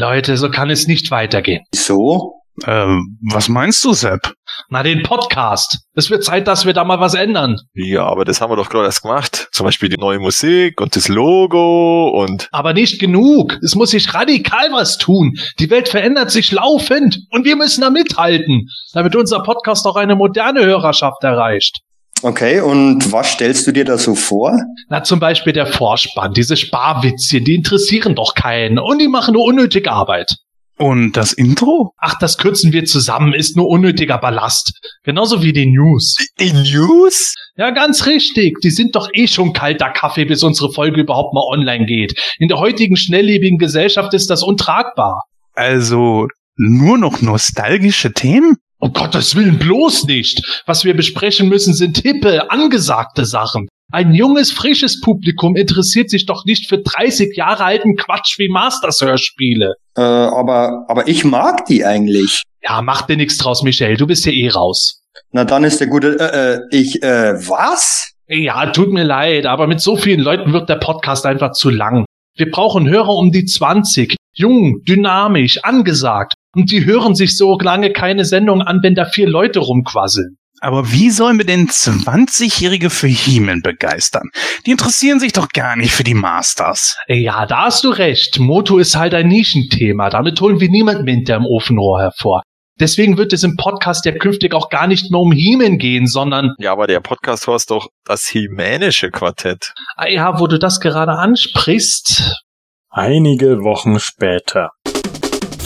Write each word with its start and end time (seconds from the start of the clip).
Leute, 0.00 0.38
so 0.38 0.50
kann 0.50 0.70
es 0.70 0.86
nicht 0.86 1.10
weitergehen. 1.10 1.62
Wieso? 1.72 2.40
Ähm, 2.66 3.18
was 3.30 3.48
meinst 3.48 3.84
du, 3.84 3.92
Sepp? 3.92 4.32
Na, 4.70 4.82
den 4.82 5.02
Podcast. 5.02 5.78
Es 5.94 6.10
wird 6.10 6.24
Zeit, 6.24 6.46
dass 6.48 6.64
wir 6.64 6.72
da 6.72 6.84
mal 6.84 7.00
was 7.00 7.14
ändern. 7.14 7.56
Ja, 7.74 8.06
aber 8.06 8.24
das 8.24 8.40
haben 8.40 8.50
wir 8.50 8.56
doch 8.56 8.70
gerade 8.70 8.86
erst 8.86 9.02
gemacht. 9.02 9.48
Zum 9.52 9.64
Beispiel 9.64 9.88
die 9.88 9.98
neue 9.98 10.18
Musik 10.18 10.80
und 10.80 10.96
das 10.96 11.08
Logo 11.08 12.08
und. 12.08 12.48
Aber 12.50 12.72
nicht 12.72 12.98
genug. 12.98 13.58
Es 13.62 13.74
muss 13.74 13.90
sich 13.90 14.12
radikal 14.14 14.72
was 14.72 14.98
tun. 14.98 15.34
Die 15.58 15.70
Welt 15.70 15.88
verändert 15.88 16.30
sich 16.30 16.50
laufend 16.50 17.20
und 17.30 17.44
wir 17.44 17.56
müssen 17.56 17.82
da 17.82 17.90
mithalten, 17.90 18.68
damit 18.94 19.16
unser 19.16 19.42
Podcast 19.42 19.86
auch 19.86 19.96
eine 19.96 20.16
moderne 20.16 20.64
Hörerschaft 20.64 21.22
erreicht. 21.22 21.80
Okay, 22.22 22.60
und 22.60 23.12
was 23.12 23.32
stellst 23.32 23.66
du 23.66 23.72
dir 23.72 23.84
da 23.84 23.96
so 23.96 24.14
vor? 24.14 24.58
Na, 24.88 25.02
zum 25.02 25.20
Beispiel 25.20 25.52
der 25.52 25.66
Vorspann, 25.66 26.34
diese 26.34 26.56
Sparwitzchen, 26.56 27.44
die 27.44 27.54
interessieren 27.54 28.14
doch 28.14 28.34
keinen 28.34 28.78
und 28.78 28.98
die 28.98 29.08
machen 29.08 29.34
nur 29.34 29.44
unnötige 29.44 29.90
Arbeit. 29.90 30.36
Und 30.76 31.12
das 31.12 31.34
Intro? 31.34 31.92
Ach, 31.98 32.18
das 32.18 32.38
kürzen 32.38 32.72
wir 32.72 32.84
zusammen, 32.84 33.34
ist 33.34 33.54
nur 33.54 33.68
unnötiger 33.68 34.16
Ballast. 34.16 34.72
Genauso 35.02 35.42
wie 35.42 35.52
die 35.52 35.66
News. 35.66 36.16
Die 36.38 36.52
News? 36.52 37.34
Ja, 37.56 37.70
ganz 37.70 38.06
richtig. 38.06 38.60
Die 38.62 38.70
sind 38.70 38.96
doch 38.96 39.10
eh 39.12 39.26
schon 39.26 39.52
kalter 39.52 39.90
Kaffee, 39.90 40.24
bis 40.24 40.42
unsere 40.42 40.72
Folge 40.72 41.02
überhaupt 41.02 41.34
mal 41.34 41.44
online 41.46 41.84
geht. 41.84 42.18
In 42.38 42.48
der 42.48 42.58
heutigen 42.58 42.96
schnelllebigen 42.96 43.58
Gesellschaft 43.58 44.14
ist 44.14 44.30
das 44.30 44.42
untragbar. 44.42 45.24
Also 45.52 46.28
nur 46.56 46.96
noch 46.96 47.20
nostalgische 47.20 48.12
Themen? 48.12 48.56
Um 48.80 48.94
Gottes 48.94 49.36
Willen 49.36 49.58
bloß 49.58 50.04
nicht. 50.04 50.62
Was 50.66 50.84
wir 50.84 50.96
besprechen 50.96 51.48
müssen, 51.48 51.74
sind 51.74 51.98
hippe, 51.98 52.50
angesagte 52.50 53.26
Sachen. 53.26 53.68
Ein 53.92 54.14
junges, 54.14 54.52
frisches 54.52 55.00
Publikum 55.00 55.54
interessiert 55.54 56.10
sich 56.10 56.24
doch 56.24 56.44
nicht 56.44 56.68
für 56.68 56.78
30 56.78 57.36
Jahre 57.36 57.64
alten 57.64 57.96
Quatsch 57.96 58.38
wie 58.38 58.48
Masters-Hörspiele. 58.48 59.74
Äh, 59.96 60.00
aber, 60.00 60.86
aber 60.88 61.08
ich 61.08 61.24
mag 61.24 61.66
die 61.66 61.84
eigentlich. 61.84 62.42
Ja, 62.62 62.80
mach 62.82 63.02
dir 63.02 63.16
nichts 63.16 63.36
draus, 63.36 63.62
Michel. 63.62 63.96
Du 63.96 64.06
bist 64.06 64.24
ja 64.24 64.32
eh 64.32 64.48
raus. 64.48 65.02
Na 65.32 65.44
dann 65.44 65.64
ist 65.64 65.80
der 65.80 65.88
gute, 65.88 66.18
äh, 66.18 66.54
äh, 66.54 66.60
ich, 66.70 67.02
äh, 67.02 67.34
was? 67.48 68.12
Ja, 68.28 68.66
tut 68.66 68.92
mir 68.92 69.04
leid, 69.04 69.44
aber 69.44 69.66
mit 69.66 69.80
so 69.80 69.96
vielen 69.96 70.20
Leuten 70.20 70.52
wird 70.52 70.68
der 70.68 70.76
Podcast 70.76 71.26
einfach 71.26 71.52
zu 71.52 71.68
lang. 71.68 72.04
Wir 72.36 72.50
brauchen 72.50 72.88
Hörer 72.88 73.14
um 73.14 73.32
die 73.32 73.44
20. 73.44 74.14
Jung, 74.34 74.82
dynamisch, 74.84 75.64
angesagt. 75.64 76.34
Und 76.54 76.70
die 76.70 76.84
hören 76.84 77.14
sich 77.14 77.36
so 77.36 77.58
lange 77.58 77.92
keine 77.92 78.24
Sendung 78.24 78.62
an, 78.62 78.80
wenn 78.82 78.94
da 78.94 79.04
vier 79.04 79.28
Leute 79.28 79.60
rumquasseln. 79.60 80.36
Aber 80.62 80.92
wie 80.92 81.10
sollen 81.10 81.38
wir 81.38 81.46
denn 81.46 81.68
20-Jährige 81.68 82.90
für 82.90 83.06
He-Man 83.06 83.62
begeistern? 83.62 84.28
Die 84.66 84.72
interessieren 84.72 85.18
sich 85.18 85.32
doch 85.32 85.48
gar 85.48 85.74
nicht 85.74 85.92
für 85.92 86.04
die 86.04 86.14
Masters. 86.14 86.98
Ja, 87.08 87.46
da 87.46 87.64
hast 87.66 87.84
du 87.84 87.88
recht. 87.88 88.38
Moto 88.38 88.76
ist 88.76 88.94
halt 88.94 89.14
ein 89.14 89.28
Nischenthema. 89.28 90.10
Damit 90.10 90.38
holen 90.40 90.60
wir 90.60 90.68
niemanden 90.68 91.04
mehr 91.04 91.14
hinterm 91.14 91.46
Ofenrohr 91.46 92.00
hervor. 92.02 92.42
Deswegen 92.78 93.16
wird 93.16 93.32
es 93.32 93.42
im 93.42 93.56
Podcast 93.56 94.04
ja 94.04 94.12
künftig 94.12 94.52
auch 94.54 94.68
gar 94.68 94.86
nicht 94.86 95.10
mehr 95.10 95.20
um 95.20 95.32
He-Man 95.32 95.78
gehen, 95.78 96.06
sondern... 96.06 96.54
Ja, 96.58 96.72
aber 96.72 96.86
der 96.86 97.00
Podcast 97.00 97.46
heißt 97.46 97.70
doch 97.70 97.88
das 98.04 98.26
He-Manische 98.26 99.10
Quartett. 99.10 99.72
Ah 99.96 100.08
ja, 100.08 100.40
wo 100.40 100.46
du 100.46 100.58
das 100.58 100.80
gerade 100.80 101.12
ansprichst. 101.12 102.42
Einige 102.90 103.62
Wochen 103.62 104.00
später. 104.00 104.70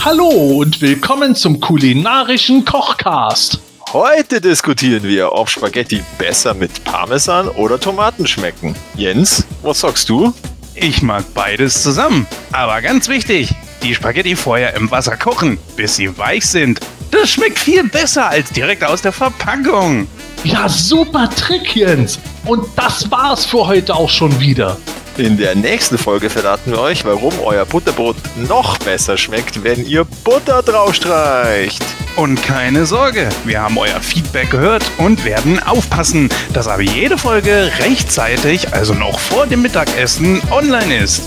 Hallo 0.04 0.28
und 0.28 0.82
willkommen 0.82 1.34
zum 1.34 1.60
kulinarischen 1.60 2.66
Kochcast. 2.66 3.58
Heute 3.90 4.38
diskutieren 4.38 5.02
wir, 5.02 5.32
ob 5.32 5.48
Spaghetti 5.48 6.02
besser 6.18 6.52
mit 6.52 6.84
Parmesan 6.84 7.48
oder 7.48 7.80
Tomaten 7.80 8.26
schmecken. 8.26 8.76
Jens, 8.96 9.46
was 9.62 9.80
sagst 9.80 10.10
du? 10.10 10.34
Ich 10.74 11.00
mag 11.00 11.24
beides 11.32 11.82
zusammen. 11.82 12.26
Aber 12.52 12.82
ganz 12.82 13.08
wichtig, 13.08 13.54
die 13.82 13.94
Spaghetti 13.94 14.36
vorher 14.36 14.74
im 14.74 14.90
Wasser 14.90 15.16
kochen, 15.16 15.56
bis 15.74 15.96
sie 15.96 16.18
weich 16.18 16.46
sind. 16.46 16.80
Das 17.10 17.30
schmeckt 17.30 17.58
viel 17.58 17.84
besser 17.84 18.28
als 18.28 18.50
direkt 18.50 18.84
aus 18.84 19.00
der 19.00 19.12
Verpackung. 19.12 20.06
Ja, 20.44 20.68
super 20.68 21.30
Trick, 21.30 21.74
Jens. 21.74 22.18
Und 22.44 22.66
das 22.76 23.10
war's 23.10 23.46
für 23.46 23.66
heute 23.66 23.94
auch 23.94 24.10
schon 24.10 24.38
wieder. 24.38 24.76
In 25.16 25.36
der 25.36 25.54
nächsten 25.54 25.96
Folge 25.96 26.28
verraten 26.28 26.72
wir 26.72 26.80
euch, 26.80 27.04
warum 27.04 27.32
euer 27.38 27.64
Butterbrot 27.64 28.16
noch 28.48 28.78
besser 28.78 29.16
schmeckt, 29.16 29.62
wenn 29.62 29.86
ihr 29.86 30.04
Butter 30.24 30.60
draufstreicht. 30.60 31.84
Und 32.16 32.42
keine 32.42 32.84
Sorge, 32.84 33.28
wir 33.44 33.62
haben 33.62 33.78
euer 33.78 34.00
Feedback 34.00 34.50
gehört 34.50 34.82
und 34.98 35.24
werden 35.24 35.62
aufpassen, 35.62 36.30
dass 36.52 36.66
aber 36.66 36.82
jede 36.82 37.16
Folge 37.16 37.70
rechtzeitig, 37.78 38.72
also 38.74 38.92
noch 38.92 39.20
vor 39.20 39.46
dem 39.46 39.62
Mittagessen, 39.62 40.42
online 40.50 40.96
ist. 40.96 41.22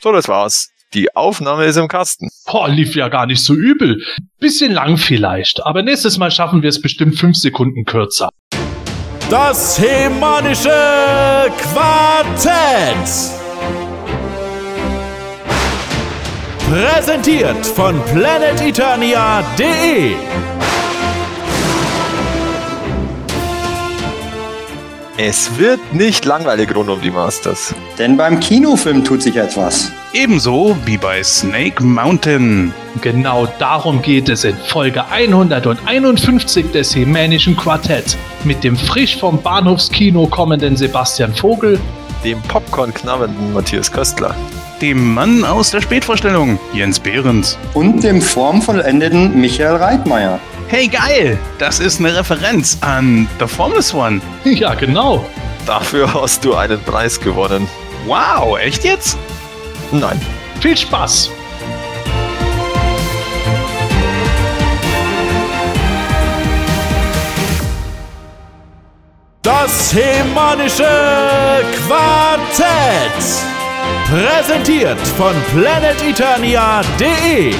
So, 0.00 0.12
das 0.12 0.28
war's. 0.28 0.70
Die 0.94 1.16
Aufnahme 1.16 1.64
ist 1.64 1.76
im 1.76 1.88
Kasten. 1.88 2.28
Boah, 2.46 2.68
lief 2.68 2.94
ja 2.94 3.08
gar 3.08 3.26
nicht 3.26 3.42
so 3.42 3.52
übel. 3.52 4.00
Bisschen 4.38 4.70
lang 4.72 4.96
vielleicht, 4.96 5.60
aber 5.66 5.82
nächstes 5.82 6.18
Mal 6.18 6.30
schaffen 6.30 6.62
wir 6.62 6.68
es 6.68 6.80
bestimmt 6.80 7.18
fünf 7.18 7.36
Sekunden 7.36 7.84
kürzer. 7.84 8.28
Das 9.30 9.78
Hemanische 9.78 10.70
Quartett. 11.74 13.06
Präsentiert 16.70 17.66
von 17.66 18.02
planeteternia.de. 18.04 20.14
Es 25.20 25.58
wird 25.58 25.80
nicht 25.92 26.24
langweilig 26.26 26.72
rund 26.76 26.88
um 26.88 27.00
die 27.00 27.10
Masters. 27.10 27.74
Denn 27.98 28.16
beim 28.16 28.38
Kinofilm 28.38 29.02
tut 29.02 29.20
sich 29.20 29.34
etwas. 29.34 29.90
Ebenso 30.12 30.76
wie 30.84 30.96
bei 30.96 31.24
Snake 31.24 31.82
Mountain. 31.82 32.72
Genau 33.00 33.48
darum 33.58 34.00
geht 34.00 34.28
es 34.28 34.44
in 34.44 34.56
Folge 34.56 35.04
151 35.10 36.70
des 36.70 36.94
Hemänischen 36.94 37.56
Quartetts 37.56 38.16
mit 38.44 38.62
dem 38.62 38.76
frisch 38.76 39.16
vom 39.18 39.42
Bahnhofskino 39.42 40.28
kommenden 40.28 40.76
Sebastian 40.76 41.34
Vogel, 41.34 41.80
Dem 42.22 42.40
Popcorn 42.42 42.94
knabbernden 42.94 43.52
Matthias 43.52 43.90
Köstler. 43.90 44.36
Dem 44.80 45.14
Mann 45.14 45.42
aus 45.42 45.72
der 45.72 45.80
Spätvorstellung, 45.80 46.60
Jens 46.72 47.00
Behrens. 47.00 47.58
Und 47.74 48.04
dem 48.04 48.22
formvollendeten 48.22 49.40
Michael 49.40 49.78
Reitmeier. 49.78 50.38
Hey 50.68 50.86
geil, 50.86 51.38
das 51.58 51.80
ist 51.80 51.98
eine 51.98 52.14
Referenz 52.14 52.76
an 52.82 53.26
The 53.40 53.46
Formless 53.46 53.94
One. 53.94 54.20
Ja, 54.44 54.74
genau. 54.74 55.24
Dafür 55.64 56.12
hast 56.12 56.44
du 56.44 56.54
einen 56.54 56.78
Preis 56.82 57.18
gewonnen. 57.18 57.66
Wow, 58.06 58.58
echt 58.58 58.84
jetzt? 58.84 59.16
Nein. 59.92 60.20
Viel 60.60 60.76
Spaß! 60.76 61.30
Das 69.40 69.94
Hemanische 69.94 70.84
Quartett. 71.86 73.46
Präsentiert 74.06 74.98
von 75.16 75.34
planeteternia.de. 75.54 77.54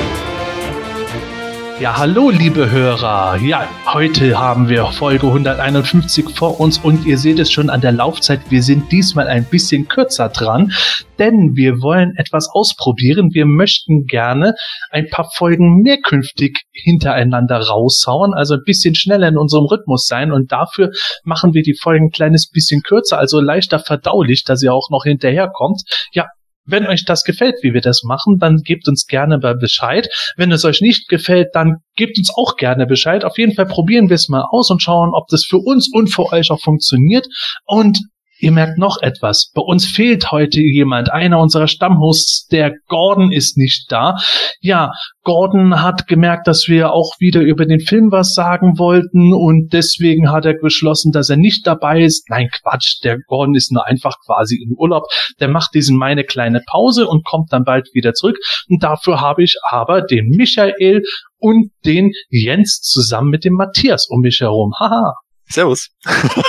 Ja, 1.80 1.96
hallo, 1.96 2.30
liebe 2.30 2.72
Hörer. 2.72 3.36
Ja, 3.36 3.68
heute 3.86 4.36
haben 4.36 4.68
wir 4.68 4.86
Folge 4.86 5.28
151 5.28 6.30
vor 6.34 6.58
uns 6.58 6.78
und 6.78 7.06
ihr 7.06 7.18
seht 7.18 7.38
es 7.38 7.52
schon 7.52 7.70
an 7.70 7.80
der 7.80 7.92
Laufzeit. 7.92 8.40
Wir 8.50 8.64
sind 8.64 8.90
diesmal 8.90 9.28
ein 9.28 9.44
bisschen 9.44 9.86
kürzer 9.86 10.28
dran, 10.28 10.72
denn 11.20 11.54
wir 11.54 11.80
wollen 11.80 12.16
etwas 12.16 12.48
ausprobieren. 12.52 13.30
Wir 13.32 13.46
möchten 13.46 14.06
gerne 14.06 14.54
ein 14.90 15.08
paar 15.08 15.30
Folgen 15.32 15.80
mehr 15.82 15.98
künftig 15.98 16.64
hintereinander 16.72 17.60
raushauen, 17.60 18.34
also 18.34 18.54
ein 18.54 18.64
bisschen 18.64 18.96
schneller 18.96 19.28
in 19.28 19.38
unserem 19.38 19.66
Rhythmus 19.66 20.06
sein 20.06 20.32
und 20.32 20.50
dafür 20.50 20.90
machen 21.22 21.54
wir 21.54 21.62
die 21.62 21.78
Folgen 21.80 22.06
ein 22.06 22.10
kleines 22.10 22.50
bisschen 22.50 22.82
kürzer, 22.82 23.20
also 23.20 23.38
leichter 23.40 23.78
verdaulich, 23.78 24.42
dass 24.42 24.64
ihr 24.64 24.74
auch 24.74 24.90
noch 24.90 25.04
hinterherkommt. 25.04 25.82
Ja, 26.10 26.26
wenn 26.68 26.86
euch 26.86 27.04
das 27.04 27.24
gefällt, 27.24 27.56
wie 27.62 27.72
wir 27.72 27.80
das 27.80 28.02
machen, 28.04 28.38
dann 28.38 28.58
gebt 28.58 28.88
uns 28.88 29.06
gerne 29.06 29.38
mal 29.38 29.56
Bescheid. 29.56 30.08
Wenn 30.36 30.52
es 30.52 30.64
euch 30.64 30.80
nicht 30.80 31.08
gefällt, 31.08 31.48
dann 31.54 31.76
gebt 31.96 32.18
uns 32.18 32.30
auch 32.36 32.56
gerne 32.56 32.86
Bescheid. 32.86 33.24
Auf 33.24 33.38
jeden 33.38 33.54
Fall 33.54 33.66
probieren 33.66 34.08
wir 34.08 34.14
es 34.14 34.28
mal 34.28 34.44
aus 34.50 34.70
und 34.70 34.82
schauen, 34.82 35.10
ob 35.14 35.28
das 35.28 35.44
für 35.44 35.58
uns 35.58 35.90
und 35.92 36.08
für 36.08 36.30
euch 36.32 36.50
auch 36.50 36.60
funktioniert. 36.60 37.26
Und 37.64 37.98
Ihr 38.40 38.52
merkt 38.52 38.78
noch 38.78 39.02
etwas. 39.02 39.50
Bei 39.54 39.62
uns 39.62 39.84
fehlt 39.84 40.30
heute 40.30 40.60
jemand. 40.60 41.10
Einer 41.10 41.40
unserer 41.40 41.66
Stammhosts, 41.66 42.46
der 42.46 42.72
Gordon, 42.86 43.32
ist 43.32 43.56
nicht 43.56 43.90
da. 43.90 44.16
Ja, 44.60 44.92
Gordon 45.24 45.82
hat 45.82 46.06
gemerkt, 46.06 46.46
dass 46.46 46.68
wir 46.68 46.92
auch 46.92 47.14
wieder 47.18 47.40
über 47.40 47.66
den 47.66 47.80
Film 47.80 48.12
was 48.12 48.34
sagen 48.34 48.78
wollten 48.78 49.34
und 49.34 49.72
deswegen 49.72 50.30
hat 50.30 50.46
er 50.46 50.54
beschlossen, 50.54 51.10
dass 51.10 51.28
er 51.30 51.36
nicht 51.36 51.66
dabei 51.66 52.02
ist. 52.02 52.30
Nein, 52.30 52.48
Quatsch. 52.62 53.02
Der 53.02 53.18
Gordon 53.26 53.56
ist 53.56 53.72
nur 53.72 53.86
einfach 53.86 54.14
quasi 54.24 54.56
im 54.62 54.74
Urlaub. 54.78 55.04
Der 55.40 55.48
macht 55.48 55.74
diesen 55.74 55.96
meine 55.96 56.24
kleine 56.24 56.62
Pause 56.66 57.08
und 57.08 57.24
kommt 57.24 57.52
dann 57.52 57.64
bald 57.64 57.88
wieder 57.92 58.12
zurück. 58.12 58.38
Und 58.68 58.82
dafür 58.82 59.20
habe 59.20 59.42
ich 59.42 59.56
aber 59.68 60.02
den 60.02 60.28
Michael 60.28 61.02
und 61.38 61.72
den 61.84 62.12
Jens 62.30 62.80
zusammen 62.80 63.30
mit 63.30 63.44
dem 63.44 63.54
Matthias 63.54 64.06
um 64.08 64.20
mich 64.20 64.40
herum. 64.40 64.72
Haha. 64.78 65.14
Servus. 65.50 65.88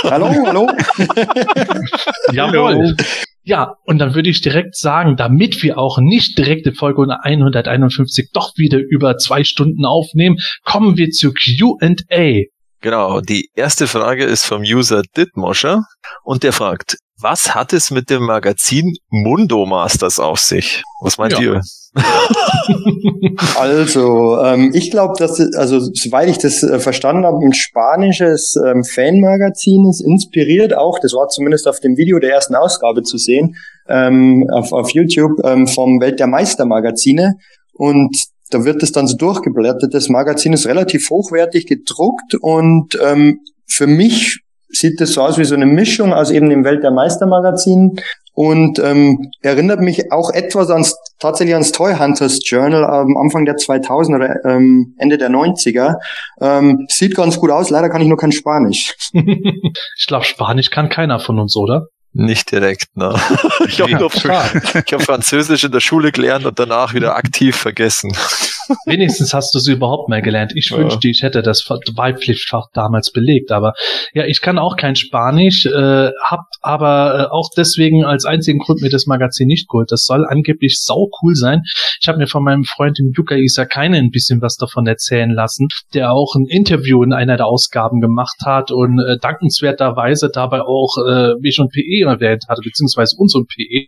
Hallo, 0.04 0.28
hallo. 0.46 0.69
Jawohl. 2.31 2.96
Ja, 3.44 3.75
und 3.86 3.98
dann 4.00 4.13
würde 4.13 4.30
ich 4.30 4.42
direkt 4.42 4.75
sagen, 4.75 5.16
damit 5.16 5.63
wir 5.63 5.78
auch 5.78 5.98
nicht 6.00 6.38
direkt 6.38 6.68
in 6.68 6.75
Folge 6.75 7.07
151 7.24 8.30
doch 8.34 8.51
wieder 8.57 8.78
über 8.78 9.18
zwei 9.18 9.44
Stunden 9.44 9.86
aufnehmen, 9.86 10.38
kommen 10.63 10.98
wir 10.98 11.10
zu 11.10 11.31
Q&A. 11.34 12.44
Genau, 12.81 13.22
die 13.22 13.50
erste 13.56 13.88
Frage 13.88 14.24
ist 14.24 14.46
vom 14.46 14.62
User 14.62 15.02
Ditmoscher 15.18 15.84
und 16.24 16.44
der 16.44 16.54
fragt, 16.54 16.98
was 17.19 17.54
hat 17.56 17.74
es 17.74 17.92
mit 17.92 18.10
dem 18.10 18.24
Magazin 18.24 18.94
Mundo 19.10 19.66
Masters 19.66 20.19
auf 20.19 20.40
sich? 20.40 20.84
Was 21.02 21.18
meint 21.18 21.34
Ja. 21.34 21.40
ihr? 21.42 21.62
Also, 23.58 24.38
ähm, 24.44 24.72
ich 24.74 24.92
glaube, 24.92 25.14
dass, 25.18 25.40
also 25.56 25.80
soweit 25.80 26.30
ich 26.30 26.38
das 26.38 26.64
äh, 26.64 26.80
verstanden 26.80 27.26
habe, 27.26 27.38
ein 27.44 27.54
spanisches 27.54 28.56
ähm, 28.56 28.84
Fanmagazin 28.84 29.88
ist 29.90 30.02
inspiriert 30.02 30.76
auch, 30.76 31.00
das 31.00 31.14
war 31.14 31.28
zumindest 31.30 31.68
auf 31.68 31.80
dem 31.80 31.98
Video 31.98 32.20
der 32.20 32.32
ersten 32.32 32.56
Ausgabe 32.56 33.04
zu 33.04 33.18
sehen, 33.18 33.56
ähm, 33.88 34.48
auf, 34.52 34.72
auf 34.72 34.92
YouTube 34.92 35.44
ähm, 35.44 35.68
vom 35.68 36.00
Welt 36.02 36.20
der 36.20 36.28
Meister 36.28 36.66
Magazine 36.66 37.36
und 37.74 38.16
da 38.52 38.66
wird 38.66 38.82
es 38.84 38.92
dann 38.92 39.08
so 39.08 39.16
durchgeblättert. 39.16 39.94
Das 39.94 40.10
Magazin 40.10 40.54
ist 40.54 40.66
relativ 40.66 41.10
hochwertig 41.10 41.68
gedruckt 41.68 42.36
und 42.40 42.98
ähm, 43.04 43.42
für 43.68 43.88
mich 43.88 44.42
sieht 44.70 45.02
das 45.02 45.14
so 45.14 45.22
aus 45.22 45.38
wie 45.38 45.46
so 45.46 45.56
eine 45.56 45.66
Mischung 45.66 46.14
aus 46.14 46.32
eben 46.32 46.50
dem 46.50 46.64
Welt 46.64 46.84
der 46.84 46.92
Meister 46.92 47.26
Magazin 47.26 48.00
und 48.40 48.80
ähm, 48.80 49.34
erinnert 49.42 49.82
mich 49.82 50.14
auch 50.14 50.32
etwas 50.32 50.70
ans 50.70 50.96
tatsächlich 51.20 51.56
ans 51.56 51.74
Toy 51.74 51.94
Hunters 51.94 52.40
Journal 52.46 52.86
am 52.86 53.18
Anfang 53.18 53.44
der 53.44 53.56
2000er 53.56 54.16
oder 54.16 54.46
ähm, 54.46 54.96
Ende 54.98 55.18
der 55.18 55.30
90er. 55.30 55.96
Ähm, 56.40 56.86
sieht 56.88 57.16
ganz 57.16 57.38
gut 57.38 57.52
aus, 57.52 57.70
leider 57.70 57.90
kann 57.90 58.02
ich 58.02 58.08
nur 58.08 58.18
kein 58.18 58.32
Spanisch. 58.32 58.96
ich 59.12 60.08
glaube, 60.08 60.24
Spanisch 60.24 60.70
kann 60.70 60.88
keiner 60.88 61.20
von 61.20 61.38
uns, 61.38 61.58
oder? 61.58 61.88
Nicht 62.14 62.52
direkt, 62.52 62.96
ne? 62.98 63.14
Ich 63.68 63.80
habe 63.82 63.92
hab 64.00 65.02
Französisch 65.02 65.64
in 65.64 65.72
der 65.72 65.80
Schule 65.80 66.12
gelernt 66.12 66.46
und 66.46 66.58
danach 66.58 66.94
wieder 66.94 67.16
aktiv 67.16 67.56
vergessen. 67.56 68.12
Wenigstens 68.86 69.34
hast 69.34 69.54
du 69.54 69.60
sie 69.60 69.74
überhaupt 69.74 70.10
mal 70.10 70.22
gelernt. 70.22 70.54
Ich 70.56 70.70
Ja. 70.70 70.78
wünschte, 70.78 71.08
ich 71.08 71.22
hätte 71.22 71.42
das 71.42 71.68
Beipflichtfach 71.96 72.66
damals 72.74 73.12
belegt. 73.12 73.52
Aber 73.52 73.74
ja, 74.14 74.26
ich 74.26 74.42
kann 74.42 74.58
auch 74.60 74.76
kein 74.76 74.96
Spanisch, 74.96 75.66
äh, 75.66 76.10
hab 76.24 76.42
aber 76.62 77.20
äh, 77.20 77.34
auch 77.34 77.50
deswegen 77.56 78.06
als 78.06 78.26
einzigen 78.26 78.60
Grund 78.60 78.82
mir 78.82 78.90
das 78.90 79.06
Magazin 79.06 79.48
nicht 79.48 79.68
geholt. 79.70 79.92
Das 79.92 80.04
soll 80.06 80.26
angeblich 80.28 80.80
sau 80.82 81.10
cool 81.22 81.36
sein. 81.36 81.62
Ich 82.02 82.08
habe 82.08 82.18
mir 82.18 82.28
von 82.28 82.44
meinem 82.44 82.64
Freund 82.64 82.98
dem 82.98 83.12
Yuka 83.16 83.36
Isakane 83.36 83.98
ein 83.98 84.12
bisschen 84.12 84.42
was 84.42 84.56
davon 84.56 84.88
erzählen 84.88 85.32
lassen, 85.32 85.68
der 85.94 86.12
auch 86.12 86.36
ein 86.36 86.46
Interview 86.48 87.04
in 87.04 87.14
einer 87.14 87.38
der 87.38 87.48
Ausgaben 87.48 88.02
gemacht 88.02 88.38
hat 88.46 88.72
und 88.72 89.00
äh, 89.00 89.18
dankenswerterweise 89.22 90.30
dabei 90.34 90.62
auch 90.62 90.96
äh, 91.08 91.34
mich 91.40 91.60
und 91.60 91.72
PE 91.72 91.99
erwähnt 92.07 92.46
hatte, 92.48 92.62
beziehungsweise 92.63 93.16
uns 93.18 93.36
und 93.36 93.48
PE, 93.48 93.88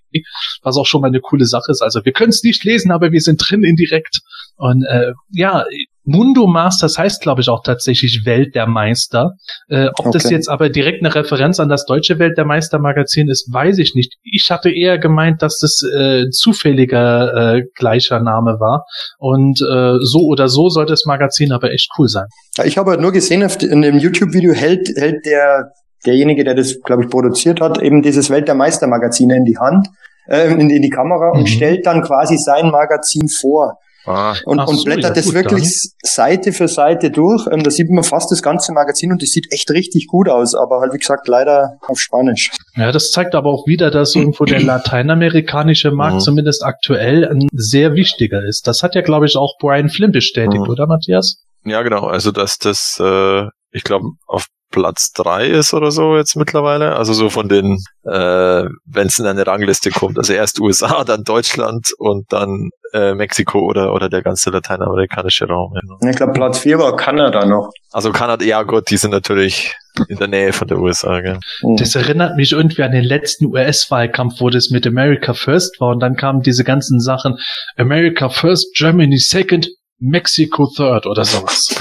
was 0.61 0.77
auch 0.77 0.85
schon 0.85 1.01
mal 1.01 1.07
eine 1.07 1.21
coole 1.21 1.45
Sache 1.45 1.71
ist. 1.71 1.81
Also 1.81 2.03
wir 2.03 2.13
können 2.13 2.29
es 2.29 2.43
nicht 2.43 2.63
lesen, 2.63 2.91
aber 2.91 3.11
wir 3.11 3.21
sind 3.21 3.37
drin 3.37 3.63
indirekt. 3.63 4.19
Und 4.57 4.83
äh, 4.85 5.13
ja, 5.31 5.65
Mundo 6.03 6.47
Masters 6.47 6.97
heißt, 6.97 7.21
glaube 7.21 7.41
ich, 7.41 7.49
auch 7.49 7.61
tatsächlich 7.63 8.21
Welt 8.25 8.55
der 8.55 8.65
Meister. 8.67 9.33
Äh, 9.69 9.89
ob 9.97 10.11
das 10.11 10.25
Okay. 10.25 10.33
jetzt 10.33 10.49
aber 10.49 10.69
direkt 10.69 11.03
eine 11.03 11.13
Referenz 11.13 11.59
an 11.59 11.69
das 11.69 11.85
deutsche 11.85 12.17
Welt 12.19 12.37
der 12.37 12.45
Meister 12.45 12.79
Magazin 12.79 13.29
ist, 13.29 13.51
weiß 13.53 13.77
ich 13.77 13.93
nicht. 13.93 14.15
Ich 14.23 14.49
hatte 14.49 14.71
eher 14.71 14.97
gemeint, 14.97 15.41
dass 15.41 15.59
das 15.59 15.81
äh, 15.83 16.29
zufälliger 16.31 17.55
äh, 17.55 17.63
gleicher 17.75 18.19
Name 18.19 18.59
war. 18.59 18.85
Und 19.19 19.61
äh, 19.61 19.97
so 20.03 20.21
oder 20.25 20.47
so 20.47 20.69
soll 20.69 20.85
das 20.85 21.05
Magazin 21.05 21.51
aber 21.51 21.71
echt 21.71 21.89
cool 21.97 22.07
sein. 22.07 22.25
Ja, 22.57 22.65
ich 22.65 22.77
habe 22.77 22.91
halt 22.91 23.01
nur 23.01 23.11
gesehen, 23.11 23.41
in 23.41 23.81
dem 23.81 23.99
YouTube-Video 23.99 24.53
hält, 24.53 24.89
hält 24.95 25.25
der, 25.25 25.71
derjenige, 26.05 26.43
der 26.43 26.55
das, 26.55 26.79
glaube 26.83 27.03
ich, 27.03 27.09
produziert 27.09 27.61
hat, 27.61 27.81
eben 27.81 28.01
dieses 28.01 28.29
Welt 28.29 28.47
der 28.47 28.55
Meister 28.55 28.87
Magazine 28.87 29.35
in 29.35 29.45
die 29.45 29.57
Hand, 29.57 29.87
äh, 30.27 30.51
in, 30.51 30.69
in 30.69 30.81
die 30.81 30.89
Kamera 30.89 31.33
Mhm. 31.33 31.39
und 31.41 31.47
stellt 31.49 31.85
dann 31.85 32.01
quasi 32.03 32.37
sein 32.37 32.69
Magazin 32.71 33.27
vor. 33.27 33.77
Ah, 34.03 34.33
und, 34.45 34.57
und 34.59 34.77
so, 34.77 34.83
blättert 34.85 35.03
ja, 35.03 35.09
das 35.13 35.25
gut, 35.25 35.35
wirklich 35.35 35.61
dann. 35.61 36.09
Seite 36.11 36.53
für 36.53 36.67
Seite 36.67 37.11
durch. 37.11 37.45
Ähm, 37.51 37.61
da 37.61 37.69
sieht 37.69 37.87
man 37.91 38.03
fast 38.03 38.31
das 38.31 38.41
ganze 38.41 38.73
Magazin 38.73 39.11
und 39.11 39.21
das 39.21 39.29
sieht 39.29 39.51
echt 39.53 39.69
richtig 39.69 40.07
gut 40.07 40.27
aus, 40.27 40.55
aber 40.55 40.79
halt 40.81 40.91
wie 40.93 40.97
gesagt 40.97 41.27
leider 41.27 41.77
auf 41.87 41.99
Spanisch. 41.99 42.49
Ja, 42.75 42.91
das 42.91 43.11
zeigt 43.11 43.35
aber 43.35 43.51
auch 43.51 43.67
wieder, 43.67 43.91
dass 43.91 44.15
irgendwo 44.15 44.45
der 44.45 44.59
lateinamerikanische 45.15 45.91
Markt 45.91 46.15
Mhm. 46.15 46.19
zumindest 46.21 46.63
aktuell 46.65 47.27
ein 47.27 47.47
sehr 47.53 47.93
wichtiger 47.93 48.43
ist. 48.43 48.65
Das 48.67 48.81
hat 48.81 48.95
ja, 48.95 49.01
glaube 49.01 49.27
ich, 49.27 49.35
auch 49.37 49.55
Brian 49.59 49.89
Flynn 49.89 50.11
bestätigt, 50.11 50.63
Mhm. 50.63 50.69
oder 50.69 50.87
Matthias? 50.87 51.43
ja, 51.63 51.83
genau. 51.83 52.05
Also, 52.07 52.31
dass 52.31 52.57
das, 52.57 52.97
äh, 52.99 53.43
ich 53.71 53.83
glaube, 53.83 54.09
auf 54.25 54.47
Platz 54.71 55.11
drei 55.11 55.47
ist 55.47 55.73
oder 55.73 55.91
so 55.91 56.15
jetzt 56.15 56.35
mittlerweile. 56.35 56.95
Also 56.95 57.13
so 57.13 57.29
von 57.29 57.47
den, 57.47 57.77
äh, 58.03 58.63
wenn 58.85 59.07
es 59.07 59.19
in 59.19 59.25
eine 59.25 59.45
Rangliste 59.45 59.91
kommt. 59.91 60.17
Also 60.17 60.33
erst 60.33 60.59
USA, 60.59 61.03
dann 61.05 61.23
Deutschland 61.23 61.89
und 61.97 62.31
dann 62.31 62.69
äh, 62.93 63.13
Mexiko 63.13 63.59
oder, 63.59 63.93
oder 63.93 64.09
der 64.09 64.21
ganze 64.21 64.49
lateinamerikanische 64.49 65.45
Raum. 65.45 65.73
Ja. 65.75 66.09
Ich 66.09 66.15
glaube 66.15 66.33
Platz 66.33 66.59
4 66.59 66.79
war 66.79 66.95
Kanada 66.95 67.45
noch. 67.45 67.71
Also 67.91 68.11
Kanada, 68.11 68.43
ja 68.43 68.63
gut, 68.63 68.89
die 68.89 68.97
sind 68.97 69.11
natürlich 69.11 69.75
in 70.07 70.17
der 70.17 70.27
Nähe 70.27 70.53
von 70.53 70.67
der 70.67 70.79
USA. 70.79 71.21
Gell? 71.21 71.39
Mhm. 71.61 71.77
Das 71.77 71.95
erinnert 71.95 72.37
mich 72.37 72.53
irgendwie 72.53 72.83
an 72.83 72.91
den 72.91 73.03
letzten 73.03 73.45
US-Wahlkampf, 73.47 74.39
wo 74.39 74.49
das 74.49 74.69
mit 74.69 74.87
America 74.87 75.33
First 75.33 75.79
war 75.79 75.89
und 75.89 75.99
dann 75.99 76.15
kamen 76.15 76.41
diese 76.41 76.63
ganzen 76.63 76.99
Sachen 76.99 77.37
America 77.77 78.29
First, 78.29 78.73
Germany 78.75 79.17
Second, 79.17 79.67
Mexico 79.99 80.67
Third 80.75 81.05
oder 81.05 81.25
sowas. 81.25 81.75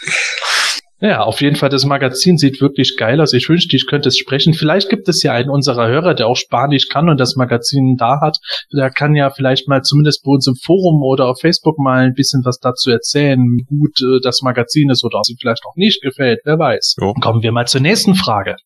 Ja, 1.00 1.22
auf 1.22 1.40
jeden 1.40 1.56
Fall, 1.56 1.70
das 1.70 1.86
Magazin 1.86 2.36
sieht 2.36 2.60
wirklich 2.60 2.96
geil 2.98 3.20
aus. 3.20 3.32
Ich 3.32 3.48
wünschte, 3.48 3.74
ich 3.74 3.86
könnte 3.86 4.08
es 4.08 4.18
sprechen. 4.18 4.52
Vielleicht 4.52 4.90
gibt 4.90 5.08
es 5.08 5.22
ja 5.22 5.32
einen 5.32 5.48
unserer 5.48 5.88
Hörer, 5.88 6.14
der 6.14 6.26
auch 6.26 6.36
Spanisch 6.36 6.88
kann 6.88 7.08
und 7.08 7.18
das 7.18 7.36
Magazin 7.36 7.96
da 7.98 8.20
hat. 8.20 8.36
Der 8.72 8.90
kann 8.90 9.14
ja 9.14 9.30
vielleicht 9.30 9.66
mal 9.66 9.82
zumindest 9.82 10.22
bei 10.24 10.32
uns 10.32 10.46
im 10.46 10.56
Forum 10.56 11.02
oder 11.02 11.28
auf 11.28 11.40
Facebook 11.40 11.78
mal 11.78 12.04
ein 12.04 12.14
bisschen 12.14 12.42
was 12.44 12.58
dazu 12.58 12.90
erzählen, 12.90 13.38
wie 13.38 13.64
gut 13.64 13.98
äh, 14.02 14.20
das 14.22 14.42
Magazin 14.42 14.90
ist 14.90 15.02
oder 15.02 15.16
ob 15.16 15.22
es 15.22 15.30
ihm 15.30 15.36
vielleicht 15.40 15.64
auch 15.64 15.76
nicht 15.76 16.02
gefällt. 16.02 16.40
Wer 16.44 16.58
weiß. 16.58 16.96
Jo. 17.00 17.14
Kommen 17.14 17.42
wir 17.42 17.52
mal 17.52 17.66
zur 17.66 17.80
nächsten 17.80 18.14
Frage. 18.14 18.56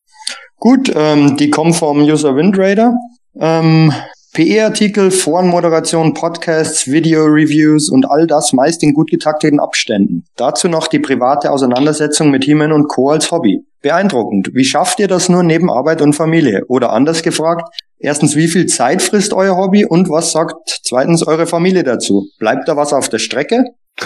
Gut, 0.57 0.91
ähm, 0.95 1.37
die 1.37 1.51
kommen 1.51 1.73
vom 1.73 2.03
User 2.03 2.35
Windrader. 2.35 2.95
Ähm, 3.39 3.93
PE-Artikel, 4.35 5.13
Forenmoderation, 5.13 6.13
Podcasts, 6.13 6.91
Video-Reviews 6.91 7.89
und 7.89 8.11
all 8.11 8.27
das 8.27 8.53
meist 8.53 8.83
in 8.83 8.93
gut 8.93 9.09
getakteten 9.09 9.61
Abständen. 9.61 10.25
Dazu 10.35 10.69
noch 10.69 10.89
die 10.89 10.99
private 10.99 11.53
Auseinandersetzung 11.53 12.33
mit 12.33 12.43
He-Man 12.43 12.73
und 12.73 12.89
Co. 12.89 13.11
als 13.11 13.31
Hobby. 13.31 13.65
Beeindruckend. 13.85 14.49
Wie 14.55 14.65
schafft 14.65 14.99
ihr 14.99 15.09
das 15.09 15.29
nur 15.29 15.43
neben 15.43 15.71
Arbeit 15.71 16.01
und 16.01 16.15
Familie? 16.15 16.63
Oder 16.69 16.91
anders 16.91 17.23
gefragt, 17.23 17.69
erstens, 17.99 18.35
wie 18.35 18.49
viel 18.49 18.65
Zeit 18.65 19.03
frisst 19.03 19.35
euer 19.35 19.59
Hobby 19.59 19.85
und 19.85 20.09
was 20.09 20.33
sagt 20.33 20.81
zweitens 20.85 21.27
eure 21.27 21.47
Familie 21.47 21.85
dazu? 21.85 22.27
Bleibt 22.39 22.67
da 22.67 22.79
was 22.79 22.95
auf 22.95 23.11
der 23.11 23.19
Strecke? 23.19 23.63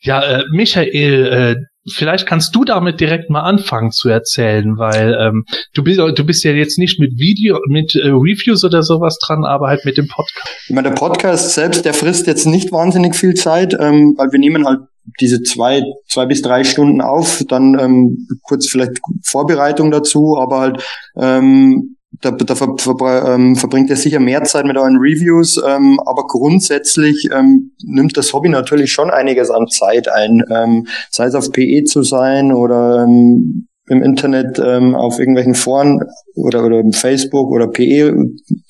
Ja, 0.00 0.22
äh, 0.22 0.44
Michael, 0.52 1.26
äh, 1.26 1.56
vielleicht 1.92 2.26
kannst 2.26 2.54
du 2.54 2.64
damit 2.64 3.00
direkt 3.00 3.28
mal 3.28 3.42
anfangen 3.42 3.90
zu 3.90 4.08
erzählen, 4.08 4.78
weil 4.78 5.18
ähm, 5.20 5.44
du 5.74 5.82
bist 5.82 5.98
du 5.98 6.24
bist 6.24 6.44
ja 6.44 6.52
jetzt 6.52 6.78
nicht 6.78 7.00
mit 7.00 7.18
Video, 7.18 7.58
mit 7.68 7.94
äh, 7.96 8.08
Reviews 8.08 8.64
oder 8.64 8.82
sowas 8.82 9.18
dran, 9.18 9.44
aber 9.44 9.66
halt 9.68 9.84
mit 9.84 9.98
dem 9.98 10.06
Podcast. 10.06 10.48
Ich 10.68 10.74
meine, 10.74 10.88
der 10.88 10.94
Podcast 10.94 11.54
selbst, 11.54 11.84
der 11.84 11.92
frisst 11.92 12.26
jetzt 12.26 12.46
nicht 12.46 12.72
wahnsinnig 12.72 13.16
viel 13.16 13.34
Zeit, 13.34 13.74
ähm, 13.74 14.14
weil 14.16 14.30
wir 14.32 14.38
nehmen 14.38 14.64
halt 14.64 14.80
diese 15.20 15.42
zwei, 15.42 15.82
zwei 16.08 16.26
bis 16.26 16.42
drei 16.42 16.64
Stunden 16.64 17.00
auf, 17.00 17.42
dann 17.48 17.78
ähm, 17.78 18.26
kurz 18.42 18.68
vielleicht 18.68 19.00
Vorbereitung 19.22 19.90
dazu, 19.90 20.36
aber 20.38 20.60
halt 20.60 20.84
ähm, 21.16 21.96
da, 22.20 22.30
da 22.30 22.54
ver, 22.54 22.74
ver, 22.78 23.34
ähm, 23.34 23.54
verbringt 23.54 23.90
ihr 23.90 23.96
sicher 23.96 24.18
mehr 24.20 24.42
Zeit 24.44 24.64
mit 24.64 24.76
euren 24.76 24.96
Reviews, 24.96 25.60
ähm, 25.64 26.00
aber 26.04 26.26
grundsätzlich 26.26 27.28
ähm, 27.32 27.72
nimmt 27.84 28.16
das 28.16 28.32
Hobby 28.32 28.48
natürlich 28.48 28.90
schon 28.90 29.10
einiges 29.10 29.50
an 29.50 29.68
Zeit 29.68 30.08
ein, 30.08 30.42
ähm, 30.50 30.86
sei 31.10 31.26
es 31.26 31.34
auf 31.34 31.52
PE 31.52 31.84
zu 31.84 32.02
sein 32.02 32.52
oder 32.52 33.04
ähm, 33.04 33.68
im 33.88 34.02
Internet 34.02 34.58
ähm, 34.58 34.94
auf 34.94 35.18
irgendwelchen 35.18 35.54
Foren 35.54 36.02
oder, 36.34 36.64
oder 36.64 36.80
im 36.80 36.92
Facebook 36.92 37.50
oder 37.50 37.68
PE 37.68 38.14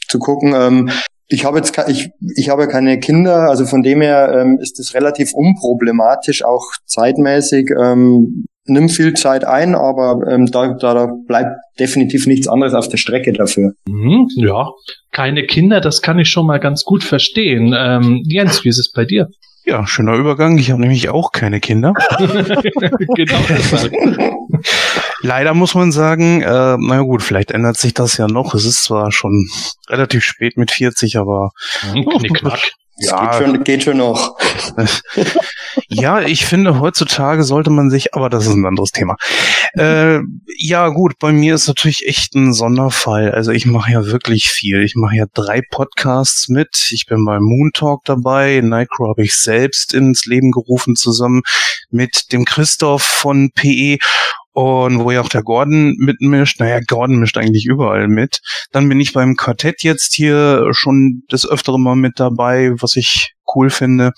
zu 0.09 0.18
gucken. 0.18 0.54
Ähm, 0.54 0.90
ich 1.28 1.44
habe 1.44 1.58
jetzt 1.58 1.73
ke- 1.75 1.87
ich, 1.88 2.11
ich 2.37 2.49
habe 2.49 2.68
keine 2.68 2.99
Kinder, 3.00 3.49
also 3.49 3.64
von 3.66 3.82
dem 3.82 4.00
her 4.00 4.32
ähm, 4.40 4.58
ist 4.61 4.78
es 4.80 4.94
relativ 4.94 5.32
unproblematisch, 5.35 6.44
auch 6.44 6.64
zeitmäßig. 6.87 7.70
Ähm, 7.80 8.44
nimmt 8.70 8.92
viel 8.92 9.14
Zeit 9.14 9.44
ein, 9.47 9.75
aber 9.75 10.20
ähm, 10.30 10.44
da, 10.50 10.75
da, 10.75 10.92
da 10.92 11.11
bleibt 11.26 11.56
definitiv 11.80 12.26
nichts 12.26 12.49
anderes 12.49 12.75
auf 12.75 12.87
der 12.88 12.99
Strecke 12.99 13.32
dafür. 13.32 13.73
Mhm, 13.88 14.28
ja, 14.37 14.68
keine 15.11 15.44
Kinder, 15.47 15.80
das 15.80 16.02
kann 16.02 16.18
ich 16.18 16.28
schon 16.28 16.47
mal 16.47 16.61
ganz 16.61 16.85
gut 16.85 17.02
verstehen. 17.02 17.75
Ähm, 17.75 18.20
Jens, 18.26 18.64
wie 18.64 18.68
ist 18.68 18.78
es 18.78 18.92
bei 18.92 19.06
dir? 19.06 19.28
Ja, 19.64 19.87
schöner 19.87 20.14
Übergang. 20.16 20.58
Ich 20.58 20.70
habe 20.70 20.80
nämlich 20.82 21.08
auch 21.08 21.32
keine 21.32 21.61
Kinder. 21.61 21.92
genau 22.18 23.38
deshalb. 23.49 23.92
Leider 25.20 25.54
muss 25.54 25.75
man 25.75 25.92
sagen, 25.92 26.42
äh, 26.42 26.76
naja 26.78 27.00
gut, 27.00 27.22
vielleicht 27.22 27.50
ändert 27.50 27.76
sich 27.76 27.94
das 27.94 28.16
ja 28.16 28.28
noch. 28.28 28.54
Es 28.54 28.64
ist 28.64 28.84
zwar 28.84 29.10
schon 29.12 29.48
relativ 29.88 30.25
spät 30.25 30.56
mit 30.56 30.70
40, 30.70 31.16
aber 31.18 31.50
Knickknack. 31.92 32.60
Es 33.00 33.10
ja, 33.10 33.38
geht, 33.38 33.46
schon, 33.46 33.64
geht 33.64 33.82
schon 33.84 33.96
noch. 33.98 34.37
ja, 35.88 36.20
ich 36.20 36.44
finde, 36.46 36.80
heutzutage 36.80 37.44
sollte 37.44 37.70
man 37.70 37.90
sich, 37.90 38.14
aber 38.14 38.28
das 38.28 38.46
ist 38.46 38.54
ein 38.54 38.66
anderes 38.66 38.90
Thema. 38.90 39.16
Äh, 39.75 40.18
ja, 40.56 40.88
gut, 40.88 41.12
bei 41.20 41.30
mir 41.30 41.54
ist 41.54 41.68
natürlich 41.68 42.08
echt 42.08 42.34
ein 42.34 42.52
Sonderfall. 42.52 43.30
Also 43.30 43.52
ich 43.52 43.66
mache 43.66 43.92
ja 43.92 44.06
wirklich 44.06 44.48
viel. 44.48 44.82
Ich 44.82 44.96
mache 44.96 45.14
ja 45.14 45.26
drei 45.32 45.62
Podcasts 45.70 46.48
mit. 46.48 46.88
Ich 46.90 47.06
bin 47.06 47.25
bei 47.25 47.38
Moon 47.38 47.70
Talk 47.72 48.04
dabei. 48.04 48.60
Nightcrow 48.64 49.10
habe 49.10 49.22
ich 49.22 49.37
selbst 49.37 49.94
ins 49.94 50.26
Leben 50.26 50.50
gerufen, 50.50 50.96
zusammen 50.96 51.42
mit 51.90 52.32
dem 52.32 52.44
Christoph 52.44 53.02
von 53.02 53.50
PE. 53.54 53.98
Und 54.60 55.04
wo 55.04 55.12
ja 55.12 55.20
auch 55.20 55.28
der 55.28 55.44
Gordon 55.44 55.94
mitmischt. 55.98 56.58
Naja, 56.58 56.80
Gordon 56.84 57.20
mischt 57.20 57.38
eigentlich 57.38 57.64
überall 57.66 58.08
mit. 58.08 58.40
Dann 58.72 58.88
bin 58.88 58.98
ich 58.98 59.12
beim 59.12 59.36
Quartett 59.36 59.84
jetzt 59.84 60.14
hier 60.14 60.70
schon 60.72 61.22
des 61.30 61.48
Öfteren 61.48 61.80
mal 61.80 61.94
mit 61.94 62.14
dabei, 62.16 62.72
was 62.80 62.96
ich 62.96 63.34
cool 63.54 63.70
finde. 63.70 64.10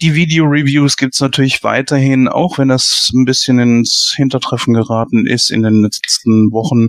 Die 0.00 0.14
Video-Reviews 0.14 0.96
gibt's 0.96 1.20
natürlich 1.20 1.64
weiterhin, 1.64 2.28
auch 2.28 2.58
wenn 2.58 2.68
das 2.68 3.10
ein 3.12 3.24
bisschen 3.24 3.58
ins 3.58 4.14
Hintertreffen 4.16 4.72
geraten 4.72 5.26
ist 5.26 5.50
in 5.50 5.64
den 5.64 5.82
letzten 5.82 6.52
Wochen. 6.52 6.86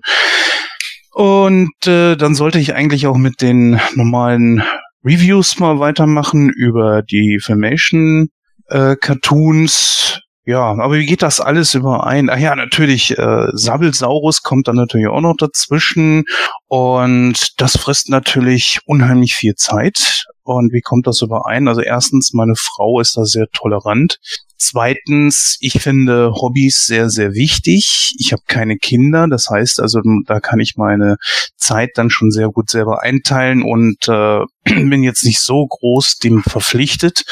Und 1.14 1.88
äh, 1.88 2.16
dann 2.16 2.36
sollte 2.36 2.60
ich 2.60 2.76
eigentlich 2.76 3.08
auch 3.08 3.18
mit 3.18 3.42
den 3.42 3.82
normalen 3.96 4.62
Reviews 5.04 5.58
mal 5.58 5.80
weitermachen 5.80 6.52
über 6.52 7.02
die 7.02 7.40
Filmation 7.42 8.30
äh, 8.68 8.96
Cartoons. 8.98 10.13
Ja, 10.46 10.72
aber 10.72 10.96
wie 10.96 11.06
geht 11.06 11.22
das 11.22 11.40
alles 11.40 11.74
überein? 11.74 12.30
Ach 12.30 12.38
ja, 12.38 12.54
natürlich, 12.54 13.18
äh, 13.18 13.48
Sabbelsaurus 13.54 14.42
kommt 14.44 14.68
dann 14.68 14.76
natürlich 14.76 15.08
auch 15.08 15.22
noch 15.22 15.38
dazwischen 15.38 16.26
und 16.68 17.54
das 17.62 17.78
frisst 17.78 18.10
natürlich 18.10 18.80
unheimlich 18.86 19.36
viel 19.36 19.56
Zeit. 19.56 20.26
Und 20.44 20.74
wie 20.74 20.82
kommt 20.82 21.08
das 21.08 21.22
überein? 21.22 21.70
Also 21.70 21.80
erstens, 21.80 22.34
meine 22.34 22.56
Frau 22.58 23.00
ist 23.00 23.16
da 23.16 23.24
sehr 23.24 23.48
tolerant. 23.54 24.18
Zweitens, 24.58 25.56
ich 25.62 25.82
finde 25.82 26.34
Hobbys 26.34 26.86
sehr, 26.86 27.10
sehr 27.10 27.34
wichtig. 27.34 28.14
Ich 28.20 28.34
habe 28.34 28.42
keine 28.46 28.76
Kinder, 28.76 29.28
das 29.30 29.48
heißt 29.50 29.80
also, 29.80 30.02
da 30.26 30.42
kann 30.42 30.60
ich 30.60 30.74
meine 30.76 31.16
Zeit 31.56 31.92
dann 31.96 32.10
schon 32.10 32.32
sehr 32.32 32.50
gut 32.50 32.70
selber 32.70 33.02
einteilen 33.02 33.64
und 33.64 34.10
äh, 34.10 34.42
bin 34.66 35.04
jetzt 35.04 35.24
nicht 35.24 35.40
so 35.40 35.66
groß 35.66 36.18
dem 36.18 36.44
verpflichtet. 36.44 37.24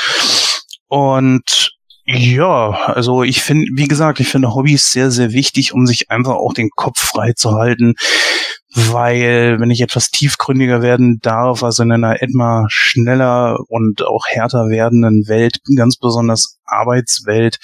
Und 0.87 1.71
ja, 2.05 2.71
also 2.71 3.23
ich 3.23 3.41
finde, 3.41 3.67
wie 3.75 3.87
gesagt, 3.87 4.19
ich 4.19 4.27
finde 4.27 4.53
Hobbys 4.53 4.91
sehr, 4.91 5.11
sehr 5.11 5.31
wichtig, 5.33 5.73
um 5.73 5.85
sich 5.85 6.09
einfach 6.09 6.33
auch 6.33 6.53
den 6.53 6.69
Kopf 6.75 6.99
frei 6.99 7.33
zu 7.33 7.53
halten, 7.53 7.93
weil 8.73 9.59
wenn 9.59 9.69
ich 9.69 9.81
etwas 9.81 10.09
tiefgründiger 10.09 10.81
werden 10.81 11.19
darf, 11.21 11.63
also 11.63 11.83
in 11.83 11.91
einer 11.91 12.21
etwa 12.21 12.65
schneller 12.69 13.57
und 13.67 14.03
auch 14.03 14.23
härter 14.27 14.69
werdenden 14.69 15.27
Welt, 15.27 15.57
ganz 15.75 15.97
besonders 15.97 16.57
Arbeitswelt, 16.65 17.57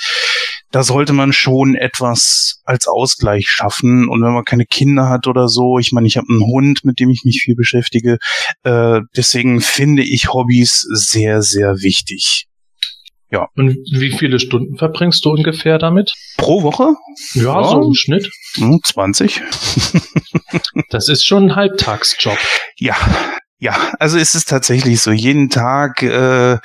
da 0.72 0.84
sollte 0.84 1.14
man 1.14 1.32
schon 1.32 1.76
etwas 1.76 2.62
als 2.66 2.88
Ausgleich 2.88 3.46
schaffen. 3.48 4.10
Und 4.10 4.22
wenn 4.22 4.34
man 4.34 4.44
keine 4.44 4.66
Kinder 4.66 5.08
hat 5.08 5.28
oder 5.28 5.48
so, 5.48 5.80
ich 5.80 5.94
meine, 5.94 6.08
ich 6.08 6.18
habe 6.18 6.28
einen 6.30 6.42
Hund, 6.42 6.84
mit 6.84 7.00
dem 7.00 7.10
ich 7.10 7.24
mich 7.24 7.42
viel 7.42 7.56
beschäftige, 7.56 8.18
äh, 8.64 9.00
deswegen 9.16 9.62
finde 9.62 10.04
ich 10.04 10.34
Hobbys 10.34 10.86
sehr, 10.92 11.42
sehr 11.42 11.76
wichtig. 11.82 12.47
Ja. 13.30 13.48
Und 13.56 13.76
wie 13.92 14.12
viele 14.12 14.40
Stunden 14.40 14.78
verbringst 14.78 15.26
du 15.26 15.32
ungefähr 15.32 15.78
damit? 15.78 16.14
Pro 16.38 16.64
Woche? 16.64 16.96
Ja, 17.34 17.64
so 17.64 17.82
im 17.82 17.94
Schnitt. 17.94 18.30
Hm, 18.56 18.80
20. 18.84 19.42
Das 20.90 21.10
ist 21.10 21.26
schon 21.26 21.46
ein 21.46 21.56
Halbtagsjob. 21.56 22.38
Ja, 22.78 22.96
ja, 23.60 23.76
also 24.00 24.18
ist 24.18 24.36
es 24.36 24.46
tatsächlich 24.46 25.02
so. 25.02 25.12
Jeden 25.12 25.50
Tag, 25.50 26.04
äh, 26.04 26.58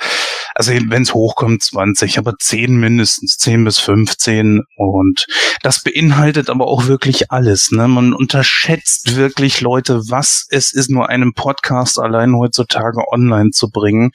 also 0.55 0.71
wenn 0.71 1.03
es 1.03 1.13
hochkommt, 1.13 1.63
20, 1.63 2.17
aber 2.17 2.35
10 2.37 2.75
mindestens, 2.75 3.37
10 3.37 3.63
bis 3.63 3.79
15. 3.79 4.61
Und 4.75 5.25
das 5.61 5.83
beinhaltet 5.83 6.49
aber 6.49 6.67
auch 6.67 6.87
wirklich 6.87 7.31
alles. 7.31 7.71
Ne? 7.71 7.87
Man 7.87 8.13
unterschätzt 8.13 9.15
wirklich 9.15 9.61
Leute, 9.61 10.01
was 10.09 10.45
es 10.49 10.73
ist, 10.73 10.89
nur 10.89 11.09
einen 11.09 11.33
Podcast 11.33 11.99
allein 11.99 12.35
heutzutage 12.35 13.01
online 13.11 13.51
zu 13.51 13.69
bringen, 13.69 14.11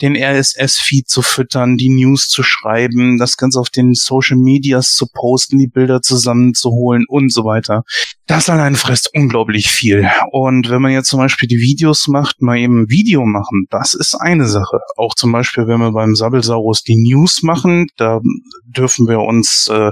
den 0.00 0.16
RSS-Feed 0.16 1.08
zu 1.08 1.22
füttern, 1.22 1.76
die 1.76 1.90
News 1.90 2.28
zu 2.28 2.42
schreiben, 2.42 3.18
das 3.18 3.36
Ganze 3.36 3.60
auf 3.60 3.70
den 3.70 3.94
Social 3.94 4.36
Medias 4.36 4.94
zu 4.94 5.06
posten, 5.06 5.58
die 5.58 5.68
Bilder 5.68 6.02
zusammenzuholen 6.02 7.04
und 7.08 7.32
so 7.32 7.44
weiter. 7.44 7.84
Das 8.26 8.48
allein 8.48 8.74
frisst 8.74 9.10
unglaublich 9.14 9.68
viel. 9.68 10.08
Und 10.30 10.70
wenn 10.70 10.80
man 10.80 10.92
jetzt 10.92 11.08
zum 11.08 11.20
Beispiel 11.20 11.48
die 11.48 11.58
Videos 11.58 12.08
macht, 12.08 12.40
mal 12.40 12.56
eben 12.56 12.82
ein 12.82 12.90
Video 12.90 13.26
machen, 13.26 13.66
das 13.70 13.92
ist 13.92 14.14
eine 14.14 14.46
Sache. 14.46 14.80
Auch 14.96 15.14
zum 15.14 15.30
Beispiel, 15.30 15.66
wenn 15.74 15.80
wir 15.80 15.92
beim 15.92 16.14
Sabbelsaurus 16.14 16.82
die 16.82 16.96
News 16.96 17.42
machen, 17.42 17.86
da 17.96 18.20
dürfen 18.64 19.08
wir 19.08 19.20
uns 19.20 19.68
äh, 19.68 19.90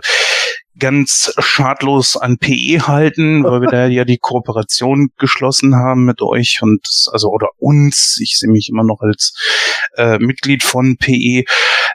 ganz 0.78 1.34
schadlos 1.38 2.16
an 2.16 2.38
PE 2.38 2.86
halten, 2.86 3.44
weil 3.44 3.60
wir 3.60 3.68
da 3.68 3.86
ja 3.88 4.04
die 4.04 4.18
Kooperation 4.18 5.08
geschlossen 5.18 5.74
haben 5.74 6.04
mit 6.04 6.22
euch 6.22 6.60
und 6.62 6.80
also 7.12 7.28
oder 7.28 7.48
uns. 7.58 8.18
Ich 8.22 8.38
sehe 8.38 8.50
mich 8.50 8.68
immer 8.70 8.84
noch 8.84 9.00
als 9.00 9.34
äh, 9.96 10.18
Mitglied 10.18 10.62
von 10.62 10.96
PE. 10.96 11.44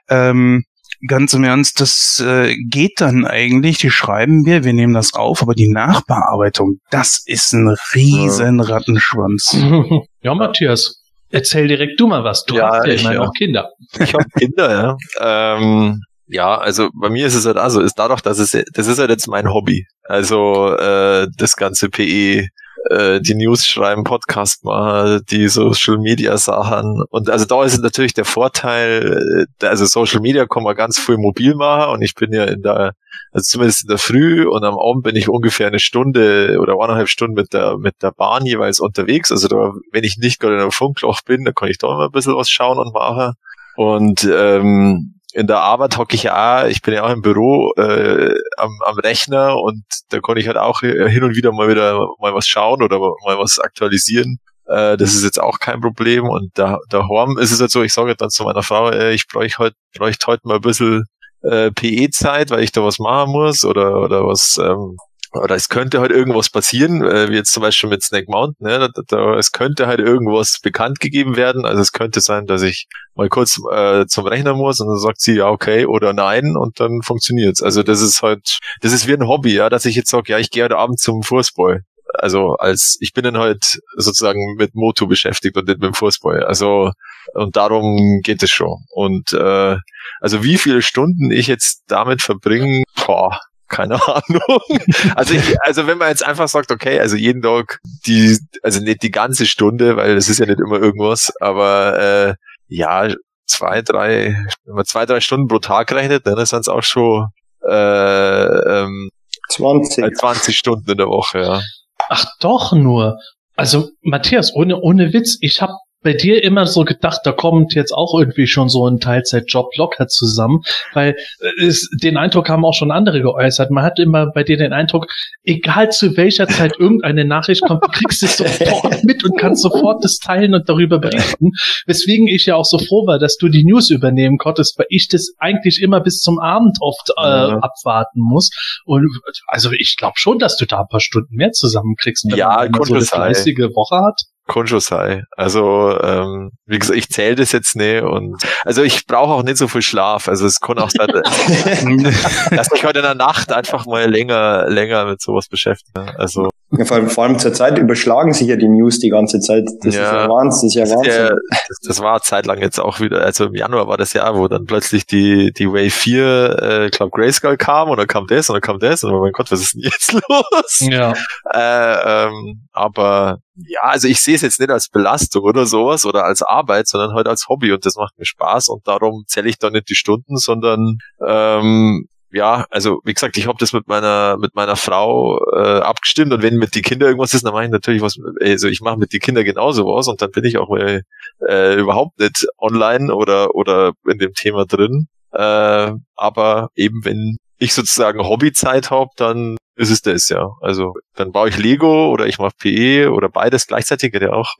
Ähm, 0.10 0.64
ganz 1.08 1.34
im 1.34 1.44
Ernst, 1.44 1.80
das 1.82 2.24
äh, 2.26 2.56
geht 2.70 3.02
dann 3.02 3.26
eigentlich, 3.26 3.78
die 3.78 3.92
schreiben 3.92 4.46
wir, 4.46 4.64
wir 4.64 4.74
nehmen 4.74 4.94
das 4.94 5.14
auf, 5.14 5.42
aber 5.42 5.54
die 5.54 5.70
Nachbearbeitung, 5.70 6.80
das 6.90 7.22
ist 7.26 7.54
ein 7.54 7.76
riesen 7.94 8.60
Rattenschwanz. 8.60 9.58
Ja, 10.22 10.34
Matthias, 10.34 11.04
erzähl 11.32 11.68
direkt 11.68 12.00
du 12.00 12.08
mal 12.08 12.24
was. 12.24 12.44
Du 12.46 12.56
Ja, 12.56 12.70
hast 12.70 12.86
ja 12.88 12.94
ich, 12.94 13.02
immerhin 13.02 13.22
ja. 13.22 13.28
auch 13.28 13.34
Kinder. 13.34 13.70
Ich 14.00 14.14
habe 14.14 14.26
Kinder, 14.38 14.72
ja. 14.72 14.98
Ähm, 15.60 16.02
ja, 16.28 16.58
also 16.58 16.90
bei 16.94 17.10
mir 17.10 17.28
ist 17.28 17.36
es 17.36 17.46
halt 17.46 17.58
also, 17.58 17.80
ist 17.82 17.98
dadurch, 17.98 18.22
dass 18.22 18.38
es, 18.40 18.52
das 18.74 18.88
ist 18.88 19.00
halt 19.00 19.10
jetzt 19.10 19.28
mein 19.28 19.50
Hobby. 19.50 19.86
Also 20.04 20.76
äh, 20.76 21.28
das 21.38 21.56
ganze 21.56 21.90
PE, 21.90 22.48
äh, 22.90 23.22
die 23.22 23.36
News 23.36 23.66
schreiben, 23.66 24.04
Podcast 24.04 24.64
machen, 24.64 25.22
die 25.30 25.48
Social 25.48 25.98
Media 25.98 26.38
Sachen. 26.38 27.04
Und 27.10 27.30
also 27.30 27.46
da 27.46 27.64
ist 27.64 27.82
natürlich 27.82 28.14
der 28.14 28.26
Vorteil, 28.26 29.48
äh, 29.62 29.66
also 29.66 29.86
Social 29.86 30.22
Media 30.22 30.46
kann 30.46 30.64
man 30.64 30.76
ganz 30.76 31.00
viel 31.00 31.18
mobil 31.18 31.56
machen 31.56 31.94
und 31.94 32.02
ich 32.02 32.16
bin 32.16 32.34
ja 32.34 32.46
in 32.46 32.62
der, 32.62 32.94
also 33.32 33.44
zumindest 33.44 33.84
in 33.84 33.90
der 33.90 33.98
Früh 33.98 34.48
und 34.48 34.64
am 34.64 34.78
Abend 34.78 35.04
bin 35.04 35.16
ich 35.16 35.30
ungefähr 35.30 35.68
eine 35.68 35.80
Stunde 35.80 36.58
oder 36.60 36.74
eineinhalb 36.74 37.10
Stunden 37.10 37.36
mit 37.36 37.54
der, 37.54 37.78
mit 37.78 37.96
der 38.02 38.12
Bahn 38.12 38.46
jeweils 38.46 38.80
unterwegs. 38.80 39.32
Also 39.32 39.48
da, 39.48 39.74
wenn 39.92 40.04
ich 40.04 40.18
nicht 40.18 40.40
gerade 40.40 40.56
in 40.56 40.62
einem 40.62 40.72
Funkloch 40.72 41.22
bin, 41.26 41.46
dann 41.46 41.54
kann 41.54 41.70
ich 41.70 41.78
da 41.78 41.88
immer 41.88 42.06
ein 42.06 42.12
bisschen 42.12 42.36
was 42.36 42.50
schauen 42.50 42.78
und 42.78 42.94
machen. 42.94 43.34
Und 43.76 44.28
ähm, 44.32 45.17
in 45.38 45.46
der 45.46 45.62
Arbeit 45.62 46.00
hocke 46.00 46.16
ich 46.16 46.24
ja 46.24 46.64
auch, 46.64 46.68
ich 46.68 46.82
bin 46.82 46.96
ja 46.96 47.04
auch 47.04 47.12
im 47.12 47.22
Büro 47.22 47.72
äh, 47.78 48.34
am, 48.58 48.72
am 48.84 48.98
Rechner 48.98 49.56
und 49.62 49.84
da 50.10 50.20
kann 50.20 50.38
ich 50.38 50.48
halt 50.48 50.58
auch 50.58 50.80
hin 50.80 51.24
und 51.24 51.36
wieder 51.36 51.52
mal 51.52 51.70
wieder 51.70 52.08
mal 52.20 52.34
was 52.34 52.48
schauen 52.48 52.82
oder 52.82 52.98
mal 52.98 53.38
was 53.38 53.60
aktualisieren. 53.60 54.40
Äh, 54.66 54.98
das 54.98 55.14
ist 55.14 55.24
jetzt 55.24 55.40
auch 55.40 55.60
kein 55.60 55.80
Problem. 55.80 56.28
Und 56.28 56.50
da, 56.56 56.80
da 56.90 57.08
Horm 57.08 57.38
ist 57.38 57.52
es 57.52 57.62
halt 57.62 57.70
so, 57.70 57.84
ich 57.84 57.94
sage 57.94 58.16
dann 58.16 58.32
zu 58.32 58.46
meiner 58.46 58.64
Frau, 58.64 58.90
äh, 58.90 59.14
ich 59.14 59.28
bräuchte 59.28 59.60
heute 59.60 59.76
bräuchte 59.96 60.26
heute 60.26 60.42
mal 60.48 60.56
ein 60.56 60.62
bisschen 60.62 61.06
äh, 61.44 61.70
PE-Zeit, 61.70 62.50
weil 62.50 62.64
ich 62.64 62.72
da 62.72 62.84
was 62.84 62.98
machen 62.98 63.32
muss 63.32 63.64
oder, 63.64 64.02
oder 64.02 64.26
was, 64.26 64.58
ähm, 64.58 64.98
oder 65.38 65.56
es 65.56 65.70
könnte 65.70 66.00
halt 66.00 66.12
irgendwas 66.12 66.50
passieren, 66.50 67.04
äh, 67.04 67.30
wie 67.30 67.36
jetzt 67.36 67.52
zum 67.52 67.62
Beispiel 67.62 67.90
mit 67.90 68.04
Snake 68.04 68.26
Mountain, 68.28 68.68
ne? 68.68 68.80
da, 68.80 69.02
da, 69.08 69.36
es 69.36 69.52
könnte 69.52 69.88
halt 69.88 70.00
irgendwas 70.00 70.60
bekannt 70.62 71.00
gegeben 71.00 71.36
werden. 71.36 71.66
Also 71.66 71.82
es 71.82 71.92
könnte 71.92 72.22
sein, 72.22 72.46
dass 72.46 72.62
ich 72.62 72.88
mal 73.16 73.30
kurz 73.30 73.60
äh, 73.72 74.06
zum 74.08 74.26
Rechner 74.26 74.54
muss 74.54 74.80
und 74.80 74.88
dann 74.88 75.00
sagt 75.00 75.22
sie 75.22 75.36
ja 75.36 75.48
okay 75.50 75.86
oder 75.86 76.14
nein 76.14 76.56
und 76.56 76.80
dann 76.80 77.02
funktioniert's. 77.02 77.62
Also 77.62 77.84
das 77.84 78.02
ist 78.02 78.22
halt, 78.22 78.60
das 78.82 78.94
ist 78.94 79.08
wie 79.08 79.14
ein 79.14 79.28
Hobby, 79.28 79.54
ja, 79.54 79.70
dass 79.70 79.86
ich 79.86 79.96
jetzt 79.96 80.10
sage, 80.10 80.32
ja, 80.32 80.40
ich 80.40 80.52
gehe 80.52 80.64
heute 80.64 80.78
Abend 80.78 81.00
zum 81.00 81.24
Fußball. 81.24 81.82
Also 82.14 82.56
als 82.56 82.98
ich 83.02 83.14
bin 83.14 83.24
dann 83.24 83.38
halt 83.38 83.80
sozusagen 83.98 84.56
mit 84.58 84.76
Moto 84.76 85.08
beschäftigt 85.08 85.58
und 85.58 85.68
nicht 85.68 85.80
mit 85.80 85.88
dem 85.88 85.94
Fußball. 85.94 86.44
Also 86.44 86.92
und 87.34 87.56
darum 87.56 88.22
geht 88.24 88.42
es 88.44 88.50
schon. 88.50 88.86
Und 88.90 89.34
äh, 89.34 89.78
also 90.22 90.44
wie 90.44 90.58
viele 90.58 90.82
Stunden 90.82 91.32
ich 91.32 91.48
jetzt 91.48 91.84
damit 91.88 92.22
verbringe, 92.22 92.84
boah, 93.06 93.40
keine 93.68 93.96
Ahnung. 94.08 94.60
Also 95.16 95.34
ich, 95.34 95.56
also 95.62 95.88
wenn 95.88 95.98
man 95.98 96.10
jetzt 96.10 96.26
einfach 96.26 96.48
sagt, 96.48 96.72
okay, 96.72 97.00
also 97.00 97.16
jeden 97.16 97.42
Tag 97.42 97.80
die, 98.06 98.38
also 98.62 98.82
nicht 98.82 99.04
die 99.04 99.12
ganze 99.12 99.46
Stunde, 99.46 99.98
weil 99.98 100.16
es 100.16 100.30
ist 100.30 100.40
ja 100.40 100.46
nicht 100.46 100.60
immer 100.60 100.80
irgendwas, 100.80 101.34
aber 101.40 102.00
äh, 102.00 102.34
ja, 102.68 103.08
zwei, 103.46 103.82
drei, 103.82 104.46
wenn 104.66 104.76
man 104.76 104.86
zwei, 104.86 105.06
drei 105.06 105.20
Stunden 105.20 105.48
pro 105.48 105.60
Tag 105.60 105.92
rechnet, 105.92 106.28
dann 106.28 106.44
sind 106.46 106.60
es 106.60 106.68
auch 106.68 106.84
schon 106.84 107.28
äh, 107.68 108.82
ähm, 108.82 109.10
20. 109.50 110.18
20 110.18 110.58
Stunden 110.58 110.92
in 110.92 110.98
der 110.98 111.08
Woche, 111.08 111.40
ja. 111.40 111.62
Ach 112.10 112.26
doch 112.40 112.74
nur. 112.74 113.18
Also 113.56 113.90
Matthias, 114.02 114.54
ohne 114.54 114.80
ohne 114.80 115.14
Witz, 115.14 115.38
ich 115.42 115.62
habe 115.62 115.74
bei 116.04 116.14
dir 116.14 116.44
immer 116.44 116.66
so 116.68 116.84
gedacht, 116.84 117.22
da 117.24 117.32
kommt 117.32 117.74
jetzt 117.74 117.92
auch 117.92 118.18
irgendwie 118.18 118.48
schon 118.48 118.70
so 118.70 118.88
ein 118.88 119.00
Teilzeitjob 119.00 119.76
locker 119.78 120.08
zusammen, 120.08 120.62
weil 120.94 121.16
äh, 121.40 121.66
es, 121.66 121.90
den 122.02 122.18
Eindruck 122.18 122.50
haben 122.50 122.66
auch 122.66 122.74
schon 122.74 122.92
andere 122.92 123.22
geäußert. 123.22 123.72
Man 123.72 123.84
hat 123.84 124.00
immer 124.00 124.28
bei 124.32 124.44
dir 124.44 124.58
den 124.58 124.74
Eindruck, 124.74 125.08
egal 125.44 125.92
zu 125.92 126.16
welcher 126.16 126.48
Zeit 126.48 126.74
irgendeine 126.80 127.26
Nachricht 127.26 127.62
kommt, 127.62 127.84
du 127.84 127.90
kriegst 127.90 128.22
es 128.24 128.38
sofort 128.38 129.04
mit 129.04 129.24
und 129.24 129.38
kannst 129.38 129.64
sofort 129.64 130.04
das 130.04 130.20
teilen 130.20 130.54
und 130.54 130.70
darüber 130.70 131.00
berichten. 131.00 131.52
Weswegen 131.88 132.28
ich 132.28 132.46
ja 132.46 132.56
auch 132.56 132.66
so 132.66 132.78
froh 132.78 133.08
war, 133.08 133.18
dass 133.20 133.38
du 133.38 133.50
die 133.50 133.66
News 133.66 133.90
übernehmen 133.90 134.38
konntest, 134.38 134.78
weil 134.78 134.88
ich 134.90 135.08
das 135.08 135.34
eigentlich 135.40 135.82
immer 135.82 136.00
bis 136.02 136.20
zum 136.20 136.40
Abend 136.40 136.78
oft 136.80 137.10
äh, 137.18 137.24
ja. 137.24 137.60
abwarten 137.60 138.20
muss. 138.22 138.52
Und 138.86 139.10
also 139.48 139.72
ich 139.72 139.96
glaube 139.98 140.14
schon, 140.18 140.38
dass 140.38 140.58
du 140.58 140.66
da 140.66 140.82
ein 140.82 140.88
paar 140.90 141.00
Stunden 141.00 141.36
mehr 141.36 141.52
zusammenkriegst, 141.52 142.26
wenn 142.30 142.38
ja, 142.38 142.68
man 142.70 142.84
so 142.84 142.94
eine 142.94 143.04
fleißige 143.04 143.76
Woche 143.76 143.98
hat. 144.06 144.22
Konjosai. 144.48 145.24
Also, 145.36 146.00
ähm, 146.02 146.52
wie 146.66 146.80
gesagt, 146.80 146.98
ich 146.98 147.10
zähle 147.10 147.36
das 147.36 147.52
jetzt 147.52 147.76
nicht 147.76 148.02
und 148.04 148.42
also 148.64 148.82
ich 148.82 149.06
brauche 149.06 149.34
auch 149.34 149.44
nicht 149.44 149.58
so 149.58 149.68
viel 149.68 149.82
Schlaf. 149.82 150.28
Also 150.28 150.46
es 150.46 150.60
kann 150.60 150.80
auch 150.80 150.90
sein, 150.90 151.08
dass 152.52 152.72
ich 152.74 152.84
heute 152.84 153.00
in 153.00 153.06
der 153.06 153.16
Nacht 153.16 153.52
einfach 153.52 153.86
mal 153.86 154.10
länger, 154.10 154.68
länger 154.70 155.06
mit 155.06 155.22
sowas 155.22 155.48
beschäftige. 155.48 156.18
Also 156.18 156.50
ja, 156.72 156.84
vor, 156.84 156.98
allem, 156.98 157.10
vor 157.10 157.24
allem 157.24 157.40
zur 157.40 157.54
Zeit 157.54 157.78
überschlagen 157.78 158.34
sich 158.34 158.48
ja 158.48 158.58
die 158.58 158.68
News 158.68 159.00
die 159.00 159.10
ganze 159.10 159.40
Zeit. 159.40 159.70
Das 159.84 159.96
ja, 159.96 160.04
ist 160.04 160.12
ja 160.12 160.30
Wahnsinn. 160.30 160.68
Das, 160.68 160.76
ist 160.76 160.92
ja 160.92 160.98
Wahnsinn. 160.98 161.14
Ja, 161.14 161.30
das, 161.50 161.78
das 161.88 162.00
war 162.02 162.22
zeitlang 162.22 162.60
jetzt 162.60 162.80
auch 162.80 163.00
wieder, 163.00 163.22
also 163.22 163.46
im 163.46 163.56
Januar 163.56 163.88
war 163.88 163.96
das 163.96 164.12
Jahr, 164.12 164.38
wo 164.38 164.50
dann 164.50 164.66
plötzlich 164.66 165.06
die, 165.06 165.54
die 165.54 165.70
Wave 165.70 165.90
4, 165.90 166.60
äh, 166.62 166.90
glaube 166.90 167.12
Grayskull 167.12 167.56
kam 167.56 167.90
und 167.90 167.98
dann 167.98 168.08
kam 168.08 168.28
das 168.28 168.50
und 168.50 168.56
dann 168.56 168.62
kam 168.62 168.80
das 168.80 169.04
und 169.06 169.14
oh 169.14 169.22
mein 169.22 169.32
Gott, 169.32 169.50
was 169.50 169.62
ist 169.62 169.76
denn 169.76 169.84
jetzt 169.84 170.12
los? 170.30 170.80
Ja. 170.82 171.14
Äh, 171.54 172.26
ähm, 172.28 172.68
aber 172.74 173.38
ja, 173.56 173.82
also 173.84 174.10
ich 174.10 174.20
sehe 174.20 174.36
es 174.36 174.42
jetzt 174.42 174.60
nicht 174.60 174.70
als 174.70 174.90
Belastung 174.90 175.44
oder 175.44 175.66
sowas 175.66 176.06
oder 176.06 176.26
als 176.26 176.42
Arbeit, 176.42 176.88
sondern 176.88 177.14
halt 177.14 177.28
als 177.28 177.48
Hobby 177.48 177.72
und 177.72 177.86
das 177.86 177.96
macht 177.96 178.18
mir 178.20 178.26
Spaß 178.26 178.68
und 178.68 178.86
darum 178.86 179.24
zähle 179.28 179.48
ich 179.48 179.58
da 179.58 179.70
nicht 179.70 179.90
die 179.90 179.96
Stunden, 179.96 180.36
sondern 180.36 180.98
ähm, 181.26 182.08
ja, 182.38 182.66
also 182.70 183.02
wie 183.04 183.14
gesagt, 183.14 183.36
ich 183.38 183.48
habe 183.48 183.58
das 183.60 183.74
mit 183.74 183.88
meiner 183.88 184.38
mit 184.38 184.56
meiner 184.56 184.76
Frau 184.76 185.40
äh, 185.54 185.80
abgestimmt 185.82 186.32
und 186.32 186.44
wenn 186.44 186.56
mit 186.56 186.76
die 186.76 186.84
Kinder 186.84 187.08
irgendwas 187.08 187.34
ist, 187.34 187.44
dann 187.46 187.54
mache 187.54 187.66
ich 187.66 187.72
natürlich 187.72 188.02
was. 188.02 188.16
Also 188.40 188.68
ich 188.68 188.80
mache 188.82 188.98
mit 188.98 189.12
die 189.12 189.20
Kinder 189.20 189.44
genauso 189.44 189.86
was 189.86 190.08
und 190.08 190.22
dann 190.22 190.32
bin 190.32 190.46
ich 190.46 190.58
auch 190.58 190.70
mal, 190.70 191.02
äh, 191.48 191.76
überhaupt 191.76 192.20
nicht 192.20 192.46
online 192.60 193.14
oder 193.14 193.56
oder 193.56 193.94
in 194.08 194.20
dem 194.20 194.34
Thema 194.34 194.66
drin. 194.66 195.08
Äh, 195.32 195.92
aber 196.16 196.70
eben 196.76 197.04
wenn 197.04 197.38
ich 197.58 197.74
sozusagen 197.74 198.20
Hobbyzeit 198.20 198.92
habe, 198.92 199.10
dann 199.18 199.58
ist 199.76 199.90
es 199.90 200.02
das, 200.02 200.30
ja. 200.30 200.50
Also 200.62 200.94
dann 201.16 201.32
baue 201.32 201.50
ich 201.50 201.58
Lego 201.58 202.12
oder 202.12 202.28
ich 202.28 202.38
mache 202.38 202.54
PE 202.60 203.12
oder 203.12 203.30
beides 203.30 203.66
gleichzeitig 203.68 204.12
geht 204.12 204.22
ja 204.22 204.34
auch. 204.34 204.54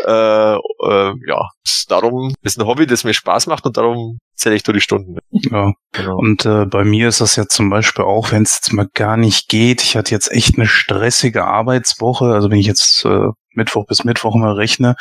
äh, 0.06 0.56
äh, 0.56 1.14
ja, 1.28 1.50
darum 1.88 2.34
ist 2.42 2.60
ein 2.60 2.68
Hobby, 2.68 2.88
das 2.88 3.04
mir 3.04 3.14
Spaß 3.14 3.48
macht 3.48 3.66
und 3.66 3.78
darum 3.78 4.18
zähle 4.38 4.56
ich 4.56 4.64
durch 4.64 4.78
die 4.78 4.82
Stunden. 4.82 5.18
Ja. 5.32 5.74
Genau. 5.92 6.18
Und 6.18 6.46
äh, 6.46 6.66
bei 6.66 6.84
mir 6.84 7.10
ist 7.10 7.22
das 7.22 7.36
ja 7.36 7.48
zum 7.48 7.70
Beispiel 7.70 8.06
auch, 8.06 8.32
wenn 8.32 8.44
es 8.44 8.56
jetzt 8.56 8.74
mal 8.74 8.88
gar 8.94 9.18
nicht 9.18 9.50
geht. 9.50 9.84
Ich 9.84 9.98
hatte 9.98 10.12
jetzt 10.12 10.32
echt 10.32 10.58
eine 10.58 10.68
stressige 10.68 11.46
Arbeitswoche. 11.46 12.26
Also 12.26 12.50
wenn 12.50 12.60
ich 12.60 12.68
jetzt 12.68 13.04
äh, 13.06 13.28
Mittwoch 13.54 13.86
bis 13.88 14.04
Mittwoch 14.04 14.36
mal 14.36 14.54
rechne 14.54 14.96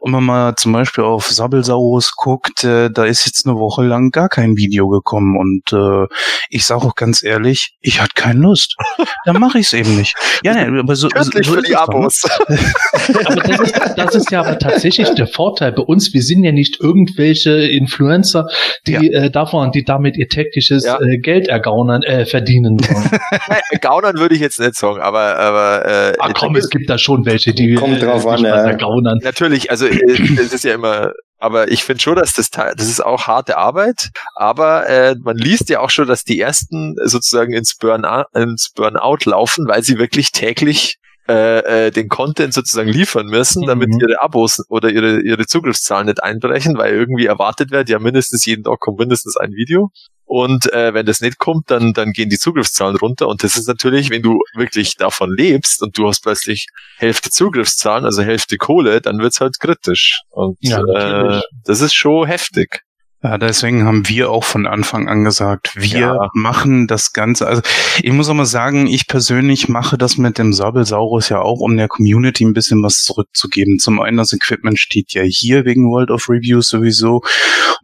und 0.00 0.12
man 0.12 0.24
mal 0.24 0.54
zum 0.56 0.72
Beispiel 0.72 1.04
auf 1.04 1.30
Sabbelsaurus 1.30 2.12
guckt, 2.16 2.64
äh, 2.64 2.90
da 2.90 3.04
ist 3.04 3.26
jetzt 3.26 3.46
eine 3.46 3.56
Woche 3.56 3.82
lang 3.82 4.10
gar 4.10 4.28
kein 4.28 4.56
Video 4.56 4.88
gekommen 4.88 5.36
und 5.36 5.72
äh, 5.72 6.06
ich 6.50 6.64
sage 6.66 6.82
auch 6.82 6.94
ganz 6.94 7.22
ehrlich, 7.22 7.76
ich 7.80 8.00
hatte 8.00 8.12
keine 8.14 8.40
Lust. 8.40 8.76
Dann 9.24 9.38
mache 9.38 9.58
ich 9.58 9.66
es 9.66 9.72
eben 9.72 9.96
nicht. 9.96 10.14
Ja, 10.42 10.54
ne, 10.54 10.80
aber 10.80 10.96
so, 10.96 11.08
so, 11.14 11.22
so 11.22 11.54
für 11.54 11.62
die? 11.62 11.76
Abos. 11.76 12.22
aber 13.24 13.42
das 13.42 13.60
ist, 13.60 13.74
das 13.96 14.14
ist 14.14 14.30
ja 14.30 14.40
aber 14.40 14.58
tatsächlich 14.58 15.08
der 15.10 15.26
Vorteil 15.26 15.72
bei 15.72 15.82
uns. 15.82 16.12
Wir 16.12 16.22
sind 16.22 16.44
ja 16.44 16.52
nicht 16.52 16.80
irgendwelche 16.80 17.50
Influencer, 17.50 18.46
die 18.86 18.92
ja. 18.92 19.00
äh, 19.00 19.30
davon, 19.30 19.72
die 19.72 19.84
damit 19.84 20.16
ihr 20.16 20.28
tägliches 20.28 20.84
ja. 20.84 21.00
äh, 21.00 21.18
Geld 21.18 21.48
ergaunern, 21.48 22.02
äh, 22.02 22.26
verdienen 22.26 22.78
wollen. 22.80 23.20
Gaunern 23.80 24.18
würde 24.18 24.34
ich 24.34 24.40
jetzt 24.40 24.60
nicht 24.60 24.74
sagen, 24.74 25.00
aber 25.00 25.38
aber 25.38 25.86
äh, 25.86 26.12
Ach 26.18 26.32
komm, 26.34 26.56
es 26.56 26.68
gibt 26.68 26.88
da 26.88 26.98
schon 26.98 27.24
welche, 27.26 27.52
die 27.52 27.74
kommt 27.74 28.02
drauf 28.02 28.26
an, 28.26 28.42
ja. 28.42 28.72
Gaunern. 28.72 29.18
Natürlich, 29.22 29.70
also 29.70 29.81
äh, 29.86 30.40
es 30.40 30.52
ist 30.52 30.64
ja 30.64 30.74
immer 30.74 31.12
aber 31.42 31.72
ich 31.72 31.82
finde 31.82 32.00
schon, 32.00 32.14
dass 32.14 32.34
das 32.34 32.50
das 32.50 32.86
ist 32.86 33.04
auch 33.04 33.26
harte 33.26 33.58
Arbeit, 33.58 34.10
aber 34.36 34.88
äh, 34.88 35.16
man 35.20 35.36
liest 35.36 35.68
ja 35.70 35.80
auch 35.80 35.90
schon, 35.90 36.06
dass 36.06 36.22
die 36.22 36.38
ersten 36.38 36.94
sozusagen 37.02 37.52
ins 37.52 37.74
Burnout, 37.74 38.26
ins 38.32 38.70
Burnout 38.70 39.28
laufen, 39.28 39.66
weil 39.66 39.82
sie 39.82 39.98
wirklich 39.98 40.30
täglich 40.30 40.98
äh, 41.32 41.86
äh, 41.86 41.90
den 41.90 42.10
Content 42.10 42.52
sozusagen 42.52 42.90
liefern 42.90 43.26
müssen, 43.26 43.66
damit 43.66 43.88
mhm. 43.88 44.00
ihre 44.00 44.22
Abos 44.22 44.62
oder 44.68 44.90
ihre, 44.90 45.22
ihre 45.22 45.46
Zugriffszahlen 45.46 46.06
nicht 46.06 46.22
einbrechen, 46.22 46.76
weil 46.76 46.92
irgendwie 46.92 47.24
erwartet 47.24 47.70
wird, 47.70 47.88
ja 47.88 47.98
mindestens 47.98 48.44
jeden 48.44 48.64
Tag 48.64 48.80
kommt 48.80 48.98
mindestens 48.98 49.38
ein 49.38 49.52
Video. 49.52 49.90
Und 50.26 50.70
äh, 50.74 50.92
wenn 50.92 51.06
das 51.06 51.22
nicht 51.22 51.38
kommt, 51.38 51.70
dann, 51.70 51.94
dann 51.94 52.12
gehen 52.12 52.28
die 52.28 52.38
Zugriffszahlen 52.38 52.96
runter. 52.96 53.28
Und 53.28 53.44
das 53.44 53.56
ist 53.56 53.66
natürlich, 53.66 54.10
wenn 54.10 54.20
du 54.20 54.40
wirklich 54.54 54.96
davon 54.96 55.34
lebst 55.34 55.82
und 55.82 55.96
du 55.96 56.06
hast 56.06 56.20
plötzlich 56.20 56.66
Hälfte 56.98 57.30
Zugriffszahlen, 57.30 58.04
also 58.04 58.22
Hälfte 58.22 58.58
Kohle, 58.58 59.00
dann 59.00 59.18
wird's 59.18 59.40
halt 59.40 59.58
kritisch. 59.58 60.20
Und 60.28 60.58
ja, 60.60 60.80
äh, 60.80 61.40
das 61.64 61.80
ist 61.80 61.94
schon 61.94 62.26
heftig. 62.26 62.82
Ja, 63.24 63.38
deswegen 63.38 63.84
haben 63.84 64.08
wir 64.08 64.30
auch 64.30 64.42
von 64.42 64.66
Anfang 64.66 65.08
an 65.08 65.22
gesagt, 65.22 65.76
wir 65.76 66.00
ja. 66.00 66.30
machen 66.34 66.88
das 66.88 67.12
Ganze. 67.12 67.46
Also 67.46 67.62
ich 68.02 68.10
muss 68.10 68.28
auch 68.28 68.34
mal 68.34 68.46
sagen, 68.46 68.88
ich 68.88 69.06
persönlich 69.06 69.68
mache 69.68 69.96
das 69.96 70.18
mit 70.18 70.38
dem 70.38 70.52
Sabelsaurus 70.52 71.28
ja 71.28 71.40
auch, 71.40 71.60
um 71.60 71.76
der 71.76 71.86
Community 71.86 72.44
ein 72.44 72.52
bisschen 72.52 72.82
was 72.82 73.04
zurückzugeben. 73.04 73.78
Zum 73.78 74.00
einen, 74.00 74.16
das 74.16 74.32
Equipment 74.32 74.80
steht 74.80 75.12
ja 75.12 75.22
hier 75.22 75.64
wegen 75.64 75.88
World 75.88 76.10
of 76.10 76.28
Reviews 76.28 76.68
sowieso. 76.68 77.22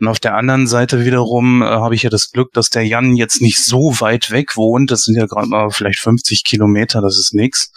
Und 0.01 0.09
auf 0.09 0.19
der 0.19 0.35
anderen 0.35 0.67
Seite 0.67 1.05
wiederum 1.05 1.63
äh, 1.63 1.67
habe 1.67 1.95
ich 1.95 2.03
ja 2.03 2.11
das 2.11 2.33
Glück, 2.33 2.53
dass 2.53 2.71
der 2.71 2.85
Jan 2.85 3.15
jetzt 3.15 3.41
nicht 3.41 3.65
so 3.65 4.01
weit 4.01 4.33
weg 4.33 4.57
wohnt. 4.57 4.91
Das 4.91 5.03
sind 5.03 5.17
ja 5.17 5.27
gerade 5.27 5.47
mal 5.47 5.71
vielleicht 5.71 6.01
50 6.01 6.43
Kilometer, 6.45 7.01
das 7.01 7.17
ist 7.17 7.33
nix. 7.33 7.71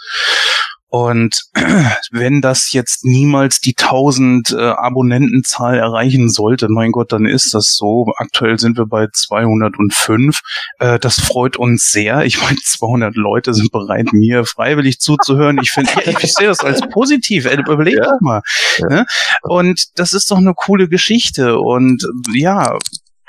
Und 0.91 1.43
wenn 2.12 2.41
das 2.41 2.73
jetzt 2.73 3.06
niemals 3.06 3.62
die 3.62 3.75
1000 3.80 4.51
äh, 4.51 4.58
Abonnentenzahl 4.58 5.77
erreichen 5.77 6.30
sollte, 6.30 6.67
mein 6.69 6.91
Gott, 6.91 7.13
dann 7.13 7.25
ist 7.25 7.54
das 7.54 7.77
so. 7.77 8.08
Aktuell 8.17 8.60
sind 8.60 8.77
wir 8.77 8.88
bei 8.88 9.08
205. 9.10 10.41
Äh, 10.80 10.99
das 10.99 11.21
freut 11.21 11.56
uns 11.56 11.91
sehr. 11.91 12.25
Ich 12.25 12.41
meine, 12.41 12.58
200 12.65 13.15
Leute 13.15 13.54
sind 13.54 13.71
bereit, 13.71 14.12
mir 14.12 14.43
freiwillig 14.43 14.99
zuzuhören. 14.99 15.60
Ich 15.63 15.71
finde, 15.71 15.91
ich, 16.06 16.08
ich 16.23 16.34
sehe 16.34 16.47
das 16.47 16.60
als 16.60 16.82
positiv. 16.82 17.45
Überleg 17.45 17.95
ja. 17.95 18.04
doch 18.04 18.19
mal. 18.19 18.41
Ne? 18.89 19.06
Und 19.43 19.97
das 19.97 20.12
ist 20.12 20.30
doch 20.30 20.39
eine 20.39 20.54
coole 20.54 20.89
Geschichte. 20.89 21.58
Und 21.58 22.06
ja, 22.34 22.77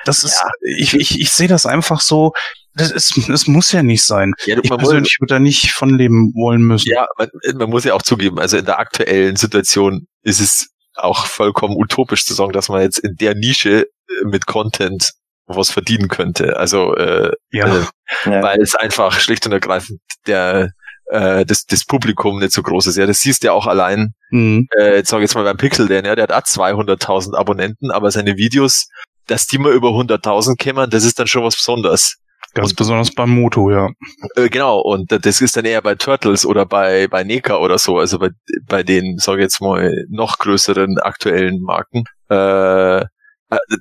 das 0.04 0.24
ist, 0.24 0.40
ja. 0.42 0.50
ich, 0.78 0.94
ich, 0.94 1.20
ich 1.20 1.30
sehe 1.30 1.46
das 1.46 1.66
einfach 1.66 2.00
so, 2.00 2.32
das, 2.74 2.90
ist, 2.90 3.28
das 3.28 3.46
muss 3.46 3.72
ja 3.72 3.82
nicht 3.82 4.04
sein. 4.04 4.32
Ja, 4.44 4.56
ich 4.62 4.70
persönlich 4.70 5.18
würde 5.20 5.34
da 5.34 5.38
nicht 5.38 5.72
von 5.72 5.96
leben 5.96 6.32
wollen 6.34 6.62
müssen. 6.62 6.90
Ja, 6.90 7.06
man, 7.18 7.28
man 7.54 7.70
muss 7.70 7.84
ja 7.84 7.94
auch 7.94 8.02
zugeben, 8.02 8.38
also 8.38 8.56
in 8.56 8.64
der 8.64 8.78
aktuellen 8.78 9.36
Situation 9.36 10.06
ist 10.22 10.40
es 10.40 10.70
auch 10.94 11.26
vollkommen 11.26 11.76
utopisch 11.76 12.24
zu 12.24 12.34
sagen, 12.34 12.52
dass 12.52 12.68
man 12.68 12.82
jetzt 12.82 12.98
in 12.98 13.16
der 13.16 13.34
Nische 13.34 13.82
äh, 13.82 14.24
mit 14.24 14.46
Content 14.46 15.12
was 15.46 15.70
verdienen 15.70 16.08
könnte. 16.08 16.56
Also 16.56 16.94
äh, 16.96 17.32
ja. 17.50 17.66
Äh, 17.66 17.84
ja. 18.26 18.42
weil 18.42 18.60
es 18.60 18.74
einfach 18.74 19.18
schlicht 19.18 19.44
und 19.46 19.52
ergreifend 19.52 20.00
der 20.26 20.70
äh, 21.06 21.44
das, 21.44 21.66
das 21.66 21.84
Publikum 21.84 22.38
nicht 22.38 22.52
so 22.52 22.62
groß 22.62 22.86
ist. 22.86 22.96
Ja, 22.96 23.06
das 23.06 23.20
siehst 23.20 23.42
du 23.42 23.48
ja 23.48 23.52
auch 23.52 23.66
allein. 23.66 24.14
Mhm. 24.30 24.68
Äh, 24.78 24.96
jetzt 24.96 25.10
sag 25.10 25.18
ich 25.18 25.22
jetzt 25.22 25.34
mal 25.34 25.44
beim 25.44 25.56
Pixel, 25.56 25.88
der, 25.88 26.04
ja, 26.04 26.14
der 26.14 26.22
hat 26.24 26.32
auch 26.32 26.42
200.000 26.42 27.36
Abonnenten, 27.36 27.90
aber 27.90 28.10
seine 28.10 28.36
Videos, 28.36 28.88
dass 29.26 29.46
die 29.46 29.58
mal 29.58 29.72
über 29.72 29.90
100.000 29.90 30.56
kämen, 30.56 30.90
das 30.90 31.04
ist 31.04 31.18
dann 31.18 31.26
schon 31.26 31.44
was 31.44 31.56
Besonderes. 31.56 32.16
Ganz 32.54 32.70
und, 32.70 32.76
besonders 32.76 33.14
beim 33.14 33.30
Moto, 33.30 33.70
ja. 33.70 33.88
Äh, 34.36 34.48
genau, 34.48 34.80
und 34.80 35.10
das 35.10 35.40
ist 35.40 35.56
dann 35.56 35.64
eher 35.64 35.82
bei 35.82 35.94
Turtles 35.94 36.44
oder 36.44 36.66
bei, 36.66 37.08
bei 37.08 37.24
Neka 37.24 37.56
oder 37.56 37.78
so, 37.78 37.98
also 37.98 38.18
bei, 38.18 38.30
bei 38.66 38.82
den, 38.82 39.18
sag 39.18 39.36
ich 39.36 39.42
jetzt 39.42 39.60
mal, 39.60 39.92
noch 40.08 40.38
größeren 40.38 40.98
aktuellen 40.98 41.62
Marken. 41.62 42.04
Äh, 42.30 43.00
äh 43.00 43.06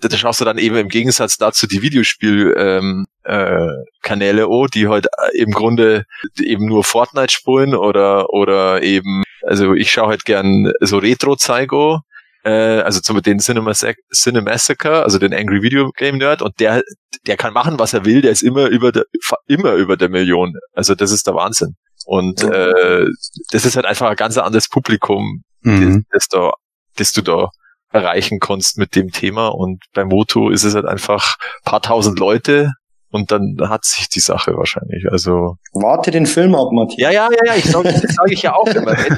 da 0.01 0.17
schaust 0.17 0.41
du 0.41 0.45
dann 0.45 0.57
eben 0.57 0.77
im 0.77 0.87
Gegensatz 0.87 1.37
dazu 1.37 1.67
die 1.67 1.81
Videospielkanäle 1.81 2.79
ähm, 2.79 3.05
äh, 3.23 3.67
Kanäle 4.01 4.47
oh, 4.47 4.67
die 4.67 4.87
halt 4.87 5.07
im 5.33 5.51
Grunde 5.51 6.05
eben 6.39 6.65
nur 6.65 6.83
Fortnite 6.83 7.33
spulen 7.33 7.75
oder 7.75 8.29
oder 8.29 8.81
eben, 8.81 9.23
also 9.43 9.73
ich 9.73 9.91
schaue 9.91 10.09
halt 10.09 10.25
gern 10.25 10.71
so 10.79 10.97
Retro-Zeigo, 10.97 12.01
äh, 12.43 12.81
also 12.81 12.99
zum 13.01 13.21
den 13.21 13.39
Cinema 13.39 13.73
Cinemassacre, 14.13 15.03
also 15.03 15.19
den 15.19 15.33
Angry 15.33 15.61
Video 15.61 15.91
Game 15.91 16.17
Nerd, 16.17 16.41
und 16.41 16.59
der, 16.59 16.83
der 17.27 17.37
kann 17.37 17.53
machen, 17.53 17.79
was 17.79 17.93
er 17.93 18.05
will, 18.05 18.21
der 18.21 18.31
ist 18.31 18.41
immer 18.41 18.67
über 18.67 18.91
der, 18.91 19.05
immer 19.47 19.73
über 19.73 19.97
der 19.97 20.09
Million. 20.09 20.53
Also 20.73 20.95
das 20.95 21.11
ist 21.11 21.27
der 21.27 21.35
Wahnsinn. 21.35 21.75
Und 22.05 22.43
äh, 22.43 23.05
das 23.51 23.65
ist 23.65 23.75
halt 23.75 23.85
einfach 23.85 24.09
ein 24.09 24.15
ganz 24.15 24.37
anderes 24.37 24.69
Publikum, 24.69 25.43
mhm. 25.61 26.05
das, 26.09 26.27
das, 26.27 26.27
da, 26.29 26.51
das 26.97 27.11
du 27.11 27.21
da 27.21 27.49
erreichen 27.91 28.39
kannst 28.39 28.77
mit 28.77 28.95
dem 28.95 29.11
Thema. 29.11 29.49
Und 29.49 29.83
bei 29.93 30.05
Moto 30.05 30.49
ist 30.49 30.63
es 30.63 30.75
halt 30.75 30.85
einfach 30.85 31.35
paar 31.63 31.81
tausend 31.81 32.19
Leute 32.19 32.71
und 33.11 33.31
dann 33.31 33.57
hat 33.61 33.85
sich 33.85 34.09
die 34.09 34.19
Sache 34.19 34.55
wahrscheinlich. 34.55 35.05
Also 35.11 35.57
Warte 35.73 36.11
den 36.11 36.25
Film 36.25 36.55
ab, 36.55 36.71
Matthias. 36.71 37.11
ja, 37.13 37.27
ja, 37.27 37.29
ja, 37.31 37.53
ja, 37.53 37.55
ich 37.55 37.65
sage 37.65 37.91
das 37.91 38.15
sag 38.15 38.31
ich 38.31 38.41
ja 38.41 38.53
auch 38.53 38.67
immer. 38.67 38.97
Wenn, 38.97 39.17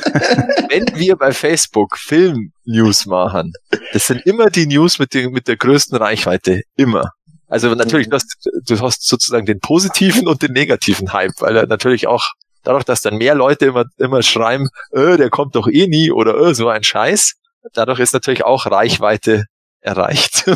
wenn 0.69 0.99
wir 0.99 1.15
bei 1.15 1.31
Facebook 1.31 1.97
Film-News 1.97 3.05
machen, 3.05 3.53
das 3.93 4.07
sind 4.07 4.25
immer 4.25 4.49
die 4.49 4.65
News 4.67 4.99
mit, 4.99 5.13
den, 5.13 5.31
mit 5.31 5.47
der 5.47 5.57
größten 5.57 5.97
Reichweite. 5.97 6.61
Immer. 6.75 7.11
Also 7.47 7.73
natürlich, 7.75 8.09
du 8.09 8.15
hast, 8.15 8.49
du 8.65 8.79
hast 8.79 9.07
sozusagen 9.07 9.45
den 9.45 9.59
positiven 9.59 10.27
und 10.27 10.41
den 10.41 10.53
negativen 10.53 11.13
Hype, 11.13 11.33
weil 11.39 11.55
er 11.55 11.67
natürlich 11.67 12.07
auch 12.07 12.23
dadurch, 12.63 12.83
dass 12.83 13.01
dann 13.01 13.17
mehr 13.17 13.35
Leute 13.35 13.65
immer, 13.67 13.85
immer 13.97 14.23
schreiben, 14.23 14.69
äh, 14.91 15.17
der 15.17 15.29
kommt 15.29 15.55
doch 15.55 15.67
eh 15.67 15.87
nie 15.87 16.11
oder 16.11 16.35
äh, 16.35 16.55
so 16.55 16.69
ein 16.69 16.83
Scheiß, 16.83 17.35
dadurch 17.73 17.99
ist 17.99 18.13
natürlich 18.13 18.43
auch 18.43 18.65
Reichweite 18.65 19.45
erreicht. 19.81 20.45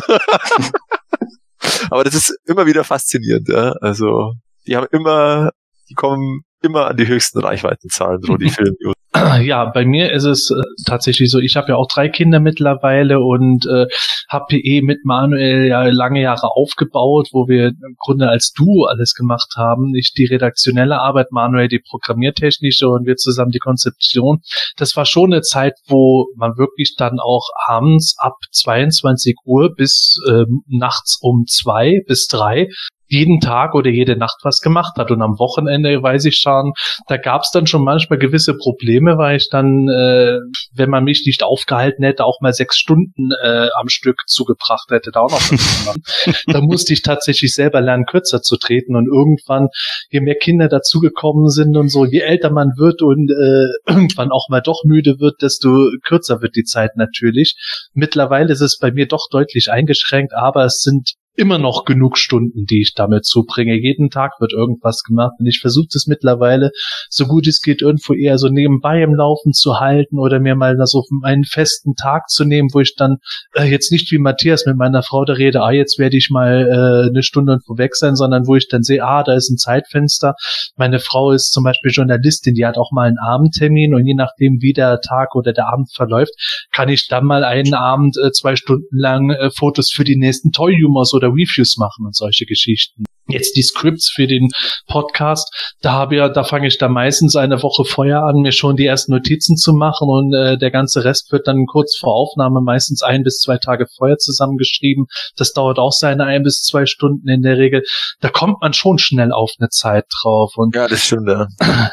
Aber 1.90 2.04
das 2.04 2.14
ist 2.14 2.38
immer 2.46 2.66
wieder 2.66 2.84
faszinierend, 2.84 3.48
ja. 3.48 3.72
Also, 3.80 4.34
die 4.66 4.76
haben 4.76 4.86
immer, 4.90 5.50
die 5.88 5.94
kommen 5.94 6.42
immer 6.62 6.86
an 6.86 6.96
die 6.96 7.06
höchsten 7.06 7.38
Reichweitenzahlen, 7.40 8.22
so 8.22 8.36
die 8.36 8.50
Filmnews. 8.50 8.94
Ja, 9.42 9.66
bei 9.66 9.84
mir 9.84 10.12
ist 10.12 10.24
es 10.24 10.50
äh, 10.50 10.62
tatsächlich 10.86 11.30
so, 11.30 11.38
ich 11.38 11.56
habe 11.56 11.68
ja 11.68 11.76
auch 11.76 11.88
drei 11.88 12.08
Kinder 12.08 12.40
mittlerweile 12.40 13.20
und 13.20 13.66
äh, 13.66 13.86
habe 14.28 14.46
PE 14.48 14.82
mit 14.82 15.04
Manuel 15.04 15.66
ja 15.66 15.84
lange 15.84 16.20
Jahre 16.20 16.50
aufgebaut, 16.54 17.28
wo 17.32 17.48
wir 17.48 17.68
im 17.68 17.96
Grunde 17.98 18.28
als 18.28 18.52
Duo 18.52 18.84
alles 18.84 19.14
gemacht 19.14 19.54
haben. 19.56 19.94
Ich 19.94 20.12
die 20.12 20.26
redaktionelle 20.26 21.00
Arbeit, 21.00 21.32
Manuel 21.32 21.68
die 21.68 21.80
programmiertechnische 21.80 22.88
und 22.88 23.06
wir 23.06 23.16
zusammen 23.16 23.50
die 23.50 23.58
Konzeption. 23.58 24.40
Das 24.76 24.96
war 24.96 25.06
schon 25.06 25.32
eine 25.32 25.42
Zeit, 25.42 25.74
wo 25.86 26.28
man 26.36 26.56
wirklich 26.58 26.94
dann 26.96 27.18
auch 27.20 27.48
abends 27.66 28.16
ab 28.18 28.36
22 28.52 29.36
Uhr 29.44 29.74
bis 29.74 30.20
äh, 30.28 30.44
nachts 30.66 31.18
um 31.20 31.44
zwei 31.46 32.00
bis 32.06 32.26
drei 32.26 32.68
jeden 33.08 33.40
Tag 33.40 33.74
oder 33.74 33.90
jede 33.90 34.16
Nacht 34.16 34.38
was 34.42 34.60
gemacht 34.60 34.96
hat. 34.96 35.10
Und 35.10 35.22
am 35.22 35.38
Wochenende 35.38 36.02
weiß 36.02 36.24
ich 36.26 36.36
schon, 36.36 36.72
da 37.06 37.16
gab 37.16 37.42
es 37.42 37.50
dann 37.50 37.66
schon 37.66 37.82
manchmal 37.82 38.18
gewisse 38.18 38.54
Probleme, 38.56 39.16
weil 39.18 39.36
ich 39.36 39.48
dann, 39.50 39.88
äh, 39.88 40.38
wenn 40.74 40.90
man 40.90 41.04
mich 41.04 41.24
nicht 41.26 41.42
aufgehalten 41.42 42.04
hätte, 42.04 42.24
auch 42.24 42.40
mal 42.40 42.52
sechs 42.52 42.76
Stunden 42.76 43.30
äh, 43.42 43.68
am 43.78 43.88
Stück 43.88 44.16
zugebracht 44.26 44.90
hätte, 44.90 45.10
da 45.10 45.20
auch 45.20 45.30
noch 45.30 45.40
was 45.40 45.84
gemacht. 45.84 46.44
da 46.46 46.60
musste 46.60 46.92
ich 46.92 47.02
tatsächlich 47.02 47.54
selber 47.54 47.80
lernen, 47.80 48.04
kürzer 48.04 48.42
zu 48.42 48.56
treten. 48.56 48.94
Und 48.94 49.06
irgendwann, 49.06 49.68
je 50.10 50.20
mehr 50.20 50.36
Kinder 50.36 50.68
dazugekommen 50.68 51.48
sind 51.48 51.76
und 51.76 51.88
so, 51.88 52.04
je 52.04 52.20
älter 52.20 52.50
man 52.50 52.72
wird 52.76 53.02
und 53.02 53.30
äh, 53.30 53.68
irgendwann 53.92 54.30
auch 54.30 54.48
mal 54.50 54.60
doch 54.60 54.82
müde 54.84 55.18
wird, 55.18 55.42
desto 55.42 55.90
kürzer 56.04 56.42
wird 56.42 56.56
die 56.56 56.64
Zeit 56.64 56.96
natürlich. 56.96 57.56
Mittlerweile 57.94 58.52
ist 58.52 58.60
es 58.60 58.78
bei 58.78 58.92
mir 58.92 59.06
doch 59.06 59.28
deutlich 59.30 59.70
eingeschränkt, 59.70 60.34
aber 60.34 60.64
es 60.64 60.80
sind 60.80 61.14
immer 61.38 61.58
noch 61.58 61.84
genug 61.84 62.18
Stunden, 62.18 62.64
die 62.66 62.82
ich 62.82 62.94
damit 62.94 63.24
zubringe. 63.24 63.74
Jeden 63.74 64.10
Tag 64.10 64.32
wird 64.40 64.52
irgendwas 64.52 65.02
gemacht 65.04 65.34
und 65.38 65.46
ich 65.46 65.60
versuche 65.60 65.86
es 65.94 66.06
mittlerweile, 66.08 66.72
so 67.08 67.26
gut 67.26 67.46
es 67.46 67.60
geht, 67.60 67.80
irgendwo 67.80 68.12
eher 68.14 68.38
so 68.38 68.48
nebenbei 68.48 69.02
im 69.02 69.14
Laufen 69.14 69.52
zu 69.52 69.78
halten 69.78 70.18
oder 70.18 70.40
mir 70.40 70.56
mal 70.56 70.76
so 70.86 71.04
einen 71.22 71.44
festen 71.44 71.94
Tag 71.94 72.28
zu 72.28 72.44
nehmen, 72.44 72.70
wo 72.72 72.80
ich 72.80 72.96
dann 72.96 73.18
äh, 73.54 73.64
jetzt 73.64 73.92
nicht 73.92 74.10
wie 74.10 74.18
Matthias 74.18 74.66
mit 74.66 74.76
meiner 74.76 75.02
Frau 75.04 75.24
da 75.24 75.34
rede, 75.34 75.62
ah, 75.62 75.70
jetzt 75.70 75.98
werde 75.98 76.16
ich 76.16 76.28
mal 76.30 76.66
äh, 76.66 77.08
eine 77.08 77.22
Stunde 77.22 77.52
irgendwo 77.52 77.78
weg 77.78 77.94
sein, 77.94 78.16
sondern 78.16 78.46
wo 78.48 78.56
ich 78.56 78.68
dann 78.68 78.82
sehe, 78.82 79.04
ah, 79.04 79.22
da 79.22 79.34
ist 79.34 79.48
ein 79.48 79.58
Zeitfenster. 79.58 80.34
Meine 80.76 80.98
Frau 80.98 81.30
ist 81.30 81.52
zum 81.52 81.62
Beispiel 81.62 81.92
Journalistin, 81.92 82.54
die 82.54 82.66
hat 82.66 82.78
auch 82.78 82.90
mal 82.90 83.06
einen 83.06 83.18
Abendtermin 83.18 83.94
und 83.94 84.04
je 84.04 84.14
nachdem, 84.14 84.58
wie 84.60 84.72
der 84.72 85.00
Tag 85.00 85.36
oder 85.36 85.52
der 85.52 85.68
Abend 85.72 85.92
verläuft, 85.94 86.32
kann 86.72 86.88
ich 86.88 87.06
dann 87.06 87.24
mal 87.24 87.44
einen 87.44 87.74
Abend 87.74 88.16
äh, 88.22 88.32
zwei 88.32 88.56
Stunden 88.56 88.96
lang 88.96 89.30
äh, 89.30 89.50
Fotos 89.50 89.92
für 89.94 90.04
die 90.04 90.16
nächsten 90.16 90.50
Toy 90.50 90.74
Humors 90.82 91.14
Reviews 91.28 91.76
machen 91.76 92.06
und 92.06 92.16
solche 92.16 92.46
Geschichten. 92.46 93.04
Jetzt 93.28 93.56
die 93.56 93.62
Scripts 93.62 94.10
für 94.10 94.26
den 94.26 94.48
Podcast, 94.86 95.48
da 95.82 95.92
habe 95.92 96.16
ja, 96.16 96.28
da 96.28 96.44
fange 96.44 96.66
ich 96.66 96.78
da 96.78 96.88
meistens 96.88 97.36
eine 97.36 97.62
Woche 97.62 97.84
vorher 97.84 98.22
an, 98.24 98.36
mir 98.40 98.52
schon 98.52 98.76
die 98.76 98.86
ersten 98.86 99.12
Notizen 99.12 99.56
zu 99.56 99.72
machen 99.72 100.08
und 100.08 100.34
äh, 100.34 100.56
der 100.58 100.70
ganze 100.70 101.04
Rest 101.04 101.30
wird 101.32 101.46
dann 101.46 101.66
kurz 101.66 101.96
vor 101.96 102.14
Aufnahme 102.14 102.60
meistens 102.60 103.02
ein 103.02 103.22
bis 103.22 103.38
zwei 103.40 103.58
Tage 103.58 103.86
vorher 103.96 104.16
zusammengeschrieben. 104.16 105.06
Das 105.36 105.52
dauert 105.52 105.78
auch 105.78 105.92
seine 105.92 106.24
ein 106.24 106.42
bis 106.42 106.62
zwei 106.62 106.86
Stunden 106.86 107.28
in 107.28 107.42
der 107.42 107.58
Regel. 107.58 107.82
Da 108.20 108.28
kommt 108.28 108.60
man 108.60 108.72
schon 108.72 108.98
schnell 108.98 109.32
auf 109.32 109.52
eine 109.58 109.68
Zeit 109.68 110.06
drauf 110.22 110.52
und 110.56 110.74
Ja, 110.74 110.88
das 110.88 111.04
stimmt, 111.04 111.28
ja. 111.28 111.46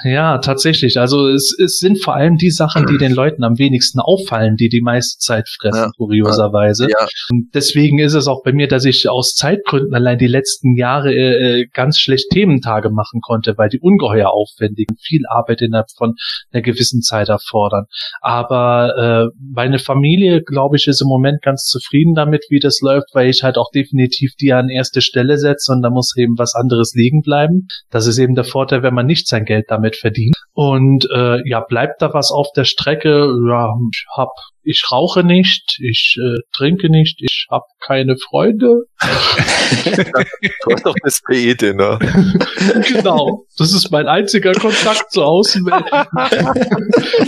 ja, 0.03 0.37
tatsächlich. 0.39 0.99
Also 0.99 1.27
es, 1.27 1.55
es 1.59 1.77
sind 1.77 2.01
vor 2.03 2.15
allem 2.15 2.37
die 2.37 2.51
Sachen, 2.51 2.85
die 2.87 2.97
den 2.97 3.13
Leuten 3.13 3.43
am 3.43 3.57
wenigsten 3.57 3.99
auffallen, 3.99 4.55
die 4.55 4.69
die 4.69 4.81
meiste 4.81 5.19
Zeit 5.19 5.49
fressen, 5.49 5.77
Ja. 5.79 5.91
kurioserweise. 5.97 6.87
Ja, 6.89 7.07
Und 7.29 7.49
deswegen 7.53 7.99
ist 7.99 8.13
es 8.13 8.27
auch 8.27 8.43
bei 8.43 8.53
mir, 8.53 8.67
dass 8.67 8.85
ich 8.85 9.09
aus 9.09 9.33
Zeitgründen 9.35 9.93
allein 9.93 10.17
die 10.17 10.27
letzten 10.27 10.75
Jahre 10.77 11.13
äh, 11.25 11.67
ganz 11.73 11.99
schlecht 11.99 12.29
Thementage 12.31 12.89
machen 12.89 13.21
konnte, 13.21 13.57
weil 13.57 13.69
die 13.69 13.79
ungeheuer 13.79 14.29
aufwendig 14.31 14.87
und 14.89 14.99
viel 15.01 15.21
Arbeit 15.29 15.61
innerhalb 15.61 15.91
von 15.97 16.15
einer 16.51 16.61
gewissen 16.61 17.01
Zeit 17.01 17.29
erfordern. 17.29 17.85
Aber 18.21 19.31
äh, 19.31 19.37
meine 19.53 19.79
Familie, 19.79 20.41
glaube 20.41 20.77
ich, 20.77 20.87
ist 20.87 21.01
im 21.01 21.07
Moment 21.07 21.41
ganz 21.41 21.65
zufrieden 21.65 22.13
damit, 22.15 22.45
wie 22.49 22.59
das 22.59 22.79
läuft, 22.81 23.07
weil 23.13 23.29
ich 23.29 23.43
halt 23.43 23.57
auch 23.57 23.71
definitiv 23.73 24.33
die 24.39 24.53
an 24.53 24.69
erste 24.69 25.01
Stelle 25.01 25.37
setze 25.37 25.71
und 25.71 25.81
da 25.81 25.89
muss 25.89 26.15
eben 26.17 26.37
was 26.37 26.55
anderes 26.55 26.93
liegen 26.95 27.21
bleiben. 27.21 27.67
Das 27.89 28.07
ist 28.07 28.17
eben 28.17 28.35
der 28.35 28.43
Vorteil, 28.43 28.83
wenn 28.83 28.93
man 28.93 29.05
nicht 29.05 29.27
sein 29.27 29.45
Geld 29.45 29.65
damit 29.69 29.95
verdient. 29.95 30.35
Und 30.53 31.07
äh, 31.13 31.47
ja, 31.47 31.59
bleibt 31.61 32.01
da 32.01 32.13
was 32.13 32.31
auf 32.31 32.47
der 32.55 32.65
Strecke? 32.65 33.33
Ja, 33.47 33.73
ich 33.91 34.05
hab 34.15 34.29
ich 34.65 34.83
rauche 34.91 35.23
nicht, 35.23 35.77
ich 35.79 36.17
äh, 36.19 36.39
trinke 36.55 36.89
nicht, 36.89 37.21
ich 37.21 37.47
habe 37.49 37.65
keine 37.85 38.15
Freunde. 38.17 38.85
du 39.85 40.71
hast 40.71 40.85
doch 40.85 40.95
das 41.03 41.21
PE-Dinner. 41.21 41.99
genau, 42.87 43.45
das 43.57 43.73
ist 43.73 43.91
mein 43.91 44.07
einziger 44.07 44.53
Kontakt 44.53 45.11
zur 45.11 45.25
Außenwelt. 45.25 45.85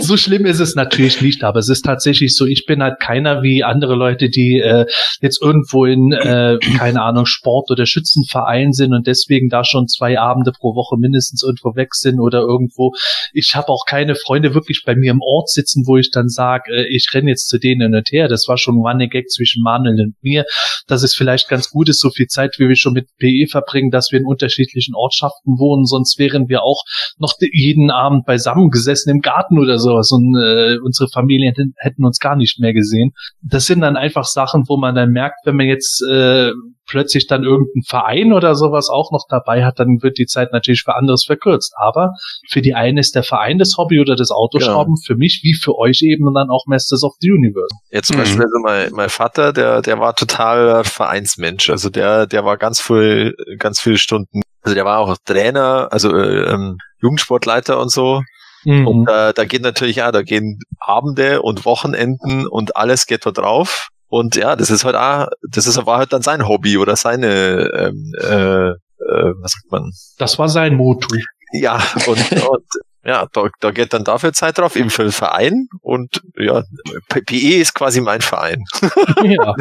so 0.00 0.16
schlimm 0.16 0.46
ist 0.46 0.60
es 0.60 0.74
natürlich 0.74 1.20
nicht, 1.20 1.44
aber 1.44 1.60
es 1.60 1.68
ist 1.68 1.82
tatsächlich 1.84 2.34
so, 2.34 2.44
ich 2.46 2.64
bin 2.66 2.82
halt 2.82 2.98
keiner 3.00 3.42
wie 3.42 3.62
andere 3.62 3.94
Leute, 3.94 4.28
die 4.30 4.58
äh, 4.58 4.86
jetzt 5.20 5.40
irgendwo 5.40 5.84
in, 5.84 6.12
äh, 6.12 6.58
keine 6.76 7.02
Ahnung, 7.02 7.26
Sport- 7.26 7.70
oder 7.70 7.86
Schützenverein 7.86 8.72
sind 8.72 8.92
und 8.94 9.06
deswegen 9.06 9.48
da 9.48 9.64
schon 9.64 9.86
zwei 9.86 10.18
Abende 10.18 10.52
pro 10.52 10.74
Woche 10.74 10.96
mindestens 10.98 11.42
irgendwo 11.42 11.76
weg 11.76 11.94
sind 11.94 12.18
oder 12.18 12.40
irgendwo. 12.40 12.92
Ich 13.32 13.54
habe 13.54 13.68
auch 13.68 13.84
keine 13.86 14.16
Freunde 14.16 14.54
wirklich 14.54 14.82
bei 14.84 14.96
mir 14.96 15.12
im 15.12 15.20
Ort 15.22 15.50
sitzen, 15.50 15.84
wo 15.86 15.96
ich 15.96 16.10
dann 16.10 16.28
sage, 16.28 16.72
äh, 16.72 16.86
ich 16.88 17.08
renne 17.14 17.27
jetzt 17.28 17.48
zu 17.48 17.58
denen 17.58 17.82
hin 17.82 17.94
und 17.94 18.08
her. 18.10 18.28
Das 18.28 18.46
war 18.48 18.58
schon 18.58 18.84
ein 18.86 19.08
Gag 19.08 19.28
zwischen 19.28 19.62
Manuel 19.62 20.00
und 20.00 20.14
mir, 20.22 20.44
dass 20.86 21.02
es 21.02 21.14
vielleicht 21.14 21.48
ganz 21.48 21.70
gut 21.70 21.88
ist, 21.88 22.00
so 22.00 22.10
viel 22.10 22.26
Zeit, 22.26 22.56
wie 22.58 22.68
wir 22.68 22.76
schon 22.76 22.94
mit 22.94 23.08
PE 23.18 23.46
verbringen, 23.50 23.90
dass 23.90 24.10
wir 24.10 24.18
in 24.18 24.26
unterschiedlichen 24.26 24.94
Ortschaften 24.94 25.58
wohnen, 25.58 25.84
sonst 25.84 26.18
wären 26.18 26.48
wir 26.48 26.62
auch 26.62 26.82
noch 27.18 27.34
jeden 27.40 27.90
Abend 27.90 28.24
beisammen 28.24 28.70
gesessen 28.70 29.10
im 29.10 29.20
Garten 29.20 29.58
oder 29.58 29.78
sowas 29.78 30.10
und 30.12 30.36
äh, 30.36 30.78
unsere 30.82 31.08
Familien 31.10 31.54
hätten 31.76 32.04
uns 32.04 32.18
gar 32.18 32.36
nicht 32.36 32.58
mehr 32.58 32.72
gesehen. 32.72 33.12
Das 33.42 33.66
sind 33.66 33.80
dann 33.80 33.96
einfach 33.96 34.24
Sachen, 34.24 34.64
wo 34.68 34.76
man 34.76 34.94
dann 34.94 35.10
merkt, 35.10 35.44
wenn 35.44 35.56
man 35.56 35.66
jetzt 35.66 36.02
äh, 36.10 36.50
plötzlich 36.88 37.26
dann 37.26 37.44
irgendeinen 37.44 37.82
Verein 37.86 38.32
oder 38.32 38.54
sowas 38.54 38.88
auch 38.88 39.12
noch 39.12 39.26
dabei 39.28 39.64
hat, 39.64 39.78
dann 39.78 39.98
wird 40.02 40.18
die 40.18 40.26
Zeit 40.26 40.52
natürlich 40.52 40.82
für 40.82 40.96
anderes 40.96 41.24
verkürzt. 41.24 41.74
Aber 41.76 42.12
für 42.50 42.62
die 42.62 42.74
einen 42.74 42.98
ist 42.98 43.14
der 43.14 43.22
Verein 43.22 43.58
das 43.58 43.74
Hobby 43.76 44.00
oder 44.00 44.16
das 44.16 44.30
Autoschrauben, 44.30 44.94
für 45.06 45.14
mich 45.16 45.40
wie 45.42 45.54
für 45.54 45.76
euch 45.78 46.02
eben 46.02 46.26
und 46.26 46.34
dann 46.34 46.50
auch 46.50 46.64
Masters 46.66 47.04
of 47.04 47.14
the 47.20 47.30
Universe. 47.30 47.68
Jetzt 47.90 48.08
zum 48.08 48.16
Mhm. 48.16 48.20
Beispiel 48.20 48.42
also 48.42 48.58
mein, 48.62 48.92
mein 48.92 49.08
Vater, 49.08 49.52
der, 49.52 49.82
der 49.82 50.00
war 50.00 50.16
total 50.16 50.84
Vereinsmensch. 50.84 51.70
Also 51.70 51.90
der, 51.90 52.26
der 52.26 52.44
war 52.44 52.56
ganz 52.56 52.80
viel, 52.80 53.34
ganz 53.58 53.80
viele 53.80 53.98
Stunden. 53.98 54.42
Also 54.62 54.74
der 54.74 54.84
war 54.84 54.98
auch 54.98 55.16
Trainer, 55.24 55.88
also 55.90 56.14
äh, 56.16 56.52
ähm, 56.52 56.78
Jugendsportleiter 57.00 57.78
und 57.80 57.90
so. 57.90 58.22
Mhm. 58.64 58.86
Und 58.86 59.08
äh, 59.08 59.32
da 59.32 59.44
geht 59.44 59.62
natürlich, 59.62 59.96
ja, 59.96 60.10
da 60.10 60.22
gehen 60.22 60.58
Abende 60.80 61.42
und 61.42 61.64
Wochenenden 61.64 62.46
und 62.46 62.76
alles 62.76 63.06
geht 63.06 63.24
da 63.24 63.30
drauf. 63.30 63.88
Und 64.08 64.36
ja, 64.36 64.56
das 64.56 64.70
ist 64.70 64.84
halt 64.84 64.96
auch, 64.96 65.28
das 65.50 65.66
ist, 65.66 65.84
war 65.86 65.98
halt 65.98 66.12
dann 66.12 66.22
sein 66.22 66.48
Hobby 66.48 66.78
oder 66.78 66.96
seine, 66.96 67.70
ähm, 67.74 68.12
äh, 68.20 68.68
äh, 68.70 69.32
was 69.40 69.52
sagt 69.52 69.70
man? 69.70 69.90
Das 70.18 70.38
war 70.38 70.48
sein 70.48 70.74
Motto. 70.74 71.08
Ja, 71.52 71.82
und, 72.06 72.32
und 72.48 72.64
ja, 73.04 73.26
da, 73.32 73.48
da 73.60 73.70
geht 73.70 73.94
dann 73.94 74.04
dafür 74.04 74.32
Zeit 74.34 74.58
drauf, 74.58 74.76
eben 74.76 74.90
für 74.90 75.02
den 75.02 75.12
Verein. 75.12 75.68
Und 75.80 76.20
ja, 76.38 76.62
PE 77.08 77.56
ist 77.56 77.72
quasi 77.74 78.00
mein 78.02 78.20
Verein. 78.20 78.64
ja. 79.24 79.54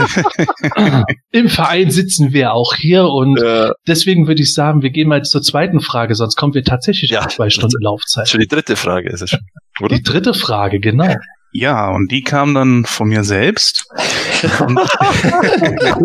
Im 1.32 1.48
Verein 1.48 1.90
sitzen 1.92 2.34
wir 2.34 2.54
auch 2.54 2.74
hier 2.74 3.06
und 3.06 3.42
Äh, 3.42 3.72
deswegen 3.88 4.28
würde 4.28 4.42
ich 4.42 4.54
sagen, 4.54 4.82
wir 4.82 4.90
gehen 4.90 5.08
mal 5.08 5.22
zur 5.24 5.42
zweiten 5.42 5.80
Frage, 5.80 6.16
sonst 6.16 6.36
kommen 6.36 6.56
wir 6.56 6.64
tatsächlich 6.64 7.12
Ja, 7.12 7.22
auf 7.22 7.28
zwei 7.28 7.50
Stunden 7.50 7.82
Laufzeit. 7.82 8.28
schon 8.28 8.42
die 8.42 8.48
dritte 8.48 8.76
Frage 8.76 9.10
ist 9.10 9.22
es 9.22 9.30
schon. 9.30 9.40
Oder? 9.82 9.96
Die 9.96 10.04
dritte 10.04 10.34
Frage, 10.34 10.80
genau. 10.80 11.16
Ja, 11.60 11.90
und 11.90 12.12
die 12.12 12.22
kam 12.22 12.54
dann 12.54 12.86
von 12.86 13.08
mir 13.10 13.24
selbst. 13.24 13.86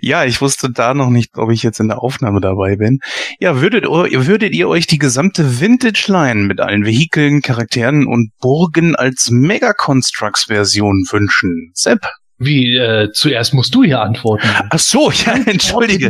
Ja, 0.00 0.24
ich 0.24 0.40
wusste 0.40 0.70
da 0.70 0.94
noch 0.94 1.10
nicht, 1.10 1.36
ob 1.36 1.50
ich 1.50 1.62
jetzt 1.62 1.78
in 1.80 1.88
der 1.88 1.98
Aufnahme 2.02 2.40
dabei 2.40 2.76
bin. 2.76 3.00
Ja, 3.38 3.60
würdet, 3.60 3.84
ihr- 3.84 4.26
würdet 4.26 4.54
ihr 4.54 4.68
euch 4.68 4.86
die 4.86 4.98
gesamte 4.98 5.60
Vintage-Line 5.60 6.42
mit 6.46 6.60
allen 6.60 6.86
Vehikeln, 6.86 7.42
Charakteren 7.42 8.06
und 8.06 8.30
Burgen 8.40 8.94
als 8.96 9.28
Mega-Constructs-Version 9.30 11.04
wünschen? 11.10 11.70
Sepp? 11.74 11.98
Wie, 12.38 12.76
äh, 12.76 13.10
zuerst 13.12 13.52
musst 13.54 13.74
du 13.74 13.82
hier 13.84 14.00
antworten. 14.00 14.48
Ach 14.70 14.78
so, 14.78 15.10
ja, 15.10 15.34
entschuldige. 15.46 16.06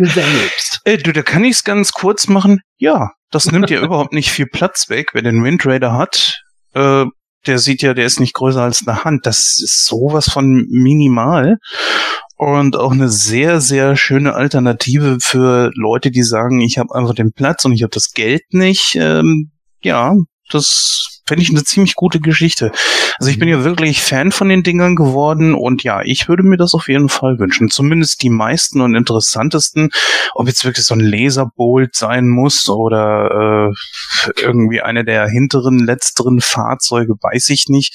Äh, 0.85 0.99
du, 0.99 1.13
da 1.13 1.23
kann 1.23 1.43
ich 1.45 1.57
es 1.57 1.65
ganz 1.65 1.93
kurz 1.93 2.29
machen. 2.29 2.61
Ja, 2.79 3.11
das 3.31 3.51
nimmt 3.51 3.71
ja 3.71 3.81
überhaupt 3.81 4.13
nicht 4.13 4.31
viel 4.31 4.47
Platz 4.47 4.89
weg, 4.89 5.11
wer 5.15 5.23
den 5.23 5.43
Wind 5.43 5.67
Raider 5.67 5.95
hat. 5.95 6.41
Äh, 6.75 7.07
der 7.47 7.59
sieht 7.59 7.83
ja, 7.83 7.95
der 7.95 8.07
ist 8.07 8.21
nicht 8.21 8.35
größer 8.35 8.63
als 8.63 8.87
eine 8.87 9.05
Hand. 9.05 9.27
Das 9.27 9.61
ist 9.63 9.87
sowas 9.87 10.29
von 10.29 10.67
minimal. 10.71 11.59
Und 12.37 12.77
auch 12.77 12.93
eine 12.93 13.09
sehr, 13.09 13.61
sehr 13.61 13.97
schöne 13.97 14.35
Alternative 14.35 15.19
für 15.21 15.71
Leute, 15.75 16.11
die 16.11 16.25
sagen, 16.25 16.61
ich 16.61 16.79
habe 16.79 16.95
einfach 16.95 17.15
den 17.15 17.33
Platz 17.33 17.65
und 17.65 17.73
ich 17.73 17.83
habe 17.83 17.93
das 17.95 18.13
Geld 18.13 18.43
nicht. 18.51 18.97
Ähm, 18.97 19.53
ja, 19.83 20.15
das 20.51 21.14
finde 21.27 21.43
ich 21.43 21.51
eine 21.51 21.65
ziemlich 21.65 21.95
gute 21.95 22.21
Geschichte. 22.21 22.73
Also 23.19 23.31
ich 23.31 23.39
bin 23.39 23.49
ja 23.49 23.65
wirklich 23.65 24.03
Fan 24.03 24.33
von 24.33 24.49
den 24.49 24.63
Dingern 24.63 24.97
geworden 24.97 25.55
und 25.55 25.83
ja, 25.83 26.03
ich 26.03 26.29
würde 26.29 26.43
mir 26.43 26.57
das 26.57 26.75
auf 26.75 26.89
jeden 26.89 27.09
Fall 27.09 27.39
wünschen. 27.39 27.71
Zumindest 27.71 28.23
die 28.23 28.31
meisten 28.31 28.81
und 28.81 28.95
interessantesten. 28.95 29.91
Ob 30.35 30.49
jetzt 30.49 30.65
wirklich 30.65 30.85
so 30.85 30.95
ein 30.95 31.01
Laserbolt 31.01 31.95
sein 31.95 32.29
muss 32.29 32.69
oder 32.69 33.71
äh, 33.71 34.33
irgendwie 34.41 34.81
eine 34.81 35.05
der 35.05 35.29
hinteren, 35.29 35.79
letzteren 35.79 36.41
Fahrzeuge, 36.41 37.15
weiß 37.21 37.51
ich 37.51 37.67
nicht. 37.69 37.95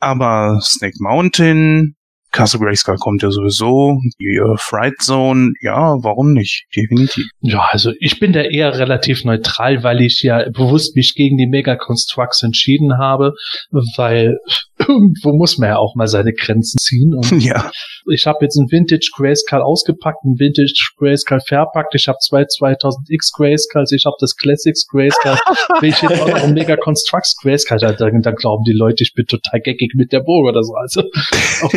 Aber 0.00 0.58
Snake 0.62 0.96
Mountain, 0.98 1.94
Castle 2.30 2.60
Grayskull 2.60 2.96
kommt 2.96 3.22
ja 3.22 3.30
sowieso, 3.30 3.98
die 4.20 4.36
äh, 4.36 4.56
Fright 4.56 4.94
Zone, 5.00 5.52
ja, 5.60 5.96
warum 6.02 6.32
nicht? 6.32 6.66
Definitiv. 6.74 7.26
Ja, 7.40 7.68
also 7.70 7.92
ich 7.98 8.20
bin 8.20 8.32
da 8.32 8.42
eher 8.42 8.78
relativ 8.78 9.24
neutral, 9.24 9.82
weil 9.82 10.00
ich 10.00 10.22
ja 10.22 10.48
bewusst 10.50 10.94
mich 10.96 11.14
gegen 11.14 11.36
die 11.36 11.46
Mega 11.46 11.76
Constructs 11.76 12.42
entschieden 12.42 12.98
habe, 12.98 13.34
weil 13.96 14.38
irgendwo 14.90 15.36
muss 15.36 15.58
man 15.58 15.70
ja 15.70 15.76
auch 15.78 15.94
mal 15.94 16.08
seine 16.08 16.32
Grenzen 16.32 16.78
ziehen. 16.78 17.14
Und 17.14 17.42
Ja. 17.42 17.70
ich 18.10 18.26
habe 18.26 18.38
jetzt 18.42 18.58
einen 18.58 18.70
Vintage 18.70 19.10
Grayskull 19.16 19.62
ausgepackt, 19.62 20.24
einen 20.24 20.38
Vintage 20.38 20.90
Grayskull 20.96 21.40
verpackt. 21.46 21.94
Ich 21.94 22.08
habe 22.08 22.18
zwei 22.18 22.42
2000X 22.42 23.32
Grayskulls, 23.36 23.92
ich 23.92 24.04
habe 24.04 24.16
das 24.20 24.36
Classics 24.36 24.86
Grayskull. 24.88 25.36
Wenn 25.80 25.90
ich 25.90 26.02
jetzt 26.02 26.20
auch 26.20 26.28
noch 26.28 26.42
einen 26.42 26.54
Mega 26.54 26.76
Constructs 26.76 27.36
Grayskull, 27.40 27.78
dann, 27.78 27.96
dann, 27.96 28.22
dann 28.22 28.34
glauben 28.34 28.64
die 28.64 28.76
Leute, 28.76 29.02
ich 29.02 29.12
bin 29.14 29.26
total 29.26 29.60
geckig 29.60 29.92
mit 29.94 30.12
der 30.12 30.20
Burg 30.20 30.48
oder 30.48 30.62
so. 30.62 30.74
Also 30.74 31.02
auf, 31.62 31.72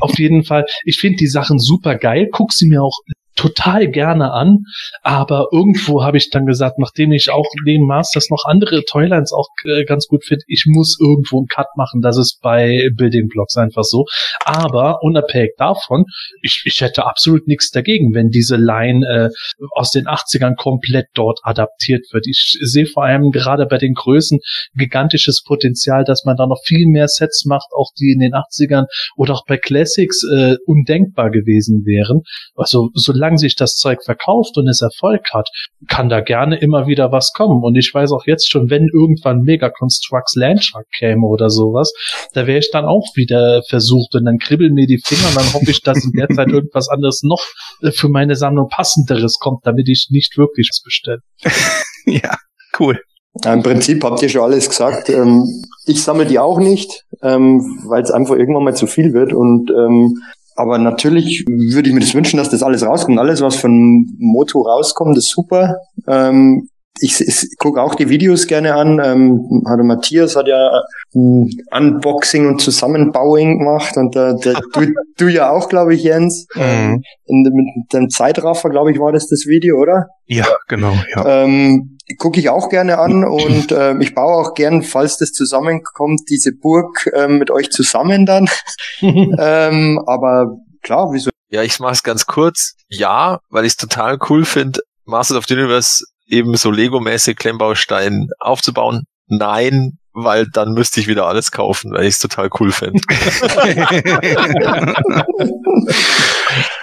auf 0.00 0.18
jeden 0.18 0.44
Fall, 0.44 0.64
ich 0.84 0.98
finde 0.98 1.16
die 1.16 1.26
Sachen 1.28 1.58
super 1.58 1.96
geil, 1.96 2.28
guck 2.32 2.52
sie 2.52 2.66
mir 2.66 2.82
auch 2.82 2.98
total 3.34 3.88
gerne 3.88 4.32
an, 4.32 4.64
aber 5.02 5.48
irgendwo 5.52 6.02
habe 6.02 6.16
ich 6.16 6.30
dann 6.30 6.46
gesagt, 6.46 6.78
nachdem 6.78 7.12
ich 7.12 7.30
auch 7.30 7.46
neben 7.64 7.86
Masters 7.86 8.30
noch 8.30 8.44
andere 8.44 8.84
Toylines 8.84 9.32
auch 9.32 9.48
äh, 9.64 9.84
ganz 9.84 10.06
gut 10.06 10.24
finde, 10.24 10.44
ich 10.46 10.64
muss 10.66 10.98
irgendwo 11.00 11.38
einen 11.38 11.46
Cut 11.46 11.66
machen, 11.76 12.00
das 12.00 12.16
ist 12.16 12.40
bei 12.42 12.90
Building 12.96 13.28
Blocks 13.28 13.56
einfach 13.56 13.84
so. 13.84 14.06
Aber 14.44 15.02
unabhängig 15.02 15.52
davon, 15.58 16.04
ich, 16.42 16.62
ich 16.64 16.80
hätte 16.80 17.06
absolut 17.06 17.46
nichts 17.46 17.70
dagegen, 17.70 18.14
wenn 18.14 18.28
diese 18.28 18.56
Line 18.56 19.06
äh, 19.06 19.28
aus 19.72 19.90
den 19.90 20.06
80ern 20.06 20.54
komplett 20.56 21.06
dort 21.14 21.40
adaptiert 21.42 22.06
wird. 22.12 22.26
Ich 22.26 22.58
sehe 22.62 22.86
vor 22.86 23.04
allem 23.04 23.30
gerade 23.30 23.66
bei 23.66 23.78
den 23.78 23.94
Größen 23.94 24.38
gigantisches 24.76 25.42
Potenzial, 25.42 26.04
dass 26.04 26.24
man 26.24 26.36
da 26.36 26.46
noch 26.46 26.60
viel 26.64 26.86
mehr 26.86 27.08
Sets 27.08 27.44
macht, 27.44 27.68
auch 27.76 27.90
die 27.98 28.12
in 28.12 28.20
den 28.20 28.32
80ern 28.32 28.86
oder 29.16 29.34
auch 29.34 29.44
bei 29.46 29.56
Classics 29.56 30.22
äh, 30.24 30.56
undenkbar 30.66 31.30
gewesen 31.30 31.84
wären. 31.84 32.22
Also 32.54 32.90
solange 32.94 33.23
sich 33.36 33.56
das 33.56 33.74
Zeug 33.74 34.04
verkauft 34.04 34.56
und 34.56 34.68
es 34.68 34.82
Erfolg 34.82 35.22
hat, 35.32 35.48
kann 35.88 36.08
da 36.08 36.20
gerne 36.20 36.58
immer 36.58 36.86
wieder 36.86 37.12
was 37.12 37.32
kommen. 37.34 37.62
Und 37.62 37.76
ich 37.76 37.90
weiß 37.92 38.12
auch 38.12 38.26
jetzt 38.26 38.50
schon, 38.50 38.70
wenn 38.70 38.88
irgendwann 38.92 39.40
Mega 39.40 39.70
Constructs 39.70 40.34
Landshark 40.36 40.86
käme 40.98 41.26
oder 41.26 41.50
sowas, 41.50 41.92
da 42.32 42.46
wäre 42.46 42.58
ich 42.58 42.70
dann 42.70 42.84
auch 42.84 43.06
wieder 43.14 43.62
versucht 43.68 44.14
und 44.14 44.24
dann 44.24 44.38
kribbeln 44.38 44.74
mir 44.74 44.86
die 44.86 45.00
Finger 45.04 45.28
und 45.28 45.36
dann 45.36 45.52
hoffe 45.52 45.70
ich, 45.70 45.82
dass 45.82 46.04
in 46.04 46.12
der 46.12 46.28
Zeit 46.28 46.48
irgendwas 46.48 46.88
anderes 46.88 47.22
noch 47.22 47.44
äh, 47.82 47.90
für 47.90 48.08
meine 48.08 48.36
Sammlung 48.36 48.68
passenderes 48.68 49.38
kommt, 49.40 49.66
damit 49.66 49.88
ich 49.88 50.08
nicht 50.10 50.36
wirklich 50.36 50.68
was 50.70 50.82
bestelle. 50.82 51.20
ja, 52.06 52.36
cool. 52.78 53.00
Ja, 53.42 53.52
Im 53.52 53.62
Prinzip 53.62 54.04
habt 54.04 54.22
ihr 54.22 54.28
schon 54.28 54.42
alles 54.42 54.68
gesagt. 54.68 55.08
Ähm, 55.08 55.64
ich 55.86 56.02
sammle 56.02 56.26
die 56.26 56.38
auch 56.38 56.58
nicht, 56.58 57.04
ähm, 57.20 57.80
weil 57.86 58.02
es 58.02 58.10
einfach 58.10 58.36
irgendwann 58.36 58.64
mal 58.64 58.76
zu 58.76 58.86
viel 58.86 59.12
wird. 59.12 59.32
Und 59.32 59.70
ähm, 59.70 60.14
aber 60.54 60.78
natürlich 60.78 61.44
würde 61.48 61.88
ich 61.88 61.94
mir 61.94 62.00
das 62.00 62.14
wünschen, 62.14 62.36
dass 62.36 62.50
das 62.50 62.62
alles 62.62 62.84
rauskommt. 62.84 63.18
Alles, 63.18 63.40
was 63.40 63.56
von 63.56 64.14
Moto 64.18 64.62
rauskommt, 64.62 65.16
ist 65.18 65.30
super. 65.30 65.76
Ähm, 66.06 66.68
ich, 67.00 67.20
ich 67.20 67.56
gucke 67.58 67.82
auch 67.82 67.94
die 67.94 68.08
Videos 68.08 68.46
gerne 68.46 68.74
an. 68.74 69.00
Ähm, 69.02 69.64
hatte 69.66 69.82
Matthias 69.82 70.36
hat 70.36 70.46
ja 70.46 70.82
ein 71.14 71.50
Unboxing 71.72 72.46
und 72.48 72.60
Zusammenbauing 72.60 73.58
gemacht 73.58 73.96
und 73.96 74.14
äh, 74.14 74.34
der, 74.36 74.54
du, 74.72 74.92
du 75.16 75.28
ja 75.28 75.50
auch, 75.50 75.68
glaube 75.68 75.94
ich, 75.94 76.04
Jens. 76.04 76.46
Mhm. 76.54 77.02
In, 77.26 77.42
mit 77.42 77.92
dem 77.92 78.10
Zeitraffer, 78.10 78.70
glaube 78.70 78.92
ich, 78.92 79.00
war 79.00 79.12
das 79.12 79.28
das 79.28 79.46
Video, 79.46 79.78
oder? 79.78 80.06
Ja, 80.26 80.46
genau, 80.68 80.94
ja. 81.14 81.44
Ähm, 81.44 81.98
gucke 82.18 82.38
ich 82.38 82.48
auch 82.48 82.68
gerne 82.68 82.98
an 82.98 83.24
und 83.24 83.72
ähm, 83.72 84.00
ich 84.00 84.14
baue 84.14 84.34
auch 84.34 84.54
gern, 84.54 84.82
falls 84.82 85.16
das 85.16 85.32
zusammenkommt, 85.32 86.22
diese 86.28 86.52
Burg 86.52 87.10
ähm, 87.14 87.38
mit 87.38 87.50
euch 87.50 87.70
zusammen 87.70 88.26
dann. 88.26 88.48
ähm, 89.00 90.02
aber 90.06 90.58
klar, 90.82 91.08
wieso? 91.12 91.30
Ja, 91.48 91.62
ich 91.62 91.80
mache 91.80 91.92
es 91.92 92.02
ganz 92.02 92.26
kurz. 92.26 92.74
Ja, 92.88 93.40
weil 93.48 93.64
ich 93.64 93.72
es 93.72 93.76
total 93.76 94.18
cool 94.28 94.44
finde, 94.44 94.80
Masters 95.06 95.38
of 95.38 95.46
the 95.46 95.54
Universe 95.54 96.04
eben 96.26 96.56
so 96.56 96.70
Lego-mäßig 96.70 97.36
Klemmbaustein 97.36 98.28
aufzubauen. 98.38 99.04
Nein, 99.26 99.98
weil 100.12 100.46
dann 100.46 100.72
müsste 100.72 101.00
ich 101.00 101.08
wieder 101.08 101.26
alles 101.26 101.50
kaufen, 101.50 101.92
weil 101.92 102.04
ich 102.04 102.14
es 102.14 102.18
total 102.18 102.48
cool 102.60 102.72
finde. 102.72 103.00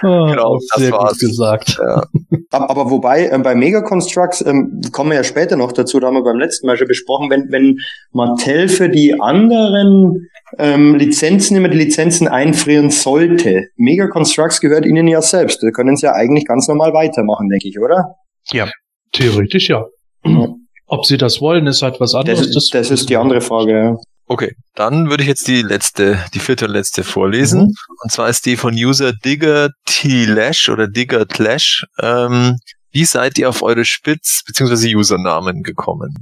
Genau, 0.02 0.58
das 0.58 0.82
sehr 0.82 0.92
war's. 0.92 1.12
gut 1.12 1.20
gesagt. 1.20 1.78
ja. 1.80 2.04
Aber, 2.50 2.90
wobei, 2.90 3.28
ähm, 3.28 3.42
bei 3.42 3.54
Mega 3.54 3.80
Constructs 3.82 4.44
ähm, 4.44 4.80
kommen 4.92 5.10
wir 5.10 5.16
ja 5.16 5.24
später 5.24 5.56
noch 5.56 5.72
dazu, 5.72 6.00
da 6.00 6.08
haben 6.08 6.14
wir 6.14 6.24
beim 6.24 6.38
letzten 6.38 6.66
Mal 6.66 6.76
schon 6.76 6.88
besprochen, 6.88 7.30
wenn, 7.30 7.50
wenn 7.50 7.78
Mattel 8.12 8.68
für 8.68 8.88
die 8.88 9.20
anderen 9.20 10.28
ähm, 10.58 10.96
Lizenzen 10.96 11.56
immer 11.56 11.68
die 11.68 11.78
Lizenzen 11.78 12.28
einfrieren 12.28 12.90
sollte. 12.90 13.68
Mega 13.76 14.08
Constructs 14.08 14.60
gehört 14.60 14.84
ihnen 14.84 15.08
ja 15.08 15.22
selbst. 15.22 15.62
Da 15.62 15.70
können 15.70 15.96
sie 15.96 16.06
ja 16.06 16.12
eigentlich 16.12 16.46
ganz 16.46 16.68
normal 16.68 16.92
weitermachen, 16.92 17.48
denke 17.48 17.68
ich, 17.68 17.78
oder? 17.78 18.16
Theoretisch 19.12 19.68
ja. 19.68 19.84
Ob 20.86 21.06
sie 21.06 21.16
das 21.16 21.40
wollen, 21.40 21.66
ist 21.66 21.82
halt 21.82 22.00
was 22.00 22.12
Das, 22.12 22.20
anderes. 22.20 22.56
ist- 22.56 22.74
das 22.74 22.90
ist 22.90 23.08
die 23.08 23.16
andere 23.16 23.40
Frage. 23.40 23.72
Ja. 23.72 23.96
Okay, 24.26 24.54
dann 24.74 25.10
würde 25.10 25.22
ich 25.24 25.28
jetzt 25.28 25.46
die 25.48 25.62
letzte, 25.62 26.18
die 26.32 26.38
vierte 26.38 26.66
und 26.66 26.70
letzte 26.72 27.02
vorlesen. 27.04 27.74
Und 28.02 28.10
zwar 28.12 28.28
ist 28.28 28.46
die 28.46 28.56
von 28.56 28.72
User 28.74 29.12
Digger 29.12 29.70
T 29.84 30.24
Lash 30.26 30.68
oder 30.68 30.86
Digger 30.88 31.26
Clash. 31.26 31.84
Ähm, 32.00 32.56
wie 32.92 33.04
seid 33.04 33.38
ihr 33.38 33.48
auf 33.48 33.62
eure 33.62 33.84
Spitz- 33.84 34.42
bzw. 34.46 34.94
Usernamen 34.94 35.62
gekommen? 35.62 36.14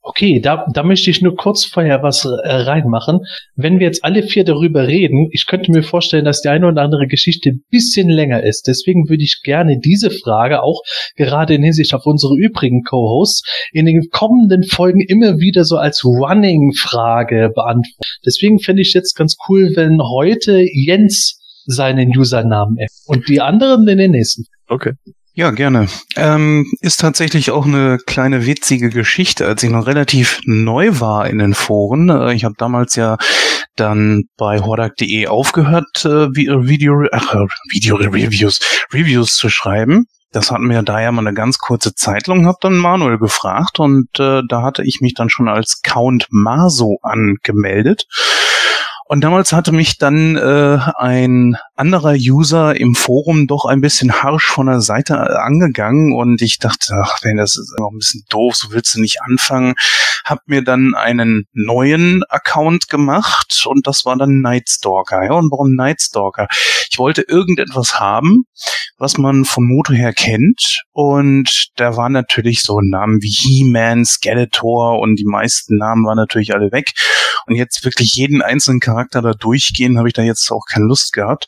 Okay, 0.00 0.40
da, 0.40 0.66
da 0.72 0.82
möchte 0.82 1.10
ich 1.10 1.20
nur 1.20 1.36
kurz 1.36 1.64
vorher 1.64 2.02
was 2.02 2.24
äh, 2.24 2.28
reinmachen. 2.48 3.20
Wenn 3.54 3.78
wir 3.78 3.86
jetzt 3.86 4.04
alle 4.04 4.22
vier 4.22 4.44
darüber 4.44 4.86
reden, 4.86 5.28
ich 5.32 5.46
könnte 5.46 5.70
mir 5.70 5.82
vorstellen, 5.82 6.24
dass 6.24 6.40
die 6.40 6.48
eine 6.48 6.66
oder 6.68 6.82
andere 6.82 7.06
Geschichte 7.06 7.50
ein 7.50 7.62
bisschen 7.70 8.08
länger 8.08 8.42
ist. 8.42 8.66
Deswegen 8.66 9.08
würde 9.08 9.24
ich 9.24 9.40
gerne 9.42 9.78
diese 9.78 10.10
Frage 10.10 10.62
auch 10.62 10.80
gerade 11.16 11.54
in 11.54 11.62
Hinsicht 11.62 11.92
auf 11.94 12.06
unsere 12.06 12.34
übrigen 12.36 12.82
Co-Hosts 12.82 13.42
in 13.72 13.86
den 13.86 14.08
kommenden 14.10 14.64
Folgen 14.64 15.00
immer 15.00 15.38
wieder 15.38 15.64
so 15.64 15.76
als 15.76 16.04
Running-Frage 16.04 17.50
beantworten. 17.54 17.98
Deswegen 18.24 18.58
fände 18.58 18.82
ich 18.82 18.94
jetzt 18.94 19.14
ganz 19.16 19.36
cool, 19.48 19.72
wenn 19.74 20.00
heute 20.00 20.64
Jens 20.72 21.40
seinen 21.66 22.16
Usernamen 22.16 22.76
erwähnt 22.76 22.90
und 23.06 23.28
die 23.28 23.40
anderen 23.40 23.86
in 23.88 23.98
den 23.98 24.12
nächsten. 24.12 24.44
Okay. 24.68 24.92
Ja, 25.36 25.50
gerne. 25.50 25.86
Ähm, 26.16 26.64
ist 26.80 26.98
tatsächlich 26.98 27.50
auch 27.50 27.66
eine 27.66 27.98
kleine 27.98 28.46
witzige 28.46 28.88
Geschichte, 28.88 29.46
als 29.46 29.62
ich 29.62 29.68
noch 29.68 29.86
relativ 29.86 30.40
neu 30.46 30.98
war 30.98 31.28
in 31.28 31.36
den 31.36 31.52
Foren. 31.52 32.08
Äh, 32.08 32.32
ich 32.32 32.44
habe 32.44 32.54
damals 32.56 32.96
ja 32.96 33.18
dann 33.76 34.24
bei 34.38 34.60
hordak.de 34.60 35.26
aufgehört, 35.26 36.06
äh, 36.06 36.24
äh, 36.24 36.66
Video, 36.66 37.04
ach, 37.12 37.34
äh, 37.34 37.46
Video-Reviews, 37.70 38.60
Reviews 38.94 39.36
zu 39.36 39.50
schreiben. 39.50 40.06
Das 40.32 40.50
hatten 40.50 40.70
wir 40.70 40.82
da 40.82 41.02
ja 41.02 41.12
mal 41.12 41.26
eine 41.26 41.34
ganz 41.34 41.58
kurze 41.58 41.94
Zeit 41.94 42.28
lang, 42.28 42.46
hab 42.46 42.60
dann 42.60 42.76
Manuel 42.76 43.18
gefragt 43.18 43.78
und 43.78 44.08
äh, 44.18 44.40
da 44.48 44.62
hatte 44.62 44.84
ich 44.84 45.00
mich 45.02 45.12
dann 45.12 45.28
schon 45.28 45.48
als 45.48 45.82
Count 45.82 46.28
Maso 46.30 46.96
angemeldet. 47.02 48.06
Und 49.08 49.22
damals 49.22 49.52
hatte 49.52 49.70
mich 49.70 49.98
dann 49.98 50.36
äh, 50.36 50.78
ein 50.96 51.56
anderer 51.76 52.14
User 52.18 52.74
im 52.78 52.96
Forum 52.96 53.46
doch 53.46 53.64
ein 53.64 53.80
bisschen 53.80 54.12
harsch 54.12 54.46
von 54.46 54.66
der 54.66 54.80
Seite 54.80 55.14
äh, 55.14 55.36
angegangen 55.36 56.12
und 56.12 56.42
ich 56.42 56.58
dachte, 56.58 56.92
ach, 57.00 57.18
wenn 57.22 57.36
das 57.36 57.56
ist 57.56 57.72
noch 57.78 57.92
ein 57.92 57.98
bisschen 57.98 58.24
doof, 58.28 58.56
so 58.56 58.72
willst 58.72 58.96
du 58.96 59.00
nicht 59.00 59.18
anfangen. 59.22 59.74
Hab 60.24 60.40
mir 60.46 60.64
dann 60.64 60.96
einen 60.96 61.44
neuen 61.52 62.24
Account 62.28 62.88
gemacht 62.88 63.64
und 63.66 63.86
das 63.86 64.04
war 64.04 64.16
dann 64.16 64.40
Nightstalker. 64.40 65.22
Ja, 65.22 65.34
und 65.34 65.52
warum 65.52 65.76
Nightstalker? 65.76 66.48
Ich 66.90 66.98
wollte 66.98 67.22
irgendetwas 67.22 68.00
haben, 68.00 68.46
was 68.98 69.18
man 69.18 69.44
von 69.44 69.64
Moto 69.68 69.92
her 69.92 70.14
kennt 70.14 70.82
und 70.90 71.68
da 71.76 71.96
waren 71.96 72.12
natürlich 72.12 72.62
so 72.64 72.80
Namen 72.80 73.22
wie 73.22 73.30
He-Man, 73.30 74.04
Skeletor 74.04 74.98
und 74.98 75.14
die 75.14 75.26
meisten 75.26 75.76
Namen 75.76 76.04
waren 76.04 76.16
natürlich 76.16 76.54
alle 76.54 76.72
weg 76.72 76.86
Und 77.46 77.54
jetzt 77.54 77.84
wirklich 77.84 78.14
jeden 78.14 78.42
einzelnen 78.42 78.80
Charakter 78.80 79.22
da 79.22 79.32
durchgehen, 79.32 79.98
habe 79.98 80.08
ich 80.08 80.14
da 80.14 80.22
jetzt 80.22 80.50
auch 80.50 80.64
keine 80.70 80.86
Lust 80.86 81.12
gehabt. 81.12 81.46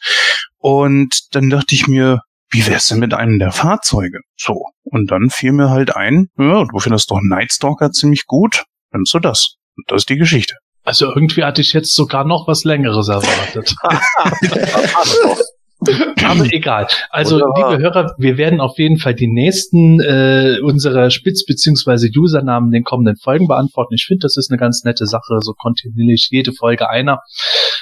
Und 0.59 1.35
dann 1.35 1.51
dachte 1.51 1.75
ich 1.75 1.87
mir, 1.87 2.21
wie 2.51 2.67
wär's 2.67 2.89
denn 2.89 2.99
mit 2.99 3.15
einem 3.15 3.39
der 3.39 3.53
Fahrzeuge? 3.53 4.21
So. 4.37 4.65
Und 4.85 5.11
dann 5.11 5.31
fiel 5.31 5.53
mir 5.53 5.71
halt 5.71 5.95
ein, 5.95 6.29
ja, 6.39 6.65
du 6.65 6.79
findest 6.79 7.11
doch 7.11 7.21
Nightstalker 7.23 7.93
ziemlich 7.93 8.27
gut, 8.27 8.65
nimmst 8.93 9.13
du 9.13 9.19
das. 9.19 9.57
Und 9.77 9.91
das 9.91 10.03
ist 10.03 10.09
die 10.09 10.17
Geschichte. 10.17 10.55
Also 10.85 11.07
irgendwie 11.07 11.45
hatte 11.45 11.61
ich 11.61 11.75
jetzt 11.75 11.95
sogar 11.95 12.25
noch 12.25 12.49
was 12.49 12.65
Längeres 12.65 13.09
erwartet. 13.09 13.75
Aber 15.81 16.45
egal. 16.51 16.89
Also, 17.11 17.37
Wunderbar. 17.37 17.71
liebe 17.71 17.83
Hörer, 17.83 18.15
wir 18.19 18.37
werden 18.37 18.61
auf 18.61 18.79
jeden 18.79 18.99
Fall 18.99 19.15
die 19.15 19.29
nächsten 19.29 20.01
äh, 20.01 20.59
unserer 20.63 21.11
Spitz- 21.11 21.45
beziehungsweise 21.47 22.09
Usernamen 22.15 22.69
in 22.69 22.73
den 22.81 22.85
kommenden 22.85 23.17
Folgen 23.17 23.47
beantworten. 23.47 23.95
Ich 23.95 24.05
finde, 24.07 24.23
das 24.23 24.37
ist 24.37 24.51
eine 24.51 24.59
ganz 24.59 24.83
nette 24.85 25.07
Sache, 25.07 25.39
so 25.41 25.53
kontinuierlich 25.53 26.29
jede 26.31 26.53
Folge 26.53 26.91
einer. 26.91 27.21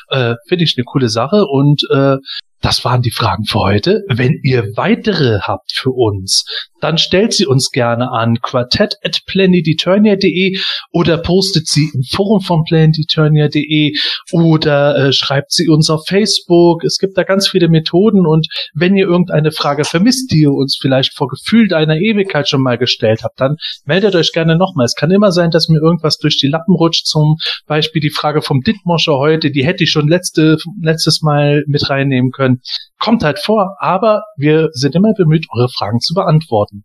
Äh, 0.09 0.35
finde 0.47 0.65
ich 0.65 0.75
eine 0.77 0.85
coole 0.85 1.09
Sache 1.09 1.47
und 1.47 1.83
äh, 1.91 2.17
das 2.61 2.85
waren 2.85 3.03
die 3.03 3.11
Fragen 3.11 3.45
für 3.45 3.61
heute. 3.61 4.03
Wenn 4.09 4.41
ihr 4.43 4.77
weitere 4.77 5.41
habt 5.41 5.73
für 5.73 5.91
uns, 5.91 6.45
dann 6.87 6.99
stellt 6.99 7.33
sie 7.33 7.47
uns 7.47 7.73
gerne 7.73 8.13
an 8.13 8.41
quartett 8.41 8.95
at 9.03 9.19
planeteturnia.de 9.27 10.57
oder 10.93 11.19
postet 11.19 11.67
sie 11.67 11.91
im 11.93 12.05
Forum 12.05 12.41
von 12.41 12.63
planeteturnia.de 12.63 13.93
oder 14.31 14.97
äh, 14.97 15.13
schreibt 15.13 15.51
sie 15.51 15.69
uns 15.69 15.91
auf 15.91 16.07
Facebook. 16.07 16.85
Es 16.85 16.99
gibt 16.99 17.19
da 17.19 17.25
ganz 17.25 17.49
viele 17.49 17.69
Methoden 17.69 18.25
und 18.25 18.47
wenn 18.73 18.97
ihr 18.97 19.07
irgendeine 19.07 19.51
Frage 19.51 19.85
vermisst, 19.85 20.31
die 20.31 20.43
ihr 20.43 20.53
uns 20.53 20.79
vielleicht 20.81 21.17
vor 21.17 21.27
gefühlt 21.27 21.73
einer 21.73 21.97
Ewigkeit 21.97 22.49
schon 22.49 22.63
mal 22.63 22.79
gestellt 22.79 23.25
habt, 23.25 23.41
dann 23.41 23.57
meldet 23.85 24.15
euch 24.15 24.31
gerne 24.31 24.57
nochmal. 24.57 24.87
Es 24.87 24.95
kann 24.95 25.11
immer 25.11 25.33
sein, 25.33 25.51
dass 25.51 25.69
mir 25.69 25.81
irgendwas 25.83 26.19
durch 26.19 26.39
die 26.39 26.47
Lappen 26.47 26.77
rutscht. 26.77 27.07
Zum 27.07 27.37
Beispiel 27.67 28.01
die 28.01 28.11
Frage 28.11 28.43
vom 28.43 28.61
Dittmoscher 28.61 29.19
heute, 29.19 29.51
die 29.51 29.67
hätte 29.67 29.83
ich 29.83 29.91
schon 29.91 30.07
letzte, 30.07 30.57
letztes 30.81 31.21
Mal 31.23 31.65
mit 31.67 31.91
reinnehmen 31.91 32.31
können. 32.31 32.61
Kommt 33.01 33.25
halt 33.25 33.41
vor, 33.41 33.77
aber 33.81 34.23
wir 34.37 34.69
sind 34.71 34.95
immer 34.95 35.15
bemüht, 35.15 35.47
eure 35.51 35.69
Fragen 35.69 35.99
zu 35.99 36.15
beantworten. 36.15 36.76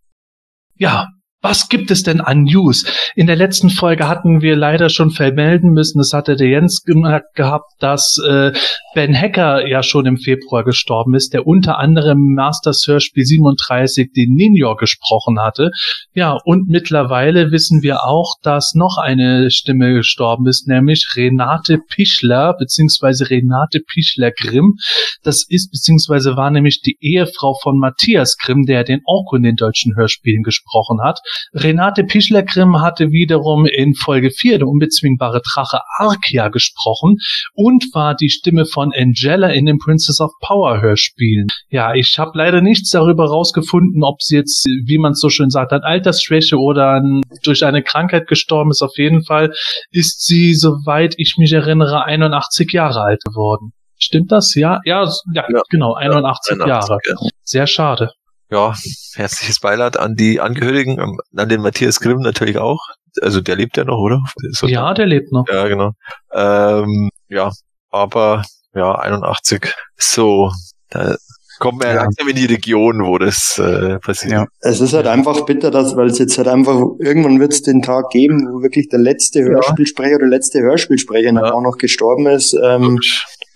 Ja, 0.82 1.14
was 1.42 1.70
gibt 1.70 1.90
es 1.90 2.04
denn 2.04 2.22
an 2.22 2.44
News? 2.44 2.86
In 3.16 3.28
der 3.28 3.36
letzten 3.36 3.70
Folge 3.70 4.08
hatten 4.08 4.42
wir 4.42 4.56
leider 4.56 4.90
schon 4.90 5.10
vermelden 5.10 5.72
müssen, 5.72 5.98
das 5.98 6.14
hatte 6.14 6.36
der 6.36 6.48
Jens 6.48 6.84
gemerkt 6.84 7.36
gehabt, 7.36 7.72
dass 7.80 8.18
äh, 8.28 8.52
Ben 8.94 9.16
Hacker 9.16 9.68
ja 9.68 9.82
schon 9.82 10.06
im 10.06 10.18
Februar 10.18 10.64
gestorben 10.64 11.16
ist, 11.16 11.34
der 11.34 11.48
unter 11.48 11.80
anderem 11.80 12.34
Masters 12.36 12.86
Hörspiel 12.88 13.26
37 13.26 14.12
den 14.16 14.34
Ninja 14.36 14.74
gesprochen 14.74 15.40
hatte. 15.40 15.72
Ja, 16.14 16.38
und 16.44 16.68
mittlerweile 16.68 17.52
wissen 17.52 17.82
wir 17.82 18.04
auch, 18.04 18.36
dass 18.44 18.74
noch 18.76 18.98
eine 18.98 19.50
Stimme 19.50 19.94
gestorben 19.94 20.48
ist, 20.48 20.68
nämlich 20.68 21.14
Renate 21.16 21.80
Pichler, 21.80 22.54
beziehungsweise 22.58 23.30
Renate 23.30 23.80
Pichler-Grimm. 23.80 24.76
Das 25.24 25.46
ist, 25.48 25.72
beziehungsweise 25.72 26.36
war 26.36 26.52
nämlich 26.52 26.82
die 26.82 26.98
Ehefrau 27.00 27.58
von 27.62 27.80
Matthias 27.80 28.38
Grimm, 28.38 28.66
der 28.66 28.84
den 28.84 29.02
Orko 29.06 29.38
in 29.38 29.44
den 29.44 29.56
deutschen 29.56 29.96
Hörspielen 29.96 30.44
gesprochen 30.44 31.02
hat. 31.04 31.20
Renate 31.54 32.04
Pichler-Grimm 32.04 32.82
hatte 32.82 33.12
wiederum 33.12 33.66
in 33.66 33.94
Folge 33.96 34.32
4 34.32 34.60
der 34.60 34.68
unbezwingbare 34.68 35.42
Drache 35.42 35.80
Arkia 35.98 36.50
gesprochen 36.50 37.18
und 37.54 37.86
war 37.94 38.16
die 38.16 38.30
Stimme 38.30 38.66
von 38.66 38.92
Angela 38.96 39.50
in 39.50 39.66
den 39.66 39.78
Princess 39.78 40.22
of 40.22 40.32
Power 40.42 40.82
Hörspielen. 40.82 41.48
Ja, 41.70 41.94
ich 41.94 42.18
habe 42.18 42.32
leider 42.36 42.62
nichts 42.62 42.90
darüber 42.92 43.26
rausgefunden, 43.26 44.04
ob 44.04 44.22
sie 44.22 44.38
jetzt, 44.38 44.66
wie 44.86 44.98
man 44.98 45.14
so 45.14 45.30
schön 45.30 45.50
sagt, 45.50 45.74
an 45.74 45.82
Altersschwäche 45.82 46.58
oder 46.58 46.88
an, 46.92 47.22
durch 47.44 47.66
eine 47.66 47.84
Krankheit 47.84 48.28
gestorben 48.28 48.72
ist. 48.72 48.82
Auf 48.82 48.98
jeden 48.98 49.24
Fall 49.24 49.54
ist 49.92 50.26
sie, 50.26 50.54
soweit 50.54 51.14
ich 51.18 51.36
mich 51.38 51.52
erinnere, 51.54 52.06
81 52.06 52.72
Jahre 52.72 53.02
alt 53.02 53.22
geworden. 53.24 53.72
Stimmt 53.98 54.32
das? 54.32 54.56
Ja, 54.56 54.80
ja, 54.84 55.04
ja, 55.34 55.46
Ja. 55.50 55.62
genau, 55.70 55.94
81 55.94 56.58
Jahre. 56.66 56.98
Ja. 57.08 57.16
Sehr 57.44 57.68
schade. 57.68 58.12
Ja, 58.52 58.74
herzliches 59.16 59.60
Beileid 59.60 59.98
an 59.98 60.16
die 60.16 60.40
Angehörigen, 60.42 61.00
ähm, 61.00 61.20
an 61.36 61.50
den 61.50 61.62
Matthias 61.62 62.00
Grimm 62.00 62.20
natürlich 62.20 62.58
auch. 62.58 62.80
Also 63.22 63.42
der 63.42 63.56
lebt 63.56 63.78
ja 63.78 63.84
noch, 63.84 63.98
oder? 63.98 64.22
Ist 64.50 64.62
er 64.64 64.70
Ja, 64.70 64.94
der 64.94 65.06
lebt 65.06 65.32
noch. 65.32 65.46
Ja, 65.52 65.68
genau. 65.68 65.92
Ähm, 66.34 67.10
ja, 67.30 67.52
aber 67.90 68.44
ja, 68.76 68.94
81. 68.96 69.74
So, 69.98 70.52
da 70.90 71.16
kommen 71.60 71.80
wir 71.82 71.90
ja. 71.90 71.96
Ja. 71.96 72.02
langsam 72.04 72.28
in 72.30 72.36
die 72.36 72.46
Region, 72.46 73.04
wo 73.06 73.18
das 73.18 73.60
äh, 73.60 74.00
passiert. 74.00 74.32
Ja. 74.34 74.46
Es 74.62 74.80
ist 74.82 74.94
halt 74.94 75.08
einfach 75.08 75.46
bitter, 75.46 75.72
dass, 75.72 75.96
weil 75.96 76.08
es 76.08 76.20
jetzt 76.20 76.38
halt 76.38 76.48
einfach, 76.48 76.80
irgendwann 77.00 77.40
wird 77.40 77.54
es 77.54 77.62
den 77.62 77.82
Tag 77.82 78.10
geben, 78.12 78.48
wo 78.52 78.62
wirklich 78.64 78.90
der 78.90 79.00
letzte 79.00 79.44
Hörspielsprecher 79.44 80.16
oder 80.16 80.28
letzte 80.28 80.60
Hörspielsprecher 80.62 81.32
Ja. 81.34 81.54
auch 81.54 81.62
noch 81.62 81.78
gestorben 81.78 82.28
ist. 82.28 82.54
Ähm, 82.64 82.98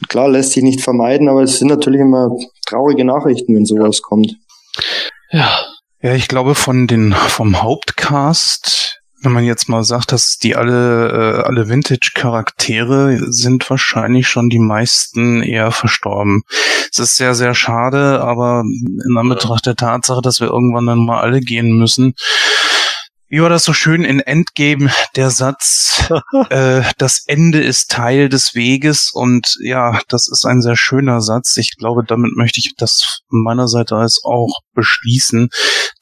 klar, 0.09 0.29
lässt 0.29 0.51
sich 0.51 0.63
nicht 0.63 0.81
vermeiden, 0.81 1.29
aber 1.29 1.43
es 1.43 1.59
sind 1.59 1.69
natürlich 1.69 2.01
immer 2.01 2.29
traurige 2.67 3.05
Nachrichten, 3.05 3.55
wenn 3.55 3.65
sowas 3.65 4.01
kommt. 4.01 4.35
Ja, 5.31 5.65
Ja, 6.01 6.13
ich 6.13 6.27
glaube 6.27 6.55
von 6.55 6.87
den 6.87 7.13
vom 7.13 7.61
Hauptcast, 7.61 8.99
wenn 9.21 9.31
man 9.31 9.43
jetzt 9.43 9.69
mal 9.69 9.83
sagt, 9.83 10.11
dass 10.11 10.37
die 10.37 10.55
alle 10.55 11.39
äh, 11.39 11.43
alle 11.43 11.67
Vintage-Charaktere 11.67 13.17
sind 13.31 13.67
wahrscheinlich 13.69 14.27
schon 14.27 14.49
die 14.49 14.59
meisten 14.59 15.41
eher 15.41 15.71
verstorben. 15.71 16.43
Es 16.91 16.99
ist 16.99 17.17
sehr 17.17 17.33
sehr 17.33 17.55
schade, 17.55 18.21
aber 18.21 18.63
in 18.63 19.17
Anbetracht 19.17 19.65
der 19.65 19.75
Tatsache, 19.75 20.21
dass 20.21 20.39
wir 20.39 20.47
irgendwann 20.47 20.85
dann 20.85 21.05
mal 21.05 21.21
alle 21.21 21.39
gehen 21.39 21.77
müssen. 21.77 22.13
Wie 23.27 23.41
war 23.41 23.49
das 23.49 23.63
so 23.63 23.73
schön 23.73 24.03
in 24.03 24.19
Endgame, 24.19 24.91
der 25.15 25.31
Satz, 25.31 26.03
äh, 26.49 26.83
das 26.97 27.23
Ende 27.25 27.59
ist 27.59 27.89
Teil 27.89 28.29
des 28.29 28.53
Weges 28.53 29.09
und 29.11 29.57
ja, 29.61 29.99
das 30.09 30.27
ist 30.31 30.45
ein 30.45 30.61
sehr 30.61 30.75
schöner 30.75 31.21
Satz. 31.21 31.57
Ich 31.57 31.75
glaube, 31.75 32.03
damit 32.05 32.35
möchte 32.35 32.59
ich 32.59 32.75
das 32.77 33.21
von 33.29 33.43
meiner 33.43 33.67
Seite 33.67 33.95
aus 33.95 34.21
auch 34.23 34.59
beschließen, 34.73 35.49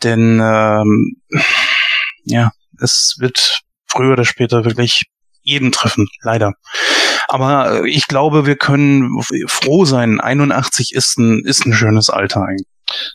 denn 0.03 0.41
ähm, 0.43 1.15
ja, 2.25 2.51
es 2.81 3.15
wird 3.19 3.62
früher 3.88 4.13
oder 4.13 4.25
später 4.25 4.65
wirklich 4.65 5.03
jeden 5.41 5.71
treffen, 5.71 6.07
leider. 6.21 6.53
Aber 7.29 7.86
ich 7.86 8.07
glaube, 8.07 8.45
wir 8.45 8.57
können 8.57 9.21
froh 9.47 9.86
sein. 9.86 10.19
81 10.19 10.93
ist 10.93 11.17
ein, 11.17 11.43
ist 11.45 11.65
ein 11.65 11.73
schönes 11.73 12.09
Alter 12.09 12.41
eigentlich. 12.41 12.67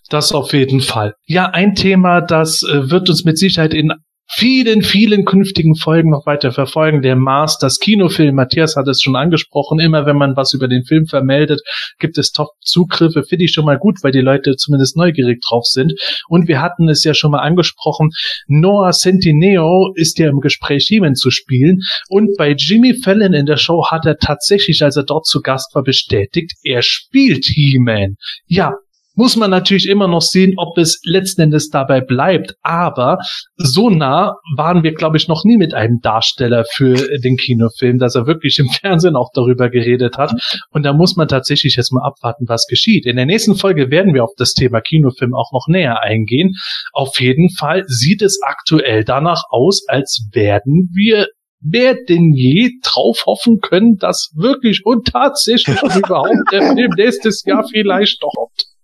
Das 0.09 0.33
auf 0.33 0.53
jeden 0.53 0.81
Fall. 0.81 1.15
Ja, 1.27 1.47
ein 1.47 1.75
Thema, 1.75 2.21
das 2.21 2.63
äh, 2.63 2.91
wird 2.91 3.09
uns 3.09 3.25
mit 3.25 3.39
Sicherheit 3.39 3.75
in 3.75 3.93
vielen, 4.31 4.83
vielen 4.83 5.25
künftigen 5.25 5.75
Folgen 5.75 6.11
noch 6.11 6.27
weiter 6.27 6.53
verfolgen. 6.53 7.03
Der 7.03 7.17
Mars, 7.17 7.59
das 7.59 7.79
Kinofilm, 7.79 8.35
Matthias 8.35 8.77
hat 8.77 8.87
es 8.87 9.01
schon 9.01 9.17
angesprochen, 9.17 9.81
immer 9.81 10.07
wenn 10.07 10.17
man 10.17 10.37
was 10.37 10.53
über 10.53 10.69
den 10.69 10.85
Film 10.85 11.07
vermeldet, 11.07 11.61
gibt 11.99 12.19
es 12.19 12.33
Top-Zugriffe. 12.33 13.23
Finde 13.23 13.47
ich 13.47 13.53
schon 13.53 13.65
mal 13.65 13.79
gut, 13.79 13.97
weil 14.03 14.13
die 14.13 14.21
Leute 14.21 14.57
zumindest 14.57 14.97
neugierig 14.97 15.41
drauf 15.49 15.65
sind. 15.65 15.95
Und 16.29 16.47
wir 16.47 16.61
hatten 16.61 16.89
es 16.89 17.05
ja 17.05 17.15
schon 17.15 17.31
mal 17.31 17.41
angesprochen, 17.41 18.11
Noah 18.47 18.93
Centineo 18.93 19.93
ist 19.95 20.19
ja 20.19 20.29
im 20.29 20.41
Gespräch, 20.41 20.87
He-Man 20.89 21.15
zu 21.15 21.31
spielen. 21.31 21.81
Und 22.09 22.37
bei 22.37 22.55
Jimmy 22.57 22.95
Fallon 23.03 23.33
in 23.33 23.47
der 23.47 23.57
Show 23.57 23.87
hat 23.91 24.05
er 24.05 24.19
tatsächlich, 24.19 24.83
als 24.83 24.97
er 24.97 25.05
dort 25.05 25.27
zu 25.27 25.41
Gast 25.41 25.75
war, 25.75 25.83
bestätigt, 25.83 26.53
er 26.63 26.83
spielt 26.83 27.47
He-Man. 27.47 28.17
Ja, 28.47 28.75
muss 29.19 29.35
man 29.35 29.51
natürlich 29.51 29.89
immer 29.89 30.07
noch 30.07 30.23
sehen, 30.23 30.55
ob 30.59 30.79
es 30.79 31.01
letzten 31.03 31.43
Endes 31.43 31.71
dabei 31.71 32.01
bleibt. 32.01 32.55
Aber 32.63 33.19
so 33.57 33.91
nah 33.91 34.37
waren 34.57 34.85
wir, 34.85 34.95
glaube 34.95 35.17
ich, 35.17 35.27
noch 35.27 35.45
nie 35.45 35.57
mit 35.57 35.75
einem 35.75 35.99
Darsteller 36.01 36.65
für 36.73 36.95
den 37.25 37.37
Kinofilm, 37.37 37.99
dass 37.99 38.15
er 38.15 38.29
wirklich 38.29 38.61
im 38.61 38.69
Fernsehen 38.81 39.17
auch 39.17 39.31
darüber 39.35 39.71
geredet 39.71 40.19
hat. 40.19 40.33
Und 40.71 40.85
da 40.85 40.93
muss 40.93 41.17
man 41.17 41.27
tatsächlich 41.27 41.75
jetzt 41.75 41.93
mal 41.93 42.07
abwarten, 42.07 42.45
was 42.47 42.67
geschieht. 42.69 43.07
In 43.07 43.17
der 43.17 43.27
nächsten 43.27 43.57
Folge 43.57 43.91
werden 43.91 44.15
wir 44.15 44.23
auf 44.23 44.35
das 44.37 44.53
Thema 44.53 44.81
Kinofilm 44.81 45.35
auch 45.35 45.51
noch 45.53 45.67
näher 45.67 46.01
eingehen. 46.01 46.55
Auf 46.93 47.19
jeden 47.19 47.51
Fall 47.51 47.83
sieht 47.89 48.23
es 48.23 48.39
aktuell 48.47 49.03
danach 49.03 49.43
aus, 49.51 49.83
als 49.89 50.29
werden 50.33 50.91
wir 50.95 51.27
mehr 51.61 51.97
denn 52.09 52.35
je 52.35 52.71
drauf 52.85 53.25
hoffen 53.27 53.59
können, 53.61 53.97
dass 53.97 54.31
wirklich 54.37 54.83
und 54.85 55.09
tatsächlich 55.09 55.77
überhaupt 55.83 56.53
der 56.53 56.63
Film 56.63 56.93
nächstes 56.97 57.43
Jahr 57.45 57.67
vielleicht 57.69 58.23
doch 58.23 58.33
kommt. 58.33 58.78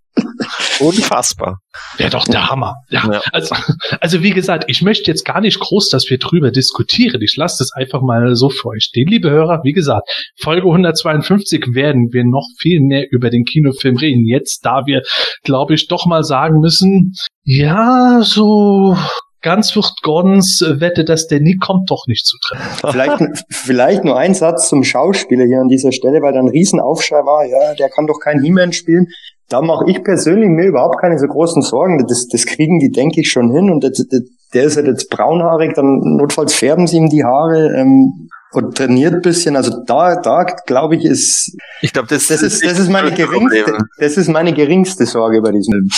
Unfassbar. 0.80 1.58
Wäre 1.96 2.10
doch 2.10 2.24
der 2.24 2.48
Hammer. 2.48 2.74
Ja, 2.88 3.04
Ja. 3.10 3.22
Also, 3.32 3.54
also 4.00 4.22
wie 4.22 4.30
gesagt, 4.30 4.64
ich 4.68 4.82
möchte 4.82 5.10
jetzt 5.10 5.24
gar 5.24 5.40
nicht 5.40 5.58
groß, 5.58 5.88
dass 5.88 6.08
wir 6.10 6.18
drüber 6.18 6.50
diskutieren. 6.50 7.20
Ich 7.22 7.36
lasse 7.36 7.56
das 7.58 7.72
einfach 7.72 8.00
mal 8.02 8.34
so 8.34 8.48
für 8.48 8.68
euch 8.68 8.84
stehen, 8.84 9.08
liebe 9.08 9.30
Hörer. 9.30 9.60
Wie 9.64 9.72
gesagt, 9.72 10.08
Folge 10.40 10.66
152 10.66 11.74
werden 11.74 12.12
wir 12.12 12.24
noch 12.24 12.46
viel 12.58 12.80
mehr 12.80 13.06
über 13.10 13.30
den 13.30 13.44
Kinofilm 13.44 13.96
reden. 13.96 14.26
Jetzt, 14.26 14.64
da 14.64 14.86
wir, 14.86 15.02
glaube 15.42 15.74
ich, 15.74 15.88
doch 15.88 16.06
mal 16.06 16.24
sagen 16.24 16.60
müssen, 16.60 17.12
ja, 17.42 18.20
so 18.22 18.96
ganz 19.44 19.76
wird 19.76 19.92
Gordons 20.02 20.64
Wette, 20.66 21.04
dass 21.04 21.28
der 21.28 21.40
nie 21.40 21.56
kommt, 21.56 21.90
doch 21.90 22.06
nicht 22.08 22.26
zu 22.26 22.36
treffen. 22.40 22.88
Vielleicht, 22.90 23.44
vielleicht 23.50 24.04
nur 24.04 24.16
ein 24.18 24.34
Satz 24.34 24.68
zum 24.68 24.82
Schauspieler 24.82 25.44
hier 25.44 25.60
an 25.60 25.68
dieser 25.68 25.92
Stelle, 25.92 26.22
weil 26.22 26.32
da 26.32 26.40
ein 26.40 26.48
Riesenaufschrei 26.48 27.18
war, 27.18 27.44
ja, 27.44 27.74
der 27.74 27.90
kann 27.90 28.06
doch 28.06 28.18
kein 28.18 28.42
He-Man 28.42 28.72
spielen. 28.72 29.06
Da 29.48 29.60
mache 29.60 29.90
ich 29.90 30.02
persönlich 30.02 30.48
mir 30.48 30.66
überhaupt 30.66 31.00
keine 31.00 31.18
so 31.18 31.26
großen 31.26 31.62
Sorgen. 31.62 32.04
Das, 32.08 32.28
das 32.28 32.46
kriegen 32.46 32.78
die, 32.78 32.90
denke 32.90 33.20
ich, 33.20 33.30
schon 33.30 33.50
hin. 33.52 33.70
Und 33.70 33.84
das, 33.84 33.92
das, 33.92 34.20
der 34.52 34.64
ist 34.64 34.76
halt 34.76 34.86
jetzt 34.86 35.10
braunhaarig, 35.10 35.74
dann 35.74 36.00
notfalls 36.16 36.54
färben 36.54 36.86
sie 36.86 36.96
ihm 36.96 37.08
die 37.08 37.24
Haare. 37.24 37.74
Ähm, 37.76 38.28
und 38.54 38.76
trainiert 38.76 39.22
bisschen. 39.22 39.56
Also 39.56 39.82
da, 39.84 40.20
da 40.20 40.44
glaube 40.66 40.96
ich, 40.96 41.04
ist 41.04 41.56
Ich 41.82 41.92
glaube, 41.92 42.08
das, 42.08 42.28
das 42.28 42.42
ist 42.42 42.64
das 42.64 42.78
ist 42.78 42.88
meine 42.88 43.10
geringste, 43.10 43.64
Problem. 43.64 43.88
das 43.98 44.16
ist 44.16 44.28
meine 44.28 44.52
geringste 44.52 45.06
Sorge 45.06 45.42
bei 45.42 45.50
diesem 45.50 45.72
Film. 45.72 45.88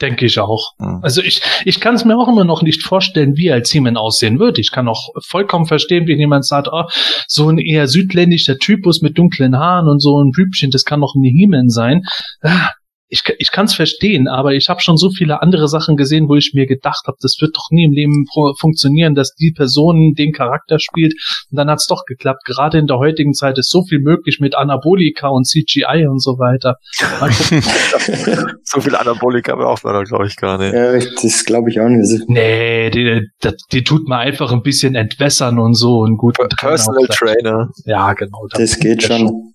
Denke 0.00 0.26
ich 0.26 0.38
auch. 0.38 0.74
Hm. 0.78 1.00
Also 1.02 1.22
ich, 1.22 1.42
ich 1.64 1.80
kann 1.80 1.96
es 1.96 2.04
mir 2.04 2.16
auch 2.16 2.28
immer 2.28 2.44
noch 2.44 2.62
nicht 2.62 2.84
vorstellen, 2.84 3.36
wie 3.36 3.50
als 3.50 3.70
He-Man 3.70 3.96
aussehen 3.96 4.38
wird. 4.38 4.58
Ich 4.58 4.70
kann 4.70 4.86
auch 4.86 5.08
vollkommen 5.26 5.66
verstehen, 5.66 6.06
wenn 6.06 6.18
jemand 6.18 6.46
sagt, 6.46 6.68
oh, 6.70 6.84
so 7.26 7.48
ein 7.48 7.58
eher 7.58 7.88
südländischer 7.88 8.58
Typus 8.58 9.02
mit 9.02 9.18
dunklen 9.18 9.58
Haaren 9.58 9.88
und 9.88 10.00
so 10.00 10.22
ein 10.22 10.30
Hübchen, 10.36 10.70
das 10.70 10.84
kann 10.84 11.00
doch 11.00 11.14
ein 11.16 11.24
He-Man 11.24 11.68
sein. 11.68 12.02
Ah, 12.42 12.68
Ich, 13.08 13.22
ich 13.38 13.50
kann 13.50 13.66
es 13.66 13.74
verstehen, 13.74 14.28
aber 14.28 14.52
ich 14.52 14.68
habe 14.68 14.80
schon 14.80 14.96
so 14.96 15.10
viele 15.10 15.42
andere 15.42 15.68
Sachen 15.68 15.96
gesehen, 15.96 16.28
wo 16.28 16.36
ich 16.36 16.52
mir 16.54 16.66
gedacht 16.66 17.06
habe, 17.06 17.16
das 17.20 17.36
wird 17.40 17.56
doch 17.56 17.68
nie 17.70 17.84
im 17.84 17.92
Leben 17.92 18.26
funktionieren, 18.58 19.14
dass 19.14 19.34
die 19.34 19.52
Person 19.52 20.14
den 20.14 20.32
Charakter 20.32 20.78
spielt. 20.78 21.14
Und 21.50 21.56
dann 21.56 21.70
hat's 21.70 21.86
doch 21.86 22.04
geklappt. 22.04 22.44
Gerade 22.44 22.78
in 22.78 22.86
der 22.86 22.98
heutigen 22.98 23.34
Zeit 23.34 23.58
ist 23.58 23.70
so 23.70 23.82
viel 23.82 24.00
möglich 24.00 24.38
mit 24.40 24.54
Anabolika 24.54 25.28
und 25.28 25.46
CGI 25.46 26.06
und 26.06 26.22
so 26.22 26.38
weiter. 26.38 26.76
So 28.70 28.82
viel 28.82 28.94
Anabolika 28.94 29.56
braucht 29.56 29.82
man 29.82 29.94
da, 29.94 30.02
glaube 30.02 30.26
ich, 30.26 30.36
gar 30.36 30.58
nicht. 30.58 30.74
Ja, 30.74 30.92
das 30.92 31.44
glaube 31.46 31.70
ich 31.70 31.80
auch 31.80 31.88
nicht. 31.88 32.28
Nee, 32.28 32.90
die, 32.90 33.22
die, 33.42 33.50
die 33.72 33.82
tut 33.82 34.06
man 34.06 34.18
einfach 34.18 34.52
ein 34.52 34.60
bisschen 34.60 34.94
entwässern 34.94 35.58
und 35.58 35.72
so 35.72 36.00
und 36.00 36.18
gut. 36.18 36.36
Personal 36.58 37.06
Trainer. 37.08 37.70
Ja, 37.86 38.12
genau. 38.12 38.46
das 38.50 38.78
geht 38.78 39.02
schon. 39.02 39.54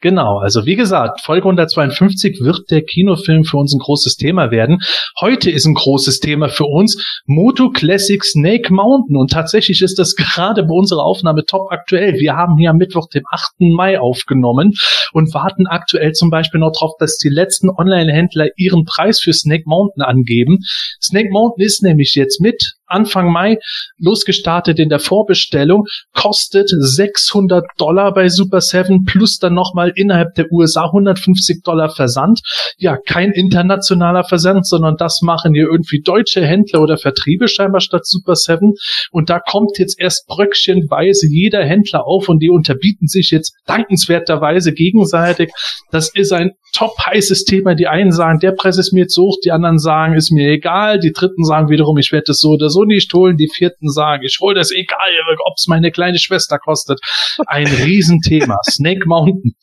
Genau, 0.00 0.38
also 0.38 0.64
wie 0.66 0.76
gesagt, 0.76 1.20
Folge 1.20 1.44
152 1.44 2.40
wird 2.40 2.70
der 2.70 2.82
Kinofilm 2.82 3.44
für 3.44 3.58
uns 3.58 3.74
ein 3.74 3.78
großes 3.78 4.16
Thema 4.16 4.50
werden. 4.50 4.78
Heute 5.20 5.50
ist 5.50 5.66
ein 5.66 5.74
großes 5.74 6.20
Thema 6.20 6.48
für 6.48 6.64
uns 6.64 7.22
Moto 7.26 7.70
Classic 7.70 8.24
Snake 8.24 8.72
Mountain 8.72 9.16
und 9.16 9.30
tatsächlich 9.30 9.82
ist 9.82 9.98
das 9.98 10.14
gerade 10.16 10.62
bei 10.62 10.74
unserer 10.74 11.04
Aufnahme 11.04 11.44
top 11.44 11.70
aktuell. 11.70 12.14
Wir 12.14 12.34
haben 12.34 12.56
hier 12.56 12.70
am 12.70 12.76
Mittwoch, 12.76 13.08
dem 13.08 13.24
8. 13.30 13.60
Mai 13.60 14.00
aufgenommen 14.00 14.72
und 15.12 15.34
warten 15.34 15.66
aktuell 15.66 16.12
zum 16.12 16.30
Beispiel 16.30 16.60
noch 16.60 16.72
darauf, 16.72 16.92
dass 16.98 17.16
die 17.16 17.28
letzten 17.28 17.68
Online-Händler 17.70 18.48
ihren 18.56 18.84
Preis 18.84 19.20
für 19.20 19.32
Snake 19.32 19.64
Mountain 19.66 20.02
angeben. 20.02 20.58
Snake 21.00 21.28
Mountain 21.30 21.64
ist 21.64 21.82
nämlich 21.82 22.14
jetzt 22.14 22.40
mit 22.40 22.74
Anfang 22.90 23.32
Mai 23.32 23.58
losgestartet 23.98 24.78
in 24.78 24.88
der 24.88 24.98
Vorbestellung, 24.98 25.84
kostet 26.14 26.68
600 26.68 27.64
Dollar 27.78 28.12
bei 28.12 28.28
Super 28.28 28.60
7 28.60 29.04
plus 29.04 29.38
dann 29.38 29.54
nochmal 29.54 29.92
innerhalb 29.94 30.34
der 30.34 30.50
USA 30.50 30.86
150 30.86 31.62
Dollar 31.62 31.90
Versand. 31.90 32.40
Ja, 32.76 32.96
kein 32.96 33.32
internationaler 33.32 34.24
Versand, 34.24 34.66
sondern 34.66 34.96
das 34.96 35.20
machen 35.22 35.54
hier 35.54 35.64
irgendwie 35.64 36.00
deutsche 36.02 36.44
Händler 36.44 36.82
oder 36.82 36.98
Vertriebe 36.98 37.48
scheinbar 37.48 37.80
statt 37.80 38.06
Super 38.06 38.36
7. 38.36 38.74
Und 39.10 39.30
da 39.30 39.40
kommt 39.40 39.78
jetzt 39.78 40.00
erst 40.00 40.26
bröckchenweise 40.26 41.26
jeder 41.28 41.64
Händler 41.64 42.06
auf 42.06 42.28
und 42.28 42.40
die 42.40 42.50
unterbieten 42.50 43.06
sich 43.06 43.30
jetzt 43.30 43.54
dankenswerterweise 43.66 44.72
gegenseitig. 44.72 45.50
Das 45.90 46.10
ist 46.14 46.32
ein 46.32 46.52
top 46.72 46.92
heißes 47.04 47.44
Thema. 47.44 47.74
Die 47.74 47.86
einen 47.86 48.12
sagen, 48.12 48.40
der 48.40 48.52
Preis 48.52 48.78
ist 48.78 48.92
mir 48.92 49.06
zu 49.06 49.22
hoch, 49.22 49.36
die 49.44 49.52
anderen 49.52 49.78
sagen, 49.78 50.14
ist 50.14 50.30
mir 50.30 50.50
egal. 50.50 50.98
Die 50.98 51.12
dritten 51.12 51.44
sagen 51.44 51.68
wiederum, 51.68 51.98
ich 51.98 52.12
werde 52.12 52.24
das 52.28 52.40
so 52.40 52.50
oder 52.50 52.70
so 52.70 52.79
nicht 52.84 53.12
holen. 53.14 53.36
Die 53.36 53.50
vierten 53.52 53.90
sagen, 53.90 54.22
ich 54.24 54.38
hole 54.40 54.54
das 54.54 54.70
egal, 54.70 54.98
ob 55.44 55.54
es 55.56 55.66
meine 55.66 55.90
kleine 55.90 56.18
Schwester 56.18 56.58
kostet. 56.58 57.00
Ein 57.46 57.66
Riesenthema. 57.84 58.58
Snake 58.70 59.06
Mountain. 59.06 59.54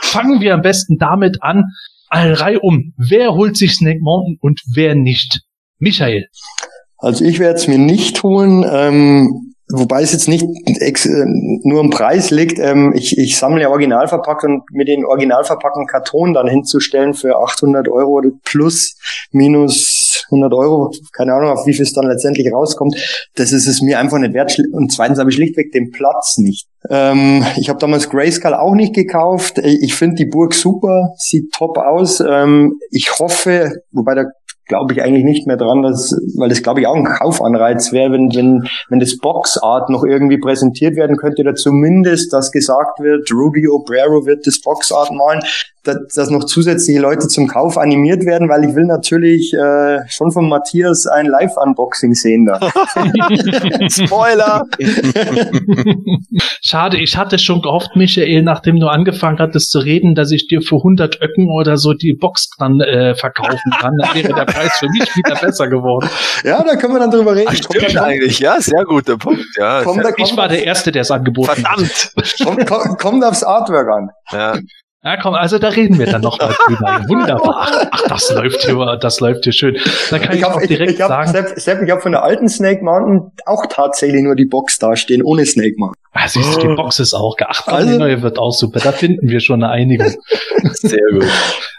Fangen 0.00 0.40
wir 0.40 0.54
am 0.54 0.62
besten 0.62 0.98
damit 0.98 1.42
an. 1.42 1.64
Eine 2.08 2.38
Reihe 2.38 2.60
um. 2.60 2.94
Wer 2.96 3.34
holt 3.34 3.56
sich 3.56 3.74
Snake 3.74 4.00
Mountain 4.00 4.38
und 4.40 4.60
wer 4.74 4.94
nicht? 4.94 5.40
Michael. 5.78 6.26
Also 6.98 7.24
ich 7.24 7.38
werde 7.38 7.56
es 7.56 7.68
mir 7.68 7.78
nicht 7.78 8.22
holen, 8.22 8.64
ähm, 8.68 9.52
wobei 9.68 10.02
es 10.02 10.12
jetzt 10.12 10.28
nicht 10.28 10.46
ex 10.80 11.04
äh, 11.04 11.24
nur 11.62 11.80
im 11.80 11.90
Preis 11.90 12.30
liegt. 12.30 12.58
Ähm, 12.58 12.94
ich, 12.96 13.18
ich 13.18 13.36
sammle 13.36 13.62
ja 13.62 13.68
originalverpackt 13.68 14.44
und 14.44 14.62
mir 14.72 14.84
den 14.84 15.04
originalverpackten 15.04 15.86
Karton 15.86 16.32
dann 16.32 16.48
hinzustellen 16.48 17.12
für 17.12 17.36
800 17.36 17.88
Euro 17.88 18.22
plus 18.44 18.96
minus 19.30 20.05
100 20.30 20.52
Euro, 20.52 20.92
keine 21.12 21.34
Ahnung, 21.34 21.50
auf 21.50 21.66
wie 21.66 21.74
viel 21.74 21.84
es 21.84 21.92
dann 21.92 22.06
letztendlich 22.06 22.52
rauskommt, 22.52 22.96
das 23.34 23.52
ist 23.52 23.66
es 23.66 23.82
mir 23.82 23.98
einfach 23.98 24.18
nicht 24.18 24.34
wert. 24.34 24.56
Und 24.72 24.92
zweitens 24.92 25.18
habe 25.18 25.30
ich 25.30 25.36
schlichtweg 25.36 25.72
den 25.72 25.90
Platz 25.90 26.38
nicht. 26.38 26.66
Ähm, 26.88 27.44
ich 27.56 27.68
habe 27.68 27.78
damals 27.78 28.08
Grayskull 28.10 28.54
auch 28.54 28.74
nicht 28.74 28.94
gekauft. 28.94 29.58
Ich 29.58 29.94
finde 29.94 30.16
die 30.16 30.26
Burg 30.26 30.54
super, 30.54 31.14
sieht 31.16 31.52
top 31.52 31.78
aus. 31.78 32.20
Ähm, 32.20 32.78
ich 32.90 33.18
hoffe, 33.18 33.72
wobei 33.92 34.14
da 34.14 34.24
glaube 34.66 34.92
ich 34.92 35.02
eigentlich 35.02 35.24
nicht 35.24 35.46
mehr 35.46 35.56
dran, 35.56 35.82
dass, 35.82 36.12
weil 36.36 36.48
das 36.48 36.62
glaube 36.62 36.80
ich 36.80 36.86
auch 36.86 36.96
ein 36.96 37.04
Kaufanreiz 37.04 37.92
wäre, 37.92 38.12
wenn, 38.12 38.34
wenn, 38.34 38.68
wenn 38.88 38.98
das 38.98 39.16
Boxart 39.18 39.90
noch 39.90 40.04
irgendwie 40.04 40.38
präsentiert 40.38 40.96
werden 40.96 41.16
könnte 41.16 41.42
oder 41.42 41.54
zumindest, 41.54 42.32
dass 42.32 42.50
gesagt 42.50 43.00
wird, 43.00 43.30
Rudy 43.32 43.68
Obrero 43.68 44.26
wird 44.26 44.46
das 44.46 44.60
Boxart 44.60 45.12
malen, 45.12 45.40
dass, 45.86 45.96
dass 46.14 46.30
noch 46.30 46.44
zusätzliche 46.44 47.00
Leute 47.00 47.28
zum 47.28 47.46
Kauf 47.46 47.78
animiert 47.78 48.24
werden, 48.26 48.48
weil 48.48 48.64
ich 48.68 48.74
will 48.74 48.84
natürlich 48.84 49.52
äh, 49.54 50.00
schon 50.08 50.32
von 50.32 50.48
Matthias 50.48 51.06
ein 51.06 51.26
Live-Unboxing 51.26 52.14
sehen 52.14 52.46
da. 52.46 52.58
Spoiler! 53.90 54.64
Schade, 56.62 56.98
ich 56.98 57.16
hatte 57.16 57.38
schon 57.38 57.62
gehofft, 57.62 57.90
Michael, 57.94 58.42
nachdem 58.42 58.80
du 58.80 58.88
angefangen 58.88 59.38
hattest 59.38 59.70
zu 59.70 59.78
reden, 59.78 60.14
dass 60.14 60.30
ich 60.32 60.48
dir 60.48 60.60
für 60.62 60.76
100 60.76 61.20
Öcken 61.22 61.48
oder 61.50 61.76
so 61.76 61.92
die 61.92 62.12
Box 62.14 62.48
dann 62.58 62.80
äh, 62.80 63.14
verkaufen 63.14 63.70
kann. 63.80 63.94
Dann 64.00 64.14
wäre 64.14 64.34
der 64.34 64.44
Preis 64.44 64.72
für 64.78 64.88
mich 64.88 65.08
wieder 65.16 65.36
besser 65.36 65.68
geworden. 65.68 66.08
ja, 66.44 66.62
da 66.62 66.76
können 66.76 66.94
wir 66.94 67.00
dann 67.00 67.10
drüber 67.10 67.34
reden. 67.34 67.48
Ach, 67.50 67.54
stimmt 67.54 67.96
eigentlich, 67.96 68.38
ja, 68.40 68.60
sehr 68.60 68.84
guter 68.84 69.16
Punkt, 69.16 69.44
ja. 69.56 69.82
Komm, 69.84 69.94
sehr, 70.00 70.04
da- 70.04 70.14
Ich 70.16 70.36
war 70.36 70.48
der 70.48 70.64
Erste, 70.64 70.92
der 70.92 71.02
es 71.02 71.10
angeboten 71.10 71.48
hat. 71.48 71.56
verdammt! 71.80 72.12
kommt, 72.44 72.66
kommt, 72.66 72.98
kommt 72.98 73.24
aufs 73.24 73.42
Artwork 73.44 73.88
an. 73.88 74.10
Ja, 74.32 74.58
Ja, 75.04 75.16
komm, 75.20 75.34
also 75.34 75.58
da 75.58 75.68
reden 75.68 75.98
wir 76.00 76.06
dann 76.06 76.22
noch 76.22 76.40
mal 76.40 76.52
drüber. 76.66 77.04
Wunderbar. 77.08 77.68
Ach, 77.92 78.02
das 78.08 78.32
läuft 78.34 78.62
hier, 78.64 78.96
das 79.00 79.20
läuft 79.20 79.44
hier 79.44 79.52
schön. 79.52 79.76
Dann 80.10 80.20
kann 80.20 80.32
ich, 80.34 80.40
Ich 80.40 80.44
auch 80.44 80.54
habe 80.54 80.62
ich, 80.62 80.68
direkt 80.68 80.92
ich 80.94 81.00
hab, 81.00 81.08
sagen, 81.08 81.30
Sepp, 81.30 81.60
Sepp, 81.60 81.82
ich 81.82 81.90
hab 81.90 82.02
von 82.02 82.10
der 82.12 82.24
alten 82.24 82.48
Snake 82.48 82.82
Mountain 82.82 83.30
auch 83.44 83.66
tatsächlich 83.68 84.22
nur 84.22 84.34
die 84.34 84.46
Box 84.46 84.78
dastehen, 84.78 85.22
ohne 85.22 85.46
Snake 85.46 85.74
Mountain. 85.76 86.02
ah, 86.12 86.26
siehst 86.26 86.56
du, 86.56 86.60
die 86.68 86.74
Box 86.74 86.98
ist 86.98 87.14
auch 87.14 87.36
geachtet. 87.36 87.72
Also- 87.72 87.92
die 87.92 87.98
neue 87.98 88.22
wird 88.22 88.38
auch 88.40 88.50
super. 88.52 88.80
Da 88.80 88.90
finden 88.90 89.28
wir 89.28 89.38
schon 89.40 89.62
eine 89.62 89.70
Einigung. 89.72 90.12
sehr 90.72 90.98
gut. 91.12 91.26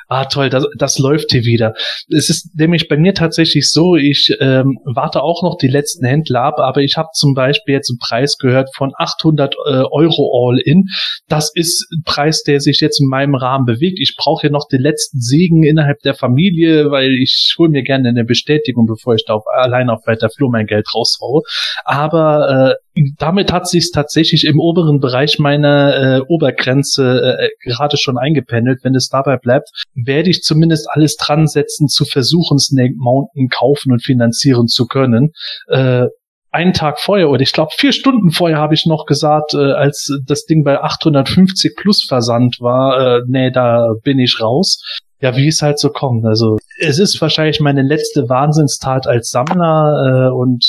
Ah, 0.09 0.23
toll, 0.23 0.49
das, 0.49 0.65
das 0.77 0.99
läuft 0.99 1.31
hier 1.31 1.43
wieder. 1.43 1.73
Es 2.09 2.29
ist 2.29 2.57
nämlich 2.57 2.87
bei 2.87 2.95
mir 2.95 3.13
tatsächlich 3.13 3.69
so, 3.69 3.97
ich 3.97 4.33
ähm, 4.39 4.79
warte 4.85 5.21
auch 5.21 5.43
noch 5.43 5.57
die 5.57 5.67
letzten 5.67 6.05
Händler 6.05 6.43
ab, 6.43 6.59
aber 6.59 6.81
ich 6.81 6.95
habe 6.95 7.09
zum 7.13 7.33
Beispiel 7.33 7.73
jetzt 7.75 7.89
einen 7.89 7.99
Preis 7.99 8.37
gehört 8.37 8.69
von 8.73 8.93
800 8.97 9.55
äh, 9.55 9.83
Euro 9.91 10.49
All-In. 10.49 10.85
Das 11.27 11.51
ist 11.53 11.85
ein 11.91 12.03
Preis, 12.05 12.43
der 12.43 12.61
sich 12.61 12.79
jetzt 12.79 13.01
in 13.01 13.09
meinem 13.09 13.35
Rahmen 13.35 13.65
bewegt. 13.65 13.99
Ich 13.99 14.15
brauche 14.17 14.41
hier 14.41 14.49
noch 14.49 14.69
den 14.69 14.81
letzten 14.81 15.19
Segen 15.19 15.63
innerhalb 15.63 15.99
der 15.99 16.13
Familie, 16.13 16.89
weil 16.89 17.11
ich 17.11 17.55
hole 17.57 17.69
mir 17.69 17.83
gerne 17.83 18.07
eine 18.07 18.23
Bestätigung, 18.23 18.85
bevor 18.85 19.15
ich 19.15 19.25
da 19.25 19.33
auf, 19.33 19.43
allein 19.57 19.89
auf 19.89 20.07
weiter 20.07 20.29
Flur 20.29 20.49
mein 20.49 20.67
Geld 20.67 20.87
raushaue. 20.95 21.41
Aber 21.83 22.75
äh, 22.95 23.03
damit 23.17 23.51
hat 23.51 23.67
sich 23.67 23.91
tatsächlich 23.91 24.45
im 24.45 24.59
oberen 24.59 24.99
Bereich 24.99 25.39
meiner 25.39 26.17
äh, 26.17 26.21
Obergrenze 26.27 27.37
äh, 27.39 27.49
gerade 27.63 27.97
schon 27.97 28.17
eingependelt. 28.17 28.79
Wenn 28.83 28.95
es 28.95 29.09
dabei 29.09 29.37
bleibt, 29.37 29.69
werde 30.05 30.29
ich 30.29 30.41
zumindest 30.43 30.87
alles 30.91 31.15
dran 31.15 31.47
setzen, 31.47 31.87
zu 31.87 32.05
versuchen, 32.05 32.59
Snake 32.59 32.93
Mountain 32.97 33.49
kaufen 33.49 33.91
und 33.91 34.03
finanzieren 34.03 34.67
zu 34.67 34.85
können. 34.85 35.31
Äh, 35.67 36.05
einen 36.51 36.73
Tag 36.73 36.99
vorher 36.99 37.29
oder 37.29 37.41
ich 37.41 37.51
glaube 37.51 37.71
vier 37.77 37.91
Stunden 37.91 38.31
vorher 38.31 38.57
habe 38.57 38.73
ich 38.73 38.85
noch 38.85 39.05
gesagt, 39.05 39.53
äh, 39.53 39.73
als 39.73 40.11
das 40.25 40.45
Ding 40.45 40.63
bei 40.63 40.81
850 40.81 41.75
plus 41.75 42.03
Versand 42.03 42.57
war, 42.59 43.17
äh, 43.17 43.21
nee, 43.27 43.51
da 43.51 43.93
bin 44.03 44.19
ich 44.19 44.39
raus. 44.41 44.81
Ja, 45.19 45.35
wie 45.35 45.47
es 45.47 45.61
halt 45.61 45.79
so 45.79 45.89
kommt. 45.89 46.25
Also 46.25 46.57
es 46.79 46.99
ist 46.99 47.19
wahrscheinlich 47.21 47.59
meine 47.59 47.81
letzte 47.81 48.29
Wahnsinnstat 48.29 49.07
als 49.07 49.29
Sammler 49.29 50.29
äh, 50.29 50.33
und 50.33 50.63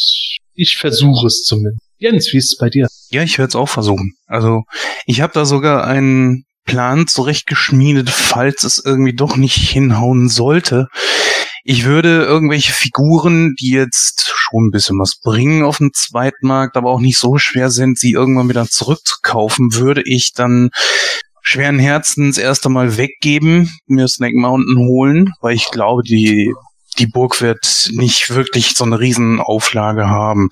ich 0.54 0.76
versuche 0.78 1.26
es 1.26 1.44
zumindest. 1.44 1.86
Jens, 1.98 2.32
wie 2.32 2.38
ist 2.38 2.52
es 2.52 2.56
bei 2.56 2.70
dir? 2.70 2.86
Ja, 3.10 3.22
ich 3.22 3.38
werde 3.38 3.48
es 3.48 3.56
auch 3.56 3.68
versuchen. 3.68 4.14
Also 4.26 4.62
ich 5.06 5.20
habe 5.20 5.32
da 5.32 5.44
sogar 5.44 5.84
einen 5.84 6.44
Plan 6.68 7.06
zurechtgeschmiedet, 7.06 8.10
falls 8.10 8.62
es 8.62 8.80
irgendwie 8.84 9.14
doch 9.14 9.36
nicht 9.36 9.56
hinhauen 9.56 10.28
sollte. 10.28 10.88
Ich 11.64 11.84
würde 11.84 12.24
irgendwelche 12.24 12.72
Figuren, 12.72 13.54
die 13.58 13.70
jetzt 13.70 14.32
schon 14.34 14.66
ein 14.66 14.70
bisschen 14.70 14.98
was 14.98 15.18
bringen 15.20 15.64
auf 15.64 15.78
dem 15.78 15.92
Zweitmarkt, 15.94 16.76
aber 16.76 16.90
auch 16.90 17.00
nicht 17.00 17.18
so 17.18 17.38
schwer 17.38 17.70
sind, 17.70 17.98
sie 17.98 18.12
irgendwann 18.12 18.48
wieder 18.50 18.66
zurückzukaufen, 18.66 19.74
würde 19.74 20.02
ich 20.04 20.32
dann 20.34 20.68
schweren 21.42 21.78
Herzens 21.78 22.36
erst 22.36 22.66
einmal 22.66 22.98
weggeben, 22.98 23.70
mir 23.86 24.06
Snake 24.06 24.38
Mountain 24.38 24.76
holen, 24.76 25.32
weil 25.40 25.56
ich 25.56 25.70
glaube, 25.70 26.02
die, 26.02 26.52
die 26.98 27.06
Burg 27.06 27.40
wird 27.40 27.88
nicht 27.92 28.28
wirklich 28.28 28.74
so 28.74 28.84
eine 28.84 29.00
Riesenauflage 29.00 30.08
haben. 30.08 30.50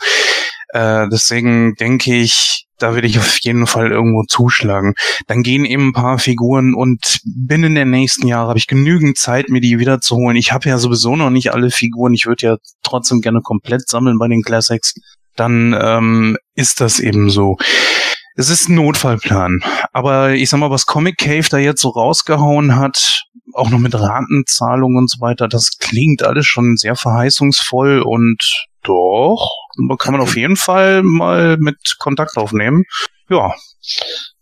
Äh, 0.77 1.09
deswegen 1.09 1.75
denke 1.77 2.15
ich, 2.15 2.67
da 2.79 2.95
will 2.95 3.07
ich 3.07 3.19
auf 3.19 3.39
jeden 3.41 3.67
Fall 3.67 3.91
irgendwo 3.91 4.25
zuschlagen. 4.29 4.93
Dann 5.27 5.43
gehen 5.43 5.65
eben 5.65 5.89
ein 5.89 5.93
paar 5.95 6.19
Figuren 6.19 6.75
und 6.75 7.21
binnen 7.25 7.75
der 7.75 7.87
nächsten 7.87 8.27
Jahre 8.27 8.49
habe 8.49 8.59
ich 8.59 8.67
genügend 8.67 9.17
Zeit, 9.17 9.49
mir 9.49 9.63
die 9.63 9.79
wiederzuholen. 9.79 10.37
Ich 10.37 10.53
habe 10.53 10.69
ja 10.69 10.77
sowieso 10.77 11.17
noch 11.17 11.31
nicht 11.31 11.55
alle 11.55 11.71
Figuren. 11.71 12.13
Ich 12.13 12.27
würde 12.27 12.47
ja 12.47 12.57
trotzdem 12.83 13.23
gerne 13.23 13.41
komplett 13.41 13.89
sammeln 13.89 14.19
bei 14.19 14.29
den 14.29 14.43
Classics. 14.43 14.93
Dann 15.35 15.75
ähm, 15.81 16.37
ist 16.55 16.83
das 16.83 17.01
eben 17.01 17.31
so. 17.31 17.57
es 18.37 18.51
ist 18.51 18.69
ein 18.69 18.75
Notfallplan. 18.75 19.61
Aber 19.95 20.35
ich 20.35 20.51
sag 20.51 20.61
mal, 20.61 20.71
was 20.71 20.85
Comic 20.85 21.17
Cave 21.17 21.49
da 21.49 21.57
jetzt 21.57 21.81
so 21.81 21.89
rausgehauen 21.89 22.77
hat, 22.77 23.23
auch 23.55 23.71
noch 23.71 23.79
mit 23.79 23.95
Ratenzahlungen 23.95 24.99
und 24.99 25.11
so 25.11 25.23
weiter, 25.23 25.49
das 25.49 25.79
klingt 25.79 26.23
alles 26.23 26.45
schon 26.45 26.77
sehr 26.77 26.97
verheißungsvoll 26.97 28.03
und 28.03 28.43
doch, 28.83 29.49
kann 29.99 30.13
man 30.13 30.21
auf 30.21 30.37
jeden 30.37 30.57
Fall 30.57 31.03
mal 31.03 31.57
mit 31.59 31.97
Kontakt 31.99 32.37
aufnehmen. 32.37 32.85
Ja. 33.29 33.55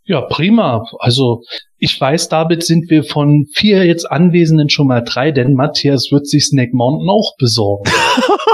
Ja, 0.07 0.21
prima. 0.21 0.85
Also 0.99 1.43
ich 1.79 1.99
weiß, 1.99 2.29
damit 2.29 2.63
sind 2.63 2.91
wir 2.91 3.05
von 3.05 3.47
vier 3.55 3.87
jetzt 3.87 4.11
Anwesenden 4.11 4.69
schon 4.69 4.87
mal 4.87 5.03
drei, 5.03 5.31
denn 5.31 5.55
Matthias 5.55 6.09
wird 6.11 6.27
sich 6.27 6.47
Snake 6.47 6.73
Mountain 6.75 7.09
auch 7.09 7.33
besorgen. 7.39 7.91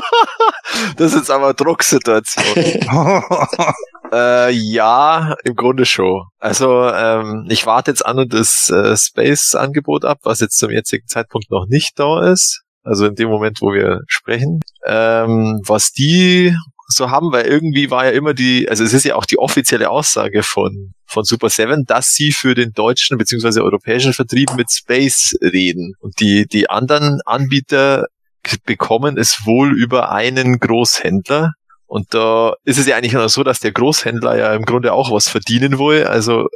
das 0.97 1.15
ist 1.15 1.31
aber 1.31 1.55
Drucksituation. 1.55 2.45
äh, 4.13 4.51
ja, 4.51 5.35
im 5.45 5.55
Grunde 5.55 5.87
schon. 5.87 6.23
Also 6.39 6.89
ähm, 6.89 7.47
ich 7.49 7.67
warte 7.67 7.91
jetzt 7.91 8.05
an 8.05 8.19
und 8.19 8.33
das 8.33 8.71
äh, 8.71 8.97
Space-Angebot 8.97 10.05
ab, 10.05 10.19
was 10.23 10.41
jetzt 10.41 10.59
zum 10.59 10.71
jetzigen 10.71 11.07
Zeitpunkt 11.07 11.51
noch 11.51 11.67
nicht 11.69 11.99
da 11.99 12.31
ist. 12.31 12.63
Also 12.83 13.07
in 13.07 13.15
dem 13.15 13.29
Moment, 13.29 13.59
wo 13.61 13.73
wir 13.73 14.01
sprechen. 14.07 14.61
Ähm, 14.87 15.61
was 15.67 15.93
die 15.93 16.57
so 16.93 17.11
haben, 17.11 17.33
weil 17.33 17.47
irgendwie 17.47 17.91
war 17.91 18.05
ja 18.07 18.11
immer 18.11 18.35
die, 18.35 18.69
also 18.69 18.85
es 18.85 18.93
ist 18.93 19.05
ja 19.05 19.15
auch 19.17 19.27
die 19.27 19.39
offizielle 19.39 19.91
Aussage 19.91 20.43
von, 20.43 20.93
von 21.07 21.25
Super 21.25 21.51
7, 21.51 21.85
dass 21.87 22.13
sie 22.13 22.33
für 22.33 22.55
den 22.55 22.73
deutschen 22.73 23.19
bzw. 23.19 23.61
europäischen 23.61 24.13
Vertrieb 24.13 24.55
mit 24.57 24.71
Space 24.71 25.35
reden. 25.43 25.95
Und 26.01 26.21
die, 26.21 26.47
die 26.47 26.71
anderen 26.71 27.21
Anbieter 27.25 28.07
bekommen 28.65 29.19
es 29.19 29.45
wohl 29.45 29.77
über 29.77 30.11
einen 30.11 30.59
Großhändler. 30.59 31.53
Und 31.87 32.15
da 32.15 32.55
ist 32.65 32.79
es 32.79 32.87
ja 32.87 32.97
eigentlich 32.97 33.13
nur 33.13 33.29
so, 33.29 33.43
dass 33.43 33.61
der 33.61 33.73
Großhändler 33.73 34.39
ja 34.39 34.55
im 34.55 34.65
Grunde 34.65 34.93
auch 34.93 35.11
was 35.11 35.29
verdienen 35.29 35.79
will. 35.79 36.05
Also 36.05 36.47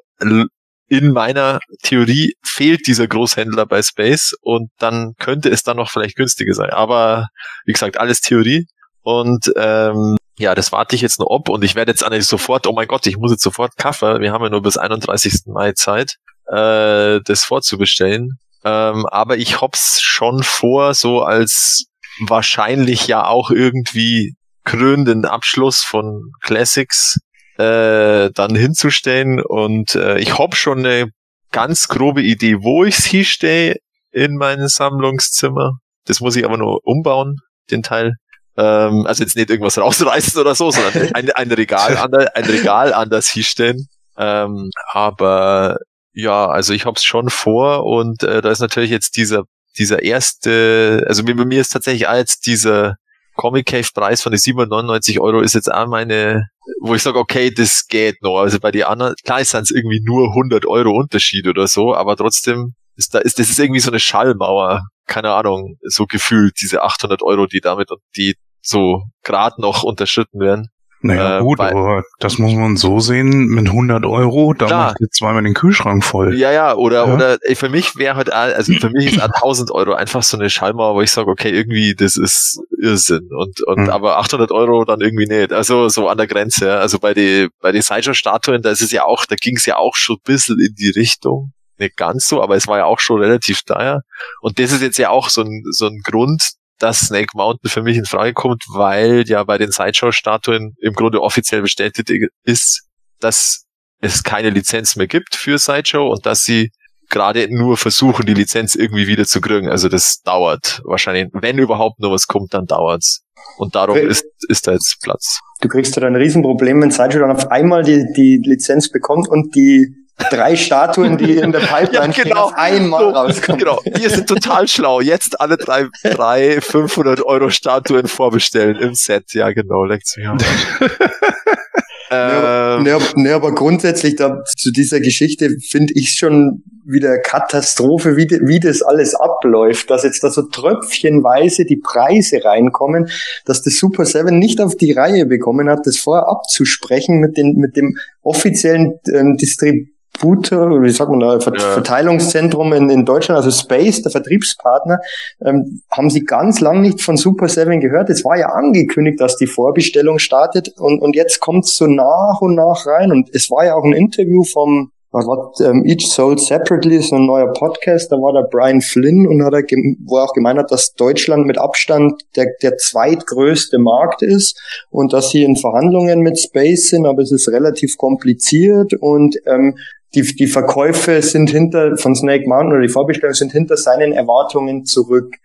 in 0.88 1.12
meiner 1.12 1.60
Theorie 1.82 2.34
fehlt 2.44 2.86
dieser 2.86 3.08
Großhändler 3.08 3.66
bei 3.66 3.82
Space 3.82 4.34
und 4.42 4.70
dann 4.78 5.14
könnte 5.18 5.48
es 5.48 5.62
dann 5.62 5.76
noch 5.76 5.90
vielleicht 5.90 6.16
günstiger 6.16 6.54
sein. 6.54 6.70
Aber 6.70 7.28
wie 7.64 7.72
gesagt, 7.72 7.98
alles 7.98 8.20
Theorie. 8.20 8.66
Und 9.02 9.52
ähm, 9.56 10.16
ja, 10.38 10.54
das 10.54 10.72
warte 10.72 10.96
ich 10.96 11.02
jetzt 11.02 11.20
noch 11.20 11.28
ob 11.28 11.48
und 11.48 11.62
ich 11.64 11.74
werde 11.74 11.92
jetzt 11.92 12.02
eigentlich 12.02 12.26
sofort, 12.26 12.66
oh 12.66 12.72
mein 12.72 12.88
Gott, 12.88 13.06
ich 13.06 13.16
muss 13.16 13.30
jetzt 13.30 13.42
sofort 13.42 13.76
Kaffee, 13.76 14.20
wir 14.20 14.32
haben 14.32 14.42
ja 14.42 14.50
nur 14.50 14.62
bis 14.62 14.76
31. 14.76 15.42
Mai 15.46 15.72
Zeit, 15.72 16.16
äh, 16.46 17.20
das 17.24 17.44
vorzubestellen. 17.44 18.38
Ähm, 18.64 19.06
aber 19.06 19.36
ich 19.36 19.60
hab's 19.60 20.00
schon 20.00 20.42
vor, 20.42 20.94
so 20.94 21.22
als 21.22 21.86
wahrscheinlich 22.20 23.06
ja 23.06 23.26
auch 23.26 23.50
irgendwie 23.50 24.34
krönenden 24.64 25.24
Abschluss 25.26 25.82
von 25.82 26.32
Classics 26.40 27.18
äh, 27.58 28.30
dann 28.32 28.56
hinzustellen 28.56 29.40
und 29.40 29.94
äh, 29.94 30.18
ich 30.18 30.38
hab 30.38 30.56
schon 30.56 30.78
eine 30.80 31.10
ganz 31.52 31.86
grobe 31.86 32.22
Idee, 32.22 32.62
wo 32.62 32.84
ich's 32.84 33.04
hinstehe 33.04 33.76
in 34.10 34.36
meinem 34.36 34.68
Sammlungszimmer. 34.68 35.78
Das 36.06 36.20
muss 36.20 36.34
ich 36.36 36.44
aber 36.44 36.56
nur 36.56 36.80
umbauen, 36.84 37.36
den 37.70 37.82
Teil. 37.82 38.14
Ähm, 38.56 39.06
also 39.06 39.22
jetzt 39.22 39.36
nicht 39.36 39.50
irgendwas 39.50 39.78
rausreißen 39.78 40.40
oder 40.40 40.54
so, 40.54 40.70
sondern 40.70 41.10
ein, 41.14 41.30
ein 41.30 41.50
Regal 41.50 41.96
an 41.96 42.10
der, 42.10 42.36
ein 42.36 42.44
Regal 42.44 42.92
anders 42.92 43.28
hinstellen. 43.28 43.88
Ähm, 44.16 44.70
aber 44.92 45.78
ja, 46.12 46.46
also 46.46 46.72
ich 46.72 46.86
hab's 46.86 47.02
schon 47.04 47.30
vor 47.30 47.84
und 47.84 48.22
äh, 48.22 48.40
da 48.40 48.50
ist 48.50 48.60
natürlich 48.60 48.90
jetzt 48.90 49.16
dieser 49.16 49.44
dieser 49.78 50.02
erste, 50.02 51.04
also 51.08 51.22
mir, 51.22 51.34
mir 51.34 51.60
ist 51.60 51.70
tatsächlich 51.70 52.06
auch 52.06 52.14
jetzt 52.14 52.46
dieser 52.46 52.96
Comic 53.36 53.66
Cave 53.66 53.88
Preis 53.92 54.22
von 54.22 54.30
den 54.30 54.38
799 54.38 55.20
Euro 55.20 55.40
ist 55.40 55.54
jetzt 55.54 55.72
auch 55.72 55.88
meine, 55.88 56.48
wo 56.80 56.94
ich 56.94 57.02
sage, 57.02 57.18
okay, 57.18 57.50
das 57.50 57.86
geht 57.88 58.22
noch. 58.22 58.38
Also 58.38 58.60
bei 58.60 58.70
den 58.70 58.84
anderen, 58.84 59.14
klar 59.24 59.40
ist 59.40 59.54
es 59.54 59.70
irgendwie 59.72 60.00
nur 60.00 60.28
100 60.28 60.66
Euro 60.66 60.90
Unterschied 60.90 61.48
oder 61.48 61.66
so, 61.66 61.94
aber 61.94 62.16
trotzdem 62.16 62.74
ist 62.96 63.14
da 63.14 63.18
ist 63.18 63.38
das 63.38 63.50
ist 63.50 63.58
irgendwie 63.58 63.80
so 63.80 63.90
eine 63.90 64.00
Schallmauer, 64.00 64.82
keine 65.06 65.32
Ahnung, 65.32 65.76
so 65.82 66.06
gefühlt 66.06 66.54
diese 66.60 66.82
800 66.82 67.22
Euro, 67.22 67.46
die 67.46 67.60
damit 67.60 67.90
und 67.90 68.00
die 68.16 68.36
so 68.62 69.02
gerade 69.22 69.60
noch 69.60 69.82
unterschritten 69.82 70.40
werden. 70.40 70.70
Naja, 71.04 71.38
äh, 71.38 71.42
gut, 71.42 71.60
aber 71.60 72.02
das 72.18 72.38
muss 72.38 72.54
man 72.54 72.78
so 72.78 72.98
sehen, 72.98 73.48
mit 73.48 73.66
100 73.66 74.06
Euro, 74.06 74.54
da 74.54 74.64
klar. 74.64 74.86
macht 74.86 75.00
ihr 75.02 75.10
zweimal 75.10 75.42
den 75.42 75.52
Kühlschrank 75.52 76.02
voll. 76.02 76.34
Ja, 76.34 76.50
ja, 76.50 76.74
oder, 76.74 77.06
ja? 77.06 77.14
oder 77.14 77.38
ey, 77.42 77.54
für 77.56 77.68
mich 77.68 77.96
wäre 77.96 78.16
halt, 78.16 78.32
also 78.32 78.72
für 78.72 78.88
mich 78.88 79.12
ist 79.12 79.20
1000 79.20 79.70
Euro 79.70 79.92
einfach 79.92 80.22
so 80.22 80.38
eine 80.38 80.48
Schallmauer, 80.48 80.94
wo 80.94 81.02
ich 81.02 81.10
sage, 81.10 81.30
okay, 81.30 81.50
irgendwie, 81.50 81.94
das 81.94 82.16
ist 82.16 82.58
Irrsinn. 82.80 83.28
Und, 83.38 83.62
und 83.64 83.82
mhm. 83.82 83.90
aber 83.90 84.16
800 84.16 84.50
Euro 84.50 84.86
dann 84.86 85.02
irgendwie 85.02 85.26
nicht. 85.26 85.52
Also 85.52 85.90
so 85.90 86.08
an 86.08 86.16
der 86.16 86.26
Grenze. 86.26 86.78
Also 86.78 86.98
bei 86.98 87.12
den 87.12 87.50
bei 87.60 87.70
den 87.70 87.82
Sideshow-Statuen, 87.82 88.62
da 88.62 88.70
ist 88.70 88.80
es 88.80 88.90
ja 88.90 89.04
auch, 89.04 89.26
da 89.26 89.36
ging 89.36 89.56
es 89.56 89.66
ja 89.66 89.76
auch 89.76 89.96
schon 89.96 90.16
ein 90.16 90.24
bisschen 90.24 90.56
in 90.58 90.74
die 90.74 90.88
Richtung. 90.88 91.52
Nicht 91.78 91.96
ganz 91.96 92.26
so, 92.26 92.42
aber 92.42 92.56
es 92.56 92.66
war 92.68 92.78
ja 92.78 92.84
auch 92.84 93.00
schon 93.00 93.20
relativ 93.20 93.62
teuer. 93.62 94.02
Und 94.40 94.58
das 94.58 94.72
ist 94.72 94.82
jetzt 94.82 94.98
ja 94.98 95.10
auch 95.10 95.28
so 95.28 95.42
ein, 95.42 95.62
so 95.70 95.86
ein 95.86 96.00
Grund, 96.04 96.52
dass 96.78 97.00
Snake 97.00 97.30
Mountain 97.34 97.70
für 97.70 97.82
mich 97.82 97.96
in 97.96 98.04
Frage 98.04 98.32
kommt, 98.32 98.64
weil 98.68 99.24
ja 99.26 99.42
bei 99.44 99.58
den 99.58 99.70
Sideshow-Statuen 99.70 100.74
im 100.80 100.94
Grunde 100.94 101.22
offiziell 101.22 101.62
bestätigt 101.62 102.10
ist, 102.44 102.82
dass 103.20 103.64
es 104.00 104.22
keine 104.22 104.50
Lizenz 104.50 104.96
mehr 104.96 105.06
gibt 105.06 105.34
für 105.34 105.58
Sideshow 105.58 106.10
und 106.10 106.26
dass 106.26 106.42
sie 106.42 106.70
gerade 107.10 107.46
nur 107.50 107.76
versuchen, 107.76 108.26
die 108.26 108.34
Lizenz 108.34 108.74
irgendwie 108.74 109.06
wieder 109.06 109.24
zu 109.24 109.40
kriegen. 109.40 109.68
Also 109.68 109.88
das 109.88 110.20
dauert 110.22 110.82
wahrscheinlich. 110.84 111.28
Wenn 111.32 111.58
überhaupt 111.58 112.00
nur 112.00 112.12
was 112.12 112.26
kommt, 112.26 112.54
dann 112.54 112.66
dauert's. 112.66 113.22
Und 113.56 113.74
darum 113.74 113.96
ist, 113.96 114.24
ist 114.48 114.66
da 114.66 114.72
jetzt 114.72 114.98
Platz. 115.02 115.40
Du 115.60 115.68
kriegst 115.68 115.96
halt 115.96 116.06
ein 116.06 116.16
Riesenproblem, 116.16 116.82
wenn 116.82 116.90
Sideshow 116.90 117.20
dann 117.20 117.30
auf 117.30 117.50
einmal 117.50 117.82
die, 117.82 118.06
die 118.16 118.42
Lizenz 118.44 118.90
bekommt 118.90 119.28
und 119.28 119.54
die 119.54 119.94
drei 120.30 120.56
Statuen, 120.56 121.18
die 121.18 121.36
in 121.36 121.52
der 121.52 121.58
Pipeline 121.66 122.14
ja, 122.14 122.22
genau. 122.22 122.48
stehen, 122.48 122.58
einmal 122.58 123.00
so, 123.00 123.10
rauskommen. 123.10 123.58
Genau, 123.58 123.80
wir 123.84 124.10
sind 124.10 124.28
total 124.28 124.68
schlau. 124.68 125.00
Jetzt 125.00 125.40
alle 125.40 125.56
drei, 125.56 125.86
drei 126.02 126.60
500 126.60 127.24
Euro 127.24 127.50
Statuen 127.50 128.06
vorbestellen 128.06 128.76
im 128.76 128.94
Set. 128.94 129.32
Ja, 129.32 129.50
genau, 129.52 129.84
Lektion. 129.84 130.38
ähm, 132.10 132.82
ne, 132.82 132.98
ne, 133.16 133.34
aber 133.34 133.54
grundsätzlich 133.54 134.16
da, 134.16 134.42
zu 134.56 134.70
dieser 134.70 135.00
Geschichte 135.00 135.50
finde 135.60 135.92
ich 135.94 136.12
schon 136.12 136.62
wieder 136.86 137.18
Katastrophe, 137.18 138.16
wie, 138.16 138.28
wie 138.42 138.60
das 138.60 138.82
alles 138.82 139.14
abläuft, 139.14 139.88
dass 139.90 140.04
jetzt 140.04 140.22
da 140.22 140.30
so 140.30 140.42
tröpfchenweise 140.42 141.64
die 141.64 141.78
Preise 141.78 142.44
reinkommen, 142.44 143.08
dass 143.46 143.62
das 143.62 143.76
Super 143.76 144.04
Seven 144.04 144.38
nicht 144.38 144.60
auf 144.60 144.76
die 144.76 144.92
Reihe 144.92 145.24
bekommen 145.24 145.70
hat, 145.70 145.86
das 145.86 145.96
vorher 145.96 146.28
abzusprechen 146.28 147.20
mit, 147.20 147.38
den, 147.38 147.54
mit 147.56 147.76
dem 147.76 147.96
offiziellen 148.22 148.98
ähm, 149.12 149.38
Distrib 149.38 149.93
Distributor, 150.14 150.82
wie 150.82 150.90
sagt 150.90 151.10
man 151.10 151.20
da, 151.20 151.40
Ver 151.40 151.52
ja. 151.54 151.72
Verteilungszentrum 151.74 152.72
in, 152.72 152.90
in 152.90 153.04
Deutschland, 153.04 153.36
also 153.36 153.50
Space, 153.50 154.02
der 154.02 154.12
Vertriebspartner, 154.12 154.98
ähm, 155.44 155.82
haben 155.90 156.10
sie 156.10 156.24
ganz 156.24 156.60
lang 156.60 156.80
nicht 156.80 157.02
von 157.02 157.16
Super 157.16 157.48
7 157.48 157.80
gehört. 157.80 158.10
Es 158.10 158.24
war 158.24 158.38
ja 158.38 158.48
angekündigt, 158.48 159.20
dass 159.20 159.36
die 159.36 159.46
Vorbestellung 159.46 160.18
startet 160.18 160.68
und, 160.78 161.00
und 161.00 161.16
jetzt 161.16 161.40
kommt 161.40 161.64
es 161.64 161.76
so 161.76 161.86
nach 161.86 162.40
und 162.40 162.54
nach 162.54 162.86
rein. 162.86 163.12
Und 163.12 163.28
es 163.32 163.50
war 163.50 163.64
ja 163.64 163.74
auch 163.74 163.84
ein 163.84 163.92
Interview 163.92 164.44
vom 164.44 164.90
was 165.14 165.28
war 165.28 165.52
ähm, 165.60 165.84
Each 165.84 166.04
Soul 166.08 166.36
Separately, 166.38 166.96
ist 166.96 167.12
ein 167.12 167.24
neuer 167.24 167.52
Podcast, 167.52 168.10
da 168.10 168.16
war 168.16 168.32
der 168.32 168.48
Brian 168.50 168.80
Flynn 168.80 169.28
und 169.28 169.44
hat 169.44 169.52
er, 169.52 169.62
wo 170.04 170.16
er 170.16 170.24
auch 170.24 170.32
gemeint 170.32 170.58
hat, 170.58 170.72
dass 170.72 170.94
Deutschland 170.94 171.46
mit 171.46 171.56
Abstand 171.56 172.20
der, 172.34 172.48
der 172.62 172.78
zweitgrößte 172.78 173.78
Markt 173.78 174.22
ist 174.22 174.60
und 174.90 175.12
dass 175.12 175.30
sie 175.30 175.44
in 175.44 175.54
Verhandlungen 175.54 176.18
mit 176.18 176.40
Space 176.40 176.90
sind, 176.90 177.06
aber 177.06 177.22
es 177.22 177.30
ist 177.30 177.48
relativ 177.48 177.96
kompliziert 177.96 178.92
und 178.94 179.36
ähm, 179.46 179.76
die, 180.14 180.22
die 180.22 180.46
Verkäufe 180.46 181.20
sind 181.22 181.50
hinter, 181.50 181.96
von 181.96 182.14
Snake 182.14 182.44
Mountain 182.46 182.72
oder 182.72 182.82
die 182.82 182.92
Vorbestellungen 182.92 183.34
sind 183.34 183.52
hinter 183.52 183.76
seinen 183.76 184.12
Erwartungen 184.12 184.84
zurück. 184.84 185.36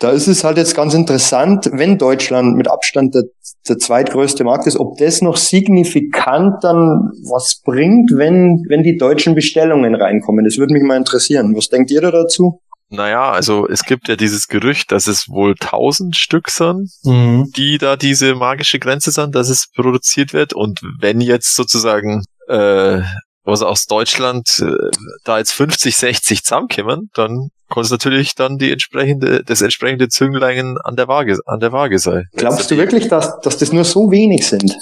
Da 0.00 0.10
ist 0.10 0.28
es 0.28 0.44
halt 0.44 0.58
jetzt 0.58 0.76
ganz 0.76 0.94
interessant, 0.94 1.68
wenn 1.72 1.98
Deutschland 1.98 2.56
mit 2.56 2.68
Abstand 2.68 3.16
der, 3.16 3.24
der 3.68 3.78
zweitgrößte 3.78 4.44
Markt 4.44 4.68
ist, 4.68 4.78
ob 4.78 4.96
das 4.98 5.22
noch 5.22 5.36
signifikant 5.36 6.62
dann 6.62 7.10
was 7.28 7.60
bringt, 7.64 8.12
wenn, 8.14 8.64
wenn 8.68 8.84
die 8.84 8.96
deutschen 8.96 9.34
Bestellungen 9.34 9.96
reinkommen. 9.96 10.44
Das 10.44 10.56
würde 10.56 10.72
mich 10.72 10.84
mal 10.84 10.96
interessieren. 10.96 11.56
Was 11.56 11.68
denkt 11.68 11.90
ihr 11.90 12.00
da 12.00 12.12
dazu? 12.12 12.60
Naja, 12.90 13.32
also 13.32 13.68
es 13.68 13.84
gibt 13.84 14.08
ja 14.08 14.16
dieses 14.16 14.46
Gerücht, 14.46 14.92
dass 14.92 15.08
es 15.08 15.28
wohl 15.28 15.54
tausend 15.56 16.16
Stück 16.16 16.48
sind, 16.48 16.90
mhm. 17.02 17.50
die 17.54 17.76
da 17.76 17.96
diese 17.96 18.34
magische 18.34 18.78
Grenze 18.78 19.10
sind, 19.10 19.34
dass 19.34 19.50
es 19.50 19.66
produziert 19.74 20.32
wird. 20.32 20.54
Und 20.54 20.80
wenn 21.00 21.20
jetzt 21.20 21.54
sozusagen 21.54 22.22
äh, 22.48 23.02
was 23.48 23.62
aus 23.62 23.86
Deutschland 23.86 24.48
äh, 24.60 24.90
da 25.24 25.38
jetzt 25.38 25.52
50, 25.52 25.96
60 25.96 26.44
zusammenkommen, 26.44 27.10
dann 27.14 27.48
kann 27.70 27.82
es 27.82 27.90
natürlich 27.90 28.34
dann 28.34 28.58
die 28.58 28.72
entsprechende, 28.72 29.42
das 29.44 29.60
entsprechende 29.60 30.08
Zünglein 30.08 30.76
an 30.84 30.96
der 30.96 31.08
Waage, 31.08 31.38
an 31.46 31.60
der 31.60 31.72
Waage 31.72 31.98
sein. 31.98 32.24
Glaubst 32.34 32.70
du 32.70 32.76
wirklich, 32.76 33.08
dass, 33.08 33.40
dass 33.40 33.58
das 33.58 33.72
nur 33.72 33.84
so 33.84 34.10
wenig 34.10 34.46
sind? 34.46 34.74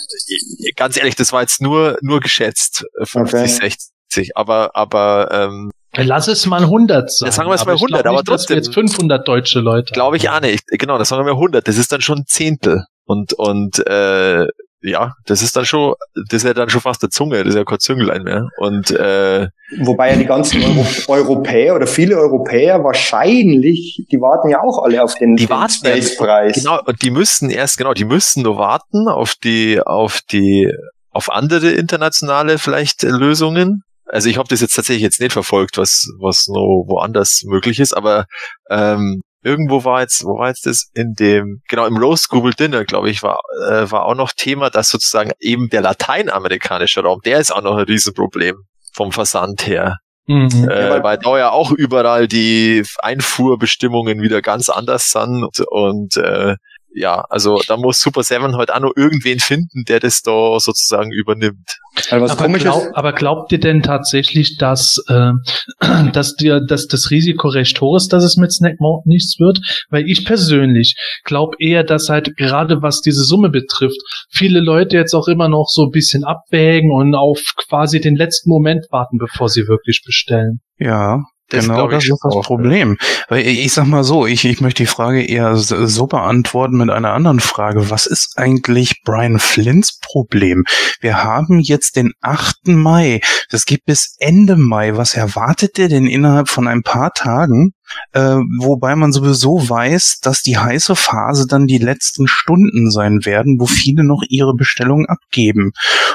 Ganz 0.77 0.97
ehrlich, 0.97 1.17
das 1.17 1.33
war 1.33 1.41
jetzt 1.43 1.61
nur, 1.61 1.99
nur 2.01 2.21
geschätzt, 2.21 2.85
50, 3.03 3.41
okay. 3.41 3.75
60, 4.11 4.37
aber, 4.37 4.71
aber, 4.75 5.29
ähm, 5.33 5.71
Lass 5.99 6.29
es 6.29 6.45
mal 6.45 6.63
100 6.63 7.11
sein. 7.11 7.27
Ja, 7.27 7.33
sagen 7.33 7.49
wir 7.49 7.55
es 7.55 7.65
mal 7.65 7.73
100, 7.73 8.05
aber 8.05 8.19
nicht, 8.19 8.27
trotzdem. 8.27 8.57
jetzt 8.59 8.75
500 8.75 9.27
deutsche 9.27 9.61
Leute. 9.61 9.95
Glaube 9.95 10.19
ich 10.19 10.29
auch 10.29 10.43
nicht. 10.43 10.67
Genau, 10.67 10.99
das 10.99 11.09
sagen 11.09 11.25
wir 11.25 11.33
100. 11.33 11.67
Das 11.67 11.79
ist 11.79 11.91
dann 11.91 12.03
schon 12.03 12.19
ein 12.19 12.27
Zehntel. 12.27 12.85
Und, 13.07 13.33
und, 13.33 13.79
äh, 13.87 14.47
ja, 14.87 15.15
das 15.27 15.43
ist 15.43 15.57
dann 15.57 15.65
schon, 15.65 15.95
das 16.15 16.43
ist 16.43 16.45
ja 16.45 16.55
dann 16.55 16.71
schon 16.71 16.81
fast 16.81 17.03
der 17.03 17.11
Zunge, 17.11 17.39
das 17.39 17.49
ist 17.49 17.55
ja 17.57 17.65
kein 17.65 17.79
Zünglein 17.79 18.23
mehr. 18.23 18.49
Und 18.59 18.91
äh, 18.91 19.49
Wobei 19.79 20.11
ja 20.13 20.17
die 20.17 20.27
ganzen 20.27 20.63
Euro 20.63 20.87
Europäer 21.09 21.75
oder 21.75 21.87
viele 21.87 22.17
Europäer 22.17 22.85
wahrscheinlich, 22.85 24.05
die 24.11 24.21
warten 24.21 24.49
ja 24.49 24.61
auch 24.61 24.83
alle 24.83 25.03
auf 25.03 25.15
den, 25.15 25.37
die 25.37 25.47
den 25.47 25.51
warten 25.51 25.73
Space-Preis. 25.73 26.57
Genau, 26.57 26.81
und 26.85 27.03
die 27.03 27.11
müssten 27.11 27.51
erst, 27.51 27.79
genau, 27.79 27.95
die 27.95 28.05
müssten 28.05 28.43
nur 28.43 28.59
warten 28.59 29.09
auf 29.09 29.35
die, 29.35 29.81
auf 29.81 30.21
die, 30.31 30.73
auf 31.11 31.31
andere 31.31 31.71
internationale 31.71 32.59
vielleicht 32.59 33.03
Lösungen. 33.03 33.83
Also 34.05 34.29
ich 34.29 34.39
habe 34.39 34.49
das 34.49 34.61
jetzt 34.61 34.75
tatsächlich 34.75 35.03
jetzt 35.03 35.21
nicht 35.21 35.33
verfolgt, 35.33 35.79
was, 35.79 36.07
was 36.21 36.47
noch 36.47 36.85
woanders 36.87 37.43
möglich 37.45 37.81
ist, 37.81 37.93
aber 37.93 38.27
ähm, 38.71 39.23
irgendwo 39.47 39.85
war 39.85 40.01
jetzt, 40.01 40.25
wo 40.25 40.39
war 40.39 40.49
jetzt 40.49 40.67
das 40.67 40.91
in 40.95 41.15
dem, 41.15 41.63
genau 41.69 41.87
im 41.87 41.97
Roast 41.97 42.29
Google 42.29 42.53
Dinner, 42.53 42.85
glaube 42.85 43.11
ich, 43.11 43.23
war, 43.23 43.39
äh, 43.69 43.91
war 43.91 44.05
auch 44.05 44.17
noch 44.17 44.33
Thema, 44.33 44.71
dass 44.71 44.89
sozusagen 44.89 45.31
eben 45.39 45.69
der 45.71 45.83
lateinamerikanische 45.83 47.01
Raum, 47.01 47.21
der 47.25 47.39
ist 47.39 47.53
auch 47.55 47.63
noch 47.63 47.77
ein 47.77 47.85
Riesenproblem 47.85 48.57
vom 48.93 49.13
Versand 49.13 49.67
her. 49.67 49.99
Mhm. 50.27 50.69
Äh, 50.69 51.03
weil- 51.03 51.19
da 51.19 51.39
ja 51.39 51.51
auch 51.51 51.71
überall 51.71 52.27
die 52.27 52.83
Einfuhrbestimmungen 52.99 54.21
wieder 54.21 54.43
ganz 54.43 54.69
anders 54.69 55.11
sind 55.11 55.45
und, 55.45 55.61
und 55.69 56.17
äh, 56.17 56.57
ja, 56.97 57.25
also 57.29 57.61
da 57.69 57.77
muss 57.77 58.01
Super 58.01 58.23
Seven 58.23 58.57
halt 58.57 58.73
auch 58.73 58.81
noch 58.81 58.93
irgendwen 58.97 59.39
finden, 59.39 59.85
der 59.87 60.01
das 60.01 60.23
da 60.23 60.59
sozusagen 60.59 61.13
übernimmt. 61.13 61.77
Also 62.11 62.25
was 62.25 62.31
aber, 62.31 62.45
komisch 62.45 62.63
glaub, 62.63 62.85
ist, 62.85 62.97
aber 62.97 63.13
glaubt 63.13 63.53
ihr 63.53 63.61
denn 63.61 63.83
tatsächlich, 63.83 64.57
dass, 64.57 65.05
äh, 65.09 65.33
dass, 66.13 66.37
dir, 66.37 66.61
dass 66.61 66.87
das 66.87 67.11
Risiko 67.11 67.49
recht 67.49 67.83
hoch 67.83 67.97
ist, 67.97 68.15
dass 68.15 68.25
es 68.25 68.39
mit 68.39 68.51
Snack 68.51 68.81
Mountain 68.81 69.11
nichts 69.11 69.39
wird? 69.39 69.59
Weil 69.91 70.09
ich 70.09 70.25
persönlich 70.25 70.97
glaube 71.25 71.57
eher, 71.59 71.85
dass 71.85 72.09
halt 72.09 72.35
gerade 72.39 72.81
was 72.81 73.03
diese 73.03 73.25
Summe 73.25 73.51
betrifft, 73.51 74.01
viele 74.31 74.61
Leute 74.61 74.97
jetzt 74.97 75.15
auch 75.15 75.29
immer 75.29 75.49
noch 75.49 75.67
so 75.69 75.85
ein 75.85 75.91
bisschen 75.91 76.25
abwägen 76.25 76.91
und 76.91 77.15
auf 77.15 77.43
quasi 77.69 78.01
den 78.01 78.17
letzten 78.17 78.49
Moment 78.49 78.87
warten, 78.91 79.19
bevor 79.19 79.51
sie 79.51 79.69
wirklich 79.69 80.03
bestellen. 80.03 80.61
Ja, 80.79 81.21
Das 81.49 81.67
genau 81.67 81.87
das 81.89 82.05
ist 82.05 82.19
das 82.23 82.35
auch, 82.35 82.45
Problem. 82.45 82.97
Weil 83.29 83.47
ich, 83.47 83.73
sag 83.73 83.87
mal 83.87 84.03
so, 84.03 84.27
ich, 84.27 84.45
ich 84.45 84.61
möchte 84.61 84.83
die 84.83 84.89
Frage 84.89 85.25
eher 85.25 85.57
so 85.57 86.07
beantworten 86.07 86.77
mit 86.77 86.91
einer 86.91 87.13
anderen 87.13 87.39
Frage. 87.39 87.89
Was 87.89 88.07
ist 88.07 88.37
eigentlich 88.37 89.03
Brian 89.05 89.39
Flints 89.39 90.01
Problem? 90.01 90.65
Wir 91.01 91.23
haben 91.23 91.61
jetzt 91.61 91.97
den 91.97 92.13
8. 92.21 92.69
Mai. 92.69 93.21
Das 93.51 93.65
geht 93.65 93.85
bis 93.85 94.17
Ende 94.19 94.57
Mai. 94.57 94.97
Was 94.97 95.15
erwartet 95.15 95.79
der 95.79 95.89
denn 95.89 96.07
innerhalb 96.07 96.49
von 96.49 96.67
ein 96.67 96.83
paar 96.83 97.13
Tagen? 97.13 97.73
Äh, 98.13 98.39
wobei 98.59 98.97
man 98.97 99.13
sowieso 99.13 99.69
weiß, 99.69 100.19
dass 100.21 100.43
die 100.43 100.59
heiße 100.59 100.97
Phase 100.97 101.47
dann 101.47 101.69
die 101.69 101.79
letzten 101.79 102.27
Stunden 102.27 102.91
sein 102.91 103.25
werden, 103.25 103.61
wo 103.61 103.67
viele 103.67 104.03
noch 104.03 104.23
ihre 104.29 104.55
Bestellungen 104.55 105.07
abgeben. 105.07 105.71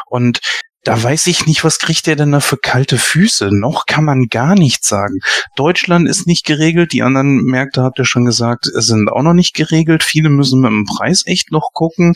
Und 0.08 0.42
da 0.84 1.02
weiß 1.02 1.28
ich 1.28 1.46
nicht, 1.46 1.64
was 1.64 1.80
kriegt 1.80 2.08
der 2.08 2.16
denn 2.16 2.32
da 2.32 2.40
für 2.40 2.58
kalte 2.58 2.98
Füße? 2.98 3.50
Noch 3.52 3.86
kann 3.86 4.04
man 4.04 4.28
gar 4.28 4.56
nichts 4.56 4.88
sagen. 4.88 5.20
Deutschland 5.56 6.08
ist 6.08 6.26
nicht 6.26 6.46
geregelt, 6.46 6.92
die 6.92 7.04
anderen 7.04 7.44
Märkte, 7.44 7.84
habt 7.84 8.00
ihr 8.00 8.06
schon 8.06 8.26
gesagt, 8.26 8.66
sind 8.66 9.10
auch 9.10 9.22
noch 9.22 9.34
nicht 9.34 9.54
geregelt. 9.54 10.04
Viele 10.04 10.30
müssen 10.30 10.62
mit 10.62 10.72
dem 10.72 10.86
Preis 10.86 11.24
echt 11.26 11.52
noch 11.52 11.70
gucken. 11.74 12.16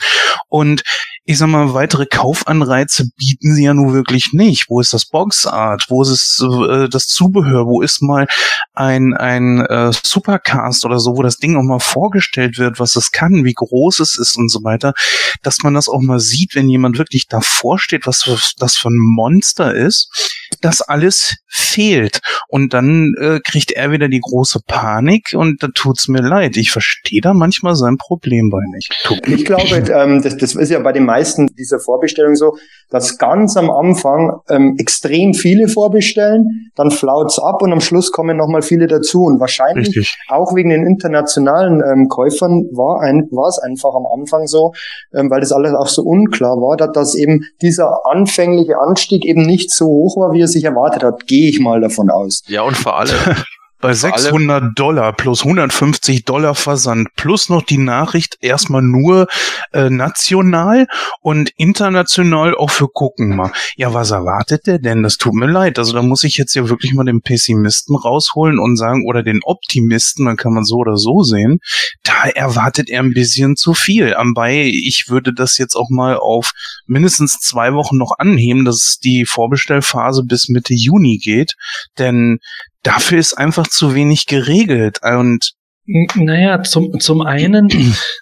Und 0.49 0.83
ich 1.27 1.39
sag 1.39 1.47
mal, 1.47 1.73
weitere 1.73 2.05
Kaufanreize 2.05 3.09
bieten 3.17 3.55
sie 3.55 3.63
ja 3.63 3.73
nun 3.73 3.93
wirklich 3.93 4.29
nicht. 4.33 4.69
Wo 4.69 4.79
ist 4.79 4.93
das 4.93 5.05
Boxart? 5.07 5.85
Wo 5.89 6.03
ist 6.03 6.09
es, 6.09 6.43
äh, 6.69 6.87
das 6.87 7.07
Zubehör? 7.07 7.65
Wo 7.65 7.81
ist 7.81 8.03
mal 8.03 8.27
ein, 8.73 9.15
ein 9.15 9.61
äh, 9.65 9.91
Supercast 9.91 10.85
oder 10.85 10.99
so, 10.99 11.17
wo 11.17 11.23
das 11.23 11.37
Ding 11.37 11.55
auch 11.57 11.63
mal 11.63 11.79
vorgestellt 11.79 12.59
wird, 12.59 12.79
was 12.79 12.95
es 12.95 13.11
kann, 13.11 13.43
wie 13.43 13.53
groß 13.53 14.01
es 14.01 14.19
ist 14.19 14.37
und 14.37 14.49
so 14.49 14.63
weiter, 14.63 14.93
dass 15.41 15.63
man 15.63 15.73
das 15.73 15.89
auch 15.89 16.01
mal 16.01 16.19
sieht, 16.19 16.53
wenn 16.53 16.69
jemand 16.69 16.99
wirklich 16.99 17.27
davor 17.27 17.79
steht, 17.79 18.05
was 18.05 18.53
das 18.57 18.75
für 18.75 18.89
ein 18.89 18.97
Monster 18.97 19.73
ist, 19.73 20.44
das 20.65 20.81
alles 20.81 21.35
fehlt. 21.47 22.19
Und 22.47 22.73
dann 22.73 23.13
äh, 23.19 23.39
kriegt 23.39 23.71
er 23.71 23.91
wieder 23.91 24.07
die 24.07 24.19
große 24.21 24.59
Panik 24.67 25.29
und 25.33 25.61
da 25.61 25.67
tut's 25.73 26.07
mir 26.07 26.21
leid. 26.21 26.57
Ich 26.57 26.71
verstehe 26.71 27.21
da 27.21 27.33
manchmal 27.33 27.75
sein 27.75 27.97
Problem 27.97 28.49
bei 28.49 28.59
nicht. 28.73 28.93
Ich 29.27 29.45
glaube, 29.45 29.75
ähm, 29.91 30.21
das, 30.21 30.37
das 30.37 30.55
ist 30.55 30.71
ja 30.71 30.79
bei 30.79 30.91
den 30.91 31.05
meisten 31.05 31.47
dieser 31.55 31.79
Vorbestellungen 31.79 32.35
so, 32.35 32.57
dass 32.89 33.17
ganz 33.17 33.57
am 33.57 33.69
Anfang 33.69 34.39
ähm, 34.49 34.75
extrem 34.79 35.33
viele 35.33 35.67
vorbestellen, 35.67 36.71
dann 36.75 36.91
flaut's 36.91 37.39
ab 37.39 37.61
und 37.61 37.71
am 37.73 37.81
Schluss 37.81 38.11
kommen 38.11 38.37
nochmal 38.37 38.61
viele 38.61 38.87
dazu. 38.87 39.23
Und 39.23 39.39
wahrscheinlich 39.39 39.87
richtig. 39.87 40.17
auch 40.29 40.55
wegen 40.55 40.69
den 40.69 40.85
internationalen 40.85 41.81
ähm, 41.81 42.07
Käufern 42.09 42.65
war, 42.71 43.01
ein, 43.01 43.27
war 43.31 43.47
es 43.47 43.59
einfach 43.59 43.93
am 43.95 44.05
Anfang 44.05 44.47
so, 44.47 44.73
ähm, 45.13 45.29
weil 45.29 45.39
das 45.39 45.51
alles 45.51 45.73
auch 45.73 45.87
so 45.87 46.03
unklar 46.03 46.57
war, 46.57 46.77
dass, 46.77 46.91
dass 46.91 47.15
eben 47.15 47.45
dieser 47.61 48.05
anfängliche 48.05 48.77
Anstieg 48.77 49.25
eben 49.25 49.43
nicht 49.43 49.71
so 49.71 49.85
hoch 49.85 50.17
war, 50.17 50.33
wie 50.33 50.41
er 50.41 50.47
sich 50.47 50.63
erwartet 50.63 51.03
hat, 51.03 51.27
gehe 51.27 51.49
ich 51.49 51.59
mal 51.59 51.81
davon 51.81 52.09
aus. 52.09 52.43
Ja, 52.47 52.61
und 52.61 52.77
vor 52.77 52.99
allem, 52.99 53.09
Bei 53.81 53.93
Vor 53.93 54.13
allem- 54.13 54.21
600 54.21 54.63
Dollar 54.79 55.13
plus 55.13 55.43
150 55.43 56.23
Dollar 56.25 56.55
Versand 56.55 57.09
plus 57.15 57.49
noch 57.49 57.61
die 57.61 57.77
Nachricht 57.77 58.37
erstmal 58.41 58.81
nur 58.81 59.27
äh, 59.73 59.89
national 59.89 60.87
und 61.21 61.51
international 61.57 62.55
auch 62.55 62.71
für 62.71 62.87
gucken 62.87 63.35
mal. 63.35 63.51
Ja, 63.75 63.93
was 63.93 64.11
erwartet 64.11 64.65
der 64.65 64.79
denn? 64.79 65.03
Das 65.03 65.17
tut 65.17 65.33
mir 65.33 65.47
leid. 65.47 65.77
Also 65.77 65.93
da 65.93 66.01
muss 66.01 66.23
ich 66.23 66.37
jetzt 66.37 66.55
ja 66.55 66.69
wirklich 66.69 66.93
mal 66.93 67.03
den 67.05 67.21
Pessimisten 67.21 67.95
rausholen 67.95 68.59
und 68.59 68.77
sagen, 68.77 69.05
oder 69.05 69.23
den 69.23 69.41
Optimisten, 69.43 70.25
dann 70.25 70.37
kann 70.37 70.53
man 70.53 70.63
so 70.63 70.77
oder 70.77 70.95
so 70.97 71.23
sehen. 71.23 71.59
Da 72.03 72.29
erwartet 72.29 72.89
er 72.89 73.01
ein 73.01 73.13
bisschen 73.13 73.55
zu 73.55 73.73
viel. 73.73 74.15
Ambei, 74.15 74.63
ich 74.73 75.05
würde 75.09 75.33
das 75.33 75.57
jetzt 75.57 75.75
auch 75.75 75.89
mal 75.89 76.17
auf 76.17 76.51
mindestens 76.87 77.39
zwei 77.39 77.73
Wochen 77.73 77.97
noch 77.97 78.13
anheben, 78.17 78.65
dass 78.65 78.99
die 79.03 79.25
Vorbestellphase 79.25 80.23
bis 80.23 80.49
Mitte 80.49 80.73
Juni 80.73 81.17
geht. 81.17 81.55
Denn 81.99 82.39
dafür 82.85 83.19
ist 83.19 83.33
einfach 83.33 83.67
zu 83.67 83.93
wenig 83.95 84.25
geregelt. 84.25 84.99
Und 85.03 85.53
Naja, 85.87 86.63
zum, 86.63 86.99
zum 86.99 87.21
einen, 87.21 87.69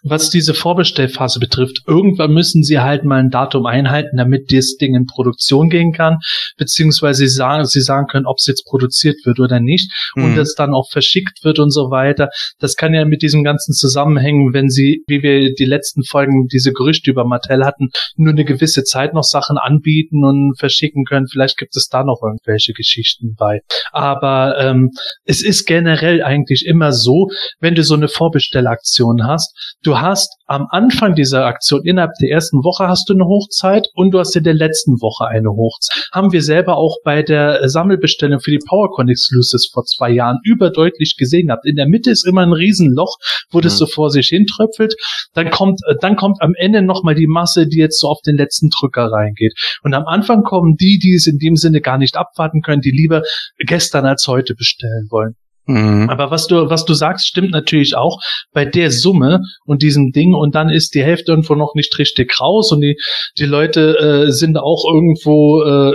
was 0.04 0.30
diese 0.30 0.54
Vorbestellphase 0.54 1.40
betrifft, 1.40 1.80
irgendwann 1.88 2.34
müssen 2.34 2.62
sie 2.62 2.80
halt 2.80 3.06
mal 3.06 3.20
ein 3.20 3.30
Datum 3.30 3.66
einhalten, 3.66 4.18
damit 4.18 4.52
das 4.52 4.76
Ding 4.76 4.96
in 4.96 5.06
Produktion 5.06 5.70
gehen 5.70 5.94
kann, 5.94 6.18
beziehungsweise 6.58 7.26
sie 7.26 7.34
sagen, 7.34 7.66
sie 7.66 7.80
sagen 7.80 8.08
können, 8.08 8.26
ob 8.26 8.38
es 8.40 8.48
jetzt 8.48 8.66
produziert 8.66 9.16
wird 9.26 9.40
oder 9.40 9.62
nicht 9.62 9.92
und 10.16 10.34
Mhm. 10.34 10.36
das 10.36 10.56
dann 10.56 10.74
auch 10.74 10.90
verschickt 10.92 11.44
wird 11.44 11.60
und 11.60 11.72
so 11.72 11.90
weiter. 11.90 12.30
Das 12.60 12.76
kann 12.76 12.94
ja 12.94 13.06
mit 13.06 13.22
diesem 13.22 13.44
ganzen 13.44 13.74
zusammenhängen, 13.74 14.54
wenn 14.54 14.70
sie, 14.70 15.04
wie 15.08 15.24
wir 15.24 15.54
die 15.54 15.66
letzten 15.66 16.04
Folgen 16.04 16.48
diese 16.48 16.74
Gerüchte 16.74 17.12
über 17.12 17.24
Mattel 17.24 17.64
hatten, 17.66 17.90
nur 18.16 18.34
eine 18.34 18.44
gewisse 18.46 18.84
Zeit 18.84 19.14
noch 19.14 19.24
Sachen 19.24 19.58
anbieten 19.58 20.26
und 20.26 20.56
verschicken 20.58 21.06
können. 21.06 21.28
Vielleicht 21.28 21.58
gibt 21.58 21.78
es 21.78 21.88
da 21.88 22.04
noch 22.04 22.22
irgendwelche 22.22 22.74
Geschichten 22.74 23.36
bei. 23.38 23.62
Aber 23.92 24.58
ähm, 24.60 24.92
es 25.24 25.42
ist 25.44 25.66
generell 25.66 26.24
eigentlich 26.24 26.66
immer 26.66 26.92
so, 26.92 27.30
wenn 27.60 27.76
du 27.76 27.84
so 27.84 27.94
eine 27.94 28.08
Vorbestellaktion 28.08 29.26
hast, 29.26 29.76
du 29.84 30.00
hast 30.00 30.30
am 30.46 30.68
Anfang 30.70 31.16
dieser 31.16 31.46
Aktion, 31.46 31.84
innerhalb 31.86 32.12
der 32.22 32.30
ersten 32.30 32.64
Woche 32.64 32.88
hast 32.88 33.10
du 33.10 33.14
eine 33.14 33.26
Hochzeit 33.26 33.88
und 33.94 34.12
du 34.12 34.20
hast 34.20 34.36
in 34.36 34.44
der 34.44 34.54
letzten 34.54 35.02
Woche 35.02 35.28
eine 35.28 35.50
Hochzeit. 35.50 36.04
Haben 36.12 36.32
wir 36.32 36.44
selber 36.44 36.78
auch 36.78 36.98
bei 37.04 37.24
der 37.24 37.68
Sammelbestellung 37.70 38.40
für 38.40 38.52
die 38.52 38.60
PowerCon 38.68 39.10
Exclusives 39.10 39.70
vor 39.74 39.84
zwei 39.86 40.12
Jahren 40.12 40.40
überdeutlich 40.44 41.16
gesehen 41.18 41.48
gehabt. 41.48 41.66
In 41.66 41.76
der 41.76 41.88
Mitte 41.88 42.12
ist 42.12 42.26
immer 42.26 42.42
ein 42.42 42.54
Riesenloch, 42.54 43.18
wo 43.52 43.62
das 43.62 43.74
Mhm. 43.74 43.78
so 43.78 43.86
vor 43.88 44.10
sich 44.10 44.28
hintröpfelt. 44.28 44.96
Dann 45.34 45.50
kommt, 45.50 45.80
äh, 45.88 45.96
dann 46.00 46.16
kommt 46.16 46.42
am 46.42 46.54
Ende 46.56 46.82
nochmal 46.82 47.16
die 47.16 47.28
Masse, 47.28 47.68
die 47.68 47.78
jetzt 47.80 48.00
so 48.00 48.08
auf 48.08 48.22
den 48.26 48.38
letzten 48.38 48.70
Drücker 48.70 49.12
reingeht. 49.12 49.54
Und 49.84 49.94
am 49.94 50.06
Anfang 50.06 50.44
kommen 50.44 50.76
die, 50.76 51.00
die 51.00 51.16
es 51.16 51.28
in 51.28 51.38
dem 51.38 51.56
Sinne 51.56 51.82
gar 51.82 51.98
nicht 51.98 52.18
abwarten 52.18 52.62
können, 52.62 52.82
die 52.82 52.92
lieber 52.92 53.24
gestern 53.60 54.06
als 54.06 54.28
heute 54.28 54.56
bestellen 54.56 55.08
wollen. 55.10 55.36
Mhm. 55.66 56.10
Aber 56.10 56.30
was 56.30 56.48
du, 56.48 56.70
was 56.70 56.86
du 56.86 56.94
sagst, 56.94 57.28
stimmt 57.28 57.52
natürlich 57.52 57.96
auch 57.96 58.20
bei 58.52 58.66
der 58.66 58.92
Summe 58.92 59.40
und 59.66 59.82
diesem 59.82 60.12
Ding 60.12 60.34
und 60.34 60.56
dann 60.56 60.70
ist 60.70 60.94
die 60.94 61.04
Hälfte 61.04 61.32
irgendwo 61.32 61.56
noch 61.56 61.74
nicht 61.76 61.98
richtig 62.00 62.40
raus 62.40 62.72
und 62.72 62.82
die, 62.82 62.98
die 63.38 63.46
Leute 63.46 64.26
äh, 64.28 64.32
sind 64.32 64.58
auch 64.58 64.84
irgendwo 64.92 65.64
äh, 65.64 65.94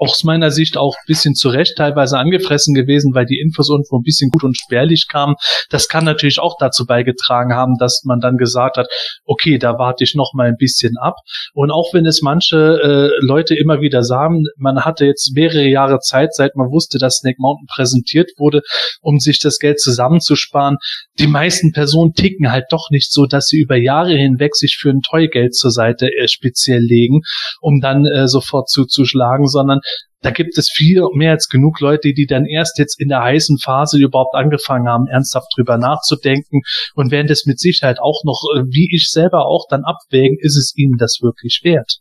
aus 0.00 0.24
meiner 0.24 0.50
Sicht 0.50 0.76
auch 0.76 0.94
ein 0.96 1.06
bisschen 1.06 1.34
zu 1.34 1.48
Recht 1.48 1.76
teilweise 1.76 2.18
angefressen 2.18 2.74
gewesen, 2.74 3.14
weil 3.14 3.26
die 3.26 3.38
Infos 3.38 3.68
irgendwo 3.68 3.98
ein 3.98 4.02
bisschen 4.02 4.30
gut 4.30 4.44
und 4.44 4.56
spärlich 4.56 5.06
kamen. 5.10 5.36
Das 5.68 5.88
kann 5.88 6.04
natürlich 6.04 6.38
auch 6.38 6.56
dazu 6.58 6.86
beigetragen 6.86 7.54
haben, 7.54 7.76
dass 7.78 8.02
man 8.04 8.20
dann 8.20 8.36
gesagt 8.36 8.76
hat, 8.76 8.88
okay, 9.24 9.58
da 9.58 9.78
warte 9.78 10.04
ich 10.04 10.14
noch 10.14 10.32
mal 10.34 10.48
ein 10.48 10.56
bisschen 10.56 10.96
ab. 10.98 11.16
Und 11.54 11.70
auch 11.70 11.92
wenn 11.92 12.06
es 12.06 12.22
manche 12.22 12.56
äh, 12.56 13.24
Leute 13.24 13.54
immer 13.54 13.80
wieder 13.80 14.02
sagen, 14.02 14.44
man 14.56 14.84
hatte 14.84 15.04
jetzt 15.04 15.34
mehrere 15.34 15.66
Jahre 15.66 15.98
Zeit, 16.00 16.34
seit 16.34 16.56
man 16.56 16.70
wusste, 16.70 16.98
dass 16.98 17.18
Snake 17.18 17.36
Mountain 17.38 17.66
präsentiert 17.66 18.30
wurde, 18.38 18.62
um 19.00 19.18
sich 19.18 19.38
das 19.38 19.58
Geld 19.58 19.80
zusammenzusparen. 19.80 20.78
Die 21.18 21.26
meisten 21.26 21.72
Personen 21.72 22.14
ticken 22.14 22.50
halt 22.50 22.66
doch 22.70 22.88
nicht 22.90 23.12
so, 23.12 23.26
dass 23.26 23.46
sie 23.46 23.58
über 23.58 23.76
Jahre 23.76 24.14
hinweg 24.14 24.56
sich 24.56 24.78
für 24.80 24.90
ein 24.90 25.02
Toy 25.02 25.28
zur 25.50 25.70
Seite 25.70 26.08
äh, 26.08 26.28
speziell 26.28 26.80
legen, 26.80 27.20
um 27.60 27.80
dann 27.80 28.06
äh, 28.06 28.28
sofort 28.28 28.68
zuzuschlagen. 28.68 29.41
Sagen, 29.46 29.62
sondern 29.62 29.80
da 30.22 30.30
gibt 30.30 30.56
es 30.56 30.70
viel 30.72 31.02
mehr 31.14 31.32
als 31.32 31.48
genug 31.48 31.80
Leute, 31.80 32.12
die 32.12 32.26
dann 32.26 32.46
erst 32.46 32.78
jetzt 32.78 33.00
in 33.00 33.08
der 33.08 33.22
heißen 33.22 33.58
Phase 33.58 33.98
überhaupt 33.98 34.34
angefangen 34.34 34.88
haben, 34.88 35.06
ernsthaft 35.08 35.48
drüber 35.56 35.78
nachzudenken 35.78 36.60
und 36.94 37.10
werden 37.10 37.26
das 37.26 37.44
mit 37.44 37.58
Sicherheit 37.58 37.98
auch 38.00 38.22
noch, 38.24 38.40
äh, 38.56 38.62
wie 38.70 38.88
ich 38.94 39.10
selber 39.10 39.46
auch 39.46 39.66
dann 39.68 39.82
abwägen, 39.84 40.38
ist 40.40 40.56
es 40.56 40.72
ihnen 40.76 40.96
das 40.96 41.18
wirklich 41.22 41.60
wert? 41.64 41.98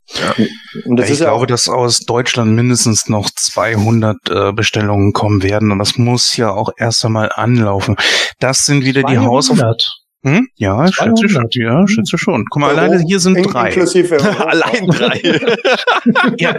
Und 0.85 0.97
das 0.97 1.07
ich 1.07 1.13
ist 1.13 1.21
glaube, 1.21 1.43
ja 1.43 1.47
dass 1.47 1.67
aus 1.67 1.99
Deutschland 1.99 2.51
mindestens 2.51 3.09
noch 3.09 3.29
200 3.29 4.17
äh, 4.29 4.53
Bestellungen 4.53 5.13
kommen 5.13 5.41
werden 5.41 5.71
und 5.71 5.79
das 5.79 5.97
muss 5.97 6.37
ja 6.37 6.51
auch 6.51 6.69
erst 6.77 7.03
einmal 7.03 7.31
anlaufen. 7.33 7.95
Das 8.39 8.65
sind 8.65 8.85
wieder 8.85 9.01
200. 9.01 9.11
die 9.11 9.27
Hausaufgaben. 9.27 9.77
Hm? 10.23 10.47
Ja, 10.55 10.85
schätze 10.91 11.27
schon. 11.29 11.47
Ja, 11.53 11.87
schätze 11.87 12.15
schon. 12.15 12.45
Guck 12.51 12.61
mal, 12.61 12.77
alleine 12.77 13.03
hier 13.03 13.19
sind 13.19 13.37
in, 13.37 13.43
drei. 13.43 13.69
Inklusive 13.69 14.17
Allein 14.45 14.85
drei. 14.85 15.19
ja. 16.37 16.55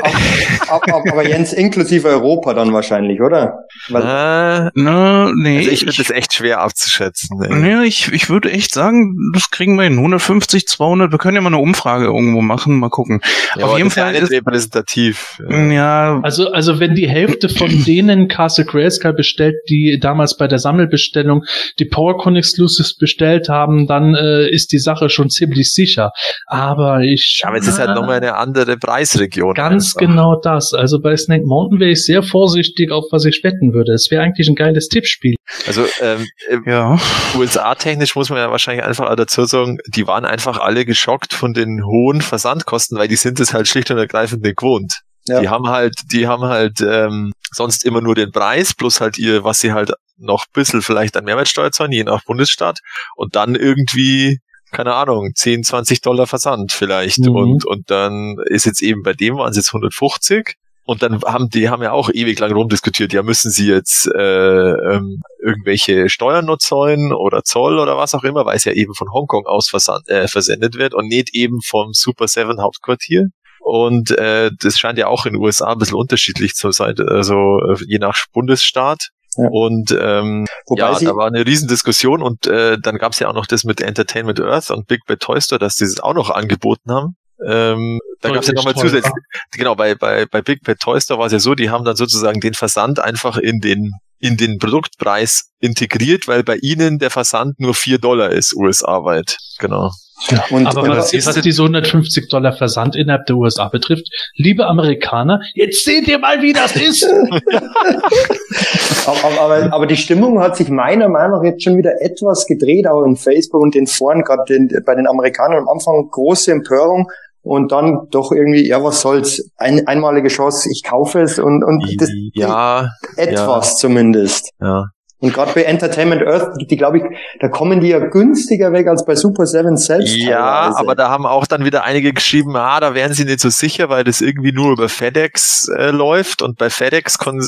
aber, 0.68 1.04
aber, 1.08 1.28
Jens, 1.28 1.52
inklusive 1.52 2.08
Europa 2.08 2.54
dann 2.54 2.72
wahrscheinlich, 2.72 3.20
oder? 3.20 3.66
Weil, 3.88 4.02
äh, 4.02 4.70
na, 4.74 5.32
nee. 5.36 5.58
Also 5.58 5.70
ich 5.70 5.78
finde 5.80 5.94
das 5.96 6.10
echt 6.10 6.34
schwer 6.34 6.60
abzuschätzen. 6.60 7.38
Nee, 7.38 7.84
ich, 7.84 8.12
ich 8.12 8.28
würde 8.28 8.50
echt 8.50 8.74
sagen, 8.74 9.14
das 9.32 9.52
kriegen 9.52 9.76
wir 9.76 9.84
hin. 9.84 9.96
150, 9.96 10.66
200. 10.66 11.12
Wir 11.12 11.18
können 11.18 11.36
ja 11.36 11.40
mal 11.40 11.50
eine 11.50 11.58
Umfrage 11.58 12.06
irgendwo 12.06 12.40
machen, 12.40 12.80
mal 12.80 12.90
gucken. 12.90 13.20
Ja, 13.56 13.66
Auf 13.66 13.78
jeden 13.78 13.90
Fall 13.90 14.16
ist 14.16 14.32
repräsentativ. 14.32 15.40
Ja. 15.48 16.18
Also, 16.24 16.50
also 16.50 16.80
wenn 16.80 16.96
die 16.96 17.08
Hälfte 17.08 17.48
von 17.48 17.68
denen 17.86 18.26
Castle 18.26 18.64
Grayskull 18.64 19.12
bestellt, 19.12 19.54
die 19.68 20.00
damals 20.00 20.36
bei 20.36 20.48
der 20.48 20.58
Sammelbestellung 20.58 21.44
die 21.78 21.84
PowerCon 21.84 22.34
Exclusives 22.34 22.96
bestellt 22.96 23.48
haben, 23.48 23.51
dann 23.86 24.14
äh, 24.14 24.48
ist 24.50 24.72
die 24.72 24.78
Sache 24.78 25.08
schon 25.08 25.30
ziemlich 25.30 25.72
sicher. 25.72 26.10
Aber 26.46 27.00
ich. 27.00 27.42
Aber 27.44 27.56
es 27.56 27.66
ist 27.66 27.78
halt 27.78 27.94
nochmal 27.94 28.16
eine 28.16 28.36
andere 28.36 28.76
Preisregion. 28.76 29.54
Ganz 29.54 29.94
einfach. 29.94 30.06
genau 30.06 30.40
das. 30.40 30.74
Also 30.74 31.00
bei 31.00 31.16
Snake 31.16 31.44
Mountain 31.44 31.80
wäre 31.80 31.90
ich 31.90 32.04
sehr 32.04 32.22
vorsichtig, 32.22 32.90
auf 32.90 33.04
was 33.10 33.24
ich 33.24 33.42
wetten 33.44 33.72
würde. 33.72 33.92
Es 33.92 34.10
wäre 34.10 34.22
eigentlich 34.22 34.48
ein 34.48 34.54
geiles 34.54 34.88
Tippspiel. 34.88 35.34
Also 35.66 35.84
ähm, 36.00 36.26
ja. 36.66 36.98
USA-technisch 37.36 38.16
muss 38.16 38.30
man 38.30 38.38
ja 38.38 38.50
wahrscheinlich 38.50 38.84
einfach 38.84 39.14
dazu 39.16 39.44
sagen, 39.44 39.78
die 39.86 40.06
waren 40.06 40.24
einfach 40.24 40.58
alle 40.58 40.84
geschockt 40.84 41.34
von 41.34 41.52
den 41.52 41.84
hohen 41.84 42.20
Versandkosten, 42.20 42.98
weil 42.98 43.08
die 43.08 43.16
sind 43.16 43.40
es 43.40 43.52
halt 43.54 43.68
schlicht 43.68 43.90
und 43.90 43.98
ergreifend 43.98 44.42
nicht 44.42 44.56
gewohnt. 44.56 45.00
Ja. 45.28 45.40
Die 45.40 45.48
haben 45.48 45.68
halt, 45.68 45.94
die 46.10 46.26
haben 46.26 46.44
halt 46.44 46.80
ähm, 46.80 47.32
sonst 47.52 47.84
immer 47.84 48.00
nur 48.00 48.14
den 48.14 48.32
Preis 48.32 48.74
plus 48.74 49.00
halt 49.00 49.18
ihr, 49.18 49.44
was 49.44 49.60
sie 49.60 49.72
halt 49.72 49.92
noch 50.22 50.44
ein 50.46 50.52
bisschen 50.52 50.82
vielleicht 50.82 51.16
an 51.16 51.24
Mehrwertsteuer 51.24 51.72
zahlen, 51.72 51.92
je 51.92 52.04
nach 52.04 52.24
Bundesstaat. 52.24 52.80
Und 53.16 53.36
dann 53.36 53.54
irgendwie, 53.54 54.40
keine 54.70 54.94
Ahnung, 54.94 55.32
10, 55.34 55.64
20 55.64 56.00
Dollar 56.00 56.26
Versand 56.26 56.72
vielleicht. 56.72 57.20
Mhm. 57.20 57.36
Und, 57.36 57.66
und 57.66 57.90
dann 57.90 58.36
ist 58.46 58.66
jetzt 58.66 58.82
eben 58.82 59.02
bei 59.02 59.12
dem 59.12 59.36
waren 59.36 59.50
es 59.50 59.56
jetzt 59.56 59.70
150. 59.70 60.56
Und 60.84 61.02
dann 61.02 61.22
haben 61.22 61.48
die 61.48 61.68
haben 61.68 61.82
ja 61.82 61.92
auch 61.92 62.10
ewig 62.12 62.38
lang 62.40 62.52
rumdiskutiert, 62.52 63.12
ja, 63.12 63.22
müssen 63.22 63.52
sie 63.52 63.68
jetzt 63.68 64.08
äh, 64.08 64.72
ähm, 64.72 65.22
irgendwelche 65.40 66.08
Steuern 66.08 66.46
noch 66.46 66.58
zahlen 66.58 67.12
oder 67.12 67.44
Zoll 67.44 67.78
oder 67.78 67.96
was 67.96 68.14
auch 68.14 68.24
immer, 68.24 68.44
weil 68.46 68.56
es 68.56 68.64
ja 68.64 68.72
eben 68.72 68.92
von 68.94 69.12
Hongkong 69.12 69.46
aus 69.46 69.68
versand, 69.68 70.08
äh, 70.08 70.26
versendet 70.26 70.74
wird 70.74 70.92
und 70.92 71.06
nicht 71.06 71.36
eben 71.36 71.60
vom 71.64 71.92
Super 71.92 72.26
Seven 72.26 72.60
Hauptquartier. 72.60 73.28
Und 73.60 74.10
äh, 74.10 74.50
das 74.58 74.76
scheint 74.76 74.98
ja 74.98 75.06
auch 75.06 75.24
in 75.24 75.34
den 75.34 75.42
USA 75.42 75.70
ein 75.70 75.78
bisschen 75.78 75.96
unterschiedlich 75.96 76.54
zu 76.54 76.72
sein, 76.72 76.96
also 76.98 77.60
äh, 77.60 77.76
je 77.86 77.98
nach 77.98 78.18
Bundesstaat. 78.32 79.10
Ja. 79.36 79.48
Und 79.48 79.96
ähm, 79.98 80.46
ja, 80.76 80.98
da 80.98 81.16
war 81.16 81.26
eine 81.26 81.46
Riesendiskussion 81.46 82.22
und 82.22 82.46
äh, 82.46 82.78
dann 82.78 82.98
gab 82.98 83.12
es 83.12 83.18
ja 83.18 83.28
auch 83.28 83.34
noch 83.34 83.46
das 83.46 83.64
mit 83.64 83.80
Entertainment 83.80 84.40
Earth 84.40 84.70
und 84.70 84.86
Big 84.86 85.06
Bad 85.06 85.20
Toy 85.20 85.40
Store, 85.40 85.58
dass 85.58 85.76
die 85.76 85.84
das 85.84 86.00
auch 86.00 86.14
noch 86.14 86.30
angeboten 86.30 86.90
haben. 86.90 87.16
Ähm, 87.44 87.98
da 88.20 88.30
gab 88.30 88.42
es 88.42 88.48
ja 88.48 88.54
nochmal 88.54 88.76
zusätzlich, 88.76 89.12
genau, 89.52 89.74
bei, 89.74 89.94
bei, 89.94 90.26
bei 90.26 90.42
Big 90.42 90.62
Pet 90.62 90.78
Toy 90.78 91.00
Store 91.00 91.18
war 91.18 91.26
es 91.26 91.32
ja 91.32 91.40
so, 91.40 91.54
die 91.54 91.70
haben 91.70 91.84
dann 91.84 91.96
sozusagen 91.96 92.40
den 92.40 92.54
Versand 92.54 93.00
einfach 93.00 93.36
in 93.36 93.60
den, 93.60 93.92
in 94.20 94.36
den 94.36 94.58
Produktpreis 94.58 95.50
integriert, 95.58 96.28
weil 96.28 96.44
bei 96.44 96.56
ihnen 96.56 96.98
der 96.98 97.10
Versand 97.10 97.58
nur 97.58 97.74
vier 97.74 97.98
Dollar 97.98 98.30
ist, 98.30 98.54
USA-weit. 98.54 99.38
Genau. 99.58 99.90
Ja, 100.30 100.44
und, 100.50 100.68
aber 100.68 100.82
und 100.82 100.90
was, 100.90 101.12
was 101.12 101.40
diese 101.40 101.62
150 101.62 102.28
Dollar 102.28 102.52
Versand 102.52 102.94
innerhalb 102.94 103.26
der 103.26 103.36
USA 103.36 103.68
betrifft, 103.68 104.06
liebe 104.36 104.66
Amerikaner, 104.66 105.40
jetzt 105.54 105.84
seht 105.84 106.06
ihr 106.06 106.20
mal, 106.20 106.40
wie 106.42 106.52
das 106.52 106.76
ist. 106.76 107.02
aber, 109.06 109.40
aber, 109.40 109.72
aber, 109.72 109.86
die 109.86 109.96
Stimmung 109.96 110.40
hat 110.40 110.56
sich 110.56 110.68
meiner 110.68 111.08
Meinung 111.08 111.38
nach 111.38 111.44
jetzt 111.44 111.62
schon 111.62 111.76
wieder 111.76 112.00
etwas 112.00 112.46
gedreht, 112.46 112.86
auch 112.86 113.04
in 113.04 113.16
Facebook 113.16 113.62
und 113.62 113.74
den 113.74 113.86
Foren, 113.86 114.22
gerade 114.22 114.44
bei 114.84 114.94
den 114.94 115.06
Amerikanern 115.06 115.58
am 115.58 115.68
Anfang 115.68 116.08
große 116.10 116.52
Empörung 116.52 117.10
und 117.42 117.72
dann 117.72 118.08
doch 118.10 118.32
irgendwie, 118.32 118.66
ja, 118.66 118.82
was 118.82 119.00
soll's, 119.00 119.50
Ein, 119.56 119.86
einmalige 119.86 120.28
Chance, 120.28 120.70
ich 120.70 120.82
kaufe 120.84 121.20
es 121.20 121.38
und, 121.38 121.64
und 121.64 121.84
das, 121.98 122.10
ja, 122.34 122.88
etwas 123.16 123.70
ja. 123.70 123.76
zumindest. 123.76 124.50
Ja. 124.60 124.86
Und 125.22 125.32
gerade 125.32 125.52
bei 125.52 125.62
Entertainment 125.62 126.26
Earth, 126.26 126.56
die 126.60 126.76
glaube 126.76 126.98
ich, 126.98 127.04
da 127.38 127.48
kommen 127.48 127.80
die 127.80 127.88
ja 127.88 128.00
günstiger 128.00 128.72
weg 128.72 128.88
als 128.88 129.04
bei 129.04 129.14
Super 129.14 129.46
Seven 129.46 129.76
selbst. 129.76 130.16
Ja, 130.16 130.64
teilweise. 130.64 130.78
aber 130.80 130.94
da 130.96 131.10
haben 131.10 131.26
auch 131.26 131.46
dann 131.46 131.64
wieder 131.64 131.84
einige 131.84 132.12
geschrieben, 132.12 132.56
ah, 132.56 132.80
da 132.80 132.94
wären 132.94 133.14
sie 133.14 133.24
nicht 133.24 133.38
so 133.38 133.48
sicher, 133.48 133.88
weil 133.88 134.02
das 134.02 134.20
irgendwie 134.20 134.50
nur 134.50 134.72
über 134.72 134.88
FedEx 134.88 135.68
äh, 135.78 135.92
läuft 135.92 136.42
und 136.42 136.58
bei 136.58 136.70
FedEx 136.70 137.18
kann 137.18 137.38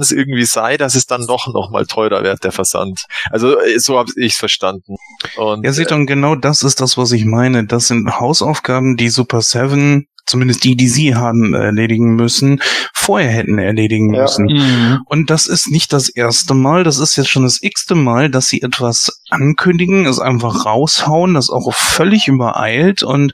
es 0.00 0.12
irgendwie 0.12 0.44
sein, 0.44 0.76
dass 0.76 0.94
es 0.94 1.06
dann 1.06 1.26
doch 1.26 1.46
noch 1.54 1.70
mal 1.70 1.86
teurer 1.86 2.22
wird, 2.22 2.44
der 2.44 2.52
Versand. 2.52 3.06
Also 3.30 3.58
äh, 3.58 3.78
so 3.78 3.98
habe 3.98 4.10
ich 4.16 4.32
es 4.32 4.38
verstanden. 4.38 4.96
Und, 5.36 5.64
ja, 5.64 5.72
seht 5.72 5.90
äh, 5.90 5.94
und 5.94 6.06
genau 6.06 6.34
das 6.34 6.62
ist 6.62 6.82
das, 6.82 6.98
was 6.98 7.12
ich 7.12 7.24
meine. 7.24 7.64
Das 7.64 7.88
sind 7.88 8.20
Hausaufgaben, 8.20 8.98
die 8.98 9.08
Super 9.08 9.40
Seven 9.40 10.06
zumindest 10.26 10.64
die, 10.64 10.76
die 10.76 10.88
sie 10.88 11.14
haben 11.14 11.54
erledigen 11.54 12.14
müssen, 12.14 12.60
vorher 12.94 13.30
hätten 13.30 13.58
erledigen 13.58 14.14
ja. 14.14 14.22
müssen. 14.22 14.46
Mhm. 14.46 15.00
Und 15.06 15.30
das 15.30 15.46
ist 15.46 15.70
nicht 15.70 15.92
das 15.92 16.08
erste 16.08 16.54
Mal, 16.54 16.84
das 16.84 16.98
ist 16.98 17.16
jetzt 17.16 17.28
schon 17.28 17.42
das 17.42 17.62
x-te 17.62 17.94
Mal, 17.94 18.30
dass 18.30 18.48
sie 18.48 18.62
etwas 18.62 19.21
ankündigen, 19.32 20.06
es 20.06 20.18
einfach 20.18 20.66
raushauen, 20.66 21.34
das 21.34 21.50
auch 21.50 21.72
völlig 21.72 22.28
übereilt. 22.28 23.02
Und 23.02 23.32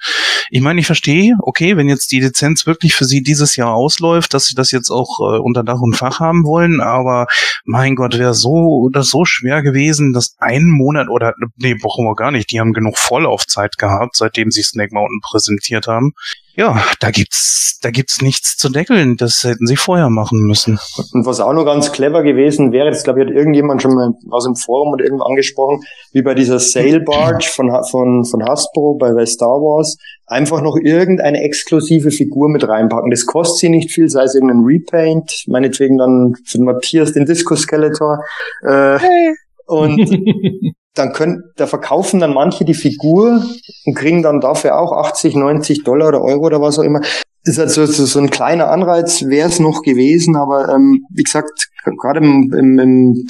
ich 0.51 0.61
meine, 0.61 0.81
ich 0.81 0.87
verstehe, 0.87 1.35
okay, 1.41 1.77
wenn 1.77 1.89
jetzt 1.89 2.11
die 2.13 2.21
Lizenz 2.21 2.67
wirklich 2.67 2.95
für 2.95 3.05
sie 3.05 3.23
dieses 3.23 3.57
Jahr 3.57 3.75
ausläuft, 3.75 4.33
dass 4.35 4.47
sie 4.47 4.55
das 4.55 4.71
jetzt 4.71 4.91
auch 4.91 5.19
äh, 5.21 5.39
unter 5.39 5.65
Dach 5.65 5.81
und 5.81 5.97
Fach 5.97 6.21
haben 6.21 6.45
wollen, 6.45 6.81
aber 6.81 7.27
mein 7.65 7.97
Gott, 7.97 8.19
wäre 8.19 8.35
so 8.35 8.89
das 8.93 9.09
so 9.09 9.25
schwer 9.25 9.63
gewesen, 9.63 10.13
dass 10.13 10.37
einen 10.39 10.71
Monat 10.71 11.09
oder 11.09 11.35
nee, 11.57 11.75
brauchen 11.75 12.05
wir 12.05 12.15
gar 12.15 12.31
nicht, 12.31 12.51
die 12.51 12.61
haben 12.61 12.73
genug 12.73 12.99
Vorlaufzeit 12.99 13.79
gehabt, 13.79 14.17
seitdem 14.17 14.51
sie 14.51 14.63
Snake 14.63 14.95
Mountain 14.95 15.21
präsentiert 15.23 15.87
haben 15.87 16.13
ja, 16.59 16.83
da 16.99 17.13
gibt's, 17.13 17.79
da 17.83 17.93
gibt's 17.93 18.21
nichts 18.21 18.57
zu 18.57 18.69
deckeln. 18.69 19.17
Das 19.17 19.45
hätten 19.45 19.69
sie 19.69 19.77
vorher 19.77 20.11
machen 20.11 20.41
müssen. 20.41 20.81
Und 21.13 21.25
was 21.25 21.39
auch 21.39 21.53
noch 21.53 21.65
ganz 21.65 21.93
clever 21.93 22.25
gewesen 22.25 22.73
wäre, 22.73 22.91
das 22.91 23.05
glaube 23.05 23.23
ich 23.23 23.29
hat 23.29 23.35
irgendjemand 23.35 23.81
schon 23.81 23.95
mal 23.95 24.11
aus 24.31 24.45
dem 24.45 24.57
Forum 24.57 24.93
oder 24.93 25.05
irgendwo 25.05 25.23
angesprochen, 25.23 25.85
wie 26.13 26.23
bei 26.23 26.35
dieser 26.35 26.59
Sail 26.59 27.01
Barge 27.01 27.47
von, 27.47 27.71
von, 27.91 28.25
von 28.25 28.45
Hasbro 28.45 28.95
bei, 28.95 29.13
bei 29.13 29.27
Star 29.27 29.61
Wars, 29.61 29.97
einfach 30.27 30.63
noch 30.63 30.77
irgendeine 30.77 31.43
exklusive 31.43 32.11
Figur 32.11 32.49
mit 32.49 32.67
reinpacken. 32.67 33.11
Das 33.11 33.27
kostet 33.27 33.59
sie 33.59 33.69
nicht 33.69 33.91
viel, 33.91 34.09
sei 34.09 34.25
es 34.25 34.35
irgendein 34.35 34.65
Repaint, 34.65 35.45
meinetwegen 35.47 35.99
dann 35.99 36.35
für 36.45 36.61
Matthias 36.61 37.13
den 37.13 37.27
Disco 37.27 37.57
Skeletor. 37.57 38.25
Äh, 38.63 38.99
hey. 38.99 39.35
Und 39.67 40.11
dann 40.95 41.13
können, 41.13 41.45
da 41.57 41.67
verkaufen 41.67 42.21
dann 42.21 42.35
manche 42.35 42.65
die 42.65 42.75
Figur 42.75 43.43
und 43.85 43.95
kriegen 43.95 44.23
dann 44.23 44.41
dafür 44.41 44.79
auch 44.79 44.93
80, 44.93 45.37
90 45.37 45.85
Dollar 45.85 46.09
oder 46.09 46.23
Euro 46.23 46.47
oder 46.47 46.61
was 46.61 46.79
auch 46.79 46.85
immer. 46.85 47.01
Das 47.45 47.55
ist 47.55 47.59
halt 47.59 47.71
so, 47.71 47.87
so, 47.87 48.05
so 48.05 48.19
ein 48.19 48.31
kleiner 48.31 48.71
Anreiz 48.71 49.25
wäre 49.27 49.49
es 49.49 49.61
noch 49.61 49.83
gewesen, 49.83 50.37
aber 50.37 50.69
ähm, 50.75 51.07
wie 51.11 51.23
gesagt, 51.23 51.69
gerade 52.01 52.21
im, 52.21 52.53
im, 52.53 52.79
im 52.79 53.27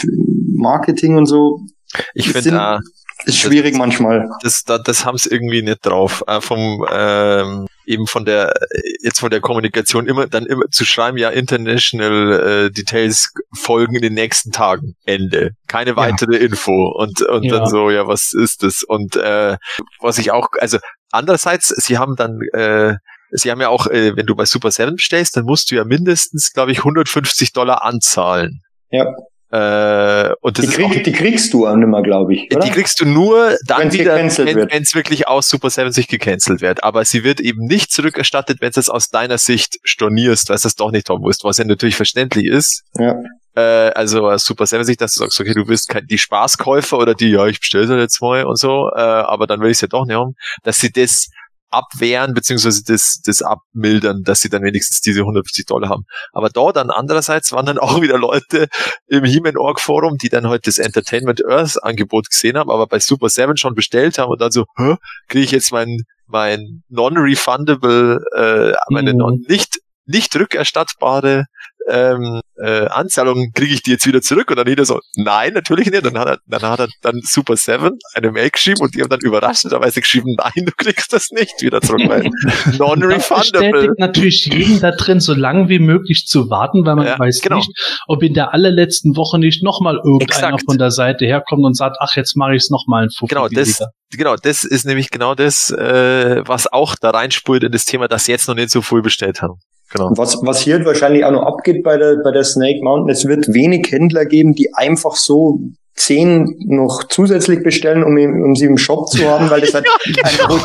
Marketing 0.56 1.16
und 1.16 1.26
so. 1.26 1.60
Ich 2.14 2.30
finde, 2.30 2.80
ist 3.24 3.38
schwierig 3.38 3.72
das, 3.72 3.78
manchmal. 3.78 4.28
Das, 4.42 4.62
das, 4.64 4.82
das 4.84 5.04
haben 5.04 5.18
sie 5.18 5.30
irgendwie 5.30 5.62
nicht 5.62 5.84
drauf. 5.84 6.22
Äh, 6.26 6.40
vom 6.40 6.86
ähm, 6.90 7.66
eben 7.84 8.06
von 8.06 8.24
der 8.24 8.54
jetzt 9.02 9.20
von 9.20 9.30
der 9.30 9.40
Kommunikation 9.40 10.06
immer 10.06 10.26
dann 10.26 10.46
immer 10.46 10.66
zu 10.70 10.84
schreiben, 10.84 11.18
ja 11.18 11.30
international 11.30 12.66
äh, 12.66 12.70
Details 12.70 13.32
folgen 13.54 13.96
in 13.96 14.02
den 14.02 14.14
nächsten 14.14 14.52
Tagen. 14.52 14.94
Ende. 15.04 15.52
Keine 15.66 15.96
weitere 15.96 16.36
ja. 16.36 16.42
Info 16.42 16.92
und 16.96 17.22
und 17.22 17.44
ja. 17.44 17.58
dann 17.58 17.66
so 17.68 17.90
ja 17.90 18.06
was 18.06 18.32
ist 18.32 18.62
das 18.62 18.82
und 18.82 19.16
äh, 19.16 19.56
was 20.00 20.18
ich 20.18 20.30
auch 20.30 20.48
also 20.60 20.78
andererseits 21.10 21.68
sie 21.68 21.98
haben 21.98 22.14
dann 22.16 22.40
äh, 22.52 22.94
Sie 23.30 23.50
haben 23.50 23.60
ja 23.60 23.68
auch, 23.68 23.86
äh, 23.88 24.16
wenn 24.16 24.24
du 24.24 24.34
bei 24.34 24.46
Super 24.46 24.70
7 24.70 24.96
bestellst, 24.96 25.36
dann 25.36 25.44
musst 25.44 25.70
du 25.70 25.74
ja 25.74 25.84
mindestens, 25.84 26.54
glaube 26.54 26.72
ich, 26.72 26.78
150 26.78 27.52
Dollar 27.52 27.84
anzahlen. 27.84 28.62
Ja. 28.90 29.04
Äh, 29.50 30.34
und 30.42 30.58
das 30.58 30.66
die, 30.66 30.72
krieg, 30.72 31.04
die 31.04 31.12
kriegst 31.12 31.54
du 31.54 31.66
auch 31.66 31.74
nimmer, 31.74 32.02
glaube 32.02 32.34
ich. 32.34 32.54
Oder? 32.54 32.66
Die 32.66 32.70
kriegst 32.70 33.00
du 33.00 33.06
nur 33.06 33.56
dann 33.64 33.84
wenn's 33.84 33.94
wieder, 33.94 34.16
wenn 34.16 34.82
es 34.82 34.94
wirklich 34.94 35.26
aus 35.26 35.48
Super 35.48 35.70
7 35.70 35.90
sich 35.90 36.06
gecancelt 36.06 36.60
wird. 36.60 36.84
Aber 36.84 37.04
sie 37.04 37.24
wird 37.24 37.40
eben 37.40 37.64
nicht 37.64 37.90
zurückerstattet, 37.90 38.60
wenn 38.60 38.72
du 38.72 38.80
es 38.80 38.90
aus 38.90 39.08
deiner 39.08 39.38
Sicht 39.38 39.78
stornierst, 39.84 40.50
weil 40.50 40.58
du 40.58 40.68
es 40.68 40.74
doch 40.74 40.90
nicht 40.90 41.08
haben 41.08 41.22
musst, 41.22 41.44
was 41.44 41.56
ja 41.56 41.64
natürlich 41.64 41.96
verständlich 41.96 42.46
ist. 42.46 42.84
Ja. 42.98 43.14
Äh, 43.54 43.90
also 43.94 44.28
aus 44.28 44.44
Super 44.44 44.66
7 44.66 44.84
Sicht, 44.84 45.00
dass 45.00 45.14
du 45.14 45.20
sagst, 45.20 45.40
okay, 45.40 45.54
du 45.54 45.64
bist 45.64 45.88
kein, 45.88 46.06
die 46.06 46.18
Spaßkäufer 46.18 46.98
oder 46.98 47.14
die, 47.14 47.30
ja, 47.30 47.46
ich 47.46 47.60
bestelle 47.60 47.98
jetzt 47.98 48.20
mal 48.20 48.44
und 48.44 48.58
so, 48.58 48.90
äh, 48.94 49.00
aber 49.00 49.46
dann 49.46 49.60
will 49.60 49.70
ich 49.70 49.78
es 49.78 49.80
ja 49.80 49.88
doch 49.88 50.04
nicht 50.04 50.16
haben, 50.16 50.36
dass 50.62 50.78
sie 50.78 50.92
das 50.92 51.30
abwehren, 51.70 52.34
beziehungsweise 52.34 52.82
das, 52.84 53.20
das 53.24 53.42
abmildern, 53.42 54.22
dass 54.22 54.40
sie 54.40 54.48
dann 54.48 54.62
wenigstens 54.62 55.00
diese 55.00 55.20
150 55.20 55.66
Dollar 55.66 55.88
haben. 55.88 56.04
Aber 56.32 56.48
da 56.48 56.72
dann 56.72 56.90
andererseits 56.90 57.52
waren 57.52 57.66
dann 57.66 57.78
auch 57.78 58.00
wieder 58.00 58.18
Leute 58.18 58.68
im 59.06 59.24
He-Man 59.24 59.56
Org 59.56 59.80
Forum, 59.80 60.18
die 60.18 60.28
dann 60.28 60.48
heute 60.48 60.62
das 60.70 60.78
Entertainment 60.78 61.44
Earth 61.46 61.82
Angebot 61.82 62.30
gesehen 62.30 62.56
haben, 62.56 62.70
aber 62.70 62.86
bei 62.86 62.98
Super 62.98 63.28
7 63.28 63.56
schon 63.56 63.74
bestellt 63.74 64.18
haben 64.18 64.30
und 64.30 64.40
dann 64.40 64.50
so, 64.50 64.64
hä, 64.76 64.96
kriege 65.28 65.44
ich 65.44 65.50
jetzt 65.50 65.72
mein, 65.72 66.02
mein 66.26 66.82
non-refundable, 66.88 68.20
äh, 68.34 68.74
meine 68.90 69.12
Mhm. 69.12 69.18
non 69.18 69.44
nicht, 69.48 69.80
nicht 70.06 70.34
rückerstattbare 70.36 71.44
ähm, 71.88 72.40
äh, 72.56 72.86
Anzahlung, 72.86 73.52
kriege 73.54 73.72
ich 73.74 73.82
die 73.82 73.92
jetzt 73.92 74.06
wieder 74.06 74.20
zurück? 74.22 74.50
Und 74.50 74.56
dann 74.56 74.66
jeder 74.66 74.84
so, 74.84 75.00
nein, 75.16 75.52
natürlich 75.54 75.90
nicht. 75.90 76.04
Dann 76.04 76.18
hat 76.18 76.28
er, 76.28 76.38
dann 76.46 76.62
hat 76.62 76.80
er 76.80 76.88
dann 77.02 77.20
Super 77.22 77.56
7 77.56 77.90
eine 78.14 78.32
Mail 78.32 78.50
geschrieben 78.50 78.80
und 78.80 78.94
die 78.94 79.02
haben 79.02 79.08
dann 79.08 79.20
überraschenderweise 79.20 80.00
geschrieben, 80.00 80.34
nein, 80.38 80.64
du 80.66 80.72
kriegst 80.76 81.12
das 81.12 81.30
nicht 81.30 81.60
wieder 81.60 81.80
zurück, 81.80 82.02
weil 82.06 82.28
Das 82.64 82.78
non-refundable. 82.78 83.94
natürlich 83.98 84.46
jeden 84.46 84.80
da 84.80 84.90
drin, 84.92 85.20
so 85.20 85.34
lange 85.34 85.68
wie 85.68 85.78
möglich 85.78 86.26
zu 86.26 86.50
warten, 86.50 86.84
weil 86.84 86.96
man 86.96 87.06
Ja, 87.06 87.18
weiß 87.18 87.40
genau. 87.40 87.56
nicht, 87.56 87.70
ob 88.06 88.22
in 88.22 88.34
der 88.34 88.52
allerletzten 88.54 89.16
Woche 89.16 89.38
nicht 89.38 89.62
nochmal 89.62 89.96
irgendeiner 89.96 90.48
Exakt. 90.54 90.64
von 90.66 90.78
der 90.78 90.90
Seite 90.90 91.24
herkommt 91.26 91.64
und 91.64 91.74
sagt, 91.74 91.96
ach, 92.00 92.14
jetzt 92.16 92.36
mache 92.36 92.54
ich 92.54 92.62
es 92.64 92.70
nochmal 92.70 93.04
ein 93.04 93.10
Fuffi 93.10 93.34
Genau, 93.34 93.48
das, 93.48 93.80
genau, 94.10 94.36
das 94.36 94.64
ist 94.64 94.84
nämlich 94.84 95.10
genau 95.10 95.34
das, 95.34 95.70
äh, 95.70 96.42
was 96.46 96.66
auch 96.72 96.94
da 97.00 97.10
reinspult 97.10 97.62
in 97.64 97.72
das 97.72 97.84
Thema, 97.84 98.08
dass 98.08 98.24
sie 98.24 98.32
jetzt 98.32 98.48
noch 98.48 98.54
nicht 98.54 98.70
so 98.70 98.82
viel 98.82 99.02
bestellt 99.02 99.42
haben. 99.42 99.54
Genau. 99.90 100.12
Was, 100.16 100.38
was 100.42 100.60
hier 100.60 100.84
wahrscheinlich 100.84 101.24
auch 101.24 101.30
noch 101.30 101.42
abgeht 101.42 101.82
bei 101.82 101.96
der, 101.96 102.16
bei 102.22 102.30
der 102.30 102.44
Snake 102.44 102.80
Mountain, 102.82 103.10
es 103.10 103.26
wird 103.26 103.52
wenig 103.52 103.90
Händler 103.90 104.26
geben, 104.26 104.54
die 104.54 104.74
einfach 104.74 105.16
so 105.16 105.60
zehn 105.98 106.56
noch 106.66 107.04
zusätzlich 107.08 107.62
bestellen, 107.62 108.04
um, 108.04 108.16
um 108.16 108.54
sie 108.54 108.66
im 108.66 108.78
Shop 108.78 109.08
zu 109.08 109.28
haben, 109.28 109.50
weil 109.50 109.60
das 109.60 109.74
halt 109.74 109.86
ein, 110.22 110.60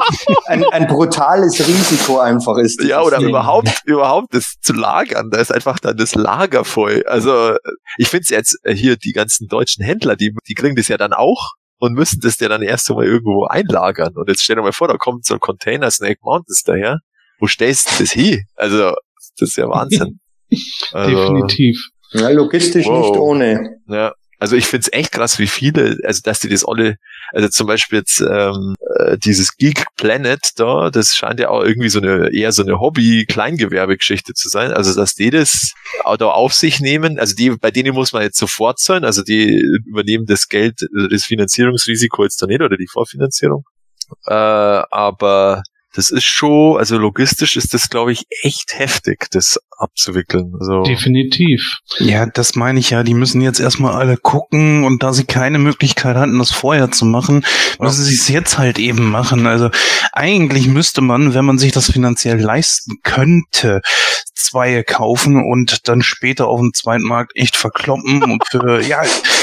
ein, 0.46 0.64
ein 0.66 0.88
brutales 0.88 1.60
Risiko 1.60 2.20
einfach 2.20 2.58
ist. 2.58 2.84
Ja, 2.84 3.02
oder 3.02 3.18
Ding. 3.18 3.30
überhaupt, 3.30 3.82
überhaupt 3.86 4.34
das 4.34 4.56
zu 4.62 4.74
lagern. 4.74 5.30
Da 5.32 5.40
ist 5.40 5.52
einfach 5.52 5.80
dann 5.80 5.98
das 5.98 6.16
Lager 6.16 6.64
voll. 6.66 7.04
Also 7.08 7.56
ich 7.98 8.10
finde 8.10 8.24
es 8.24 8.30
jetzt 8.30 8.60
äh, 8.64 8.76
hier, 8.76 8.96
die 8.96 9.12
ganzen 9.12 9.48
deutschen 9.48 9.84
Händler, 9.84 10.16
die, 10.16 10.36
die 10.48 10.54
kriegen 10.54 10.76
das 10.76 10.88
ja 10.88 10.98
dann 10.98 11.14
auch 11.14 11.54
und 11.80 11.94
müssen 11.94 12.20
das 12.22 12.40
ja 12.40 12.48
dann 12.48 12.62
erst 12.62 12.90
einmal 12.90 13.06
irgendwo 13.06 13.46
einlagern. 13.46 14.14
Und 14.16 14.30
jetzt 14.30 14.44
stell 14.44 14.56
dir 14.56 14.62
mal 14.62 14.72
vor, 14.72 14.88
da 14.88 14.98
kommt 14.98 15.26
so 15.26 15.34
ein 15.34 15.40
Container 15.40 15.92
Snake 15.92 16.20
Mountains 16.22 16.64
daher. 16.64 17.00
Wo 17.40 17.48
stellst 17.48 17.92
du 17.92 18.04
das 18.04 18.12
hin? 18.12 18.44
Also, 18.56 18.94
das 19.38 19.50
ist 19.50 19.58
ja 19.58 19.68
Wahnsinn. 19.70 20.20
Also, 20.92 21.16
Definitiv. 21.16 21.90
Ja, 22.12 22.30
logistisch 22.30 22.86
Wow. 22.86 23.10
nicht 23.10 23.20
ohne. 23.20 23.78
Ja, 23.88 24.14
also 24.38 24.56
ich 24.56 24.66
find's 24.68 24.90
echt 24.92 25.14
krass, 25.14 25.40
wie 25.40 25.48
viele, 25.48 25.98
also 26.04 26.20
dass 26.24 26.42
die 26.42 26.50
das 26.50 26.64
alle, 26.64 26.98
also 27.32 27.48
zum 27.48 27.66
Beispiel 27.66 28.00
jetzt 28.00 28.20
ähm, 28.22 28.76
äh, 28.98 29.18
dieses 29.18 29.56
Geek 29.58 29.86
Planet 29.96 30.42
da, 30.58 30.90
das 30.92 31.16
scheint 31.16 31.40
ja 31.40 31.50
auch 31.50 31.64
irgendwie 31.64 31.90
so 31.90 32.00
eine 32.00 32.32
eher 32.34 32.52
so 32.52 32.62
eine 32.62 32.80
Hobby-Kleingewerbegeschichte 32.80 34.34
zu 34.34 34.50
sein. 34.50 34.74
Also 34.74 34.94
dass 34.94 35.16
die 35.16 35.30
das 35.30 35.72
auch 36.04 36.18
da 36.18 36.28
auf 36.28 36.54
sich 36.54 36.82
nehmen, 36.82 37.20
also 37.20 37.34
die, 37.36 37.52
bei 37.52 37.72
denen 37.72 37.94
muss 37.96 38.14
man 38.14 38.22
jetzt 38.22 38.38
sofort 38.38 38.80
sein, 38.80 39.06
also 39.06 39.24
die 39.24 39.60
übernehmen 39.88 40.26
das 40.28 40.50
Geld, 40.50 40.82
äh, 40.84 41.08
das 41.10 41.24
Finanzierungsrisiko 41.24 42.24
jetzt 42.24 42.42
da 42.42 42.46
nicht 42.46 42.62
oder 42.62 42.78
die 42.78 42.88
Vorfinanzierung. 42.92 43.64
Äh, 44.28 44.34
aber 44.34 45.64
das 45.94 46.10
ist 46.10 46.24
schon, 46.26 46.78
also 46.78 46.98
logistisch 46.98 47.56
ist 47.56 47.74
das, 47.74 47.90
glaube 47.90 48.12
ich, 48.12 48.26
echt 48.42 48.78
heftig, 48.78 49.28
das 49.32 49.60
abzuwickeln. 49.78 50.54
Also, 50.60 50.84
Definitiv. 50.84 51.80
Ja, 52.00 52.26
das 52.26 52.56
meine 52.56 52.80
ich 52.80 52.90
ja. 52.92 53.04
Die 53.04 53.14
müssen 53.14 53.42
jetzt 53.42 53.60
erstmal 53.60 53.94
alle 53.96 54.18
gucken 54.18 54.84
und 54.86 55.04
da 55.04 55.14
sie 55.14 55.26
keine 55.26 55.60
Möglichkeit 55.60 56.16
hatten, 56.16 56.40
das 56.40 56.52
vorher 56.52 56.92
zu 56.92 57.06
machen, 57.06 57.46
müssen 57.80 58.04
sie 58.04 58.14
es 58.16 58.28
jetzt 58.30 58.58
halt 58.58 58.80
eben 58.80 59.10
machen. 59.10 59.46
Also 59.48 59.70
eigentlich 60.14 60.68
müsste 60.68 61.02
man, 61.02 61.34
wenn 61.34 61.46
man 61.46 61.58
sich 61.58 61.72
das 61.72 61.92
finanziell 61.92 62.40
leisten 62.40 62.96
könnte, 63.04 63.82
zwei 64.36 64.84
kaufen 64.84 65.38
und 65.44 65.88
dann 65.88 66.02
später 66.02 66.48
auf 66.48 66.60
dem 66.60 66.74
zweiten 66.74 67.04
Markt 67.06 67.32
echt 67.36 67.56
verkloppen 67.56 68.24
und 68.24 68.44
für, 68.50 68.82
ja, 68.88 69.02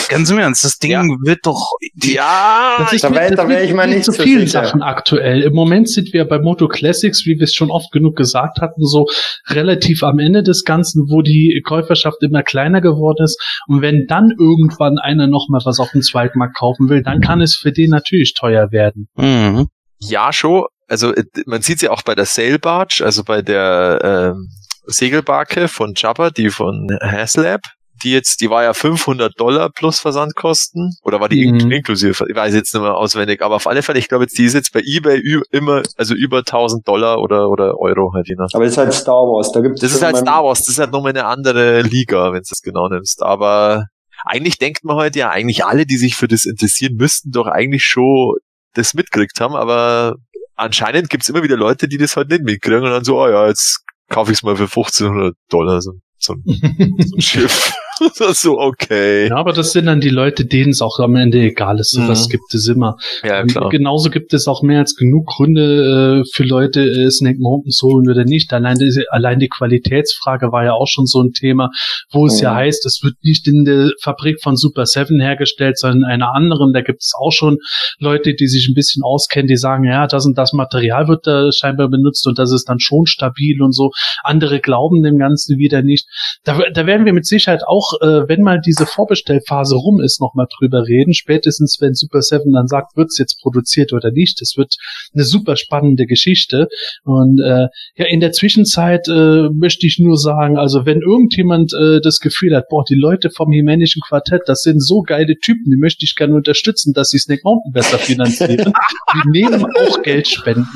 ganz 0.09 0.30
im 0.30 0.38
Ernst, 0.38 0.64
das 0.64 0.78
Ding 0.78 0.90
Ja. 0.90 1.03
wird 1.22 1.40
doch, 1.44 1.72
die, 1.94 2.14
ja, 2.14 2.76
Das 2.78 2.92
ist 2.92 3.05
da 3.05 3.12
wär- 3.14 3.30
mit- 3.30 3.38
da 3.38 3.48
wär 3.48 3.62
ich 3.64 3.72
mal 3.74 3.88
nicht 3.88 4.05
so 4.05 4.12
so 4.12 4.22
sicher. 4.22 4.46
Sachen 4.46 4.82
aktuell. 4.82 5.42
Im 5.42 5.55
Moment 5.55 5.88
sind 5.88 6.12
wir 6.12 6.24
bei 6.26 6.38
Moto 6.41 6.68
Classics, 6.68 7.26
wie 7.26 7.38
wir 7.38 7.45
es 7.45 7.55
schon 7.55 7.70
oft 7.70 7.93
genug 7.93 8.16
gesagt 8.16 8.61
hatten, 8.61 8.84
so 8.84 9.07
relativ 9.49 10.03
am 10.03 10.18
Ende 10.18 10.43
des 10.43 10.64
Ganzen, 10.64 11.11
wo 11.11 11.22
die 11.22 11.62
Käuferschaft 11.64 12.22
immer 12.22 12.43
kleiner 12.43 12.80
geworden 12.80 13.24
ist. 13.24 13.41
Und 13.66 13.82
wenn 13.82 14.07
dann 14.07 14.32
irgendwann 14.38 14.99
einer 14.99 15.26
noch 15.26 15.49
mal 15.49 15.61
was 15.64 15.80
auf 15.80 15.91
dem 15.93 16.03
Zweitmarkt 16.03 16.57
kaufen 16.57 16.88
will, 16.88 17.03
dann 17.03 17.20
kann 17.20 17.41
es 17.41 17.57
für 17.57 17.72
den 17.72 17.91
natürlich 17.91 18.34
teuer 18.34 18.72
werden. 18.72 19.09
Mhm. 19.16 19.68
Ja, 19.99 20.32
schon. 20.32 20.64
Also 20.88 21.14
äh, 21.14 21.24
man 21.47 21.62
sieht 21.62 21.82
ja 21.82 21.91
auch 21.91 22.03
bei 22.03 22.14
der 22.14 22.24
Sail 22.24 22.59
Barge, 22.59 23.03
also 23.05 23.22
bei 23.22 23.43
der 23.43 24.34
ähm, 24.34 24.49
Segelbarke 24.86 25.68
von 25.68 25.95
Jabba, 25.97 26.30
die 26.30 26.51
von 26.51 26.88
Haslab, 27.01 27.61
die 28.05 28.12
jetzt, 28.12 28.40
die 28.40 28.51
war 28.51 28.62
ja 28.62 28.74
500 28.74 29.38
Dollar 29.38 29.70
plus 29.70 30.01
Versandkosten 30.01 30.96
oder 31.03 31.20
war 31.20 31.28
die 31.28 31.46
Mhm. 31.46 31.61
in 31.61 31.70
inklusive? 31.70 32.24
Ich 32.28 32.34
weiß 32.36 32.55
jetzt 32.55 32.74
nicht 32.74 32.82
mehr 32.82 32.94
auswendig, 32.96 33.42
aber 33.42 33.57
auf 33.57 33.66
alle 33.66 33.82
Fälle, 33.82 33.98
ich 33.98 34.09
glaube 34.09 34.24
jetzt, 34.24 34.36
die 34.38 34.44
ist 34.44 34.55
jetzt 34.55 34.72
bei 34.72 34.80
eBay 34.84 35.22
immer, 35.51 35.82
also 35.96 36.14
über 36.14 36.38
1000 36.38 36.86
Dollar 36.86 37.18
oder 37.20 37.48
oder 37.48 37.78
Euro 37.78 38.12
halt 38.14 38.28
je 38.28 38.34
nach. 38.36 38.48
Aber 38.53 38.64
das 38.64 38.72
ist 38.72 38.78
halt 38.78 38.92
Star 38.94 39.22
Wars. 39.24 39.53
Da 39.53 39.61
gibt's 39.61 39.80
Das 39.80 39.92
ist 39.92 40.03
halt 40.03 40.16
Star 40.16 40.44
Wars, 40.44 40.61
das 40.61 40.68
ist 40.68 40.78
halt 40.78 40.92
nochmal 40.92 41.11
eine 41.11 41.24
andere 41.26 41.82
Liga, 41.82 42.32
wenn 42.32 42.40
du 42.42 42.48
das 42.48 42.61
genau 42.62 42.88
nimmst. 42.88 43.22
Aber 43.22 43.86
eigentlich 44.24 44.59
denkt 44.59 44.84
man 44.84 44.96
heute 44.96 45.18
ja, 45.20 45.30
eigentlich 45.30 45.64
alle, 45.64 45.86
die 45.86 45.96
sich 45.96 46.14
für 46.16 46.28
das 46.28 46.44
interessieren, 46.44 46.94
müssten 46.96 47.30
doch 47.30 47.46
eigentlich 47.46 47.84
schon 47.84 48.34
das 48.74 48.94
mitgekriegt 48.94 49.40
haben, 49.40 49.55
aber 49.55 50.14
anscheinend 50.57 51.09
gibt's 51.11 51.28
immer 51.28 51.42
wieder 51.42 51.57
Leute, 51.57 51.88
die 51.88 51.96
das 51.98 52.16
halt 52.16 52.28
nicht 52.30 52.42
mitkriegen 52.42 52.84
und 52.84 52.90
dann 52.90 53.03
so, 53.05 53.18
oh 53.20 53.28
ja, 53.28 53.48
jetzt 53.48 53.80
kaufe 54.11 54.30
ich's 54.32 54.42
mal 54.42 54.57
für 54.57 54.64
1500 54.64 55.34
Dollar, 55.48 55.80
so, 55.80 55.92
so, 56.18 56.34
ein, 56.34 56.42
so 56.44 57.16
ein 57.16 57.20
Schiff. 57.20 57.72
so, 58.34 58.59
okay. 58.59 59.28
Ja, 59.28 59.36
aber 59.36 59.53
das 59.53 59.72
sind 59.72 59.86
dann 59.86 60.01
die 60.01 60.09
Leute, 60.09 60.44
denen 60.46 60.70
es 60.70 60.80
auch 60.82 60.98
am 61.01 61.16
Ende 61.16 61.38
egal 61.40 61.78
ist. 61.78 61.90
Sowas 61.90 62.26
Mhm. 62.26 62.30
gibt 62.30 62.55
es 62.55 62.66
immer. 62.68 62.96
Ja, 63.22 63.42
Und 63.42 63.53
klar. 63.53 63.68
Genauso 63.68 64.11
gibt 64.11 64.32
es 64.34 64.46
auch 64.48 64.62
mehr 64.62 64.78
als 64.80 64.94
genug 64.96 65.26
Gründe 65.26 66.22
äh, 66.24 66.30
für 66.32 66.44
Leute, 66.44 66.80
äh, 66.82 67.11
Snake 67.11 67.38
Mountain 67.40 67.70
zu 67.70 67.88
holen 67.88 68.09
oder 68.11 68.24
nicht. 68.24 68.53
Allein, 68.53 68.78
die- 68.78 69.05
allein 69.11 69.38
die 69.38 69.48
Qualitätsfrage 69.48 70.53
war 70.53 70.64
ja 70.64 70.72
auch 70.72 70.86
schon 70.88 71.07
so 71.07 71.20
ein 71.22 71.32
Thema, 71.32 71.70
wo 72.11 72.26
es 72.26 72.40
ja 72.40 72.53
Mhm. 72.53 72.57
heißt, 72.57 72.86
es 72.86 73.01
wird 73.03 73.14
nicht 73.22 73.46
in 73.46 73.64
der 73.64 73.90
Fabrik 74.01 74.40
von 74.42 74.57
Super 74.57 74.86
7 74.86 75.20
hergestellt, 75.20 75.78
sondern 75.78 75.98
in 76.03 76.05
einer 76.07 76.34
anderen. 76.34 76.72
Da 76.72 76.80
gibt 76.82 77.03
es 77.03 77.12
auch 77.18 77.30
schon 77.32 77.59
Leute, 77.98 78.34
die 78.34 78.46
sich 78.46 78.68
ein 78.68 78.74
bisschen 78.74 79.03
auskennen, 79.03 79.46
die 79.48 79.57
sagen, 79.57 79.84
ja, 79.84 80.07
das 80.07 80.26
und 80.26 80.36
das 80.38 80.53
Material 80.53 81.09
wird 81.09 81.26
da 81.26 81.51
scheinbar 81.53 81.88
benutzt 81.88 82.26
und 82.26 82.38
das 82.38 82.53
ist 82.53 82.64
dann 82.68 82.80
schon 82.80 83.07
stabil 83.07 83.61
und 83.62 83.72
so. 83.72 83.90
Andere 84.22 84.61
glauben 84.61 85.03
dem 85.03 85.18
Ganzen 85.18 85.59
wieder 85.59 85.82
nicht. 85.82 86.07
Da, 86.44 86.59
da 86.72 86.86
werden 86.86 87.05
wir 87.07 87.12
mit 87.12 87.26
Sicherheit 87.26 87.62
auch, 87.66 87.89
äh, 88.01 88.28
wenn 88.28 88.43
mal 88.43 88.61
diese 88.61 88.86
Vorbestellphase 88.86 89.76
rum 89.76 90.01
ist, 90.01 90.20
nochmal 90.20 90.47
drüber 90.59 90.86
reden. 90.86 91.14
Spätestens, 91.14 91.78
wenn 91.80 91.95
Super 91.95 92.22
7 92.22 92.53
dann 92.53 92.66
sagt, 92.66 92.97
wird 92.97 93.09
es 93.09 93.18
jetzt 93.18 93.41
produziert 93.41 93.93
oder 93.93 94.11
nicht. 94.11 94.41
Es 94.43 94.57
wird 94.57 94.76
eine 95.14 95.24
super 95.24 95.57
spannende 95.57 96.07
Geschichte. 96.07 96.68
Und 97.05 97.41
äh, 97.41 97.68
ja, 97.97 98.07
in 98.07 98.20
der 98.20 98.32
Zwischenzeit 98.32 99.09
äh, 99.09 99.49
möchte 99.53 99.86
ich 99.86 99.99
nur 99.99 100.18
sagen, 100.18 100.59
also 100.59 100.86
wenn 100.86 101.01
irgendjemand 101.01 101.72
äh, 101.74 102.01
das 102.01 102.18
Gefühl 102.18 102.57
hat, 102.57 102.68
boah, 102.68 102.84
die 102.88 102.95
Leute 102.95 103.30
vom 103.30 103.53
Himännischen 103.53 104.03
Quartett, 104.07 104.43
das 104.47 104.62
sind 104.62 104.80
so 104.82 105.03
geile 105.03 105.36
Typen, 105.38 105.70
die 105.70 105.78
möchte 105.78 106.05
ich 106.05 106.14
gerne 106.14 106.34
unterstützen, 106.34 106.93
dass 106.93 107.11
sie 107.11 107.18
Snake 107.18 107.43
Mountain 107.45 107.72
besser 107.72 107.99
finanzieren. 107.99 108.72
die 109.14 109.30
nehmen 109.30 109.64
auch 109.64 110.03
Geld 110.03 110.28
spenden. 110.28 110.68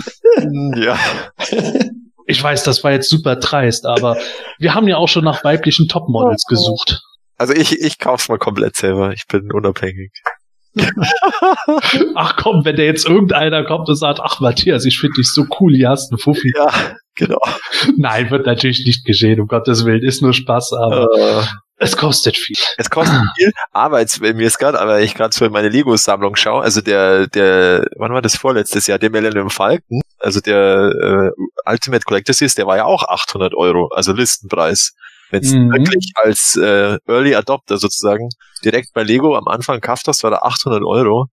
Ja. 0.76 0.98
Ich 2.26 2.42
weiß, 2.42 2.62
das 2.64 2.82
war 2.84 2.92
jetzt 2.92 3.10
super 3.10 3.36
dreist, 3.36 3.86
aber 3.86 4.16
wir 4.58 4.74
haben 4.74 4.88
ja 4.88 4.96
auch 4.96 5.08
schon 5.08 5.24
nach 5.24 5.44
weiblichen 5.44 5.88
Topmodels 5.88 6.44
gesucht. 6.44 7.00
Also 7.36 7.52
ich, 7.52 7.80
ich 7.80 7.98
kauf's 7.98 8.28
mal 8.28 8.38
komplett 8.38 8.76
selber. 8.76 9.12
Ich 9.12 9.26
bin 9.26 9.52
unabhängig. 9.52 10.12
Ach 12.14 12.36
komm, 12.36 12.64
wenn 12.64 12.76
der 12.76 12.86
jetzt 12.86 13.06
irgendeiner 13.06 13.64
kommt 13.64 13.88
und 13.88 13.96
sagt, 13.96 14.20
ach 14.20 14.40
Matthias, 14.40 14.84
ich 14.84 14.98
finde 14.98 15.14
dich 15.18 15.30
so 15.32 15.44
cool, 15.60 15.74
hier 15.74 15.90
hast 15.90 16.10
du 16.10 16.14
einen 16.14 16.18
Fuffi. 16.18 16.52
Ja, 16.56 16.96
genau. 17.14 17.40
Nein, 17.96 18.30
wird 18.30 18.46
natürlich 18.46 18.84
nicht 18.84 19.04
geschehen, 19.04 19.40
um 19.40 19.46
Gottes 19.46 19.84
Willen, 19.84 20.02
ist 20.02 20.22
nur 20.22 20.32
Spaß, 20.32 20.72
aber 20.72 21.06
Äh, 21.16 21.44
es 21.76 21.96
kostet 21.96 22.36
viel. 22.36 22.56
Es 22.76 22.88
kostet 22.90 23.20
viel, 23.36 23.52
aber 23.72 24.00
jetzt, 24.00 24.20
wenn 24.20 24.36
mir 24.36 24.46
ist 24.46 24.58
gerade, 24.58 24.80
aber 24.80 25.00
ich 25.00 25.14
gerade 25.14 25.34
so 25.34 25.44
in 25.44 25.52
meine 25.52 25.68
Lego-Sammlung 25.68 26.36
schaue, 26.36 26.62
also 26.62 26.80
der, 26.80 27.26
der, 27.28 27.86
wann 27.96 28.12
war 28.12 28.22
das 28.22 28.36
vorletztes 28.36 28.86
Jahr, 28.86 28.98
der 28.98 29.10
Millennium 29.10 29.50
Falcon, 29.50 30.00
also 30.24 30.40
der 30.40 31.32
äh, 31.36 31.70
Ultimate 31.70 32.04
Collector 32.04 32.34
Series, 32.34 32.54
der 32.54 32.66
war 32.66 32.76
ja 32.76 32.84
auch 32.84 33.02
800 33.04 33.54
Euro, 33.54 33.88
also 33.94 34.12
Listenpreis. 34.12 34.92
Wenn 35.30 35.42
es 35.42 35.52
Mhm. 35.52 35.72
wirklich 35.72 36.12
als 36.22 36.56
äh, 36.56 36.98
Early 37.06 37.34
Adopter 37.34 37.78
sozusagen 37.78 38.28
direkt 38.64 38.92
bei 38.94 39.02
Lego 39.02 39.36
am 39.36 39.48
Anfang 39.48 39.76
gekauft 39.80 40.06
hast, 40.06 40.22
war 40.22 40.30
da 40.30 40.38
800 40.38 40.82
Euro. 40.84 41.26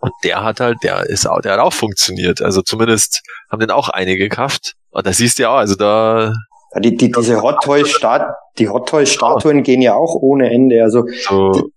Und 0.00 0.12
der 0.22 0.44
hat 0.44 0.60
halt, 0.60 0.78
der 0.82 1.04
ist 1.06 1.26
auch, 1.26 1.40
der 1.40 1.52
hat 1.54 1.60
auch 1.60 1.72
funktioniert. 1.72 2.42
Also 2.42 2.62
zumindest 2.62 3.22
haben 3.50 3.60
den 3.60 3.70
auch 3.70 3.88
einige 3.88 4.28
gekauft. 4.28 4.74
Und 4.90 5.06
da 5.06 5.12
siehst 5.12 5.38
du 5.38 5.44
ja 5.44 5.50
auch, 5.50 5.56
also 5.58 5.74
da 5.74 6.32
Ja, 6.74 6.80
die, 6.80 6.96
die, 6.96 7.10
diese 7.10 7.40
Hot 7.42 7.62
Toys 7.62 7.90
Stat 7.90 8.34
die 8.58 8.68
Hot 8.68 8.88
Toys 8.88 9.10
Statuen 9.12 9.62
gehen 9.62 9.80
ja 9.82 9.94
auch 9.94 10.14
ohne 10.14 10.50
Ende. 10.50 10.82
Also 10.82 11.04
so, 11.26 11.70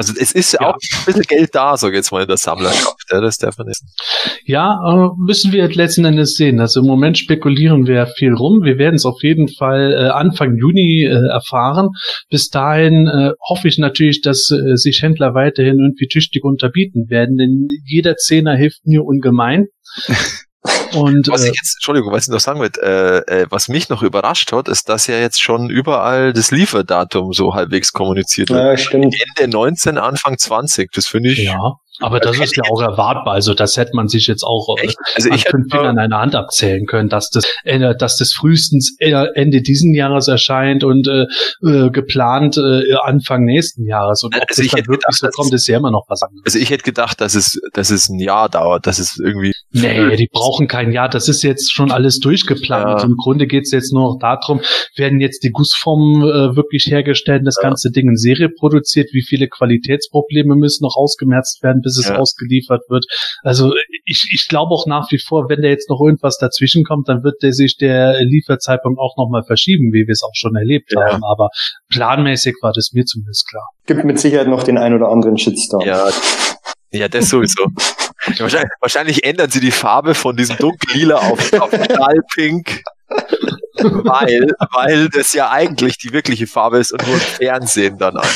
Also 0.00 0.14
es 0.18 0.32
ist 0.32 0.52
ja 0.52 0.60
auch 0.60 0.76
ein 0.76 1.04
bisschen 1.04 1.24
Geld 1.24 1.54
da, 1.54 1.74
ich 1.74 1.82
jetzt 1.92 2.10
mal 2.10 2.22
in 2.22 2.26
der 2.28 2.38
Sammlerschaft. 2.38 2.96
Ja, 3.10 3.20
das 3.20 3.36
darf 3.36 3.58
man 3.58 3.66
nicht. 3.66 3.82
Ja, 4.46 4.78
äh, 4.88 5.08
müssen 5.18 5.52
wir 5.52 5.68
letzten 5.68 6.06
Endes 6.06 6.36
sehen. 6.36 6.58
Also 6.58 6.80
im 6.80 6.86
Moment 6.86 7.18
spekulieren 7.18 7.86
wir 7.86 8.06
viel 8.06 8.32
rum. 8.32 8.62
Wir 8.64 8.78
werden 8.78 8.94
es 8.94 9.04
auf 9.04 9.22
jeden 9.22 9.48
Fall 9.48 9.92
äh, 9.92 10.08
Anfang 10.08 10.56
Juni 10.56 11.04
äh, 11.04 11.28
erfahren. 11.28 11.90
Bis 12.30 12.48
dahin 12.48 13.08
äh, 13.08 13.32
hoffe 13.46 13.68
ich 13.68 13.76
natürlich, 13.76 14.22
dass 14.22 14.50
äh, 14.50 14.76
sich 14.76 15.02
Händler 15.02 15.34
weiterhin 15.34 15.78
irgendwie 15.78 16.08
tüchtig 16.08 16.44
unterbieten 16.44 17.10
werden, 17.10 17.36
denn 17.36 17.68
jeder 17.84 18.16
Zehner 18.16 18.56
hilft 18.56 18.86
mir 18.86 19.04
ungemein. 19.04 19.66
Und 20.92 21.28
Was 21.28 21.44
äh, 21.44 21.50
ich 21.50 21.56
jetzt, 21.56 21.76
Entschuldigung, 21.76 22.12
was 22.12 22.24
ich 22.24 22.32
noch 22.32 22.40
sagen 22.40 22.60
wollte, 22.60 22.82
äh, 23.28 23.42
äh, 23.42 23.46
was 23.48 23.68
mich 23.68 23.88
noch 23.88 24.02
überrascht 24.02 24.52
hat, 24.52 24.68
ist, 24.68 24.88
dass 24.88 25.06
ja 25.06 25.18
jetzt 25.18 25.40
schon 25.40 25.70
überall 25.70 26.32
das 26.32 26.50
Lieferdatum 26.50 27.32
so 27.32 27.54
halbwegs 27.54 27.92
kommuniziert 27.92 28.50
wird. 28.50 28.60
Ja, 28.60 28.76
stimmt. 28.76 29.14
Ende 29.36 29.50
19, 29.50 29.98
Anfang 29.98 30.36
20. 30.36 30.90
Das 30.92 31.06
finde 31.06 31.30
ich. 31.30 31.38
ja, 31.38 31.76
aber 32.00 32.18
das 32.18 32.38
ist 32.38 32.56
ja 32.56 32.62
auch 32.70 32.80
erwartbar. 32.80 33.34
Also 33.34 33.54
das 33.54 33.76
hätte 33.76 33.92
man 33.94 34.08
sich 34.08 34.26
jetzt 34.26 34.42
auch 34.42 34.76
äh, 34.78 34.86
Echt? 34.86 34.98
Also 35.14 35.28
an 35.28 35.36
ich 35.36 35.44
hätte 35.44 35.50
fünf 35.52 35.70
Fingern 35.70 35.98
einer 35.98 36.18
Hand 36.18 36.34
abzählen 36.34 36.86
können, 36.86 37.08
dass 37.08 37.30
das, 37.30 37.44
äh, 37.64 37.94
dass 37.96 38.16
das 38.16 38.32
frühestens 38.32 38.96
äh, 38.98 39.12
Ende 39.34 39.62
diesen 39.62 39.94
Jahres 39.94 40.28
erscheint 40.28 40.82
und 40.82 41.06
äh, 41.08 41.26
äh, 41.66 41.90
geplant 41.90 42.56
äh, 42.56 42.94
Anfang 43.02 43.44
nächsten 43.44 43.86
Jahres. 43.86 44.22
Und 44.22 44.34
ob 44.34 44.40
Also 44.42 44.46
das 44.48 44.58
ich 44.58 44.70
dann 44.70 44.78
hätte 44.78 44.88
wirklich 44.88 45.18
gedacht, 45.18 45.34
so 45.34 45.42
kommt, 45.42 45.54
ist 45.54 45.66
ja 45.66 45.76
immer 45.76 45.90
noch 45.90 46.04
was 46.08 46.22
anderes. 46.22 46.42
also 46.44 46.58
ich 46.58 46.70
hätte 46.70 46.84
gedacht, 46.84 47.20
dass 47.20 47.34
es, 47.34 47.60
dass 47.74 47.90
es 47.90 48.08
ein 48.08 48.18
Jahr 48.18 48.48
dauert, 48.48 48.86
dass 48.86 48.98
es 48.98 49.18
irgendwie. 49.22 49.52
Nee, 49.72 50.16
die 50.16 50.28
brauchen 50.32 50.66
kein 50.66 50.90
Jahr. 50.90 51.08
Das 51.08 51.28
ist 51.28 51.42
jetzt 51.42 51.72
schon 51.72 51.92
alles 51.92 52.18
durchgeplant. 52.18 53.00
Ja. 53.00 53.04
Im 53.06 53.14
Grunde 53.16 53.46
geht 53.46 53.64
es 53.66 53.70
jetzt 53.70 53.92
nur 53.92 54.02
noch 54.14 54.18
darum, 54.18 54.60
werden 54.96 55.20
jetzt 55.20 55.44
die 55.44 55.50
Gussformen 55.50 56.22
äh, 56.22 56.56
wirklich 56.56 56.86
hergestellt, 56.90 57.40
und 57.40 57.44
das 57.46 57.56
Ja. 57.62 57.68
ganze 57.68 57.90
Ding 57.90 58.08
in 58.08 58.16
Serie 58.16 58.48
produziert, 58.48 59.10
wie 59.12 59.22
viele 59.22 59.46
Qualitätsprobleme 59.48 60.56
müssen 60.56 60.82
noch 60.84 60.96
ausgemerzt 60.96 61.62
werden, 61.62 61.82
bis 61.82 61.98
es 61.98 62.08
Ja. 62.08 62.16
ausgeliefert 62.16 62.82
wird. 62.88 63.04
Also 63.42 63.72
ich, 64.04 64.28
ich 64.32 64.46
glaube 64.48 64.74
auch 64.74 64.86
nach 64.86 65.10
wie 65.12 65.18
vor, 65.18 65.48
wenn 65.48 65.62
da 65.62 65.68
jetzt 65.68 65.88
noch 65.88 66.00
irgendwas 66.00 66.38
dazwischen 66.38 66.82
kommt, 66.84 67.08
dann 67.08 67.22
wird 67.22 67.42
der 67.42 67.52
sich 67.52 67.76
der 67.76 68.24
Lieferzeitpunkt 68.24 68.98
auch 68.98 69.16
nochmal 69.16 69.44
verschieben, 69.44 69.92
wie 69.92 70.06
wir 70.06 70.12
es 70.12 70.22
auch 70.24 70.34
schon 70.34 70.56
erlebt 70.56 70.92
Ja. 70.92 71.12
haben. 71.12 71.22
Aber 71.24 71.48
planmäßig 71.90 72.56
war 72.62 72.72
das 72.74 72.90
mir 72.92 73.04
zumindest 73.04 73.48
klar. 73.48 73.68
Gibt 73.86 74.04
mit 74.04 74.18
Sicherheit 74.18 74.48
noch 74.48 74.62
den 74.62 74.78
ein 74.78 74.94
oder 74.94 75.08
anderen 75.08 75.38
Shitstorm. 75.38 75.86
Ja, 75.86 76.08
ja, 76.92 77.08
das 77.08 77.28
sowieso. 77.28 77.66
Wahrscheinlich, 78.38 78.70
wahrscheinlich 78.80 79.24
ändern 79.24 79.50
sie 79.50 79.60
die 79.60 79.70
Farbe 79.70 80.14
von 80.14 80.36
diesem 80.36 80.56
dunkellila 80.58 81.16
auf, 81.16 81.52
auf 81.54 81.70
knallpink. 81.70 82.82
Weil, 83.78 84.52
weil 84.74 85.08
das 85.08 85.32
ja 85.32 85.50
eigentlich 85.50 85.96
die 85.96 86.12
wirkliche 86.12 86.46
Farbe 86.46 86.78
ist 86.78 86.92
und 86.92 87.06
nur 87.06 87.14
im 87.14 87.20
Fernsehen 87.20 87.96
dann 87.96 88.18
an. 88.18 88.28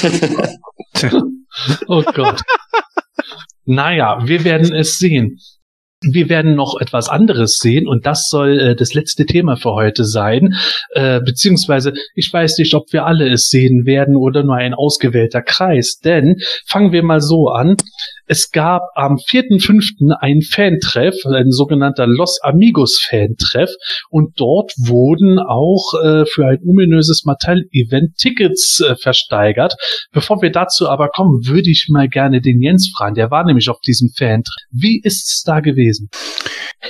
Oh 1.87 2.03
Gott. 2.03 2.41
naja, 3.65 4.19
wir 4.25 4.43
werden 4.43 4.75
es 4.75 4.99
sehen. 4.99 5.39
Wir 6.13 6.29
werden 6.29 6.55
noch 6.55 6.81
etwas 6.81 7.09
anderes 7.09 7.57
sehen 7.61 7.87
und 7.87 8.07
das 8.07 8.29
soll 8.29 8.59
äh, 8.59 8.77
das 8.77 8.95
letzte 8.95 9.27
Thema 9.27 9.57
für 9.57 9.73
heute 9.73 10.05
sein. 10.05 10.55
Äh, 10.91 11.21
beziehungsweise, 11.21 11.93
ich 12.15 12.33
weiß 12.33 12.59
nicht, 12.59 12.75
ob 12.75 12.93
wir 12.93 13.07
alle 13.07 13.29
es 13.31 13.49
sehen 13.49 13.87
werden 13.87 14.17
oder 14.17 14.43
nur 14.43 14.57
ein 14.57 14.75
ausgewählter 14.75 15.43
Kreis. 15.43 15.99
Denn 15.99 16.37
fangen 16.67 16.93
wir 16.93 17.03
mal 17.03 17.21
so 17.21 17.49
an. 17.49 17.77
Es 18.27 18.51
gab 18.51 18.83
am 18.95 19.17
4.5. 19.17 20.15
ein 20.19 20.41
Fantreff, 20.41 21.15
ein 21.27 21.51
sogenannter 21.51 22.07
Los 22.07 22.41
Amigos 22.43 22.99
Fantreff 23.07 23.71
und 24.09 24.33
dort 24.41 24.73
wurden 24.79 25.39
auch 25.39 25.93
äh, 26.03 26.25
für 26.25 26.47
ein 26.47 26.59
ominöses 26.67 27.25
Mattel-Event 27.27 28.17
Tickets 28.17 28.81
äh, 28.81 28.97
versteigert. 28.97 29.75
Bevor 30.11 30.41
wir 30.41 30.51
dazu 30.51 30.89
aber 30.89 31.09
kommen, 31.09 31.47
würde 31.47 31.71
ich 31.71 31.89
mal 31.91 32.09
gerne 32.09 32.41
den 32.41 32.63
Jens 32.63 32.91
fragen. 32.97 33.15
Der 33.15 33.31
war 33.31 33.45
nämlich 33.45 33.69
auf 33.69 33.81
diesem 33.81 34.09
Fantreff. 34.17 34.55
Wie 34.71 35.01
ist's 35.05 35.43
da 35.45 35.61
gewesen? 35.61 35.94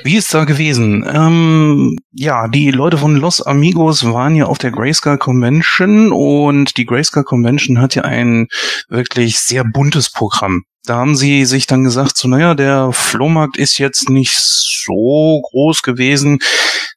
Wie 0.03 0.17
ist 0.17 0.35
da 0.35 0.45
gewesen? 0.45 1.05
Ähm, 1.07 1.97
ja, 2.13 2.49
die 2.49 2.71
Leute 2.71 2.99
von 2.99 3.17
Los 3.17 3.41
Amigos 3.41 4.05
waren 4.05 4.35
ja 4.35 4.47
auf 4.47 4.59
der 4.59 4.71
Grayscale 4.71 5.19
Convention 5.19 6.13
und 6.13 6.77
die 6.77 6.85
Grayscale 6.85 7.25
Convention 7.25 7.81
hat 7.81 7.95
ja 7.95 8.03
ein 8.03 8.49
wirklich 8.89 9.39
sehr 9.39 9.65
buntes 9.65 10.11
Programm. 10.11 10.63
Da 10.87 10.97
haben 10.97 11.17
sie 11.17 11.47
sich 11.47 11.67
dann 11.67 11.85
gesagt, 11.85 12.19
so 12.19 12.29
naja, 12.29 12.55
der 12.55 12.93
Flohmarkt 12.93 13.57
ist 13.57 13.79
jetzt 13.79 14.11
nicht 14.11 14.35
so 14.37 15.41
groß 15.51 15.83
gewesen. 15.83 16.39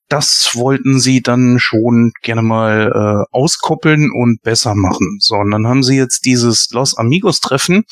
Das 0.10 0.52
wollten 0.54 1.00
sie 1.00 1.22
dann 1.22 1.60
schon 1.60 2.12
gerne 2.22 2.42
mal 2.42 2.92
äh, 2.94 3.36
auskoppeln 3.36 4.12
und 4.12 4.42
besser 4.42 4.76
machen. 4.76 5.18
So, 5.20 5.36
und 5.36 5.52
dann 5.52 5.68
haben 5.68 5.84
sie 5.84 5.96
jetzt 5.96 6.26
dieses 6.26 6.70
Los 6.72 6.98
Amigos 6.98 7.40
Treffen 7.40 7.84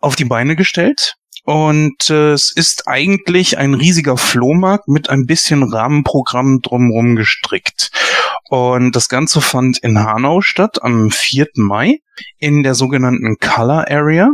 auf 0.00 0.14
die 0.14 0.24
Beine 0.24 0.54
gestellt. 0.54 1.14
Und 1.48 2.10
äh, 2.10 2.32
es 2.32 2.52
ist 2.54 2.88
eigentlich 2.88 3.56
ein 3.56 3.72
riesiger 3.72 4.18
Flohmarkt 4.18 4.86
mit 4.86 5.08
ein 5.08 5.24
bisschen 5.24 5.62
Rahmenprogramm 5.62 6.60
drumherum 6.60 7.16
gestrickt. 7.16 7.90
Und 8.50 8.94
das 8.94 9.08
Ganze 9.08 9.40
fand 9.40 9.78
in 9.78 9.98
Hanau 9.98 10.42
statt 10.42 10.82
am 10.82 11.10
4. 11.10 11.46
Mai 11.56 12.00
in 12.38 12.62
der 12.62 12.74
sogenannten 12.74 13.36
Color 13.40 13.90
Area. 13.90 14.28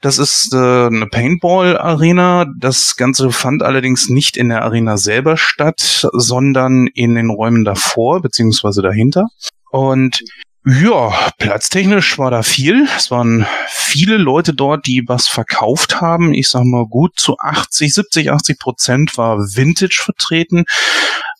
Das 0.00 0.18
ist 0.18 0.54
äh, 0.54 0.86
eine 0.86 1.08
Paintball-Arena. 1.10 2.46
Das 2.56 2.94
Ganze 2.96 3.32
fand 3.32 3.64
allerdings 3.64 4.08
nicht 4.08 4.36
in 4.36 4.48
der 4.48 4.62
Arena 4.62 4.96
selber 4.96 5.36
statt, 5.36 6.06
sondern 6.12 6.86
in 6.94 7.16
den 7.16 7.30
Räumen 7.30 7.64
davor 7.64 8.22
beziehungsweise 8.22 8.80
dahinter. 8.80 9.26
Und 9.72 10.22
ja, 10.66 11.30
platztechnisch 11.38 12.18
war 12.18 12.30
da 12.30 12.42
viel. 12.42 12.86
Es 12.96 13.10
waren 13.10 13.46
viele 13.68 14.18
Leute 14.18 14.52
dort, 14.52 14.86
die 14.86 15.02
was 15.06 15.26
verkauft 15.26 16.02
haben. 16.02 16.34
Ich 16.34 16.50
sag 16.50 16.64
mal 16.64 16.86
gut 16.86 17.12
zu 17.16 17.36
80, 17.38 17.94
70, 17.94 18.30
80 18.30 18.58
Prozent 18.58 19.16
war 19.16 19.38
Vintage 19.38 20.02
vertreten. 20.04 20.64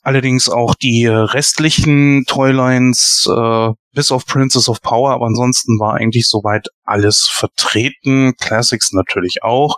Allerdings 0.02 0.48
auch 0.48 0.74
die 0.74 1.06
restlichen 1.06 2.24
Toylines, 2.26 3.28
äh, 3.30 3.68
bis 3.92 4.10
auf 4.10 4.24
Princess 4.24 4.68
of 4.70 4.80
Power, 4.80 5.12
aber 5.12 5.26
ansonsten 5.26 5.78
war 5.78 5.94
eigentlich 5.94 6.26
soweit 6.26 6.68
alles 6.84 7.28
vertreten. 7.30 8.32
Classics 8.40 8.92
natürlich 8.92 9.42
auch. 9.42 9.76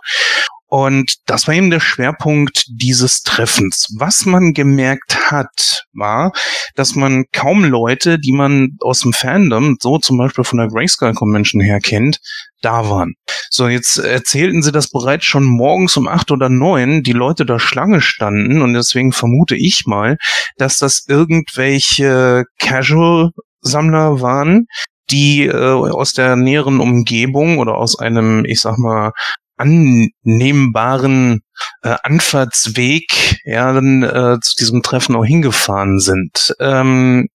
Und 0.73 1.17
das 1.27 1.47
war 1.47 1.53
eben 1.53 1.69
der 1.69 1.79
Schwerpunkt 1.79 2.65
dieses 2.67 3.21
Treffens. 3.21 3.93
Was 3.99 4.25
man 4.25 4.53
gemerkt 4.53 5.29
hat, 5.29 5.83
war, 5.93 6.31
dass 6.73 6.95
man 6.95 7.25
kaum 7.31 7.63
Leute, 7.63 8.17
die 8.17 8.31
man 8.31 8.69
aus 8.81 9.01
dem 9.01 9.13
Fandom, 9.13 9.77
so 9.79 9.99
zum 9.99 10.17
Beispiel 10.17 10.43
von 10.43 10.57
der 10.57 10.69
Grayscale 10.69 11.13
Convention 11.13 11.61
her 11.61 11.79
kennt, 11.79 12.17
da 12.63 12.89
waren. 12.89 13.13
So, 13.51 13.67
jetzt 13.67 13.99
erzählten 13.99 14.63
sie 14.63 14.71
das 14.71 14.89
bereits 14.89 15.25
schon 15.25 15.43
morgens 15.43 15.95
um 15.95 16.07
acht 16.07 16.31
oder 16.31 16.49
neun, 16.49 17.03
die 17.03 17.13
Leute 17.13 17.45
da 17.45 17.59
Schlange 17.59 18.01
standen 18.01 18.63
und 18.63 18.73
deswegen 18.73 19.11
vermute 19.11 19.55
ich 19.55 19.83
mal, 19.85 20.17
dass 20.57 20.79
das 20.79 21.05
irgendwelche 21.07 22.45
Casual-Sammler 22.57 24.21
waren, 24.21 24.65
die 25.11 25.45
äh, 25.45 25.53
aus 25.53 26.13
der 26.13 26.35
näheren 26.35 26.79
Umgebung 26.79 27.59
oder 27.59 27.75
aus 27.75 27.99
einem, 27.99 28.43
ich 28.45 28.59
sag 28.59 28.79
mal, 28.79 29.11
annehmbaren 29.63 31.41
äh, 31.81 31.95
Anfahrtsweg 32.03 33.39
ja 33.45 33.71
dann 33.73 34.03
äh, 34.03 34.37
zu 34.41 34.55
diesem 34.57 34.83
Treffen 34.83 35.15
auch 35.15 35.25
hingefahren 35.25 35.99
sind. 35.99 36.55
Ähm, 36.59 37.27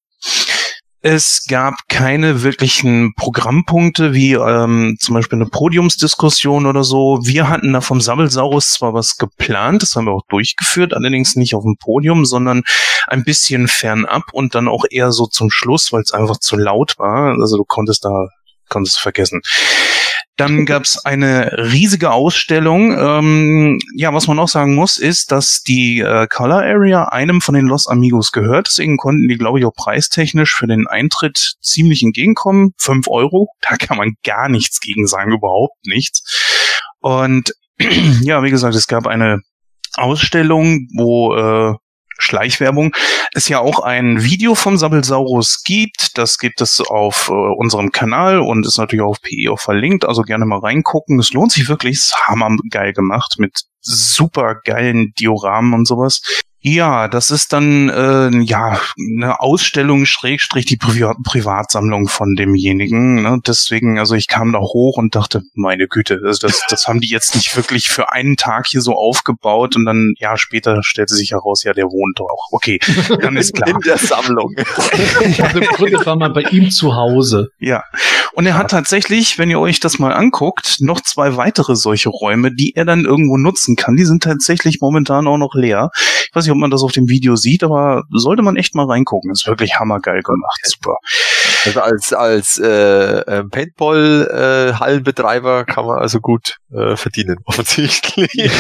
es 1.01 1.45
gab 1.49 1.75
keine 1.89 2.43
wirklichen 2.43 3.15
Programmpunkte 3.15 4.15
wie 4.15 4.33
ähm, 4.33 4.97
zum 5.01 5.15
Beispiel 5.15 5.39
eine 5.39 5.49
Podiumsdiskussion 5.49 6.67
oder 6.67 6.83
so. 6.83 7.21
Wir 7.23 7.49
hatten 7.49 7.73
da 7.73 7.81
vom 7.81 8.01
Sammelsauros 8.01 8.73
zwar 8.73 8.95
was 8.95 9.17
geplant, 9.17 9.83
das 9.83 9.95
haben 9.95 10.07
wir 10.07 10.13
auch 10.13 10.27
durchgeführt, 10.29 10.95
allerdings 10.95 11.37
nicht 11.37 11.55
auf 11.55 11.63
dem 11.63 11.77
Podium, 11.79 12.25
sondern 12.25 12.63
ein 13.07 13.23
bisschen 13.23 13.69
fernab 13.69 14.25
und 14.33 14.57
dann 14.57 14.67
auch 14.67 14.85
eher 14.91 15.13
so 15.13 15.27
zum 15.27 15.51
Schluss, 15.53 15.93
weil 15.93 16.03
es 16.03 16.13
einfach 16.13 16.39
zu 16.39 16.57
laut 16.57 16.99
war. 16.99 17.33
Also 17.41 17.57
du 17.57 17.65
konntest 17.65 18.05
da 18.05 18.27
konntest 18.69 18.99
vergessen. 18.99 19.41
Dann 20.39 20.65
gab's 20.67 21.05
eine 21.05 21.53
riesige 21.59 22.11
Ausstellung. 22.11 22.97
Ähm, 22.99 23.79
ja, 23.95 24.15
was 24.15 24.27
man 24.27 24.39
auch 24.39 24.49
sagen 24.49 24.75
muss, 24.75 24.97
ist, 24.97 25.31
dass 25.31 25.63
die 25.63 26.01
äh, 26.01 26.27
Color 26.27 26.63
Area 26.63 27.05
einem 27.05 27.43
von 27.43 27.55
den 27.55 27.67
Los 27.67 27.87
Amigos 27.87 28.33
gehört. 28.33 28.69
Deswegen 28.69 28.97
konnten 28.97 29.29
die, 29.29 29.37
glaube 29.37 29.59
ich, 29.59 29.67
auch 29.67 29.75
preistechnisch 29.75 30.55
für 30.55 30.67
den 30.67 30.87
Eintritt 30.87 31.57
ziemlich 31.61 32.03
entgegenkommen. 32.03 32.73
Fünf 32.79 33.09
Euro, 33.09 33.49
da 33.61 33.77
kann 33.77 33.99
man 33.99 34.15
gar 34.25 34.49
nichts 34.49 34.81
gegen 34.81 35.07
sagen, 35.07 35.33
überhaupt 35.33 35.85
nichts. 35.85 36.23
Und 37.01 37.53
ja, 38.23 38.43
wie 38.43 38.51
gesagt, 38.51 38.75
es 38.75 38.87
gab 38.87 39.07
eine 39.07 39.41
Ausstellung, 39.95 40.89
wo 40.97 41.35
äh, 41.35 41.75
Schleichwerbung, 42.19 42.95
es 43.33 43.49
ja 43.49 43.61
auch 43.61 43.81
ein 43.81 44.23
Video 44.23 44.55
vom 44.55 44.77
Sabbelsaurus 44.77 45.63
gibt. 45.65 46.19
Das 46.19 46.39
gibt 46.39 46.61
es 46.61 46.81
auf 46.81 47.29
äh, 47.29 47.33
unserem 47.33 47.93
Kanal 47.93 48.41
und 48.41 48.67
ist 48.67 48.79
natürlich 48.79 49.03
auch 49.03 49.11
auf 49.11 49.23
PE 49.23 49.51
auch 49.53 49.61
verlinkt. 49.61 50.05
Also 50.05 50.23
gerne 50.23 50.45
mal 50.45 50.59
reingucken. 50.59 51.19
Es 51.19 51.33
lohnt 51.33 51.53
sich 51.53 51.69
wirklich. 51.69 51.95
Ist 51.95 52.15
hammergeil 52.27 52.93
gemacht 52.93 53.37
mit 53.39 53.63
super 53.81 54.57
geilen 54.65 55.13
Dioramen 55.19 55.73
und 55.75 55.87
sowas. 55.87 56.21
Ja, 56.61 57.07
das 57.07 57.31
ist 57.31 57.53
dann 57.53 57.89
äh, 57.89 58.31
ja 58.43 58.81
eine 58.99 59.41
Ausstellung 59.41 60.07
Schrägstrich 60.07 60.67
die 60.67 60.77
Privat 60.77 61.17
Privatsammlung 61.25 62.09
von 62.09 62.35
demjenigen. 62.35 63.23
Ne? 63.23 63.39
Deswegen, 63.47 63.99
also 63.99 64.17
ich 64.17 64.27
kam 64.27 64.53
da 64.53 64.59
hoch 64.59 64.97
und 64.97 65.15
dachte, 65.15 65.43
meine 65.55 65.87
Güte, 65.87 66.21
das, 66.21 66.41
das, 66.41 66.63
das 66.69 66.89
haben 66.89 67.01
die 67.01 67.11
jetzt 67.11 67.37
nicht 67.37 67.57
wirklich 67.57 67.89
für 67.89 68.13
einen 68.13 68.37
Tag 68.37 68.67
hier 68.67 68.81
so 68.81 68.95
aufgebaut 68.95 69.77
und 69.77 69.85
dann 69.85 70.15
ja 70.19 70.37
später 70.37 70.83
stellte 70.83 71.15
sich 71.15 71.31
heraus, 71.31 71.63
ja 71.63 71.73
der 71.73 71.87
wohnt 71.87 72.19
doch 72.19 72.27
auch. 72.29 72.49
Okay, 72.51 72.81
dann 73.21 73.37
ist 73.37 73.55
klar. 73.55 73.69
In 73.79 73.81
der 73.81 73.99
Sammlung. 73.99 74.55
Also 75.39 75.59
im 75.59 75.67
Grunde 75.67 76.05
war 76.05 76.17
man 76.17 76.33
bei 76.33 76.43
ihm 76.43 76.71
zu 76.71 76.97
Hause. 76.97 77.51
Ja, 77.59 77.85
und 78.39 78.47
er 78.47 78.55
hat 78.55 78.71
tatsächlich, 78.71 79.39
wenn 79.39 79.51
ihr 79.51 79.59
euch 79.59 79.81
das 79.81 79.99
mal 79.99 80.13
anguckt, 80.13 80.77
noch 80.81 81.01
zwei 81.01 81.37
weitere 81.37 81.77
solche 81.77 82.09
Räume, 82.09 82.55
die 82.55 82.73
er 82.77 82.85
dann 82.85 83.05
irgendwo 83.05 83.37
nutzen 83.37 83.77
kann. 83.77 83.97
Die 83.97 84.05
sind 84.05 84.23
tatsächlich 84.23 84.79
momentan 84.81 85.27
auch 85.27 85.39
noch 85.39 85.55
leer. 85.55 85.91
Ich 86.29 86.31
weiß 86.35 86.47
nicht, 86.49 86.55
ob 86.55 86.59
man 86.59 86.71
das 86.71 86.83
auf 86.83 86.93
dem 86.93 87.09
Video 87.09 87.37
sieht, 87.37 87.63
aber 87.63 88.05
sollte 88.11 88.43
man 88.43 88.57
echt 88.57 88.75
mal 88.75 88.87
reingucken. 88.87 89.31
Ist 89.31 89.47
wirklich 89.47 89.79
hammergeil 89.79 90.23
gemacht. 90.23 90.61
Super. 90.65 90.97
Also 91.67 91.81
als 91.81 92.13
als 92.13 92.59
äh, 92.59 93.21
äh, 93.21 93.45
Paintball-Hallenbetreiber 93.45 95.65
kann 95.65 95.87
man 95.87 95.99
also 95.99 96.19
gut 96.21 96.57
äh, 96.73 96.97
verdienen, 96.97 97.37
offensichtlich. 97.45 98.33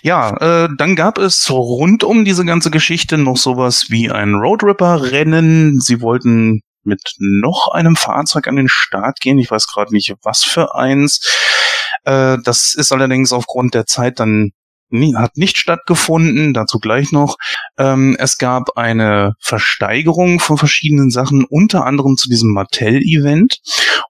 Ja, 0.00 0.36
äh, 0.36 0.68
dann 0.78 0.94
gab 0.94 1.18
es 1.18 1.50
rund 1.50 2.04
um 2.04 2.24
diese 2.24 2.44
ganze 2.44 2.70
Geschichte 2.70 3.18
noch 3.18 3.36
sowas 3.36 3.86
wie 3.88 4.12
ein 4.12 4.34
Roadripper-Rennen. 4.34 5.80
Sie 5.80 6.00
wollten 6.00 6.60
mit 6.84 7.02
noch 7.18 7.72
einem 7.72 7.96
Fahrzeug 7.96 8.46
an 8.46 8.54
den 8.54 8.68
Start 8.68 9.18
gehen. 9.18 9.40
Ich 9.40 9.50
weiß 9.50 9.66
gerade 9.66 9.92
nicht, 9.92 10.14
was 10.22 10.44
für 10.44 10.76
eins. 10.76 11.18
Äh, 12.04 12.36
das 12.44 12.76
ist 12.76 12.92
allerdings 12.92 13.32
aufgrund 13.32 13.74
der 13.74 13.86
Zeit 13.86 14.20
dann 14.20 14.52
hat 15.16 15.36
nicht 15.36 15.56
stattgefunden, 15.58 16.54
dazu 16.54 16.78
gleich 16.78 17.12
noch. 17.12 17.36
Ähm, 17.76 18.16
es 18.18 18.38
gab 18.38 18.76
eine 18.76 19.34
Versteigerung 19.40 20.40
von 20.40 20.58
verschiedenen 20.58 21.10
Sachen, 21.10 21.44
unter 21.44 21.84
anderem 21.84 22.16
zu 22.16 22.28
diesem 22.28 22.52
Mattel-Event. 22.52 23.58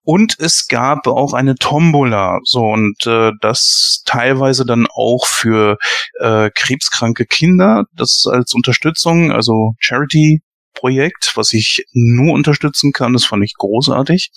Und 0.02 0.36
es 0.38 0.68
gab 0.68 1.06
auch 1.06 1.34
eine 1.34 1.56
Tombola. 1.56 2.38
So, 2.44 2.60
und 2.60 3.06
äh, 3.06 3.32
das 3.40 4.02
teilweise 4.06 4.64
dann 4.64 4.86
auch 4.94 5.26
für 5.26 5.76
äh, 6.20 6.50
krebskranke 6.54 7.26
Kinder, 7.26 7.84
das 7.94 8.24
als 8.30 8.54
Unterstützung, 8.54 9.32
also 9.32 9.74
Charity 9.78 10.40
Projekt, 10.74 11.32
was 11.34 11.52
ich 11.52 11.84
nur 11.92 12.34
unterstützen 12.34 12.92
kann. 12.92 13.12
Das 13.12 13.24
fand 13.24 13.44
ich 13.44 13.54
großartig. 13.54 14.30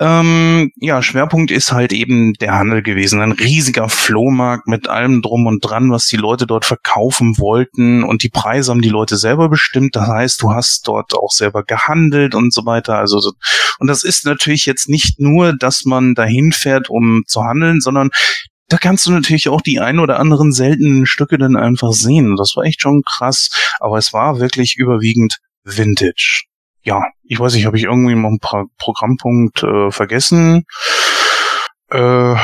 Ähm, 0.00 0.70
ja, 0.76 1.02
Schwerpunkt 1.02 1.50
ist 1.50 1.72
halt 1.72 1.92
eben 1.92 2.34
der 2.34 2.54
Handel 2.54 2.82
gewesen. 2.82 3.20
Ein 3.20 3.32
riesiger 3.32 3.88
Flohmarkt 3.88 4.68
mit 4.68 4.88
allem 4.88 5.22
drum 5.22 5.46
und 5.46 5.60
dran, 5.60 5.90
was 5.90 6.06
die 6.06 6.16
Leute 6.16 6.46
dort 6.46 6.64
verkaufen 6.64 7.36
wollten. 7.38 8.04
Und 8.04 8.22
die 8.22 8.28
Preise 8.28 8.70
haben 8.70 8.82
die 8.82 8.90
Leute 8.90 9.16
selber 9.16 9.48
bestimmt. 9.48 9.96
Das 9.96 10.06
heißt, 10.06 10.42
du 10.42 10.52
hast 10.52 10.86
dort 10.86 11.14
auch 11.14 11.32
selber 11.32 11.64
gehandelt 11.64 12.36
und 12.36 12.52
so 12.52 12.64
weiter. 12.64 12.96
Also, 12.98 13.18
so- 13.18 13.32
und 13.80 13.88
das 13.88 14.04
ist 14.04 14.24
natürlich 14.24 14.66
jetzt 14.66 14.88
nicht 14.88 15.18
nur, 15.18 15.52
dass 15.56 15.84
man 15.84 16.14
dahin 16.14 16.52
fährt, 16.52 16.90
um 16.90 17.22
zu 17.26 17.42
handeln, 17.42 17.80
sondern 17.80 18.10
da 18.68 18.76
kannst 18.76 19.06
du 19.06 19.10
natürlich 19.10 19.48
auch 19.48 19.62
die 19.62 19.80
ein 19.80 19.98
oder 19.98 20.20
anderen 20.20 20.52
seltenen 20.52 21.06
Stücke 21.06 21.38
dann 21.38 21.56
einfach 21.56 21.92
sehen. 21.92 22.36
Das 22.36 22.52
war 22.54 22.64
echt 22.64 22.82
schon 22.82 23.02
krass. 23.02 23.48
Aber 23.80 23.98
es 23.98 24.12
war 24.12 24.38
wirklich 24.38 24.76
überwiegend 24.76 25.38
Vintage 25.64 26.47
ja, 26.88 27.02
ich 27.22 27.38
weiß 27.38 27.52
nicht, 27.52 27.66
habe 27.66 27.76
ich 27.76 27.84
irgendwie 27.84 28.14
mal 28.14 28.30
ein 28.30 28.38
paar 28.38 28.64
Programmpunkt 28.78 29.62
äh, 29.62 29.90
vergessen? 29.90 30.64
Äh, 31.90 32.34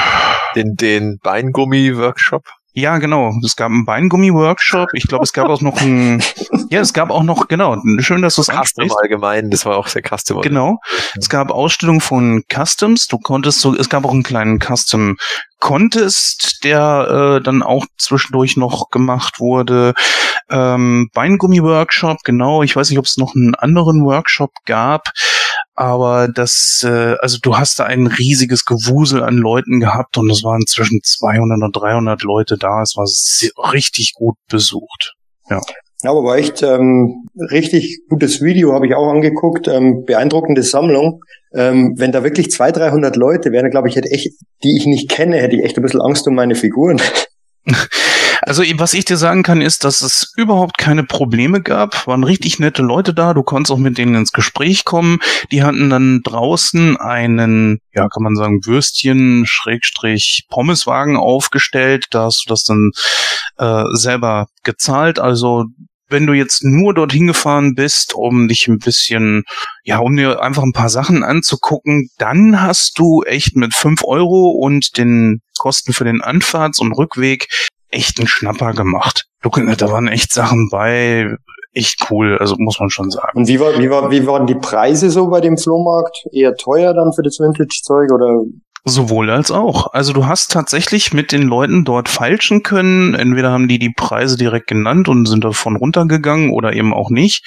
Den, 0.54 0.76
den 0.76 1.18
Beingummi-Workshop. 1.22 2.44
Ja, 2.76 2.98
genau. 2.98 3.32
Es 3.44 3.54
gab 3.54 3.70
einen 3.70 3.84
Beingummi-Workshop. 3.84 4.88
Ich 4.94 5.04
glaube, 5.04 5.22
es 5.22 5.32
gab 5.32 5.48
auch 5.48 5.60
noch 5.60 5.80
ein, 5.80 6.20
ja, 6.70 6.80
es 6.80 6.92
gab 6.92 7.10
auch 7.10 7.22
noch, 7.22 7.46
genau, 7.46 7.80
schön, 7.98 8.20
dass 8.20 8.34
du 8.34 8.40
es 8.40 8.48
Custom 8.48 8.58
ansprichst. 8.58 8.96
allgemein, 9.00 9.50
das 9.50 9.64
war 9.64 9.76
auch 9.76 9.86
sehr 9.86 10.02
custom. 10.02 10.42
Genau. 10.42 10.80
Es 11.16 11.28
gab 11.28 11.52
Ausstellungen 11.52 12.00
von 12.00 12.42
Customs. 12.52 13.06
Du 13.06 13.18
konntest 13.18 13.60
so, 13.60 13.76
es 13.76 13.88
gab 13.88 14.04
auch 14.04 14.10
einen 14.12 14.24
kleinen 14.24 14.58
Custom 14.58 15.16
Contest, 15.60 16.64
der 16.64 17.38
äh, 17.38 17.42
dann 17.42 17.62
auch 17.62 17.86
zwischendurch 17.96 18.56
noch 18.56 18.90
gemacht 18.90 19.38
wurde. 19.38 19.94
Ähm, 20.50 21.08
Beingummi-Workshop, 21.14 22.18
genau. 22.24 22.62
Ich 22.62 22.76
weiß 22.76 22.90
nicht, 22.90 22.98
ob 22.98 23.06
es 23.06 23.16
noch 23.16 23.34
einen 23.34 23.54
anderen 23.54 24.04
Workshop 24.04 24.50
gab, 24.66 25.08
aber 25.74 26.28
das, 26.28 26.84
äh, 26.84 27.16
also 27.20 27.38
du 27.42 27.56
hast 27.56 27.78
da 27.78 27.84
ein 27.84 28.06
riesiges 28.06 28.64
Gewusel 28.64 29.22
an 29.22 29.34
Leuten 29.34 29.80
gehabt 29.80 30.16
und 30.16 30.30
es 30.30 30.44
waren 30.44 30.66
zwischen 30.66 31.00
200 31.02 31.62
und 31.62 31.76
300 31.76 32.22
Leute 32.22 32.56
da. 32.56 32.82
Es 32.82 32.96
war 32.96 33.06
sehr, 33.06 33.50
richtig 33.72 34.12
gut 34.14 34.36
besucht. 34.48 35.14
Ja, 35.50 35.60
aber 36.04 36.22
war 36.22 36.36
echt 36.36 36.62
ähm, 36.62 37.28
richtig 37.50 38.00
gutes 38.08 38.40
Video, 38.40 38.72
habe 38.72 38.86
ich 38.86 38.94
auch 38.94 39.08
angeguckt. 39.08 39.68
Ähm, 39.68 40.04
beeindruckende 40.04 40.62
Sammlung. 40.62 41.20
Ähm, 41.54 41.94
wenn 41.96 42.12
da 42.12 42.22
wirklich 42.22 42.50
200, 42.50 42.92
300 42.92 43.16
Leute 43.16 43.52
wären, 43.52 43.70
glaube 43.70 43.88
ich, 43.88 43.96
hätte 43.96 44.10
echt, 44.10 44.30
die 44.62 44.76
ich 44.76 44.86
nicht 44.86 45.08
kenne, 45.08 45.36
hätte 45.36 45.56
ich 45.56 45.64
echt 45.64 45.76
ein 45.76 45.82
bisschen 45.82 46.00
Angst 46.00 46.26
um 46.28 46.34
meine 46.34 46.54
Figuren. 46.54 47.00
Also 48.46 48.62
was 48.76 48.92
ich 48.92 49.06
dir 49.06 49.16
sagen 49.16 49.42
kann, 49.42 49.62
ist, 49.62 49.84
dass 49.84 50.02
es 50.02 50.32
überhaupt 50.36 50.76
keine 50.76 51.02
Probleme 51.02 51.62
gab. 51.62 52.06
Waren 52.06 52.24
richtig 52.24 52.58
nette 52.58 52.82
Leute 52.82 53.14
da. 53.14 53.32
Du 53.32 53.42
konntest 53.42 53.72
auch 53.72 53.78
mit 53.78 53.96
denen 53.96 54.14
ins 54.14 54.32
Gespräch 54.32 54.84
kommen. 54.84 55.18
Die 55.50 55.62
hatten 55.62 55.88
dann 55.88 56.20
draußen 56.22 56.98
einen, 56.98 57.78
ja, 57.94 58.08
kann 58.08 58.22
man 58.22 58.36
sagen, 58.36 58.66
Würstchen, 58.66 59.44
Schrägstrich, 59.46 60.44
Pommeswagen 60.50 61.16
aufgestellt. 61.16 62.06
Da 62.10 62.24
hast 62.24 62.44
du 62.44 62.50
das 62.50 62.64
dann 62.64 62.90
äh, 63.56 63.84
selber 63.92 64.46
gezahlt. 64.62 65.18
Also 65.18 65.64
wenn 66.08 66.26
du 66.26 66.34
jetzt 66.34 66.62
nur 66.64 66.92
dorthin 66.92 67.26
gefahren 67.26 67.74
bist, 67.74 68.14
um 68.14 68.46
dich 68.46 68.68
ein 68.68 68.78
bisschen, 68.78 69.44
ja, 69.84 69.98
um 69.98 70.14
dir 70.14 70.42
einfach 70.42 70.62
ein 70.62 70.72
paar 70.72 70.90
Sachen 70.90 71.24
anzugucken, 71.24 72.10
dann 72.18 72.60
hast 72.60 72.98
du 72.98 73.22
echt 73.22 73.56
mit 73.56 73.74
fünf 73.74 74.04
Euro 74.04 74.50
und 74.50 74.98
den 74.98 75.40
Kosten 75.58 75.92
für 75.92 76.04
den 76.04 76.20
Anfahrts- 76.20 76.80
und 76.80 76.92
Rückweg 76.92 77.48
echt 77.94 78.18
einen 78.18 78.28
Schnapper 78.28 78.72
gemacht. 78.72 79.26
Da 79.42 79.90
waren 79.90 80.08
echt 80.08 80.32
Sachen 80.32 80.68
bei, 80.70 81.36
echt 81.74 82.06
cool, 82.10 82.38
also 82.38 82.56
muss 82.58 82.80
man 82.80 82.90
schon 82.90 83.10
sagen. 83.10 83.38
Und 83.38 83.48
wie, 83.48 83.60
war, 83.60 83.78
wie, 83.78 83.90
war, 83.90 84.10
wie 84.10 84.26
waren 84.26 84.46
die 84.46 84.54
Preise 84.54 85.10
so 85.10 85.28
bei 85.28 85.40
dem 85.40 85.58
Flohmarkt? 85.58 86.26
Eher 86.32 86.54
teuer 86.56 86.94
dann 86.94 87.12
für 87.12 87.22
das 87.22 87.38
Vintage-Zeug 87.38 88.10
oder 88.12 88.42
Sowohl 88.86 89.30
als 89.30 89.50
auch. 89.50 89.94
Also 89.94 90.12
du 90.12 90.26
hast 90.26 90.52
tatsächlich 90.52 91.14
mit 91.14 91.32
den 91.32 91.42
Leuten 91.42 91.86
dort 91.86 92.10
feilschen 92.10 92.62
können. 92.62 93.14
Entweder 93.14 93.50
haben 93.50 93.66
die 93.66 93.78
die 93.78 93.92
Preise 93.96 94.36
direkt 94.36 94.66
genannt 94.66 95.08
und 95.08 95.24
sind 95.24 95.42
davon 95.42 95.76
runtergegangen 95.76 96.50
oder 96.50 96.74
eben 96.74 96.92
auch 96.92 97.08
nicht. 97.08 97.46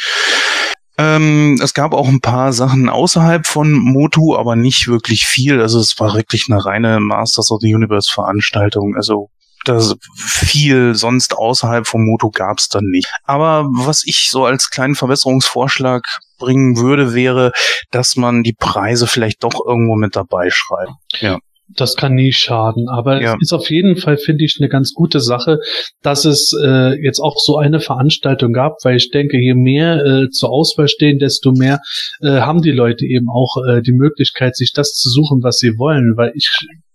Ähm, 0.98 1.60
es 1.62 1.76
gab 1.76 1.94
auch 1.94 2.08
ein 2.08 2.22
paar 2.22 2.54
Sachen 2.54 2.90
außerhalb 2.90 3.46
von 3.46 3.72
Motu, 3.72 4.36
aber 4.36 4.56
nicht 4.56 4.88
wirklich 4.88 5.28
viel. 5.28 5.62
Also 5.62 5.80
es 5.80 6.00
war 6.00 6.16
wirklich 6.16 6.48
eine 6.50 6.66
reine 6.66 7.00
Masters 7.00 7.52
of 7.52 7.60
the 7.62 7.74
Universe 7.74 8.12
Veranstaltung. 8.12 8.96
Also 8.96 9.30
das 9.68 9.96
viel 10.16 10.96
sonst 10.96 11.36
außerhalb 11.36 11.88
vom 11.88 12.06
Moto 12.06 12.30
gab's 12.30 12.70
dann 12.70 12.86
nicht. 12.86 13.08
Aber 13.24 13.66
was 13.74 14.04
ich 14.06 14.30
so 14.30 14.46
als 14.46 14.70
kleinen 14.70 14.96
Verbesserungsvorschlag 14.96 16.04
bringen 16.40 16.78
würde, 16.78 17.14
wäre, 17.14 17.52
dass 17.92 18.16
man 18.16 18.44
die 18.44 18.56
Preise 18.58 19.08
vielleicht 19.08 19.44
doch 19.44 19.60
irgendwo 19.66 19.96
mit 19.96 20.16
dabei 20.16 20.50
schreibt. 20.50 20.92
Ja. 21.20 21.38
Das 21.70 21.96
kann 21.96 22.14
nie 22.16 22.32
schaden, 22.32 22.88
aber 22.88 23.22
Ja. 23.22 23.34
es 23.34 23.40
ist 23.42 23.54
auf 23.54 23.70
jeden 23.70 23.98
Fall, 23.98 24.16
finde 24.18 24.46
ich, 24.46 24.56
eine 24.62 24.70
ganz 24.70 24.94
gute 24.94 25.20
Sache, 25.20 25.60
dass 26.02 26.24
es 26.24 26.54
äh, 26.64 26.94
jetzt 27.04 27.20
auch 27.20 27.36
so 27.40 27.58
eine 27.58 27.82
Veranstaltung 27.82 28.54
gab, 28.54 28.78
weil 28.84 28.96
ich 28.96 29.12
denke, 29.12 29.38
je 29.38 29.54
mehr 29.54 29.98
äh, 29.98 30.30
zur 30.30 30.50
Auswahl 30.50 30.88
stehen, 30.88 31.20
desto 31.20 31.52
mehr 31.52 31.80
äh, 32.22 32.40
haben 32.40 32.62
die 32.62 32.72
Leute 32.72 33.06
eben 33.06 33.28
auch 33.30 33.58
äh, 33.68 33.82
die 33.82 33.92
Möglichkeit, 33.92 34.56
sich 34.56 34.72
das 34.72 34.94
zu 34.94 35.10
suchen, 35.10 35.44
was 35.44 35.58
sie 35.58 35.78
wollen, 35.78 36.14
weil 36.16 36.32
ich 36.36 36.50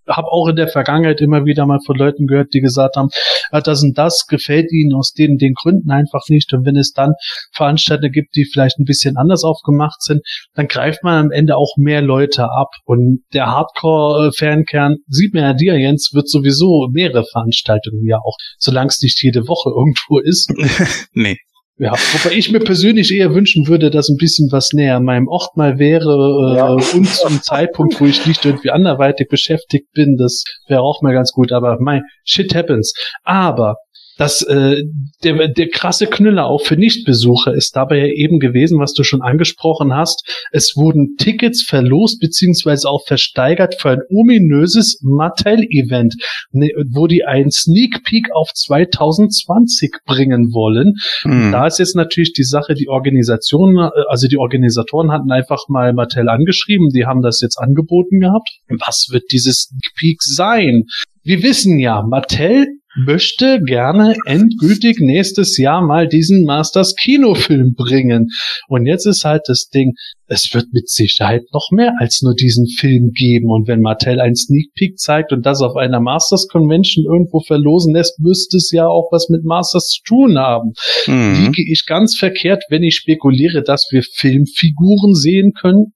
habe 0.09 0.29
auch 0.29 0.49
in 0.49 0.57
der 0.57 0.69
Vergangenheit 0.69 1.21
immer 1.21 1.45
wieder 1.45 1.67
mal 1.67 1.79
von 1.85 1.97
Leuten 1.97 2.27
gehört, 2.27 2.55
die 2.55 2.61
gesagt 2.61 2.97
haben, 2.97 3.09
ja, 3.53 3.61
das 3.61 3.83
und 3.83 3.97
das 3.97 4.27
gefällt 4.27 4.73
ihnen 4.73 4.95
aus 4.95 5.13
den, 5.13 5.39
den 5.39 5.55
Gründen 5.55 5.91
einfach 5.91 6.23
nicht. 6.29 6.53
Und 6.53 6.67
wenn 6.67 6.77
es 6.77 6.93
dann 6.93 7.15
Veranstalter 7.53 8.09
gibt, 8.09 8.35
die 8.37 8.45
vielleicht 8.45 8.79
ein 8.79 8.85
bisschen 8.85 9.17
anders 9.17 9.45
aufgemacht 9.45 10.03
sind, 10.03 10.23
dann 10.55 10.69
greift 10.69 11.03
man 11.03 11.27
am 11.27 11.31
Ende 11.31 11.57
auch 11.57 11.77
mehr 11.77 12.03
Leute 12.03 12.45
ab. 12.45 12.69
Und 12.85 13.23
der 13.33 13.47
Hardcore-Fankern, 13.47 14.97
sieht 15.09 15.35
man 15.35 15.43
ja 15.43 15.53
dir, 15.55 15.79
Jens, 15.79 16.11
wird 16.13 16.29
sowieso 16.29 16.89
mehrere 16.93 17.25
Veranstaltungen 17.25 18.07
ja 18.07 18.19
auch, 18.19 18.37
solange 18.59 18.89
es 18.89 19.03
nicht 19.03 19.23
jede 19.23 19.47
Woche 19.49 19.71
irgendwo 19.77 20.19
ist. 20.19 20.51
Nee. 21.15 21.37
Ja, 21.83 21.95
wobei 21.95 22.37
ich 22.37 22.53
mir 22.53 22.61
persönlich 22.61 23.13
eher 23.13 23.35
wünschen 23.35 23.67
würde, 23.67 23.91
dass 23.91 24.09
ein 24.09 24.17
bisschen 24.17 24.53
was 24.53 24.73
näher 24.73 24.95
an 24.99 25.05
meinem 25.05 25.27
Ort 25.27 25.57
mal 25.57 25.81
wäre 25.81 26.53
äh, 26.55 26.57
Ja. 26.57 26.69
und 26.75 27.09
zum 27.09 27.43
Zeitpunkt, 27.43 28.01
wo 28.01 28.05
ich 28.07 28.25
nicht 28.25 28.45
irgendwie 28.45 28.71
anderweitig 28.71 29.27
beschäftigt 29.29 29.89
bin, 29.93 30.17
das 30.17 30.45
wäre 30.69 30.83
auch 30.83 31.03
mal 31.03 31.13
ganz 31.13 31.33
gut, 31.33 31.51
aber 31.51 31.79
mein 31.81 32.03
shit 32.25 32.55
happens. 32.55 32.95
Aber 33.25 33.79
Das, 34.19 34.43
äh, 34.43 34.83
der, 35.25 35.49
der 35.49 35.69
krasse 35.69 36.07
Knüller 36.07 36.47
auch 36.47 36.63
für 36.63 36.77
Nichtbesucher 36.77 37.55
ist 37.55 37.75
dabei 37.77 37.99
ja 37.99 38.07
eben 38.07 38.41
gewesen, 38.41 38.79
was 38.79 38.93
du 38.93 39.05
schon 39.05 39.23
angesprochen 39.23 39.95
hast. 39.95 40.29
Es 40.53 40.75
wurden 40.77 41.17
Tickets 41.17 41.63
verlost 41.63 42.21
beziehungsweise 42.21 42.89
auch 42.89 43.05
versteigert 43.07 43.77
für 43.81 43.91
ein 43.91 44.03
ominöses 44.11 45.01
Mattel-Event, 45.03 46.15
ne, 46.51 46.71
wo 46.91 47.07
die 47.07 47.25
einen 47.25 47.51
Sneak 47.51 48.03
Peek 48.05 48.29
auf 48.35 48.51
2020 48.55 49.93
bringen 50.05 50.53
wollen. 50.53 50.95
Hm. 51.23 51.53
Da 51.53 51.67
ist 51.67 51.79
jetzt 51.79 51.97
natürlich 51.97 52.33
die 52.33 52.45
Sache, 52.45 52.75
die 52.75 52.89
Organisation, 52.89 53.79
äh, 53.79 53.91
also 54.09 54.29
die 54.29 54.39
Organisatoren 54.39 55.11
hatten 55.11 55.31
einfach 55.33 55.69
mal 55.69 55.93
Mattel 55.95 56.29
angeschrieben, 56.29 56.91
die 56.91 57.07
haben 57.07 57.23
das 57.23 57.41
jetzt 57.41 57.59
angeboten 57.59 58.21
gehabt. 58.21 58.49
Was 58.69 59.09
wird 59.11 59.25
dieses 59.33 59.69
Sneak 59.69 59.95
Peek 59.97 60.23
sein? 60.23 60.85
Wir 61.25 61.43
wissen 61.43 61.79
ja, 61.79 62.03
Mattel 62.03 62.67
möchte 62.95 63.61
gerne 63.65 64.17
endgültig 64.27 64.99
nächstes 65.01 65.57
Jahr 65.57 65.83
mal 65.83 66.09
diesen 66.09 66.45
Masters 66.45 66.95
Kinofilm 66.95 67.75
bringen. 67.75 68.29
Und 68.69 68.87
jetzt 68.87 69.07
ist 69.07 69.25
halt 69.25 69.43
das 69.47 69.69
Ding, 69.69 69.95
es 70.27 70.53
wird 70.55 70.67
mit 70.73 70.89
Sicherheit 70.89 71.43
noch 71.53 71.69
mehr 71.71 71.93
als 71.99 72.23
nur 72.23 72.35
diesen 72.35 72.67
Film 72.67 73.11
geben. 73.15 73.51
Und 73.51 73.69
wenn 73.69 73.81
Mattel 73.81 74.21
einen 74.21 74.37
Sneak 74.37 74.73
Peek 74.75 74.99
zeigt 74.99 75.33
und 75.33 75.45
das 75.45 75.61
auf 75.61 75.77
einer 75.77 76.01
Masters 76.01 76.49
Convention 76.49 77.05
irgendwo 77.05 77.41
verlosen 77.41 77.95
lässt, 77.95 78.19
müsste 78.19 78.57
es 78.57 78.71
ja 78.73 78.87
auch 78.87 79.09
was 79.13 79.29
mit 79.29 79.45
Masters 79.45 79.89
zu 79.89 80.03
tun 80.05 80.39
haben. 80.39 80.73
Mhm. 81.07 81.47
Liege 81.47 81.71
ich 81.71 81.85
ganz 81.87 82.17
verkehrt, 82.17 82.65
wenn 82.71 82.83
ich 82.83 82.97
spekuliere, 82.97 83.63
dass 83.63 83.89
wir 83.91 84.03
Filmfiguren 84.03 85.15
sehen 85.15 85.53
können? 85.53 85.93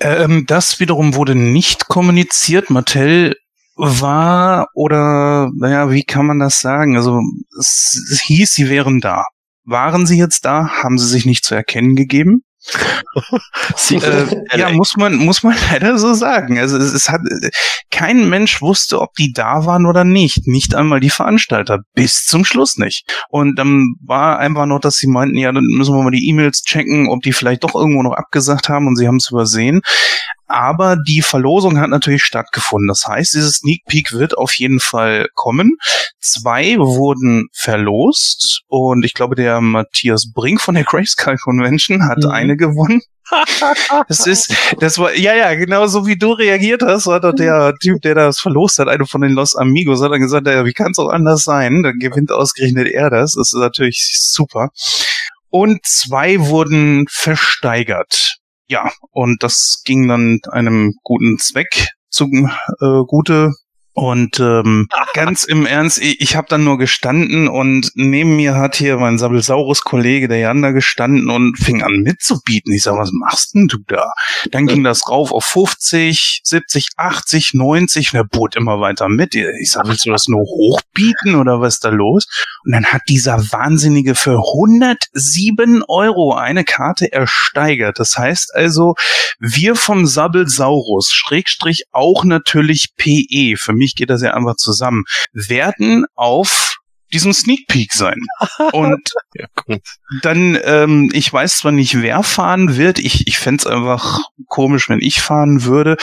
Ähm, 0.00 0.44
das 0.46 0.80
wiederum 0.80 1.14
wurde 1.14 1.34
nicht 1.34 1.88
kommuniziert. 1.88 2.70
Mattel 2.70 3.34
war 3.82 4.68
oder 4.74 5.50
naja, 5.56 5.90
wie 5.90 6.04
kann 6.04 6.26
man 6.26 6.38
das 6.38 6.60
sagen? 6.60 6.96
Also 6.96 7.20
es, 7.58 8.00
es 8.12 8.22
hieß, 8.22 8.52
sie 8.52 8.68
wären 8.70 9.00
da. 9.00 9.24
Waren 9.64 10.06
sie 10.06 10.18
jetzt 10.18 10.44
da? 10.44 10.68
Haben 10.82 10.98
sie 10.98 11.06
sich 11.06 11.26
nicht 11.26 11.44
zu 11.44 11.54
erkennen 11.54 11.96
gegeben? 11.96 12.42
Sie, 13.76 13.96
Äh, 13.96 14.26
ja, 14.56 14.70
muss 14.70 14.96
man, 14.96 15.16
muss 15.16 15.42
man 15.42 15.56
leider 15.72 15.98
so 15.98 16.14
sagen. 16.14 16.58
Also 16.58 16.76
es, 16.76 16.92
es 16.92 17.08
hat 17.08 17.20
kein 17.90 18.28
Mensch 18.28 18.62
wusste, 18.62 19.00
ob 19.00 19.14
die 19.14 19.32
da 19.32 19.66
waren 19.66 19.86
oder 19.86 20.04
nicht. 20.04 20.46
Nicht 20.46 20.74
einmal 20.74 21.00
die 21.00 21.10
Veranstalter. 21.10 21.80
Bis 21.94 22.24
zum 22.24 22.44
Schluss 22.44 22.76
nicht. 22.76 23.04
Und 23.28 23.58
dann 23.58 23.94
war 24.00 24.38
einfach 24.38 24.66
noch, 24.66 24.78
dass 24.78 24.96
sie 24.96 25.08
meinten, 25.08 25.36
ja, 25.36 25.50
dann 25.50 25.64
müssen 25.64 25.94
wir 25.94 26.02
mal 26.02 26.10
die 26.10 26.28
E-Mails 26.28 26.62
checken, 26.62 27.08
ob 27.08 27.22
die 27.22 27.32
vielleicht 27.32 27.64
doch 27.64 27.74
irgendwo 27.74 28.02
noch 28.02 28.14
abgesagt 28.14 28.68
haben 28.68 28.86
und 28.86 28.96
sie 28.96 29.08
haben 29.08 29.16
es 29.16 29.30
übersehen. 29.30 29.80
Aber 30.52 30.96
die 30.96 31.22
Verlosung 31.22 31.78
hat 31.78 31.88
natürlich 31.88 32.22
stattgefunden. 32.24 32.86
Das 32.86 33.06
heißt, 33.06 33.32
dieses 33.32 33.54
Sneak 33.56 33.84
Peek 33.88 34.12
wird 34.12 34.36
auf 34.36 34.54
jeden 34.56 34.80
Fall 34.80 35.28
kommen. 35.34 35.78
Zwei 36.20 36.76
wurden 36.76 37.48
verlost 37.54 38.60
und 38.68 39.02
ich 39.02 39.14
glaube, 39.14 39.34
der 39.34 39.62
Matthias 39.62 40.30
Brink 40.30 40.60
von 40.60 40.74
der 40.74 40.84
Grayscale 40.84 41.38
Convention 41.38 42.04
hat 42.06 42.18
Mhm. 42.22 42.30
eine 42.30 42.56
gewonnen. 42.58 43.00
Das 44.08 44.26
ist, 44.26 44.54
das 44.78 44.98
war, 44.98 45.14
ja, 45.14 45.34
ja, 45.34 45.54
genau 45.54 45.86
so 45.86 46.06
wie 46.06 46.18
du 46.18 46.32
reagiert 46.32 46.82
hast, 46.82 47.06
hat 47.06 47.24
doch 47.24 47.32
der 47.32 47.72
Typ, 47.80 48.02
der 48.02 48.14
das 48.14 48.38
verlost 48.38 48.78
hat, 48.78 48.88
einer 48.88 49.06
von 49.06 49.22
den 49.22 49.32
Los 49.32 49.56
Amigos, 49.56 50.02
hat 50.02 50.12
dann 50.12 50.20
gesagt, 50.20 50.46
ja, 50.46 50.66
wie 50.66 50.74
kann 50.74 50.90
es 50.90 50.98
auch 50.98 51.08
anders 51.08 51.44
sein? 51.44 51.82
Dann 51.82 51.98
gewinnt 51.98 52.30
ausgerechnet 52.30 52.88
er 52.88 53.08
das. 53.08 53.32
Das 53.32 53.52
ist 53.54 53.58
natürlich 53.58 54.18
super. 54.20 54.68
Und 55.48 55.80
zwei 55.86 56.40
wurden 56.40 57.06
versteigert. 57.08 58.36
Ja, 58.72 58.90
und 59.10 59.42
das 59.42 59.82
ging 59.84 60.08
dann 60.08 60.40
einem 60.50 60.94
guten 61.02 61.36
Zweck 61.38 61.88
zu 62.08 62.24
äh, 62.24 63.04
gute. 63.06 63.52
Und 63.94 64.40
ähm, 64.40 64.88
ganz 65.14 65.44
im 65.44 65.66
Ernst, 65.66 66.00
ich, 66.00 66.20
ich 66.20 66.36
habe 66.36 66.46
dann 66.48 66.64
nur 66.64 66.78
gestanden 66.78 67.48
und 67.48 67.90
neben 67.94 68.36
mir 68.36 68.54
hat 68.54 68.76
hier 68.76 68.96
mein 68.96 69.18
Sabelsaurus-Kollege, 69.18 70.28
der 70.28 70.38
Jan, 70.38 70.62
da 70.62 70.70
gestanden 70.70 71.28
und 71.28 71.58
fing 71.58 71.82
an 71.82 72.00
mitzubieten. 72.00 72.72
Ich 72.72 72.84
sag, 72.84 72.96
was 72.96 73.10
machst 73.12 73.54
denn 73.54 73.68
du 73.68 73.78
da? 73.86 74.10
Dann 74.50 74.66
ging 74.66 74.82
das 74.82 75.08
rauf 75.08 75.30
auf 75.30 75.44
50, 75.44 76.40
70, 76.42 76.88
80, 76.96 77.54
90 77.54 78.12
und 78.12 78.18
er 78.18 78.24
bot 78.24 78.56
immer 78.56 78.80
weiter 78.80 79.08
mit. 79.08 79.34
Ich 79.34 79.72
sag, 79.72 79.86
willst 79.86 80.06
du 80.06 80.10
das 80.10 80.26
nur 80.26 80.40
hochbieten 80.40 81.34
oder 81.34 81.60
was 81.60 81.74
ist 81.74 81.84
da 81.84 81.90
los? 81.90 82.26
Und 82.64 82.72
dann 82.72 82.86
hat 82.86 83.02
dieser 83.08 83.38
Wahnsinnige 83.52 84.14
für 84.14 84.38
107 84.38 85.82
Euro 85.86 86.34
eine 86.34 86.64
Karte 86.64 87.12
ersteigert. 87.12 87.98
Das 87.98 88.16
heißt 88.16 88.54
also, 88.54 88.94
wir 89.38 89.76
vom 89.76 90.06
Sabbelsaurus, 90.06 91.10
Schrägstrich 91.10 91.84
auch 91.92 92.24
natürlich 92.24 92.94
PE, 92.96 93.56
für 93.56 93.72
mich 93.72 93.81
geht 93.96 94.10
das 94.10 94.22
ja 94.22 94.34
einfach 94.34 94.56
zusammen, 94.56 95.04
werden 95.32 96.06
auf 96.14 96.76
diesem 97.12 97.32
Sneak 97.32 97.66
Peek 97.68 97.92
sein. 97.92 98.18
Und 98.72 99.12
ja, 99.34 99.46
dann, 100.22 100.58
ähm, 100.64 101.10
ich 101.12 101.32
weiß 101.32 101.58
zwar 101.58 101.72
nicht, 101.72 102.00
wer 102.00 102.22
fahren 102.22 102.76
wird, 102.76 102.98
ich, 102.98 103.26
ich 103.26 103.38
fänd's 103.38 103.66
einfach 103.66 104.20
komisch, 104.48 104.88
wenn 104.88 105.00
ich 105.00 105.20
fahren 105.20 105.64
würde. 105.64 105.96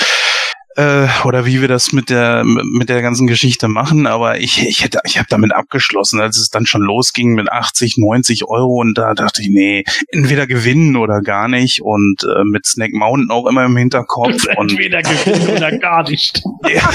Äh, 0.80 1.10
oder 1.26 1.46
wie 1.46 1.60
wir 1.60 1.68
das 1.68 1.92
mit 1.92 2.10
der 2.10 2.46
mit 2.46 2.88
der 2.88 3.02
ganzen 3.02 3.28
Geschichte 3.28 3.68
machen, 3.68 4.08
aber 4.08 4.40
ich 4.40 4.66
ich 4.66 4.82
hätte 4.82 5.02
ich 5.04 5.18
habe 5.18 5.28
damit 5.30 5.54
abgeschlossen, 5.54 6.22
als 6.22 6.38
es 6.38 6.52
dann 6.52 6.66
schon 6.66 6.84
losging 6.84 7.34
mit 7.34 7.52
80, 7.52 7.98
90 7.98 8.46
Euro 8.46 8.80
und 8.80 8.98
da 8.98 9.14
dachte 9.14 9.42
ich, 9.42 9.50
nee, 9.50 9.84
entweder 10.08 10.48
gewinnen 10.48 10.96
oder 10.96 11.20
gar 11.20 11.50
nicht 11.50 11.82
und 11.82 12.24
äh, 12.24 12.46
mit 12.46 12.66
Snack 12.66 12.94
Mountain 12.94 13.30
auch 13.30 13.46
immer 13.46 13.66
im 13.66 13.76
Hinterkopf 13.76 14.46
und 14.58 14.72
Entweder 14.72 15.02
gewinnen 15.02 15.58
oder 15.58 15.78
gar 15.80 16.10
nicht. 16.10 16.42
ja, 16.74 16.90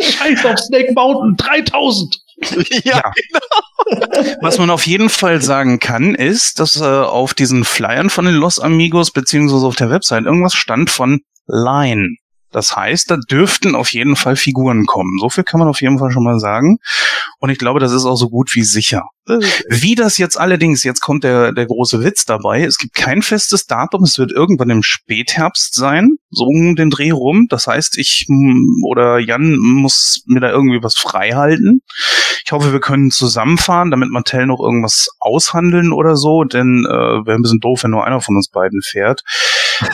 Scheiß 0.00 0.44
auf 0.44 0.58
Snake 0.60 0.92
Mountain, 0.94 1.36
3000. 1.38 2.20
Ja. 2.84 3.02
Was 4.42 4.58
man 4.58 4.70
auf 4.70 4.86
jeden 4.86 5.08
Fall 5.08 5.42
sagen 5.42 5.80
kann, 5.80 6.14
ist, 6.14 6.60
dass 6.60 6.80
äh, 6.80 6.84
auf 6.84 7.34
diesen 7.34 7.64
Flyern 7.64 8.10
von 8.10 8.26
den 8.26 8.36
Los 8.36 8.60
Amigos 8.60 9.10
beziehungsweise 9.10 9.66
auf 9.66 9.74
der 9.74 9.90
Website 9.90 10.24
irgendwas 10.24 10.54
stand 10.54 10.88
von 10.88 11.20
Line. 11.48 12.10
Das 12.50 12.74
heißt, 12.74 13.10
da 13.10 13.18
dürften 13.30 13.74
auf 13.74 13.92
jeden 13.92 14.16
Fall 14.16 14.36
Figuren 14.36 14.86
kommen. 14.86 15.18
So 15.20 15.28
viel 15.28 15.44
kann 15.44 15.60
man 15.60 15.68
auf 15.68 15.82
jeden 15.82 15.98
Fall 15.98 16.10
schon 16.10 16.24
mal 16.24 16.38
sagen. 16.38 16.78
Und 17.40 17.50
ich 17.50 17.58
glaube, 17.58 17.80
das 17.80 17.92
ist 17.92 18.04
auch 18.04 18.16
so 18.16 18.28
gut 18.28 18.50
wie 18.54 18.62
sicher. 18.62 19.04
Wie 19.68 19.94
das 19.94 20.16
jetzt 20.16 20.40
allerdings, 20.40 20.82
jetzt 20.84 21.00
kommt 21.00 21.22
der, 21.22 21.52
der 21.52 21.66
große 21.66 22.02
Witz 22.02 22.24
dabei. 22.24 22.64
Es 22.64 22.78
gibt 22.78 22.94
kein 22.94 23.20
festes 23.20 23.66
Datum. 23.66 24.02
Es 24.02 24.18
wird 24.18 24.32
irgendwann 24.32 24.70
im 24.70 24.82
Spätherbst 24.82 25.74
sein, 25.74 26.16
so 26.30 26.44
um 26.44 26.76
den 26.76 26.88
Dreh 26.88 27.10
rum. 27.10 27.46
Das 27.50 27.66
heißt, 27.66 27.98
ich 27.98 28.24
mm, 28.28 28.84
oder 28.86 29.18
Jan 29.18 29.58
muss 29.58 30.22
mir 30.26 30.40
da 30.40 30.50
irgendwie 30.50 30.82
was 30.82 30.94
frei 30.94 31.32
halten. 31.32 31.82
Ich 32.44 32.52
hoffe, 32.52 32.72
wir 32.72 32.80
können 32.80 33.10
zusammenfahren, 33.10 33.90
damit 33.90 34.08
Mattel 34.10 34.46
noch 34.46 34.60
irgendwas 34.60 35.08
aushandeln 35.18 35.92
oder 35.92 36.16
so, 36.16 36.44
denn 36.44 36.86
äh, 36.88 37.26
wäre 37.26 37.34
ein 37.34 37.42
bisschen 37.42 37.60
doof, 37.60 37.82
wenn 37.82 37.90
nur 37.90 38.06
einer 38.06 38.22
von 38.22 38.36
uns 38.36 38.48
beiden 38.48 38.80
fährt. 38.80 39.20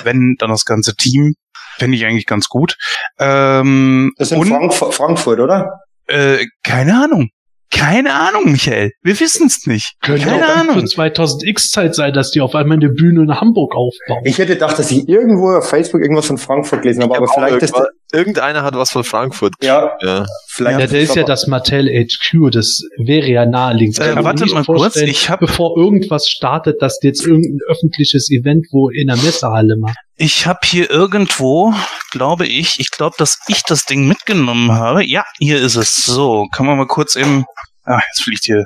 Wenn 0.05 0.36
dann 0.39 0.51
das 0.51 0.64
ganze 0.64 0.94
Team, 0.94 1.35
fände 1.78 1.96
ich 1.96 2.05
eigentlich 2.05 2.26
ganz 2.26 2.48
gut. 2.48 2.76
Ähm, 3.18 4.12
Das 4.16 4.28
ist 4.30 4.32
in 4.36 4.40
und, 4.42 4.48
Frankfurt, 4.48 4.94
Frankfurt, 4.94 5.40
oder? 5.40 5.80
äh, 6.06 6.44
keine 6.62 7.02
Ahnung. 7.05 7.28
Keine 7.70 8.14
Ahnung, 8.14 8.52
Michael. 8.52 8.92
Wir 9.02 9.18
wissen 9.18 9.48
es 9.48 9.66
nicht. 9.66 9.94
Könnte 10.01 10.26
keine 10.28 10.44
auch 10.46 10.56
Ahnung. 10.59 10.74
für 10.80 10.84
2000X 10.86 11.70
Zeit 11.70 11.94
sein, 11.96 12.12
dass 12.12 12.30
die 12.30 12.40
auf 12.40 12.55
einmal 12.55 12.76
eine 12.76 12.88
Bühne 12.90 13.22
in 13.22 13.40
Hamburg 13.40 13.74
aufbauen. 13.74 14.22
Ich 14.24 14.38
hätte 14.38 14.52
gedacht, 14.52 14.78
dass 14.78 14.92
ich 14.92 15.09
irgendwo 15.09 15.56
auf 15.56 15.68
Facebook 15.68 16.01
irgendwas 16.01 16.26
von 16.26 16.38
Frankfurt 16.38 16.82
gelesen 16.82 17.02
habe, 17.02 17.16
aber 17.16 17.26
vielleicht 17.26 17.62
ist 17.62 17.74
Irgendeiner 18.12 18.62
hat 18.62 18.76
was 18.76 18.90
von 18.90 19.02
Frankfurt. 19.02 19.55
ja, 19.60 19.90
Ja. 20.01 20.24
vielleicht 20.46 20.78
ja, 20.78 20.86
der 20.86 21.01
ist 21.01 21.16
ja 21.16 21.24
das 21.24 21.48
Mattel 21.48 21.88
HQ, 21.88 22.52
das 22.52 22.82
wäre 22.96 23.26
ja 23.26 23.44
naheliegend. 23.44 23.98
Äh, 23.98 24.22
warte 24.22 24.44
nicht 24.44 24.55
mal 24.55 24.62
kurz, 24.64 24.94
ich 24.94 25.28
hab- 25.28 25.40
bevor 25.40 25.76
irgendwas 25.76 26.28
startet, 26.28 26.80
dass 26.80 27.01
die 27.01 27.09
jetzt 27.09 27.26
irgendein 27.26 27.59
öffentliches 27.66 28.30
Event 28.30 28.66
wo 28.70 28.88
in 28.88 29.09
der 29.09 29.16
Messehalle 29.16 29.74
macht. 29.80 29.96
Ich 30.16 30.47
habe 30.47 30.61
hier 30.65 30.91
irgendwo, 30.91 31.74
glaube 32.12 32.47
ich, 32.47 32.78
ich 32.78 32.91
glaube, 32.91 33.16
dass 33.19 33.39
ich 33.49 33.62
das 33.65 33.85
Ding 33.85 34.07
mitgenommen 34.07 34.70
habe. 34.73 35.05
Ja, 35.05 35.24
hier 35.39 35.61
ist 35.61 35.74
es. 35.74 36.05
So, 36.05 36.47
kann 36.53 36.66
man 36.66 36.78
mal 36.78 36.86
kurz 36.86 37.16
eben. 37.16 37.45
Ah, 37.85 38.01
jetzt 38.11 38.23
fliegt 38.23 38.45
hier. 38.45 38.65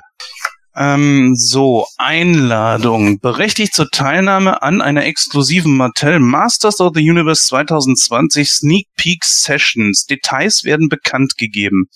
Ähm, 0.77 1.35
so, 1.35 1.87
Einladung. 1.97 3.19
Berechtigt 3.19 3.75
zur 3.75 3.89
Teilnahme 3.91 4.63
an 4.63 4.83
einer 4.83 5.07
exklusiven 5.07 5.77
Mattel 5.77 6.21
Masters 6.21 6.81
of 6.81 6.93
the 6.95 7.11
Universe 7.11 7.47
2020 7.47 8.49
Sneak 8.49 8.87
Peek 8.97 9.25
Sessions. 9.25 10.05
Details 10.05 10.65
werden 10.65 10.89
bekannt 10.89 11.37
gegeben. 11.39 11.87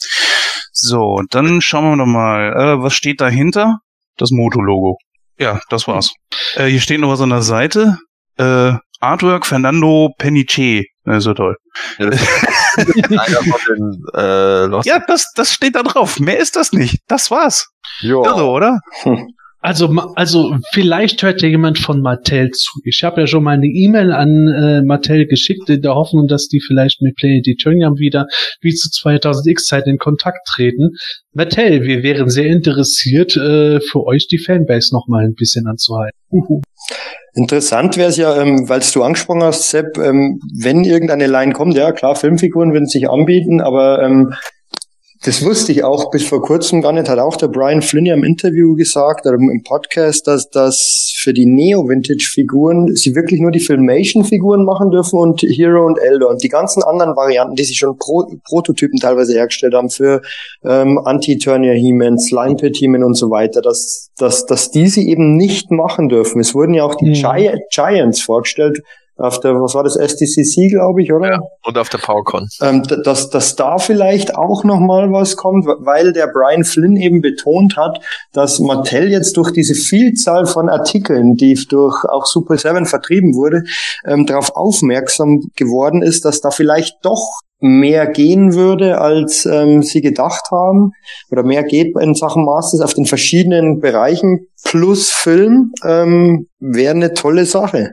So, 0.73 1.21
dann 1.31 1.61
schauen 1.61 1.91
wir 1.91 1.97
doch 1.99 2.11
mal. 2.11 2.55
Äh, 2.55 2.83
was 2.83 2.95
steht 2.95 3.21
dahinter? 3.21 3.81
Das 4.17 4.31
Moto-Logo. 4.31 4.97
Ja, 5.39 5.61
das 5.69 5.87
war's. 5.87 6.13
Äh, 6.57 6.67
hier 6.67 6.81
steht 6.81 7.01
noch 7.01 7.11
was 7.11 7.21
an 7.21 7.31
der 7.31 7.43
Seite. 7.43 7.99
Äh, 8.39 8.73
Artwork 9.03 9.47
Fernando 9.47 10.15
Peniche. 10.17 10.85
Das 11.05 11.19
ist 11.19 11.25
so 11.25 11.35
toll. 11.35 11.57
Das 11.99 12.17
den 13.69 14.05
äh. 14.15 14.89
Ja, 14.89 15.01
das, 15.07 15.33
das 15.35 15.53
steht 15.53 15.75
da 15.75 15.83
drauf. 15.83 16.21
Mehr 16.21 16.39
ist 16.39 16.55
das 16.55 16.73
nicht. 16.73 17.01
Das 17.09 17.31
war's. 17.31 17.69
Jo. 18.01 18.25
Irre, 18.25 18.45
oder? 18.45 18.81
Hm. 19.03 19.29
Also, 19.63 19.87
also 20.17 20.57
vielleicht 20.73 21.23
hört 21.23 21.41
ja 21.41 21.49
jemand 21.49 21.79
von 21.79 22.01
Mattel 22.01 22.51
zu. 22.51 22.81
Ich 22.85 23.05
habe 23.05 23.21
ja 23.21 23.27
schon 23.29 23.45
mal 23.45 23.53
eine 23.53 23.69
E-Mail 23.69 24.13
an 24.13 24.49
äh, 24.49 24.83
Mattel 24.83 25.27
geschickt, 25.27 25.71
in 25.71 25.83
der 25.83 25.95
Hoffnung, 25.95 26.27
dass 26.27 26.49
die 26.49 26.61
vielleicht 26.61 27.01
mit 27.01 27.15
Planet 27.15 27.47
Eternium 27.47 27.97
wieder 27.97 28.27
wie 28.61 28.75
zu 28.75 28.89
2000X-Zeit 28.89 29.87
in 29.87 29.99
Kontakt 29.99 30.49
treten. 30.53 30.91
Mattel, 31.33 31.85
wir 31.85 32.03
wären 32.03 32.29
sehr 32.29 32.47
interessiert, 32.47 33.37
äh, 33.37 33.79
für 33.81 34.05
euch 34.05 34.27
die 34.27 34.39
Fanbase 34.39 34.93
noch 34.93 35.07
mal 35.07 35.25
ein 35.25 35.35
bisschen 35.35 35.69
anzuhalten. 35.69 36.19
Uhu. 36.33 36.61
Interessant 37.35 37.97
wäre 37.97 38.11
es 38.11 38.17
ja, 38.17 38.43
ähm, 38.43 38.69
weil 38.69 38.81
du 38.93 39.03
angesprochen 39.05 39.45
hast, 39.45 39.71
Sepp, 39.71 39.97
ähm, 39.97 40.41
wenn 40.61 40.83
irgendeine 40.83 41.29
Line 41.29 41.53
kommt, 41.53 41.77
ja 41.77 41.93
klar, 41.93 42.17
Filmfiguren 42.17 42.73
würden 42.73 42.87
sich 42.87 43.09
anbieten, 43.09 43.61
aber 43.61 44.03
ähm, 44.03 44.35
das 45.25 45.45
wusste 45.45 45.71
ich 45.71 45.85
auch 45.85 46.11
bis 46.11 46.27
vor 46.27 46.43
kurzem 46.43 46.83
gar 46.83 46.93
nicht, 46.93 47.09
hat 47.09 47.21
auch 47.21 47.37
der 47.37 47.47
Brian 47.47 47.81
Flynn 47.81 48.07
ja 48.07 48.15
im 48.15 48.25
Interview 48.25 48.75
gesagt, 48.75 49.25
oder 49.25 49.37
im 49.37 49.63
Podcast, 49.63 50.27
dass 50.27 50.51
das 50.51 51.13
für 51.17 51.33
die 51.33 51.47
Neo-Vintage-Figuren 51.47 52.95
sie 52.97 53.15
wirklich 53.15 53.41
nur 53.41 53.53
die 53.53 53.61
Filmation-Figuren 53.61 54.65
machen 54.65 54.91
dürfen 54.91 55.19
und 55.21 55.43
Hero 55.43 55.87
und 55.87 55.99
Elder 55.99 56.29
und 56.29 56.43
die 56.43 56.49
ganzen 56.49 56.83
anderen 56.83 57.15
Varianten, 57.15 57.55
die 57.55 57.63
sie 57.63 57.75
schon 57.75 57.97
Pro 57.99 58.27
Prototypen 58.45 58.99
teilweise 58.99 59.35
hergestellt 59.35 59.75
haben 59.75 59.91
für 59.91 60.23
ähm, 60.65 60.99
Anti-Eternia 60.99 61.73
He-Man, 61.73 62.19
Slime 62.19 62.57
Pit 62.57 62.77
He-Man 62.77 63.05
und 63.05 63.15
so 63.15 63.31
weiter, 63.31 63.63
dass, 63.63 64.11
dass, 64.17 64.47
dass 64.47 64.73
die 64.73 64.89
sie 64.89 65.09
eben 65.09 65.37
nicht 65.37 65.71
machen 65.71 66.09
dürfen. 66.09 66.41
Es 66.41 66.53
wurden 66.53 66.75
ja 66.75 66.85
auch 66.85 66.97
die 66.97 67.11
Mhm. 67.11 67.15
Gi 67.15 67.51
Giants 67.71 68.21
vorgestellt, 68.23 68.83
auf 69.17 69.41
der, 69.41 69.55
was 69.55 69.75
war 69.75 69.85
das, 69.85 69.97
SDCC, 69.97 70.71
glaube 70.71 71.03
ich, 71.03 71.13
oder? 71.13 71.31
Ja. 71.31 71.41
Und 71.65 71.79
auf 71.79 71.89
der 71.89 71.99
PowerCon. 71.99 72.49
ähm, 72.61 72.83
dass, 73.05 73.31
dass 73.31 73.57
da 73.57 73.79
vielleicht 73.79 74.35
auch 74.35 74.65
noch 74.65 74.81
mal 74.81 75.13
was 75.13 75.37
kommt, 75.37 75.67
weil 75.67 76.13
der 76.13 76.29
Brian 76.29 76.65
Flynn 76.65 76.97
eben 76.97 77.21
betont 77.21 77.77
hat, 77.77 78.01
dass 78.33 78.59
Mattel 78.59 79.11
jetzt 79.11 79.37
durch 79.37 79.53
diese 79.53 79.75
Vielzahl 79.75 80.47
von 80.47 80.69
Artikeln, 80.69 81.35
die 81.35 81.55
durch 81.69 82.05
auch 82.05 82.27
Super 82.27 82.57
7 82.57 82.87
vertrieben 82.87 83.35
wurde, 83.35 83.65
ähm, 84.07 84.27
darauf 84.27 84.57
aufmerksam 84.57 85.41
geworden 85.57 86.03
ist, 86.03 86.25
dass 86.25 86.41
da 86.41 86.51
vielleicht 86.51 86.97
doch 87.03 87.41
mehr 87.63 88.09
gehen 88.09 88.55
würde, 88.55 89.01
als 89.01 89.47
ähm, 89.47 89.83
sie 89.83 90.01
gedacht 90.01 90.51
haben, 90.51 90.93
oder 91.31 91.45
mehr 91.45 91.63
geht 91.63 91.97
in 91.99 92.15
Sachen 92.15 92.45
Masters 92.45 92.81
auf 92.81 92.95
den 92.95 93.07
verschiedenen 93.07 93.79
Bereichen 93.79 94.49
plus 94.65 95.11
Film, 95.11 95.73
ähm, 95.85 96.49
wäre 96.59 96.95
eine 96.95 97.15
tolle 97.15 97.47
Sache. 97.47 97.93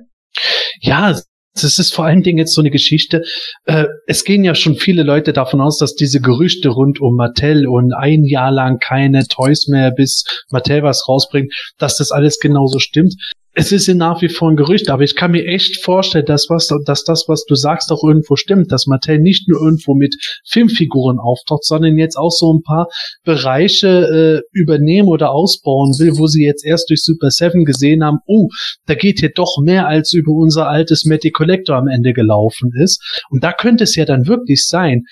Ja, 0.81 1.19
das 1.61 1.79
ist 1.79 1.93
vor 1.93 2.05
allen 2.05 2.21
Dingen 2.21 2.37
jetzt 2.37 2.53
so 2.53 2.61
eine 2.61 2.71
Geschichte. 2.71 3.23
Äh, 3.65 3.85
es 4.07 4.23
gehen 4.23 4.43
ja 4.43 4.55
schon 4.55 4.75
viele 4.75 5.03
Leute 5.03 5.33
davon 5.33 5.61
aus, 5.61 5.77
dass 5.77 5.95
diese 5.95 6.21
Gerüchte 6.21 6.69
rund 6.69 7.01
um 7.01 7.15
Mattel 7.15 7.67
und 7.67 7.93
ein 7.93 8.23
Jahr 8.23 8.51
lang 8.51 8.79
keine 8.79 9.27
Toys 9.27 9.67
mehr, 9.67 9.91
bis 9.91 10.23
Mattel 10.51 10.83
was 10.83 11.07
rausbringt, 11.07 11.53
dass 11.77 11.97
das 11.97 12.11
alles 12.11 12.39
genauso 12.39 12.79
stimmt. 12.79 13.15
Es 13.53 13.71
ist 13.71 13.88
ja 13.88 13.95
nach 13.95 14.21
wie 14.21 14.30
vor 14.30 14.49
ein 14.49 14.55
Gerücht, 14.55 14.89
aber 14.89 15.03
ich 15.03 15.15
kann 15.15 15.31
mir 15.31 15.43
echt 15.45 15.84
vorstellen, 15.84 16.26
dass 16.26 16.47
was, 16.49 16.69
dass 16.85 17.03
das, 17.03 17.26
was 17.27 17.45
du 17.45 17.55
sagst, 17.55 17.91
auch 17.91 18.03
irgendwo 18.03 18.35
stimmt, 18.35 18.71
dass 18.71 18.85
Mattel 18.85 19.19
nicht 19.19 19.49
nur 19.49 19.59
irgendwo 19.59 19.95
mit 19.95 20.15
Filmfiguren 20.47 21.17
auftaucht, 21.19 21.65
sondern 21.65 21.97
jetzt 21.97 22.15
auch 22.15 22.30
so 22.30 22.53
ein 22.53 22.61
paar 22.61 22.88
Bereiche 23.23 24.43
äh, 24.43 24.57
übernehmen 24.57 25.07
oder 25.07 25.31
ausbauen 25.31 25.97
will, 25.97 26.17
wo 26.17 26.27
sie 26.27 26.45
jetzt 26.45 26.63
erst 26.63 26.89
durch 26.89 27.01
Super 27.01 27.31
7 27.31 27.65
gesehen 27.65 28.03
haben, 28.03 28.19
oh, 28.27 28.49
da 28.85 28.93
geht 28.93 29.19
hier 29.19 29.31
doch 29.34 29.57
mehr 29.61 29.88
als 29.88 30.13
über 30.13 30.31
unser 30.31 30.69
altes 30.69 31.05
Matty 31.05 31.31
Collector 31.31 31.76
am 31.76 31.88
Ende 31.88 32.13
gelaufen 32.13 32.71
ist. 32.76 33.23
Und 33.30 33.43
da 33.43 33.51
könnte 33.51 33.84
es 33.84 33.95
ja 33.95 34.05
dann 34.05 34.27
wirklich 34.27 34.67
sein, 34.67 35.05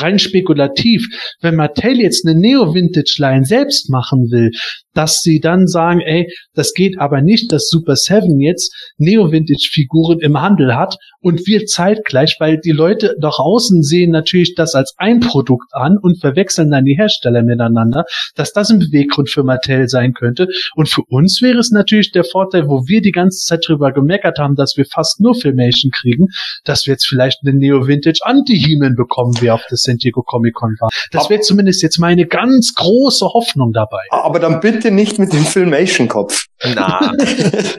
rein 0.00 0.18
spekulativ, 0.18 1.06
wenn 1.40 1.56
Mattel 1.56 2.00
jetzt 2.00 2.26
eine 2.26 2.38
Neo-Vintage-Line 2.38 3.44
selbst 3.44 3.90
machen 3.90 4.28
will, 4.30 4.50
dass 4.94 5.20
sie 5.22 5.40
dann 5.40 5.66
sagen, 5.66 6.00
ey, 6.00 6.26
das 6.54 6.72
geht 6.74 6.98
aber 6.98 7.20
nicht, 7.22 7.52
dass 7.52 7.68
Super 7.68 7.96
7 7.96 8.40
jetzt 8.40 8.74
Neo-Vintage-Figuren 8.98 10.20
im 10.20 10.40
Handel 10.40 10.74
hat 10.74 10.96
und 11.20 11.46
wir 11.46 11.66
zeitgleich, 11.66 12.36
weil 12.40 12.58
die 12.58 12.72
Leute 12.72 13.14
nach 13.20 13.38
außen 13.38 13.82
sehen 13.82 14.10
natürlich 14.10 14.54
das 14.54 14.74
als 14.74 14.94
ein 14.96 15.20
Produkt 15.20 15.72
an 15.72 15.96
und 16.00 16.20
verwechseln 16.20 16.70
dann 16.70 16.84
die 16.84 16.96
Hersteller 16.96 17.42
miteinander, 17.42 18.04
dass 18.34 18.52
das 18.52 18.70
ein 18.70 18.78
Beweggrund 18.78 19.30
für 19.30 19.44
Mattel 19.44 19.88
sein 19.88 20.12
könnte. 20.12 20.48
Und 20.74 20.88
für 20.88 21.02
uns 21.08 21.40
wäre 21.42 21.58
es 21.58 21.70
natürlich 21.70 22.12
der 22.12 22.24
Vorteil, 22.24 22.66
wo 22.66 22.86
wir 22.86 23.00
die 23.00 23.12
ganze 23.12 23.44
Zeit 23.44 23.64
drüber 23.66 23.92
gemeckert 23.92 24.38
haben, 24.38 24.54
dass 24.54 24.76
wir 24.76 24.86
fast 24.86 25.20
nur 25.20 25.34
Filmation 25.34 25.90
kriegen, 25.92 26.26
dass 26.64 26.86
wir 26.86 26.94
jetzt 26.94 27.06
vielleicht 27.06 27.38
eine 27.44 27.56
Neo-Vintage 27.56 28.20
Anti-Heman 28.22 28.94
bekommen, 28.96 29.34
wie 29.40 29.50
auf 29.50 29.64
der 29.70 29.76
San 29.90 29.96
Diego 29.98 30.22
Comic-Con 30.22 30.76
war. 30.80 30.88
Das 31.10 31.28
wäre 31.30 31.40
zumindest 31.40 31.82
jetzt 31.82 31.98
meine 31.98 32.26
ganz 32.26 32.74
große 32.74 33.26
Hoffnung 33.26 33.72
dabei. 33.72 33.98
Aber 34.10 34.38
dann 34.38 34.60
bitte 34.60 34.90
nicht 34.90 35.18
mit 35.18 35.32
dem 35.32 35.44
Filmation-Kopf. 35.44 36.44
Na, 36.74 37.12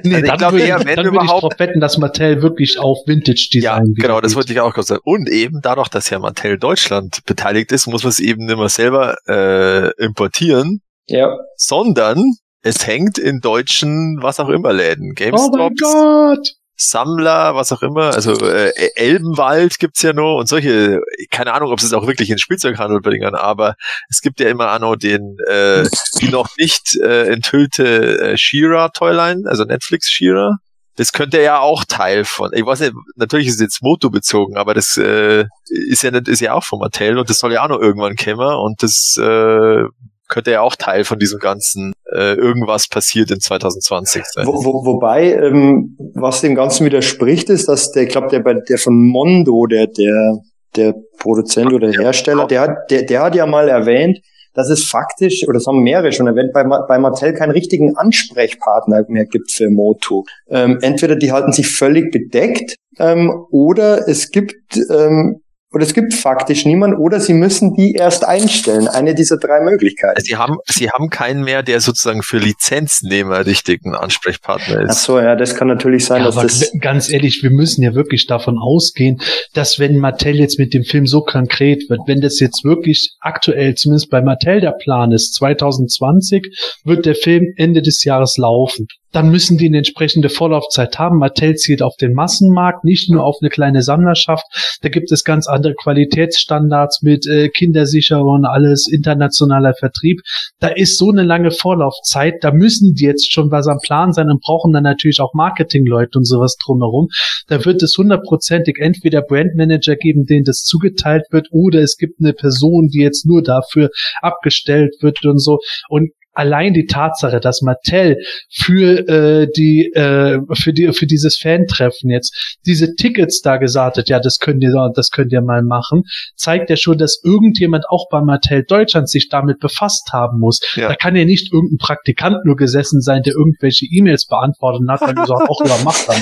Nee, 0.03 0.15
Also 0.15 0.17
ich 0.17 0.23
dann 0.23 0.37
glaube 0.37 0.57
würde 0.57 0.85
wenn 0.85 0.95
dann 0.95 1.05
würde 1.05 1.17
ich 1.17 1.23
überhaupt- 1.23 1.43
drauf 1.43 1.53
wetten, 1.59 1.79
dass 1.79 1.97
Mattel 1.97 2.41
wirklich 2.41 2.79
auf 2.79 2.99
Vintage-Design 3.05 3.93
ja, 3.97 4.01
genau, 4.07 4.19
das 4.21 4.31
geht. 4.31 4.37
wollte 4.37 4.53
ich 4.53 4.59
auch 4.59 4.73
gerade 4.73 4.87
sagen. 4.87 5.01
Und 5.03 5.29
eben 5.29 5.59
dadurch, 5.61 5.87
dass 5.89 6.09
ja 6.09 6.19
Mattel 6.19 6.57
Deutschland 6.57 7.19
beteiligt 7.25 7.71
ist, 7.71 7.87
muss 7.87 8.03
man 8.03 8.09
es 8.09 8.19
eben 8.19 8.45
nicht 8.45 8.57
mehr 8.57 8.69
selber 8.69 9.15
äh, 9.27 9.91
importieren, 10.03 10.81
Ja. 11.07 11.35
sondern 11.55 12.23
es 12.63 12.85
hängt 12.85 13.17
in 13.17 13.39
deutschen, 13.39 14.19
was 14.21 14.39
auch 14.39 14.49
immer 14.49 14.73
Läden. 14.73 15.11
Oh 15.11 15.13
mein 15.13 15.15
GameStop, 15.15 15.71
Gott! 15.81 16.49
Sammler, 16.89 17.55
was 17.55 17.71
auch 17.71 17.81
immer, 17.81 18.13
also 18.13 18.33
äh, 18.45 18.71
Elbenwald 18.95 19.79
gibt's 19.79 20.01
ja 20.01 20.13
noch 20.13 20.39
und 20.39 20.47
solche, 20.47 21.01
keine 21.29 21.53
Ahnung, 21.53 21.71
ob 21.71 21.79
es 21.79 21.93
auch 21.93 22.07
wirklich 22.07 22.29
in 22.29 22.37
Spielzeughandel 22.37 23.01
bringen, 23.01 23.35
aber 23.35 23.75
es 24.09 24.21
gibt 24.21 24.39
ja 24.39 24.49
immer 24.49 24.77
noch 24.79 24.95
den, 24.95 25.37
äh, 25.47 25.87
die 26.19 26.29
noch 26.29 26.49
nicht 26.57 26.97
äh, 27.01 27.27
enthüllte 27.27 28.19
äh, 28.19 28.37
Shira 28.37 28.89
Toyline, 28.89 29.43
also 29.45 29.63
Netflix 29.63 30.09
Shira. 30.09 30.57
Das 30.95 31.13
könnte 31.13 31.41
ja 31.41 31.59
auch 31.59 31.85
Teil 31.85 32.25
von, 32.25 32.51
ich 32.53 32.65
weiß 32.65 32.81
nicht, 32.81 32.93
natürlich 33.15 33.47
ist 33.47 33.55
es 33.55 33.61
jetzt 33.61 33.81
Moto 33.81 34.09
bezogen, 34.09 34.57
aber 34.57 34.73
das 34.73 34.97
äh, 34.97 35.45
ist 35.69 36.03
ja 36.03 36.11
nicht, 36.11 36.27
ist 36.27 36.41
ja 36.41 36.53
auch 36.53 36.63
von 36.63 36.79
Mattel 36.79 37.17
und 37.17 37.29
das 37.29 37.39
soll 37.39 37.53
ja 37.53 37.63
auch 37.63 37.69
noch 37.69 37.79
irgendwann 37.79 38.15
kommen 38.15 38.55
und 38.55 38.83
das 38.83 39.17
äh, 39.17 39.83
könnte 40.31 40.51
ja 40.51 40.61
auch 40.61 40.75
Teil 40.75 41.03
von 41.03 41.19
diesem 41.19 41.39
ganzen 41.39 41.93
äh, 42.11 42.33
irgendwas 42.33 42.87
passiert 42.87 43.29
in 43.29 43.39
2020 43.39 44.23
sein. 44.25 44.47
Wo, 44.47 44.65
wo, 44.65 44.85
wobei, 44.85 45.33
ähm, 45.33 45.97
was 46.15 46.41
dem 46.41 46.55
Ganzen 46.55 46.85
widerspricht, 46.85 47.49
ist, 47.49 47.67
dass 47.67 47.91
der, 47.91 48.03
ich 48.03 48.09
glaube, 48.09 48.29
der 48.29 48.39
bei 48.39 48.55
der 48.55 48.77
von 48.77 48.99
Mondo, 48.99 49.67
der, 49.67 49.87
der, 49.87 50.39
der 50.75 50.95
Produzent 51.19 51.71
oder 51.73 51.91
Hersteller, 51.91 52.47
der 52.47 52.61
hat, 52.61 52.89
der, 52.89 53.03
der 53.03 53.21
hat 53.21 53.35
ja 53.35 53.45
mal 53.45 53.69
erwähnt, 53.69 54.19
dass 54.53 54.69
es 54.69 54.85
faktisch, 54.85 55.43
oder 55.43 55.53
das 55.53 55.67
haben 55.67 55.81
mehrere 55.81 56.11
schon 56.11 56.27
erwähnt, 56.27 56.51
bei, 56.53 56.63
bei 56.63 56.97
Mattel 56.97 57.33
keinen 57.33 57.51
richtigen 57.51 57.95
Ansprechpartner 57.95 59.05
mehr 59.07 59.25
gibt 59.25 59.51
für 59.51 59.69
Moto. 59.69 60.25
Ähm, 60.49 60.79
entweder 60.81 61.15
die 61.15 61.31
halten 61.31 61.53
sich 61.53 61.67
völlig 61.67 62.11
bedeckt, 62.11 62.75
ähm, 62.99 63.31
oder 63.51 64.07
es 64.07 64.31
gibt, 64.31 64.77
ähm, 64.89 65.41
oder 65.73 65.85
es 65.85 65.93
gibt 65.93 66.13
faktisch 66.13 66.65
niemanden, 66.65 66.97
oder 66.97 67.19
sie 67.19 67.33
müssen 67.33 67.73
die 67.75 67.93
erst 67.93 68.25
einstellen. 68.25 68.87
Eine 68.87 69.15
dieser 69.15 69.37
drei 69.37 69.61
Möglichkeiten. 69.61 70.21
Sie 70.21 70.35
haben, 70.35 70.57
Sie 70.67 70.89
haben 70.89 71.09
keinen 71.09 71.43
mehr, 71.43 71.63
der 71.63 71.79
sozusagen 71.79 72.23
für 72.23 72.39
Lizenznehmer 72.39 73.45
richtig 73.45 73.85
ein 73.85 73.95
Ansprechpartner 73.95 74.83
Ach 74.85 74.89
ist. 74.89 75.03
so, 75.03 75.19
ja, 75.19 75.35
das 75.35 75.55
kann 75.55 75.67
natürlich 75.69 76.05
sein, 76.05 76.19
Ja, 76.19 76.25
dass 76.25 76.37
aber 76.37 76.47
das, 76.47 76.71
ganz 76.79 77.09
ehrlich, 77.09 77.39
wir 77.41 77.51
müssen 77.51 77.83
ja 77.83 77.95
wirklich 77.95 78.27
davon 78.27 78.57
ausgehen, 78.57 79.21
dass 79.53 79.79
wenn 79.79 79.97
Mattel 79.97 80.35
jetzt 80.35 80.59
mit 80.59 80.73
dem 80.73 80.83
Film 80.83 81.07
so 81.07 81.21
konkret 81.21 81.89
wird, 81.89 82.01
wenn 82.05 82.19
das 82.19 82.39
jetzt 82.39 82.65
wirklich 82.65 83.15
aktuell, 83.21 83.75
zumindest 83.75 84.09
bei 84.09 84.21
Mattel 84.21 84.59
der 84.59 84.71
Plan 84.71 85.11
ist, 85.11 85.35
2020 85.35 86.81
wird 86.83 87.05
der 87.05 87.15
Film 87.15 87.45
Ende 87.55 87.81
des 87.81 88.03
Jahres 88.03 88.37
laufen. 88.37 88.87
Dann 89.11 89.29
müssen 89.29 89.57
die 89.57 89.67
eine 89.67 89.77
entsprechende 89.77 90.29
Vorlaufzeit 90.29 90.99
haben. 90.99 91.17
Mattel 91.17 91.55
zielt 91.55 91.81
auf 91.81 91.95
den 91.97 92.13
Massenmarkt, 92.13 92.83
nicht 92.83 93.09
nur 93.09 93.23
auf 93.23 93.37
eine 93.41 93.49
kleine 93.49 93.81
Sammlerschaft. 93.81 94.45
Da 94.81 94.89
gibt 94.89 95.11
es 95.11 95.23
ganz 95.23 95.47
andere 95.47 95.73
Qualitätsstandards 95.75 97.01
mit 97.01 97.27
äh, 97.27 97.49
Kindersicherung 97.49 98.45
alles, 98.45 98.87
internationaler 98.91 99.73
Vertrieb. 99.73 100.21
Da 100.59 100.67
ist 100.67 100.97
so 100.97 101.09
eine 101.09 101.23
lange 101.23 101.51
Vorlaufzeit, 101.51 102.35
da 102.41 102.51
müssen 102.51 102.93
die 102.93 103.05
jetzt 103.05 103.31
schon 103.31 103.51
was 103.51 103.67
am 103.67 103.79
Plan 103.83 104.13
sein 104.13 104.29
und 104.29 104.41
brauchen 104.41 104.73
dann 104.73 104.83
natürlich 104.83 105.19
auch 105.19 105.33
Marketingleute 105.33 106.17
und 106.17 106.25
sowas 106.25 106.55
drumherum. 106.63 107.09
Da 107.47 107.65
wird 107.65 107.83
es 107.83 107.97
hundertprozentig 107.97 108.77
entweder 108.79 109.21
Brandmanager 109.21 109.95
geben, 109.95 110.25
denen 110.25 110.45
das 110.45 110.63
zugeteilt 110.63 111.25
wird, 111.31 111.47
oder 111.51 111.81
es 111.81 111.97
gibt 111.97 112.19
eine 112.19 112.33
Person, 112.33 112.87
die 112.87 112.99
jetzt 112.99 113.25
nur 113.25 113.41
dafür 113.41 113.89
abgestellt 114.21 114.95
wird 115.01 115.23
und 115.25 115.39
so. 115.39 115.59
Und 115.89 116.11
allein 116.33 116.73
die 116.73 116.85
Tatsache, 116.85 117.39
dass 117.39 117.61
Mattel 117.61 118.17
für 118.49 119.07
äh, 119.07 119.47
die 119.55 119.91
äh, 119.93 120.39
für 120.53 120.73
die 120.73 120.91
für 120.93 121.07
dieses 121.07 121.37
Fan-Treffen 121.37 122.09
jetzt 122.09 122.57
diese 122.65 122.95
Tickets 122.95 123.41
da 123.41 123.57
gesagt 123.57 123.97
hat, 123.97 124.09
ja, 124.09 124.19
das 124.19 124.39
könnt 124.39 124.63
ihr 124.63 124.71
das 124.95 125.09
könnt 125.11 125.31
ihr 125.33 125.41
mal 125.41 125.63
machen, 125.63 126.03
zeigt 126.35 126.69
ja 126.69 126.75
schon, 126.77 126.97
dass 126.97 127.21
irgendjemand 127.23 127.85
auch 127.89 128.07
bei 128.09 128.21
Mattel 128.21 128.63
Deutschland 128.67 129.09
sich 129.09 129.29
damit 129.29 129.59
befasst 129.59 130.09
haben 130.13 130.39
muss. 130.39 130.59
Ja. 130.75 130.89
Da 130.89 130.95
kann 130.95 131.15
ja 131.15 131.25
nicht 131.25 131.51
irgendein 131.51 131.77
Praktikant 131.77 132.45
nur 132.45 132.55
gesessen 132.55 133.01
sein, 133.01 133.23
der 133.23 133.33
irgendwelche 133.33 133.85
E-Mails 133.85 134.25
beantwortet 134.27 134.81
und 134.81 134.91
hat 134.91 135.01
dann 135.01 135.15
gesagt, 135.15 135.49
auch 135.49 135.65
ja, 135.65 135.77
macht 135.83 136.07
dann. 136.07 136.21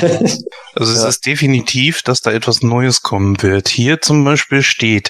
Also 0.76 0.94
es 0.94 1.04
Ja. 1.04 1.10
ist 1.10 1.26
definitiv, 1.26 2.02
dass 2.04 2.22
da 2.22 2.32
etwas 2.32 2.62
Neues 2.62 3.02
kommen 3.02 3.42
wird. 3.42 3.68
Hier 3.70 4.02
zum 4.02 4.24
Beispiel 4.24 4.62
steht, 4.62 5.10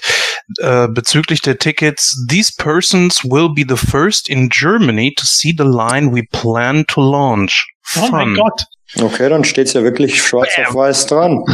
äh, 0.58 0.88
bezüglich 0.88 1.40
der 1.42 1.58
Tickets, 1.58 2.26
these 2.28 2.52
persons 2.56 3.24
will 3.24 3.48
be 3.48 3.64
the 3.68 3.76
first 3.76 4.28
in 4.28 4.48
Germany 4.48 5.14
to 5.16 5.24
see 5.24 5.54
the 5.56 5.64
line 5.64 6.12
we 6.12 6.22
plan 6.30 6.84
to 6.88 7.00
launch. 7.00 7.66
Oh 7.96 8.08
mein 8.10 8.34
Fun. 8.34 8.36
Gott. 8.36 8.64
Okay, 9.00 9.28
dann 9.28 9.44
steht's 9.44 9.72
ja 9.72 9.82
wirklich 9.82 10.20
schwarz 10.20 10.48
auf 10.66 10.74
weiß 10.74 11.06
dran. 11.06 11.44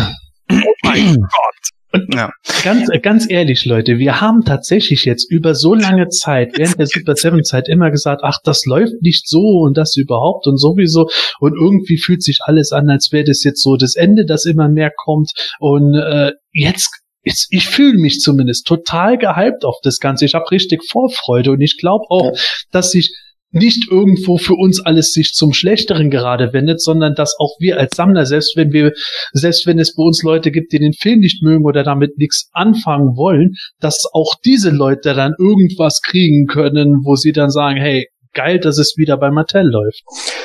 Oh 0.51 0.73
mein 0.85 1.17
Gott. 1.21 1.67
Ja. 2.13 2.31
Ganz, 2.63 2.89
ganz 3.03 3.31
ehrlich, 3.31 3.65
Leute, 3.65 3.99
wir 3.99 4.21
haben 4.21 4.45
tatsächlich 4.45 5.05
jetzt 5.05 5.31
über 5.31 5.55
so 5.55 5.75
lange 5.75 6.09
Zeit, 6.09 6.53
während 6.57 6.79
der 6.79 6.87
Super 6.87 7.15
Seven 7.15 7.43
Zeit 7.45 7.69
immer 7.69 7.91
gesagt, 7.91 8.23
ach, 8.25 8.39
das 8.45 8.65
läuft 8.67 9.01
nicht 9.01 9.29
so 9.29 9.61
und 9.65 9.77
das 9.77 9.97
überhaupt 9.97 10.47
und 10.47 10.59
sowieso 10.59 11.09
und 11.41 11.55
irgendwie 11.55 11.99
fühlt 11.99 12.23
sich 12.23 12.41
alles 12.43 12.73
an, 12.73 12.91
als 12.91 13.11
wäre 13.13 13.25
das 13.25 13.45
jetzt 13.45 13.63
so 13.63 13.77
das 13.77 13.95
Ende, 13.95 14.27
das 14.27 14.45
immer 14.45 14.69
mehr 14.69 14.93
kommt 15.05 15.31
und 15.59 15.95
äh, 15.95 16.33
jetzt 16.53 16.91
Jetzt, 17.27 17.49
ich 17.51 17.67
fühle 17.69 17.99
mich 17.99 18.21
zumindest 18.21 18.67
total 18.67 19.19
gehypt 19.19 19.65
auf 19.65 19.77
das 19.83 19.99
Ganze. 19.99 20.25
Ich 20.25 20.35
habe 20.35 20.49
richtig 20.53 20.83
Vorfreude 20.89 21.51
und 21.51 21.61
ich 21.61 21.77
glaube 21.79 22.05
auch, 22.09 22.33
Ja. 22.33 22.41
dass 22.71 22.93
sich 22.93 23.13
nicht 23.51 23.89
irgendwo 23.91 24.37
für 24.39 24.55
uns 24.55 24.81
alles 24.81 25.13
sich 25.13 25.33
zum 25.33 25.53
Schlechteren 25.53 26.11
gerade 26.11 26.53
wendet, 26.53 26.81
sondern 26.81 27.15
dass 27.15 27.35
auch 27.39 27.57
wir 27.59 27.79
als 27.79 27.97
Sammler, 27.97 28.27
selbst 28.27 28.55
wenn 28.57 28.73
wir, 28.73 28.93
selbst 29.33 29.67
wenn 29.67 29.79
es 29.79 29.95
bei 29.95 30.03
uns 30.03 30.23
Leute 30.23 30.51
gibt, 30.53 30.73
die 30.73 30.79
den 30.79 30.93
Film 30.93 31.21
nicht 31.21 31.43
mögen 31.43 31.65
oder 31.65 31.83
damit 31.83 32.19
nichts 32.19 32.49
anfangen 32.53 33.17
wollen, 33.17 33.55
dass 33.81 34.05
auch 34.13 34.35
diese 34.45 34.71
Leute 34.71 35.15
dann 35.15 35.33
irgendwas 35.39 36.01
kriegen 36.03 36.47
können, 36.47 37.01
wo 37.05 37.17
sie 37.17 37.33
dann 37.33 37.51
sagen, 37.51 37.79
hey, 37.81 38.07
geil, 38.37 38.61
dass 38.61 38.79
es 38.79 38.95
wieder 38.97 39.17
bei 39.17 39.31
Mattel 39.31 39.65
läuft. 39.65 40.03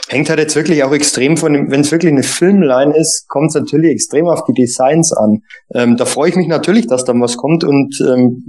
Hängt 0.07 0.29
halt 0.29 0.39
jetzt 0.39 0.55
wirklich 0.55 0.83
auch 0.83 0.93
extrem 0.93 1.37
von 1.37 1.53
dem, 1.53 1.69
wenn 1.69 1.81
es 1.81 1.91
wirklich 1.91 2.11
eine 2.11 2.23
Filmline 2.23 2.95
ist, 2.97 3.27
kommt 3.27 3.49
es 3.49 3.55
natürlich 3.55 3.91
extrem 3.91 4.27
auf 4.27 4.43
die 4.45 4.53
Designs 4.53 5.13
an. 5.13 5.43
Ähm, 5.75 5.97
da 5.97 6.05
freue 6.05 6.29
ich 6.29 6.35
mich 6.35 6.47
natürlich, 6.47 6.87
dass 6.87 7.05
da 7.05 7.13
was 7.13 7.37
kommt 7.37 7.63
und 7.63 8.01
ähm, 8.01 8.45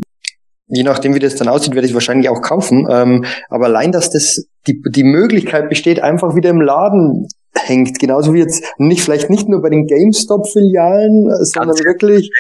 je 0.69 0.85
nachdem, 0.85 1.15
wie 1.15 1.19
das 1.19 1.35
dann 1.35 1.49
aussieht, 1.49 1.75
werde 1.75 1.87
ich 1.87 1.95
wahrscheinlich 1.95 2.31
auch 2.31 2.41
kaufen. 2.41 2.87
Ähm, 2.91 3.25
aber 3.51 3.67
allein, 3.67 3.93
dass 3.93 4.11
das 4.11 4.47
die, 4.67 4.81
die 4.91 5.05
Möglichkeit 5.05 5.69
besteht, 5.69 6.01
einfach 6.01 6.35
wieder 6.35 6.51
im 6.51 6.61
Laden 6.61 7.27
hängt, 7.55 7.99
genauso 7.99 8.33
wie 8.33 8.39
jetzt 8.39 8.65
nicht 8.79 9.03
vielleicht 9.03 9.29
nicht 9.29 9.49
nur 9.49 9.61
bei 9.61 9.69
den 9.69 9.87
GameStop-Filialen, 9.87 11.29
äh, 11.29 11.45
sondern 11.45 11.77
wirklich 11.85 12.31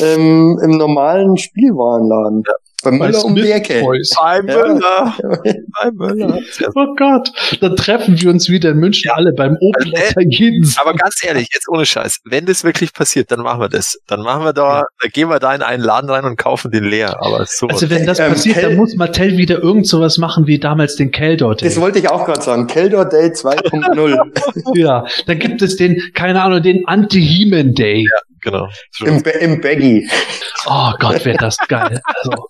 ähm, 0.00 0.58
im 0.62 0.76
normalen 0.76 1.36
Spielwarenladen. 1.36 2.42
Bei 2.82 2.90
Müller 2.90 3.24
um 3.24 3.34
die 3.34 3.50
Ecke. 3.50 3.82
Bei 3.82 4.36
Ja. 4.36 4.42
Müller. 4.42 5.14
Bei 5.82 5.90
Müller. 5.92 6.38
Oh 6.74 6.94
Gott, 6.96 7.30
dann 7.60 7.76
treffen 7.76 8.20
wir 8.20 8.30
uns 8.30 8.48
wieder 8.48 8.70
in 8.70 8.78
München 8.78 9.10
alle 9.10 9.32
beim 9.32 9.56
Opel 9.60 9.92
Also, 9.94 10.80
Aber 10.80 10.94
ganz 10.94 11.22
ehrlich, 11.24 11.48
jetzt 11.52 11.68
ohne 11.68 11.84
Scheiß, 11.86 12.20
wenn 12.24 12.46
das 12.46 12.64
wirklich 12.64 12.92
passiert, 12.92 13.30
dann 13.30 13.40
machen 13.40 13.60
wir 13.60 13.68
das. 13.68 13.98
Dann 14.06 14.20
machen 14.22 14.44
wir 14.44 14.52
da, 14.52 14.84
da 15.00 15.08
gehen 15.08 15.28
wir 15.28 15.38
da 15.38 15.54
in 15.54 15.62
einen 15.62 15.82
Laden 15.82 16.08
rein 16.10 16.24
und 16.24 16.36
kaufen 16.36 16.70
den 16.70 16.84
leer. 16.84 17.16
Aber 17.20 17.44
so. 17.46 17.66
Also 17.68 17.90
wenn 17.90 18.06
das 18.06 18.18
Ähm, 18.18 18.30
passiert, 18.32 18.56
Kel- 18.56 18.68
dann 18.70 18.76
muss 18.76 18.94
Mattel 18.96 19.36
wieder 19.36 19.58
irgend 19.58 19.86
sowas 19.86 20.18
machen 20.18 20.46
wie 20.46 20.58
damals 20.58 20.96
den 20.96 21.10
Keldor 21.10 21.54
Day. 21.56 21.68
Das 21.68 21.80
wollte 21.80 21.98
ich 21.98 22.08
auch 22.10 22.24
gerade 22.24 22.42
sagen. 22.42 22.66
Keldor 22.66 23.04
Day 23.04 23.28
2.0 23.34 24.78
Ja, 24.78 25.04
dann 25.26 25.38
gibt 25.38 25.62
es 25.62 25.76
den, 25.76 26.00
keine 26.14 26.42
Ahnung, 26.42 26.62
den 26.62 26.86
Anti-Heman 26.86 27.74
Day. 27.74 28.06
Genau. 28.40 28.68
im, 29.00 29.22
Ba- 29.22 29.30
im 29.30 29.60
Baggy. 29.60 30.08
Oh 30.66 30.92
Gott, 30.98 31.24
wäre 31.24 31.38
das 31.38 31.56
geil. 31.68 32.00
Also, 32.04 32.46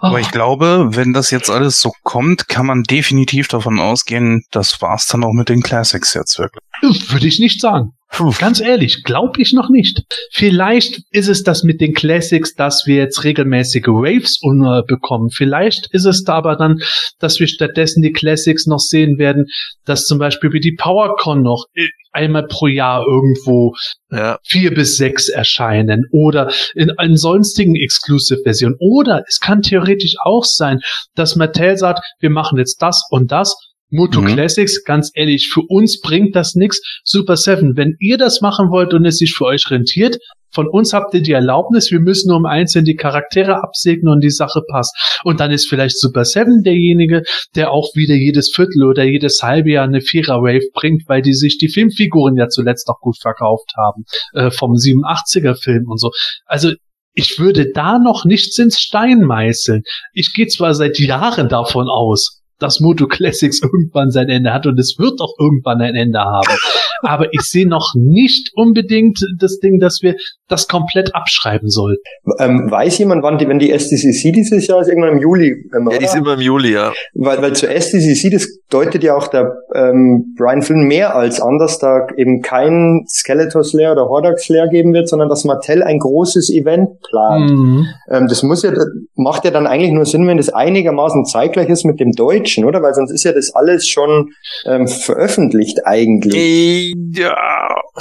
Aber 0.00 0.14
oh, 0.14 0.18
ich 0.18 0.30
glaube, 0.30 0.88
wenn 0.92 1.12
das 1.12 1.30
jetzt 1.30 1.50
alles 1.50 1.80
so 1.80 1.92
kommt, 2.02 2.48
kann 2.48 2.66
man 2.66 2.82
definitiv 2.82 3.48
davon 3.48 3.78
ausgehen, 3.78 4.44
das 4.50 4.80
war's 4.80 5.06
dann 5.06 5.24
auch 5.24 5.32
mit 5.32 5.48
den 5.48 5.62
Classics 5.62 6.14
jetzt 6.14 6.38
wirklich. 6.38 6.62
würde 7.10 7.26
ich 7.26 7.38
nicht 7.38 7.60
sagen. 7.60 7.92
Ganz 8.38 8.60
ehrlich, 8.60 9.04
glaube 9.04 9.40
ich 9.40 9.52
noch 9.52 9.70
nicht. 9.70 10.02
Vielleicht 10.30 11.00
ist 11.10 11.28
es 11.28 11.42
das 11.42 11.62
mit 11.62 11.80
den 11.80 11.94
Classics, 11.94 12.54
dass 12.54 12.86
wir 12.86 12.96
jetzt 12.96 13.24
regelmäßige 13.24 13.86
Waves 13.86 14.38
bekommen. 14.86 15.30
Vielleicht 15.30 15.88
ist 15.92 16.04
es 16.04 16.22
da 16.22 16.34
aber 16.34 16.56
dann, 16.56 16.78
dass 17.18 17.40
wir 17.40 17.46
stattdessen 17.46 18.02
die 18.02 18.12
Classics 18.12 18.66
noch 18.66 18.80
sehen 18.80 19.18
werden, 19.18 19.46
dass 19.84 20.04
zum 20.06 20.18
Beispiel 20.18 20.52
wie 20.52 20.60
die 20.60 20.76
PowerCon 20.76 21.42
noch 21.42 21.66
äh, 21.74 21.86
einmal 22.12 22.46
pro 22.46 22.66
Jahr 22.66 23.04
irgendwo 23.06 23.72
Ja. 24.10 24.38
vier 24.46 24.74
bis 24.74 24.96
sechs 24.98 25.30
erscheinen 25.30 26.04
oder 26.12 26.52
in, 26.74 26.92
in 27.02 27.16
sonstigen 27.16 27.74
Exclusive-Versionen. 27.74 28.76
Oder 28.78 29.24
es 29.26 29.40
kann 29.40 29.62
theoretisch 29.62 30.16
auch 30.22 30.44
sein, 30.44 30.80
dass 31.14 31.36
Mattel 31.36 31.78
sagt, 31.78 32.00
wir 32.20 32.30
machen 32.30 32.58
jetzt 32.58 32.82
das 32.82 33.02
und 33.10 33.32
das. 33.32 33.56
Moto 33.92 34.22
Mhm. 34.22 34.26
Classics, 34.26 34.82
ganz 34.84 35.10
ehrlich, 35.14 35.50
für 35.52 35.62
uns 35.68 36.00
bringt 36.00 36.34
das 36.34 36.54
nix. 36.54 36.80
Super 37.04 37.36
7, 37.36 37.76
wenn 37.76 37.96
ihr 38.00 38.18
das 38.18 38.40
machen 38.40 38.70
wollt 38.70 38.94
und 38.94 39.04
es 39.04 39.18
sich 39.18 39.34
für 39.34 39.44
euch 39.44 39.70
rentiert, 39.70 40.18
von 40.50 40.68
uns 40.68 40.92
habt 40.92 41.14
ihr 41.14 41.22
die 41.22 41.32
Erlaubnis, 41.32 41.90
wir 41.90 42.00
müssen 42.00 42.28
nur 42.28 42.36
um 42.36 42.44
einzeln 42.44 42.84
die 42.84 42.94
Charaktere 42.94 43.62
absegnen 43.62 44.12
und 44.12 44.20
die 44.20 44.30
Sache 44.30 44.60
passt. 44.68 44.94
Und 45.24 45.40
dann 45.40 45.50
ist 45.50 45.68
vielleicht 45.68 45.98
Super 45.98 46.24
7 46.24 46.62
derjenige, 46.62 47.22
der 47.54 47.70
auch 47.70 47.94
wieder 47.94 48.14
jedes 48.14 48.50
Viertel 48.54 48.84
oder 48.84 49.04
jedes 49.04 49.42
halbe 49.42 49.70
Jahr 49.70 49.84
eine 49.84 50.02
Vierer-Wave 50.02 50.68
bringt, 50.74 51.04
weil 51.08 51.22
die 51.22 51.32
sich 51.32 51.56
die 51.56 51.68
Filmfiguren 51.68 52.36
ja 52.36 52.48
zuletzt 52.48 52.88
auch 52.88 53.00
gut 53.00 53.16
verkauft 53.18 53.72
haben, 53.78 54.04
äh, 54.34 54.50
vom 54.50 54.72
87er-Film 54.72 55.88
und 55.88 55.98
so. 55.98 56.10
Also 56.44 56.72
ich 57.14 57.38
würde 57.38 57.70
da 57.72 57.98
noch 57.98 58.24
nichts 58.24 58.58
ins 58.58 58.78
Stein 58.78 59.20
meißeln. 59.20 59.82
Ich 60.12 60.34
gehe 60.34 60.46
zwar 60.46 60.74
seit 60.74 60.98
Jahren 60.98 61.48
davon 61.48 61.88
aus, 61.88 62.41
dass 62.62 62.80
Moto 62.80 63.06
Classics 63.06 63.60
irgendwann 63.62 64.10
sein 64.10 64.28
Ende 64.28 64.52
hat 64.52 64.66
und 64.66 64.78
es 64.78 64.96
wird 64.98 65.20
auch 65.20 65.34
irgendwann 65.38 65.80
ein 65.80 65.94
Ende 65.94 66.20
haben. 66.20 66.56
Aber 67.02 67.32
ich 67.32 67.42
sehe 67.42 67.68
noch 67.68 67.94
nicht 67.96 68.50
unbedingt 68.54 69.18
das 69.38 69.58
Ding, 69.58 69.80
dass 69.80 70.00
wir 70.02 70.14
das 70.48 70.68
komplett 70.68 71.14
abschreiben 71.14 71.68
sollten. 71.68 72.02
Ähm, 72.38 72.70
weiß 72.70 72.98
jemand, 72.98 73.22
wann 73.22 73.38
die, 73.38 73.48
wenn 73.48 73.58
die 73.58 73.72
SDCC 73.72 74.32
dieses 74.32 74.66
Jahr 74.66 74.80
ist, 74.80 74.88
irgendwann 74.88 75.14
im 75.14 75.18
Juli? 75.18 75.68
Ähm, 75.74 75.88
Ja, 75.90 75.98
die 75.98 76.04
ist 76.04 76.14
immer 76.14 76.34
im 76.34 76.40
Juli, 76.40 76.74
ja. 76.74 76.92
weil, 77.14 77.42
weil 77.42 77.54
zur 77.54 77.70
SDCC, 77.70 78.30
das 78.30 78.46
deutet 78.70 79.02
ja 79.02 79.16
auch 79.16 79.28
der 79.28 79.52
ähm, 79.74 80.34
Brian 80.36 80.62
Flynn 80.62 80.86
mehr 80.86 81.16
als 81.16 81.40
an, 81.40 81.58
dass 81.58 81.78
da 81.78 82.06
eben 82.16 82.40
kein 82.42 83.04
Skeletor 83.08 83.64
Slayer 83.64 83.92
oder 83.92 84.08
Hordax 84.08 84.44
Slayer 84.44 84.68
geben 84.68 84.92
wird, 84.92 85.08
sondern 85.08 85.28
dass 85.28 85.44
Mattel 85.44 85.82
ein 85.82 85.98
großes 85.98 86.50
Event 86.50 87.00
plant. 87.00 87.50
Mhm. 87.50 87.86
Ähm, 88.10 88.26
das 88.28 88.42
muss 88.42 88.62
ja, 88.62 88.72
macht 89.16 89.44
ja 89.44 89.50
dann 89.50 89.66
eigentlich 89.66 89.92
nur 89.92 90.04
Sinn, 90.04 90.26
wenn 90.26 90.36
das 90.36 90.50
einigermaßen 90.50 91.24
zeitgleich 91.24 91.68
ist 91.68 91.84
mit 91.84 91.98
dem 91.98 92.12
Deutschen, 92.52 92.64
oder? 92.64 92.82
Weil 92.82 92.94
sonst 92.94 93.10
ist 93.12 93.24
ja 93.24 93.32
das 93.32 93.54
alles 93.54 93.86
schon 93.86 94.34
ähm, 94.66 94.86
veröffentlicht 94.86 95.80
eigentlich. 95.84 96.34
Äh, 96.34 96.92
Ja. 97.14 97.36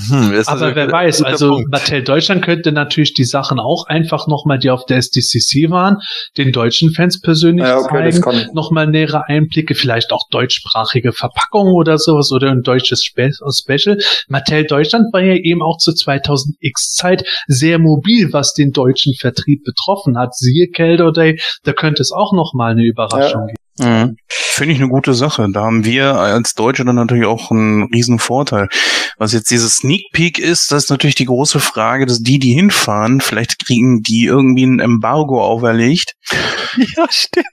Hm, 0.08 0.42
Aber 0.46 0.74
wer 0.74 0.90
weiß, 0.90 1.22
also 1.24 1.50
Punkt. 1.50 1.72
Mattel 1.72 2.02
Deutschland 2.04 2.46
könnte 2.46 2.72
natürlich 2.72 3.14
die 3.14 3.26
Sachen 3.26 3.60
auch 3.60 3.88
einfach 3.88 4.28
nochmal, 4.28 4.58
die 4.58 4.70
auf 4.70 4.86
der 4.86 4.98
SDCC 4.98 5.70
waren, 5.70 5.98
den 6.38 6.54
deutschen 6.54 6.94
Fans 6.94 7.20
persönlich 7.20 7.66
Ja, 7.66 7.78
okay, 7.78 8.10
zeigen. 8.12 8.54
Nochmal 8.54 8.88
nähere 8.88 9.28
Einblicke, 9.28 9.76
vielleicht 9.76 10.14
auch 10.14 10.30
deutschsprachige 10.32 11.12
Verpackungen 11.12 11.74
oder 11.74 11.98
sowas 11.98 12.32
oder 12.32 12.52
ein 12.52 12.62
deutsches 12.62 13.04
Spe 13.04 13.32
Special. 13.32 13.98
Mattel 14.30 14.66
Deutschland 14.66 15.12
war 15.12 15.22
ja 15.22 15.36
eben 15.36 15.62
auch 15.62 15.78
zur 15.78 15.94
2000X 15.94 16.94
Zeit 16.96 17.26
sehr 17.48 17.78
mobil, 17.78 18.32
was 18.32 18.54
den 18.54 18.72
deutschen 18.72 19.14
Vertrieb 19.14 19.64
betroffen 19.66 20.18
hat. 20.18 20.36
Siehe 20.36 20.70
Kelder 20.70 21.12
Day, 21.12 21.40
da 21.64 21.74
könnte 21.74 22.02
es 22.02 22.14
auch 22.14 22.32
nochmal 22.32 22.72
eine 22.72 22.86
Überraschung 22.86 23.48
geben. 23.48 23.61
Mhm. 23.78 24.18
Finde 24.28 24.74
ich 24.74 24.80
eine 24.80 24.90
gute 24.90 25.14
Sache. 25.14 25.48
Da 25.52 25.62
haben 25.64 25.86
wir 25.86 26.16
als 26.16 26.54
Deutsche 26.54 26.86
dann 26.86 26.96
natürlich 26.96 27.26
auch 27.26 27.52
einen 27.52 27.84
riesen 27.94 28.20
Vorteil. 28.20 28.68
Was 29.18 29.34
jetzt 29.34 29.52
dieses 29.52 29.78
Sneak 29.78 30.02
Peek 30.14 30.40
ist, 30.40 30.72
das 30.72 30.86
ist 30.86 30.90
natürlich 30.90 31.16
die 31.16 31.26
große 31.26 31.60
Frage, 31.60 32.06
dass 32.06 32.20
die, 32.20 32.40
die 32.40 32.54
hinfahren, 32.54 33.22
vielleicht 33.22 33.64
kriegen 33.66 34.02
die 34.02 34.26
irgendwie 34.26 34.66
ein 34.66 34.80
Embargo 34.80 35.44
auferlegt. 35.44 36.14
Ja, 36.96 37.06
stimmt. 37.10 37.46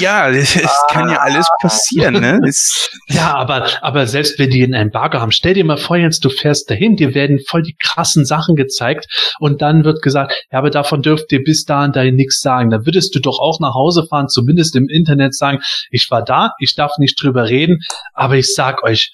Ja, 0.00 0.28
es, 0.28 0.54
es 0.54 0.70
kann 0.90 1.08
ja 1.08 1.18
alles 1.18 1.46
passieren, 1.60 2.20
ne? 2.20 2.40
Es, 2.46 2.90
Ja, 3.08 3.34
aber, 3.34 3.66
aber 3.82 4.06
selbst 4.06 4.38
wenn 4.38 4.50
die 4.50 4.62
ein 4.62 4.74
Embargo 4.74 5.18
haben, 5.18 5.32
stell 5.32 5.54
dir 5.54 5.64
mal 5.64 5.78
vor, 5.78 5.96
Jens, 5.96 6.20
du 6.20 6.28
fährst 6.28 6.70
dahin, 6.70 6.96
dir 6.96 7.14
werden 7.14 7.40
voll 7.48 7.62
die 7.62 7.74
krassen 7.78 8.26
Sachen 8.26 8.54
gezeigt 8.54 9.06
und 9.38 9.62
dann 9.62 9.84
wird 9.84 10.02
gesagt, 10.02 10.34
ja, 10.52 10.58
aber 10.58 10.70
davon 10.70 11.00
dürft 11.02 11.32
ihr 11.32 11.42
bis 11.42 11.64
dahin 11.64 11.92
da 11.92 12.04
nichts 12.04 12.40
sagen. 12.40 12.70
Dann 12.70 12.84
würdest 12.84 13.14
du 13.14 13.20
doch 13.20 13.38
auch 13.38 13.60
nach 13.60 13.74
Hause 13.74 14.06
fahren, 14.08 14.28
zumindest 14.28 14.76
im 14.76 14.88
Internet 14.88 15.34
sagen, 15.34 15.58
ich 15.90 16.06
war 16.10 16.24
da, 16.24 16.52
ich 16.58 16.74
darf 16.74 16.92
nicht 16.98 17.22
drüber 17.22 17.48
reden, 17.48 17.78
aber 18.12 18.36
ich 18.36 18.54
sag 18.54 18.82
euch, 18.82 19.10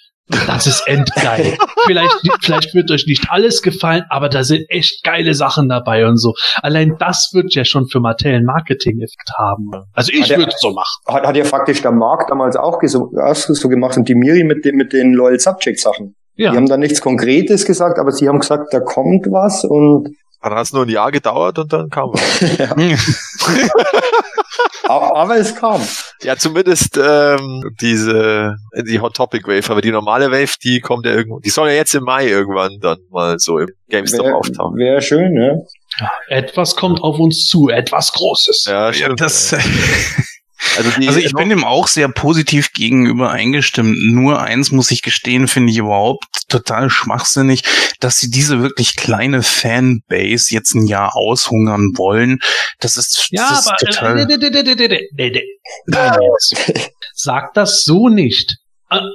das 0.47 0.67
ist 0.67 0.87
endgeil. 0.87 1.57
vielleicht, 1.87 2.17
vielleicht 2.41 2.75
wird 2.75 2.91
euch 2.91 3.07
nicht 3.07 3.27
alles 3.31 3.63
gefallen, 3.63 4.05
aber 4.09 4.29
da 4.29 4.45
sind 4.45 4.65
echt 4.69 5.03
geile 5.05 5.35
Sachen 5.35 5.69
dabei 5.69 6.07
und 6.07 6.17
so. 6.17 6.35
Allein 6.63 6.97
das 6.99 7.31
wird 7.33 7.55
ja 7.55 7.65
schon 7.65 7.89
für 7.89 8.01
Mattel 8.01 8.35
einen 8.35 8.47
Marketing-Effekt 8.47 9.31
haben. 9.39 9.71
Also 9.93 10.13
ich 10.13 10.29
würde 10.31 10.53
es 10.55 10.61
so 10.61 10.73
machen. 10.73 11.03
Hat, 11.07 11.27
hat 11.27 11.37
ja 11.37 11.45
faktisch 11.45 11.83
der 11.83 11.93
Markt 11.93 12.31
damals 12.31 12.57
auch, 12.57 12.81
auch 12.83 13.35
so 13.35 13.69
gemacht 13.69 13.97
und 13.97 14.09
die 14.09 14.15
Miri 14.15 14.45
mit, 14.45 14.65
den 14.65 14.77
mit 14.77 14.93
den 14.93 15.13
Loyal 15.13 15.39
Subject 15.39 15.81
Sachen. 15.81 16.15
Ja. 16.35 16.53
Die 16.53 16.57
haben 16.57 16.69
da 16.69 16.77
nichts 16.77 17.01
Konkretes 17.01 17.67
gesagt, 17.67 17.99
aber 17.99 18.11
sie 18.13 18.29
haben 18.29 18.41
gesagt, 18.41 18.73
da 18.73 18.81
kommt 18.81 19.27
was 19.27 19.65
und 19.65 20.17
Dann 20.41 20.55
hat 20.55 20.63
es 20.63 20.73
nur 20.73 20.85
ein 20.85 20.89
Jahr 20.89 21.13
gedauert 21.13 21.59
und 21.59 21.73
dann 21.73 21.91
kam 21.91 22.11
was. 22.13 22.71
aber, 22.71 22.81
aber 24.89 25.37
es 25.37 25.55
kam. 25.55 25.81
Ja, 26.23 26.37
zumindest 26.37 26.97
ähm, 26.97 27.75
diese 27.81 28.57
die 28.87 29.01
Hot 29.01 29.15
Topic 29.17 29.47
Wave, 29.47 29.71
aber 29.71 29.81
die 29.81 29.91
normale 29.91 30.31
Wave, 30.31 30.55
die 30.63 30.81
kommt 30.81 31.07
ja 31.07 31.13
irgendwo, 31.13 31.41
die 31.41 31.51
soll 31.51 31.69
ja 31.69 31.75
jetzt 31.75 31.95
im 31.95 32.05
Mai 32.05 32.27
irgendwann 32.29 32.79
dann 32.81 32.99
mal 33.11 33.39
so 33.39 33.59
im 33.59 33.69
GameStop 33.89 34.27
Wäre 34.27 34.37
auftauchen. 34.37 34.77
wär 34.79 35.01
schön, 35.01 35.33
ne? 35.33 35.65
Ja, 36.01 36.11
etwas 36.29 36.75
kommt 36.77 37.03
auf 37.03 37.19
uns 37.19 37.47
zu, 37.47 37.69
etwas 37.69 38.13
Großes. 38.13 38.65
Ja, 38.67 38.87
Ja, 38.87 38.93
stimmt. 38.93 39.21
das, 39.21 39.53
also, 40.77 40.91
die, 41.01 41.09
also 41.09 41.19
ich 41.21 41.33
bin 41.33 41.49
dem 41.49 41.65
auch 41.65 41.89
sehr 41.89 42.09
positiv 42.09 42.73
gegenüber 42.73 43.31
eingestimmt. 43.31 43.97
Nur 44.03 44.41
eins 44.41 44.71
muss 44.71 44.91
ich 44.91 45.03
gestehen, 45.03 45.49
finde 45.49 45.73
ich 45.73 45.79
überhaupt 45.79 46.49
total 46.49 46.91
schwachsinnig, 46.91 47.63
dass 48.01 48.19
sie 48.19 48.31
diese 48.31 48.61
wirklich 48.61 48.97
kleine 48.97 49.43
Fanbase 49.43 50.55
jetzt 50.55 50.75
ein 50.75 50.87
Jahr 50.87 51.17
aushungern 51.17 51.93
wollen. 51.97 52.39
Das 52.81 52.97
ist, 52.97 53.29
Ja, 53.31 53.49
das 53.51 53.61
ist 53.61 53.67
aber 53.69 53.77
total. 53.77 54.19
äh, 54.19 54.27
nee, 54.27 54.37
nee, 54.39 54.51
nee, 54.51 54.63
nee, 54.63 54.75
nee, 54.75 55.09
nee, 55.17 55.31
nee. 55.31 55.43
Nein, 55.87 56.19
jetzt. 56.23 56.91
Sag 57.15 57.55
das 57.55 57.83
so 57.83 58.09
nicht. 58.09 58.57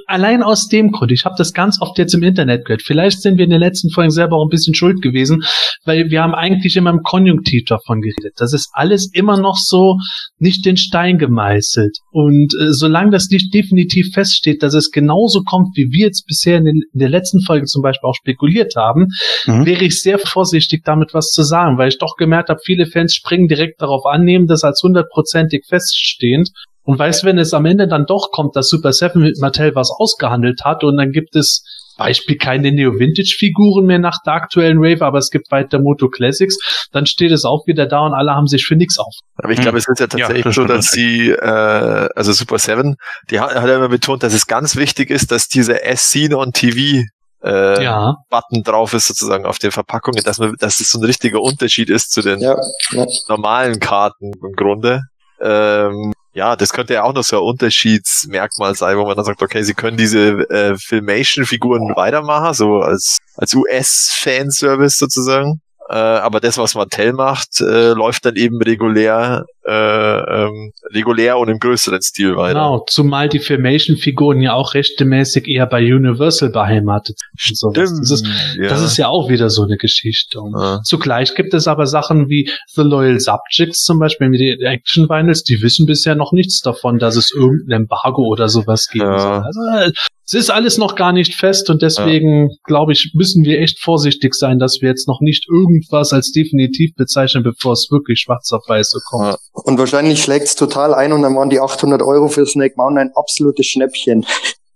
Allein 0.06 0.42
aus 0.42 0.68
dem 0.68 0.90
Grund, 0.90 1.12
ich 1.12 1.24
habe 1.24 1.34
das 1.38 1.52
ganz 1.52 1.80
oft 1.80 1.98
jetzt 1.98 2.14
im 2.14 2.22
Internet 2.22 2.64
gehört. 2.64 2.82
Vielleicht 2.82 3.22
sind 3.22 3.38
wir 3.38 3.44
in 3.44 3.50
den 3.50 3.60
letzten 3.60 3.90
Folgen 3.90 4.10
selber 4.10 4.36
auch 4.36 4.46
ein 4.46 4.50
bisschen 4.50 4.74
schuld 4.74 5.02
gewesen, 5.02 5.42
weil 5.84 6.10
wir 6.10 6.22
haben 6.22 6.34
eigentlich 6.34 6.76
immer 6.76 6.90
im 6.90 7.02
Konjunktiv 7.02 7.64
davon 7.66 8.00
geredet. 8.00 8.34
Das 8.36 8.52
ist 8.52 8.70
alles 8.72 9.10
immer 9.12 9.38
noch 9.38 9.56
so 9.56 9.96
nicht 10.38 10.66
in 10.66 10.76
Stein 10.76 11.18
gemeißelt. 11.18 11.98
Und 12.10 12.54
äh, 12.60 12.72
solange 12.72 13.10
das 13.10 13.28
nicht 13.30 13.52
definitiv 13.52 14.10
feststeht, 14.14 14.62
dass 14.62 14.74
es 14.74 14.90
genauso 14.90 15.42
kommt, 15.42 15.76
wie 15.76 15.90
wir 15.90 16.06
jetzt 16.06 16.26
bisher 16.26 16.58
in, 16.58 16.64
den, 16.64 16.82
in 16.92 16.98
der 16.98 17.08
letzten 17.08 17.40
Folge 17.42 17.66
zum 17.66 17.82
Beispiel 17.82 18.08
auch 18.08 18.14
spekuliert 18.14 18.74
haben, 18.76 19.08
Mhm. 19.46 19.66
wäre 19.66 19.84
ich 19.84 20.02
sehr 20.02 20.18
vorsichtig 20.18 20.82
damit 20.84 21.14
was 21.14 21.30
zu 21.30 21.42
sagen, 21.42 21.78
weil 21.78 21.88
ich 21.88 21.98
doch 21.98 22.16
gemerkt 22.16 22.48
habe, 22.48 22.60
viele 22.64 22.86
Fans 22.86 23.14
springen 23.14 23.48
direkt 23.48 23.80
darauf 23.80 24.04
an, 24.06 24.24
nehmen 24.24 24.46
das 24.46 24.64
als 24.64 24.82
hundertprozentig 24.82 25.64
feststehend 25.66 26.50
und 26.88 26.98
weiß, 26.98 27.24
wenn 27.24 27.36
es 27.36 27.52
am 27.52 27.66
Ende 27.66 27.86
dann 27.86 28.06
doch 28.06 28.30
kommt, 28.32 28.56
dass 28.56 28.70
Super 28.70 28.94
Seven 28.94 29.20
mit 29.20 29.38
Mattel 29.38 29.74
was 29.74 29.90
ausgehandelt 29.90 30.64
hat 30.64 30.84
und 30.84 30.96
dann 30.96 31.12
gibt 31.12 31.36
es 31.36 31.62
Beispiel 31.98 32.38
keine 32.38 32.72
Neo-Vintage-Figuren 32.72 33.84
mehr 33.84 33.98
nach 33.98 34.22
der 34.24 34.32
aktuellen 34.32 34.78
Rave, 34.78 35.04
aber 35.04 35.18
es 35.18 35.28
gibt 35.28 35.50
weiter 35.50 35.80
Moto 35.80 36.08
Classics, 36.08 36.56
dann 36.90 37.04
steht 37.04 37.30
es 37.30 37.44
auch 37.44 37.66
wieder 37.66 37.84
da 37.84 38.06
und 38.06 38.14
alle 38.14 38.34
haben 38.34 38.46
sich 38.46 38.64
für 38.64 38.74
nichts 38.74 38.98
auf. 38.98 39.12
Aber 39.36 39.52
ich 39.52 39.60
glaube, 39.60 39.76
es 39.76 39.86
ist 39.86 40.00
ja 40.00 40.06
tatsächlich 40.06 40.44
das 40.44 40.54
so, 40.54 40.64
dass 40.64 40.90
sie, 40.90 41.28
äh, 41.28 42.08
also 42.16 42.32
Super 42.32 42.58
Seven, 42.58 42.96
die 43.30 43.38
hat, 43.38 43.54
hat 43.54 43.68
ja 43.68 43.76
immer 43.76 43.90
betont, 43.90 44.22
dass 44.22 44.32
es 44.32 44.46
ganz 44.46 44.74
wichtig 44.76 45.10
ist, 45.10 45.30
dass 45.30 45.48
dieser 45.48 45.80
As 45.84 46.10
Seen 46.10 46.32
on 46.32 46.52
TV 46.52 47.04
äh, 47.44 47.84
Ja, 47.84 48.14
Button 48.30 48.62
drauf 48.62 48.94
ist 48.94 49.08
sozusagen 49.08 49.44
auf 49.44 49.58
den 49.58 49.72
Verpackungen, 49.72 50.24
dass 50.24 50.38
man, 50.38 50.54
dass 50.58 50.80
es 50.80 50.88
so 50.88 50.98
ein 50.98 51.04
richtiger 51.04 51.42
Unterschied 51.42 51.90
ist 51.90 52.12
zu 52.12 52.22
den 52.22 52.40
Ja, 52.40 52.56
ja. 52.92 53.04
normalen 53.28 53.78
Karten 53.78 54.32
im 54.42 54.52
Grunde. 54.56 55.02
Ähm, 55.38 56.14
ja, 56.32 56.56
das 56.56 56.72
könnte 56.72 56.94
ja 56.94 57.02
auch 57.02 57.14
noch 57.14 57.24
so 57.24 57.36
ein 57.36 57.42
Unterschiedsmerkmal 57.42 58.74
sein, 58.74 58.96
wo 58.96 59.04
man 59.04 59.16
dann 59.16 59.24
sagt, 59.24 59.42
okay, 59.42 59.62
sie 59.62 59.74
können 59.74 59.96
diese 59.96 60.48
äh, 60.50 60.76
Filmation-Figuren 60.76 61.96
weitermachen, 61.96 62.54
so 62.54 62.80
als, 62.80 63.18
als 63.36 63.54
US-Fanservice 63.54 64.98
sozusagen. 64.98 65.60
Äh, 65.90 65.94
aber 65.94 66.40
das, 66.40 66.58
was 66.58 66.74
Mattel 66.74 67.12
macht, 67.14 67.60
äh, 67.60 67.92
läuft 67.92 68.24
dann 68.26 68.36
eben 68.36 68.60
regulär, 68.60 69.44
äh, 69.66 69.72
ähm, 69.72 70.72
regulär 70.94 71.38
und 71.38 71.48
im 71.48 71.58
größeren 71.58 72.00
Stil 72.02 72.36
weiter. 72.36 72.54
genau. 72.54 72.84
Zumal 72.88 73.28
die 73.28 73.38
Filmation-Figuren 73.38 74.40
ja 74.40 74.52
auch 74.52 74.74
rechtemäßig 74.74 75.46
eher 75.48 75.66
bei 75.66 75.80
Universal 75.80 76.50
beheimatet 76.50 77.18
sind. 77.38 77.58
Das 77.76 77.90
ist, 77.92 78.26
ja. 78.56 78.68
Das 78.68 78.82
ist 78.82 78.96
ja 78.98 79.08
auch 79.08 79.28
wieder 79.30 79.48
so 79.50 79.62
eine 79.64 79.76
Geschichte. 79.78 80.38
Ja. 80.54 80.80
Zugleich 80.84 81.34
gibt 81.34 81.54
es 81.54 81.66
aber 81.66 81.86
Sachen 81.86 82.28
wie 82.28 82.50
The 82.74 82.82
Loyal 82.82 83.18
Subjects 83.20 83.82
zum 83.84 83.98
Beispiel, 83.98 84.30
wie 84.30 84.38
die 84.58 84.64
Action 84.64 85.08
Vinyls, 85.08 85.42
die 85.42 85.62
wissen 85.62 85.86
bisher 85.86 86.14
noch 86.14 86.32
nichts 86.32 86.60
davon, 86.60 86.98
dass 86.98 87.16
es 87.16 87.30
irgendein 87.34 87.82
Embargo 87.82 88.26
oder 88.26 88.48
sowas 88.48 88.88
geben 88.92 89.06
Ja. 89.06 89.18
soll. 89.18 89.42
Also, 89.78 89.92
es 90.28 90.34
ist 90.34 90.50
alles 90.50 90.76
noch 90.76 90.94
gar 90.94 91.12
nicht 91.12 91.34
fest 91.34 91.70
und 91.70 91.80
deswegen, 91.80 92.50
glaube 92.64 92.92
ich, 92.92 93.12
müssen 93.14 93.44
wir 93.44 93.60
echt 93.60 93.80
vorsichtig 93.82 94.34
sein, 94.34 94.58
dass 94.58 94.82
wir 94.82 94.90
jetzt 94.90 95.08
noch 95.08 95.22
nicht 95.22 95.46
irgendwas 95.50 96.12
als 96.12 96.32
definitiv 96.32 96.94
bezeichnen, 96.96 97.42
bevor 97.42 97.72
es 97.72 97.88
wirklich 97.90 98.20
schwarz 98.20 98.52
auf 98.52 98.62
weiß 98.68 98.92
kommt. 99.08 99.24
Ja. 99.24 99.38
Und 99.52 99.78
wahrscheinlich 99.78 100.22
schlägt's 100.22 100.54
total 100.54 100.92
ein 100.92 101.14
und 101.14 101.22
dann 101.22 101.34
waren 101.34 101.48
die 101.48 101.60
800 101.60 102.02
Euro 102.02 102.28
für 102.28 102.44
Snake 102.44 102.74
Mountain 102.76 103.08
ein 103.08 103.12
absolutes 103.14 103.64
Schnäppchen. 103.64 104.26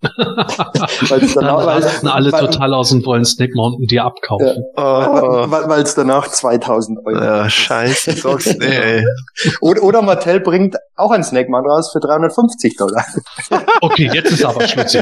Weil's 0.03 1.35
Dann 1.35 1.45
danach, 1.45 1.67
weil, 1.67 1.83
rasten 1.83 2.09
alle 2.09 2.33
weil, 2.33 2.41
total 2.41 2.75
aus 2.75 2.91
und 2.93 3.07
wollen 3.07 3.25
Snake 3.25 3.53
Mountain 3.55 3.87
dir 3.87 4.05
abkaufen. 4.05 4.65
Oh, 4.77 4.81
weil, 4.81 5.69
weil's 5.69 5.95
danach 5.95 6.29
2000 6.29 6.99
Euro 7.07 7.23
ja, 7.23 7.49
scheiße, 7.49 8.13
sag's, 8.17 8.55
nee. 8.59 9.05
Oder, 9.61 9.83
oder 9.83 10.03
Mattel 10.03 10.41
bringt 10.41 10.77
auch 10.97 11.11
ein 11.13 11.23
Snake 11.25 11.51
Mountain 11.51 11.71
raus 11.71 11.91
für 11.93 12.01
350 12.01 12.77
Dollar. 12.77 13.05
Okay, 13.81 14.11
jetzt 14.13 14.31
ist 14.31 14.45
aber 14.45 14.67
Schluss. 14.69 14.97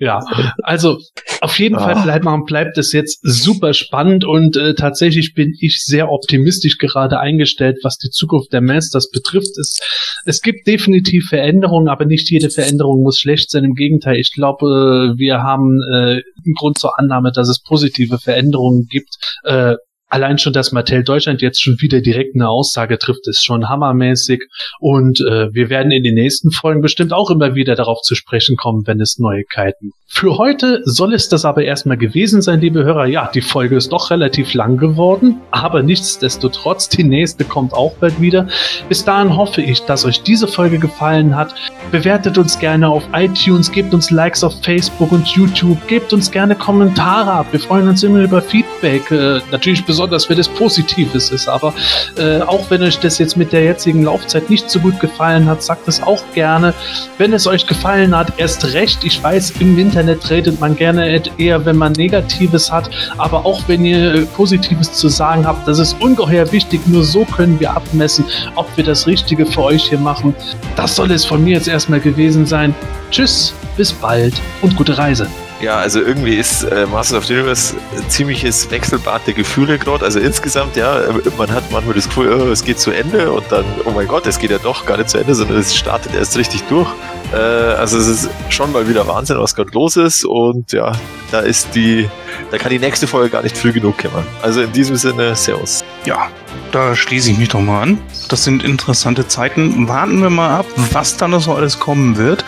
ja, 0.00 0.20
also 0.62 0.98
auf 1.40 1.58
jeden 1.58 1.78
Fall 1.78 1.94
Ah. 1.94 2.02
bleibt, 2.02 2.24
man, 2.24 2.44
bleibt 2.44 2.78
es 2.78 2.92
jetzt 2.92 3.20
super 3.22 3.72
spannend 3.74 4.24
und 4.24 4.56
äh, 4.56 4.74
tatsächlich 4.74 5.34
bin 5.34 5.54
ich 5.60 5.82
sehr 5.84 6.10
optimistisch 6.10 6.78
gerade 6.78 7.18
eingestellt, 7.18 7.78
was 7.82 7.96
die 7.98 8.10
Zukunft 8.10 8.52
der 8.52 8.60
Masters 8.60 9.10
betrifft. 9.10 9.56
Es, 9.58 9.78
es 10.24 10.40
gibt 10.40 10.66
definitiv 10.66 11.26
Veränderungen, 11.28 11.88
aber 11.88 12.04
nicht 12.04 12.30
jede 12.30 12.50
Veränderung 12.50 12.99
muss 13.02 13.18
schlecht 13.18 13.50
sein. 13.50 13.64
Im 13.64 13.74
Gegenteil, 13.74 14.16
ich 14.16 14.32
glaube, 14.32 15.14
wir 15.16 15.42
haben 15.42 15.80
äh, 15.92 16.22
einen 16.44 16.54
Grund 16.58 16.78
zur 16.78 16.98
Annahme, 16.98 17.32
dass 17.32 17.48
es 17.48 17.62
positive 17.62 18.18
Veränderungen 18.18 18.86
gibt. 18.86 19.16
Äh, 19.44 19.76
Allein 20.10 20.38
schon, 20.38 20.52
dass 20.52 20.72
Mattel 20.72 21.04
Deutschland 21.04 21.40
jetzt 21.40 21.62
schon 21.62 21.76
wieder 21.80 22.00
direkt 22.00 22.34
eine 22.34 22.48
Aussage 22.48 22.98
trifft, 22.98 23.28
ist 23.28 23.44
schon 23.44 23.68
hammermäßig. 23.68 24.42
Und 24.80 25.20
äh, 25.20 25.54
wir 25.54 25.70
werden 25.70 25.92
in 25.92 26.02
den 26.02 26.14
nächsten 26.14 26.50
Folgen 26.50 26.80
bestimmt 26.80 27.12
auch 27.12 27.30
immer 27.30 27.54
wieder 27.54 27.76
darauf 27.76 28.02
zu 28.02 28.16
sprechen 28.16 28.56
kommen, 28.56 28.88
wenn 28.88 29.00
es 29.00 29.18
Neuigkeiten. 29.20 29.92
Für 30.12 30.36
heute 30.36 30.82
soll 30.84 31.14
es 31.14 31.28
das 31.28 31.44
aber 31.44 31.62
erstmal 31.62 31.96
gewesen 31.96 32.42
sein, 32.42 32.60
liebe 32.60 32.82
Hörer. 32.82 33.06
Ja, 33.06 33.30
die 33.32 33.40
Folge 33.40 33.76
ist 33.76 33.92
doch 33.92 34.10
relativ 34.10 34.52
lang 34.54 34.76
geworden, 34.76 35.40
aber 35.52 35.84
nichtsdestotrotz, 35.84 36.88
die 36.88 37.04
nächste 37.04 37.44
kommt 37.44 37.72
auch 37.72 37.94
bald 37.98 38.20
wieder. 38.20 38.48
Bis 38.88 39.04
dahin 39.04 39.36
hoffe 39.36 39.62
ich, 39.62 39.82
dass 39.82 40.04
euch 40.04 40.22
diese 40.22 40.48
Folge 40.48 40.80
gefallen 40.80 41.36
hat. 41.36 41.54
Bewertet 41.92 42.36
uns 42.36 42.58
gerne 42.58 42.88
auf 42.88 43.04
iTunes, 43.12 43.70
gebt 43.70 43.94
uns 43.94 44.10
Likes 44.10 44.42
auf 44.42 44.60
Facebook 44.64 45.12
und 45.12 45.28
YouTube, 45.28 45.86
gebt 45.86 46.12
uns 46.12 46.32
gerne 46.32 46.56
Kommentare 46.56 47.30
ab. 47.30 47.46
Wir 47.52 47.60
freuen 47.60 47.86
uns 47.86 48.02
immer 48.02 48.24
über 48.24 48.42
Feedback. 48.42 49.08
Äh, 49.12 49.40
natürlich 49.52 49.84
besonders, 49.84 49.99
wenn 50.28 50.38
es 50.38 50.48
Positives 50.48 51.30
ist, 51.30 51.48
aber 51.48 51.74
äh, 52.16 52.40
auch 52.40 52.70
wenn 52.70 52.82
euch 52.82 52.98
das 52.98 53.18
jetzt 53.18 53.36
mit 53.36 53.52
der 53.52 53.64
jetzigen 53.64 54.04
Laufzeit 54.04 54.48
nicht 54.50 54.70
so 54.70 54.78
gut 54.78 55.00
gefallen 55.00 55.46
hat, 55.46 55.62
sagt 55.62 55.88
es 55.88 56.02
auch 56.02 56.22
gerne. 56.34 56.74
Wenn 57.18 57.32
es 57.32 57.46
euch 57.46 57.66
gefallen 57.66 58.16
hat, 58.16 58.32
erst 58.36 58.72
recht. 58.72 59.04
Ich 59.04 59.22
weiß, 59.22 59.54
im 59.60 59.78
Internet 59.78 60.28
redet 60.30 60.60
man 60.60 60.76
gerne 60.76 61.22
eher, 61.38 61.64
wenn 61.64 61.76
man 61.76 61.92
Negatives 61.92 62.70
hat, 62.70 62.90
aber 63.18 63.44
auch 63.44 63.62
wenn 63.66 63.84
ihr 63.84 64.26
Positives 64.36 64.92
zu 64.92 65.08
sagen 65.08 65.46
habt, 65.46 65.66
das 65.66 65.78
ist 65.78 65.96
ungeheuer 66.00 66.50
wichtig. 66.52 66.80
Nur 66.86 67.04
so 67.04 67.24
können 67.24 67.58
wir 67.60 67.76
abmessen, 67.76 68.24
ob 68.54 68.66
wir 68.76 68.84
das 68.84 69.06
Richtige 69.06 69.46
für 69.46 69.62
euch 69.62 69.84
hier 69.88 69.98
machen. 69.98 70.34
Das 70.76 70.96
soll 70.96 71.10
es 71.10 71.24
von 71.24 71.42
mir 71.42 71.54
jetzt 71.54 71.68
erstmal 71.68 72.00
gewesen 72.00 72.46
sein. 72.46 72.74
Tschüss, 73.10 73.54
bis 73.76 73.92
bald 73.92 74.34
und 74.62 74.76
gute 74.76 74.96
Reise. 74.96 75.26
Ja, 75.60 75.76
also 75.76 76.00
irgendwie 76.00 76.36
ist 76.36 76.62
äh, 76.62 76.86
Masters 76.86 77.18
of 77.18 77.26
the 77.26 77.34
Universe 77.34 77.74
ein 77.94 78.08
ziemliches 78.08 78.70
Wechselbad 78.70 79.26
der 79.26 79.34
Gefühle 79.34 79.78
gerade. 79.78 80.06
Also 80.06 80.18
insgesamt, 80.18 80.74
ja, 80.74 81.00
äh, 81.00 81.12
man 81.36 81.50
hat 81.52 81.70
manchmal 81.70 81.94
das 81.94 82.06
Gefühl, 82.06 82.32
oh, 82.32 82.50
es 82.50 82.64
geht 82.64 82.78
zu 82.78 82.90
Ende 82.90 83.30
und 83.30 83.44
dann, 83.50 83.66
oh 83.84 83.90
mein 83.90 84.08
Gott, 84.08 84.26
es 84.26 84.38
geht 84.38 84.50
ja 84.50 84.58
doch 84.58 84.86
gar 84.86 84.96
nicht 84.96 85.10
zu 85.10 85.18
Ende, 85.18 85.34
sondern 85.34 85.58
es 85.58 85.76
startet 85.76 86.14
erst 86.14 86.38
richtig 86.38 86.62
durch. 86.64 86.88
Äh, 87.34 87.36
also 87.36 87.98
es 87.98 88.08
ist 88.08 88.30
schon 88.48 88.72
mal 88.72 88.88
wieder 88.88 89.06
Wahnsinn, 89.06 89.38
was 89.38 89.54
gerade 89.54 89.70
los 89.72 89.96
ist 89.96 90.24
und 90.24 90.72
ja, 90.72 90.92
da 91.30 91.40
ist 91.40 91.74
die, 91.74 92.08
da 92.50 92.56
kann 92.56 92.70
die 92.70 92.78
nächste 92.78 93.06
Folge 93.06 93.28
gar 93.28 93.42
nicht 93.42 93.56
früh 93.56 93.72
genug 93.72 93.98
kommen. 93.98 94.26
Also 94.40 94.62
in 94.62 94.72
diesem 94.72 94.96
Sinne, 94.96 95.36
Servus. 95.36 95.84
Ja, 96.06 96.28
da 96.72 96.96
schließe 96.96 97.32
ich 97.32 97.38
mich 97.38 97.50
doch 97.50 97.60
mal 97.60 97.82
an. 97.82 97.98
Das 98.28 98.44
sind 98.44 98.64
interessante 98.64 99.28
Zeiten. 99.28 99.88
Warten 99.88 100.22
wir 100.22 100.30
mal 100.30 100.60
ab, 100.60 100.66
was 100.92 101.18
da 101.18 101.28
noch 101.28 101.42
so 101.42 101.52
alles 101.52 101.78
kommen 101.78 102.16
wird. 102.16 102.44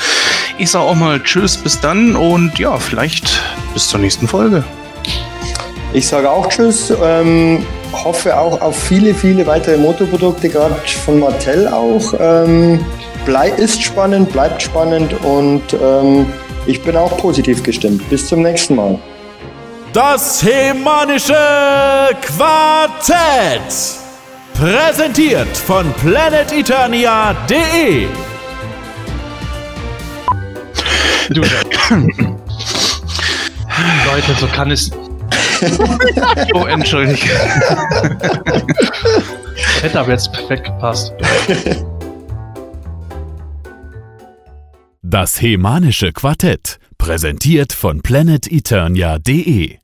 Ich 0.63 0.71
sage 0.71 0.85
auch 0.85 0.95
mal 0.95 1.21
Tschüss, 1.21 1.57
bis 1.57 1.81
dann 1.81 2.15
und 2.15 2.57
ja, 2.57 2.79
vielleicht 2.79 3.43
bis 3.75 3.89
zur 3.89 3.99
nächsten 3.99 4.29
Folge. 4.29 4.63
Ich 5.93 6.07
sage 6.07 6.31
auch 6.31 6.49
Tschüss. 6.49 6.93
Ähm, 7.03 7.67
hoffe 7.93 8.39
auch 8.39 8.61
auf 8.61 8.81
viele, 8.81 9.13
viele 9.13 9.45
weitere 9.45 9.77
Motoprodukte, 9.77 10.49
gerade 10.49 10.77
von 11.05 11.19
Mattel 11.19 11.67
auch. 11.67 12.15
Ähm, 12.17 12.79
blei 13.25 13.49
ist 13.49 13.83
spannend, 13.83 14.31
bleibt 14.31 14.63
spannend 14.63 15.13
und 15.25 15.63
ähm, 15.83 16.27
ich 16.67 16.81
bin 16.81 16.97
auch 16.97 17.17
positiv 17.17 17.65
gestimmt. 17.65 18.09
Bis 18.09 18.29
zum 18.29 18.43
nächsten 18.43 18.77
Mal. 18.77 19.01
Das 19.93 20.45
Hemanische 20.45 21.35
Quartett. 22.21 23.99
Präsentiert 24.55 25.57
von 25.57 25.93
planeteternia.de. 25.95 28.07
Du, 31.31 31.41
Leute, 34.07 34.35
so 34.39 34.47
kann 34.49 34.71
es. 34.71 34.91
Oh, 36.55 36.65
entschuldige. 36.67 37.31
Hätte 39.81 40.01
aber 40.01 40.11
jetzt 40.13 40.33
perfekt 40.33 40.65
gepasst. 40.65 41.13
Das 45.03 45.41
Hemanische 45.41 46.13
Quartett. 46.13 46.79
Präsentiert 46.99 47.73
von 47.73 48.03
planeteternia.de. 48.03 49.79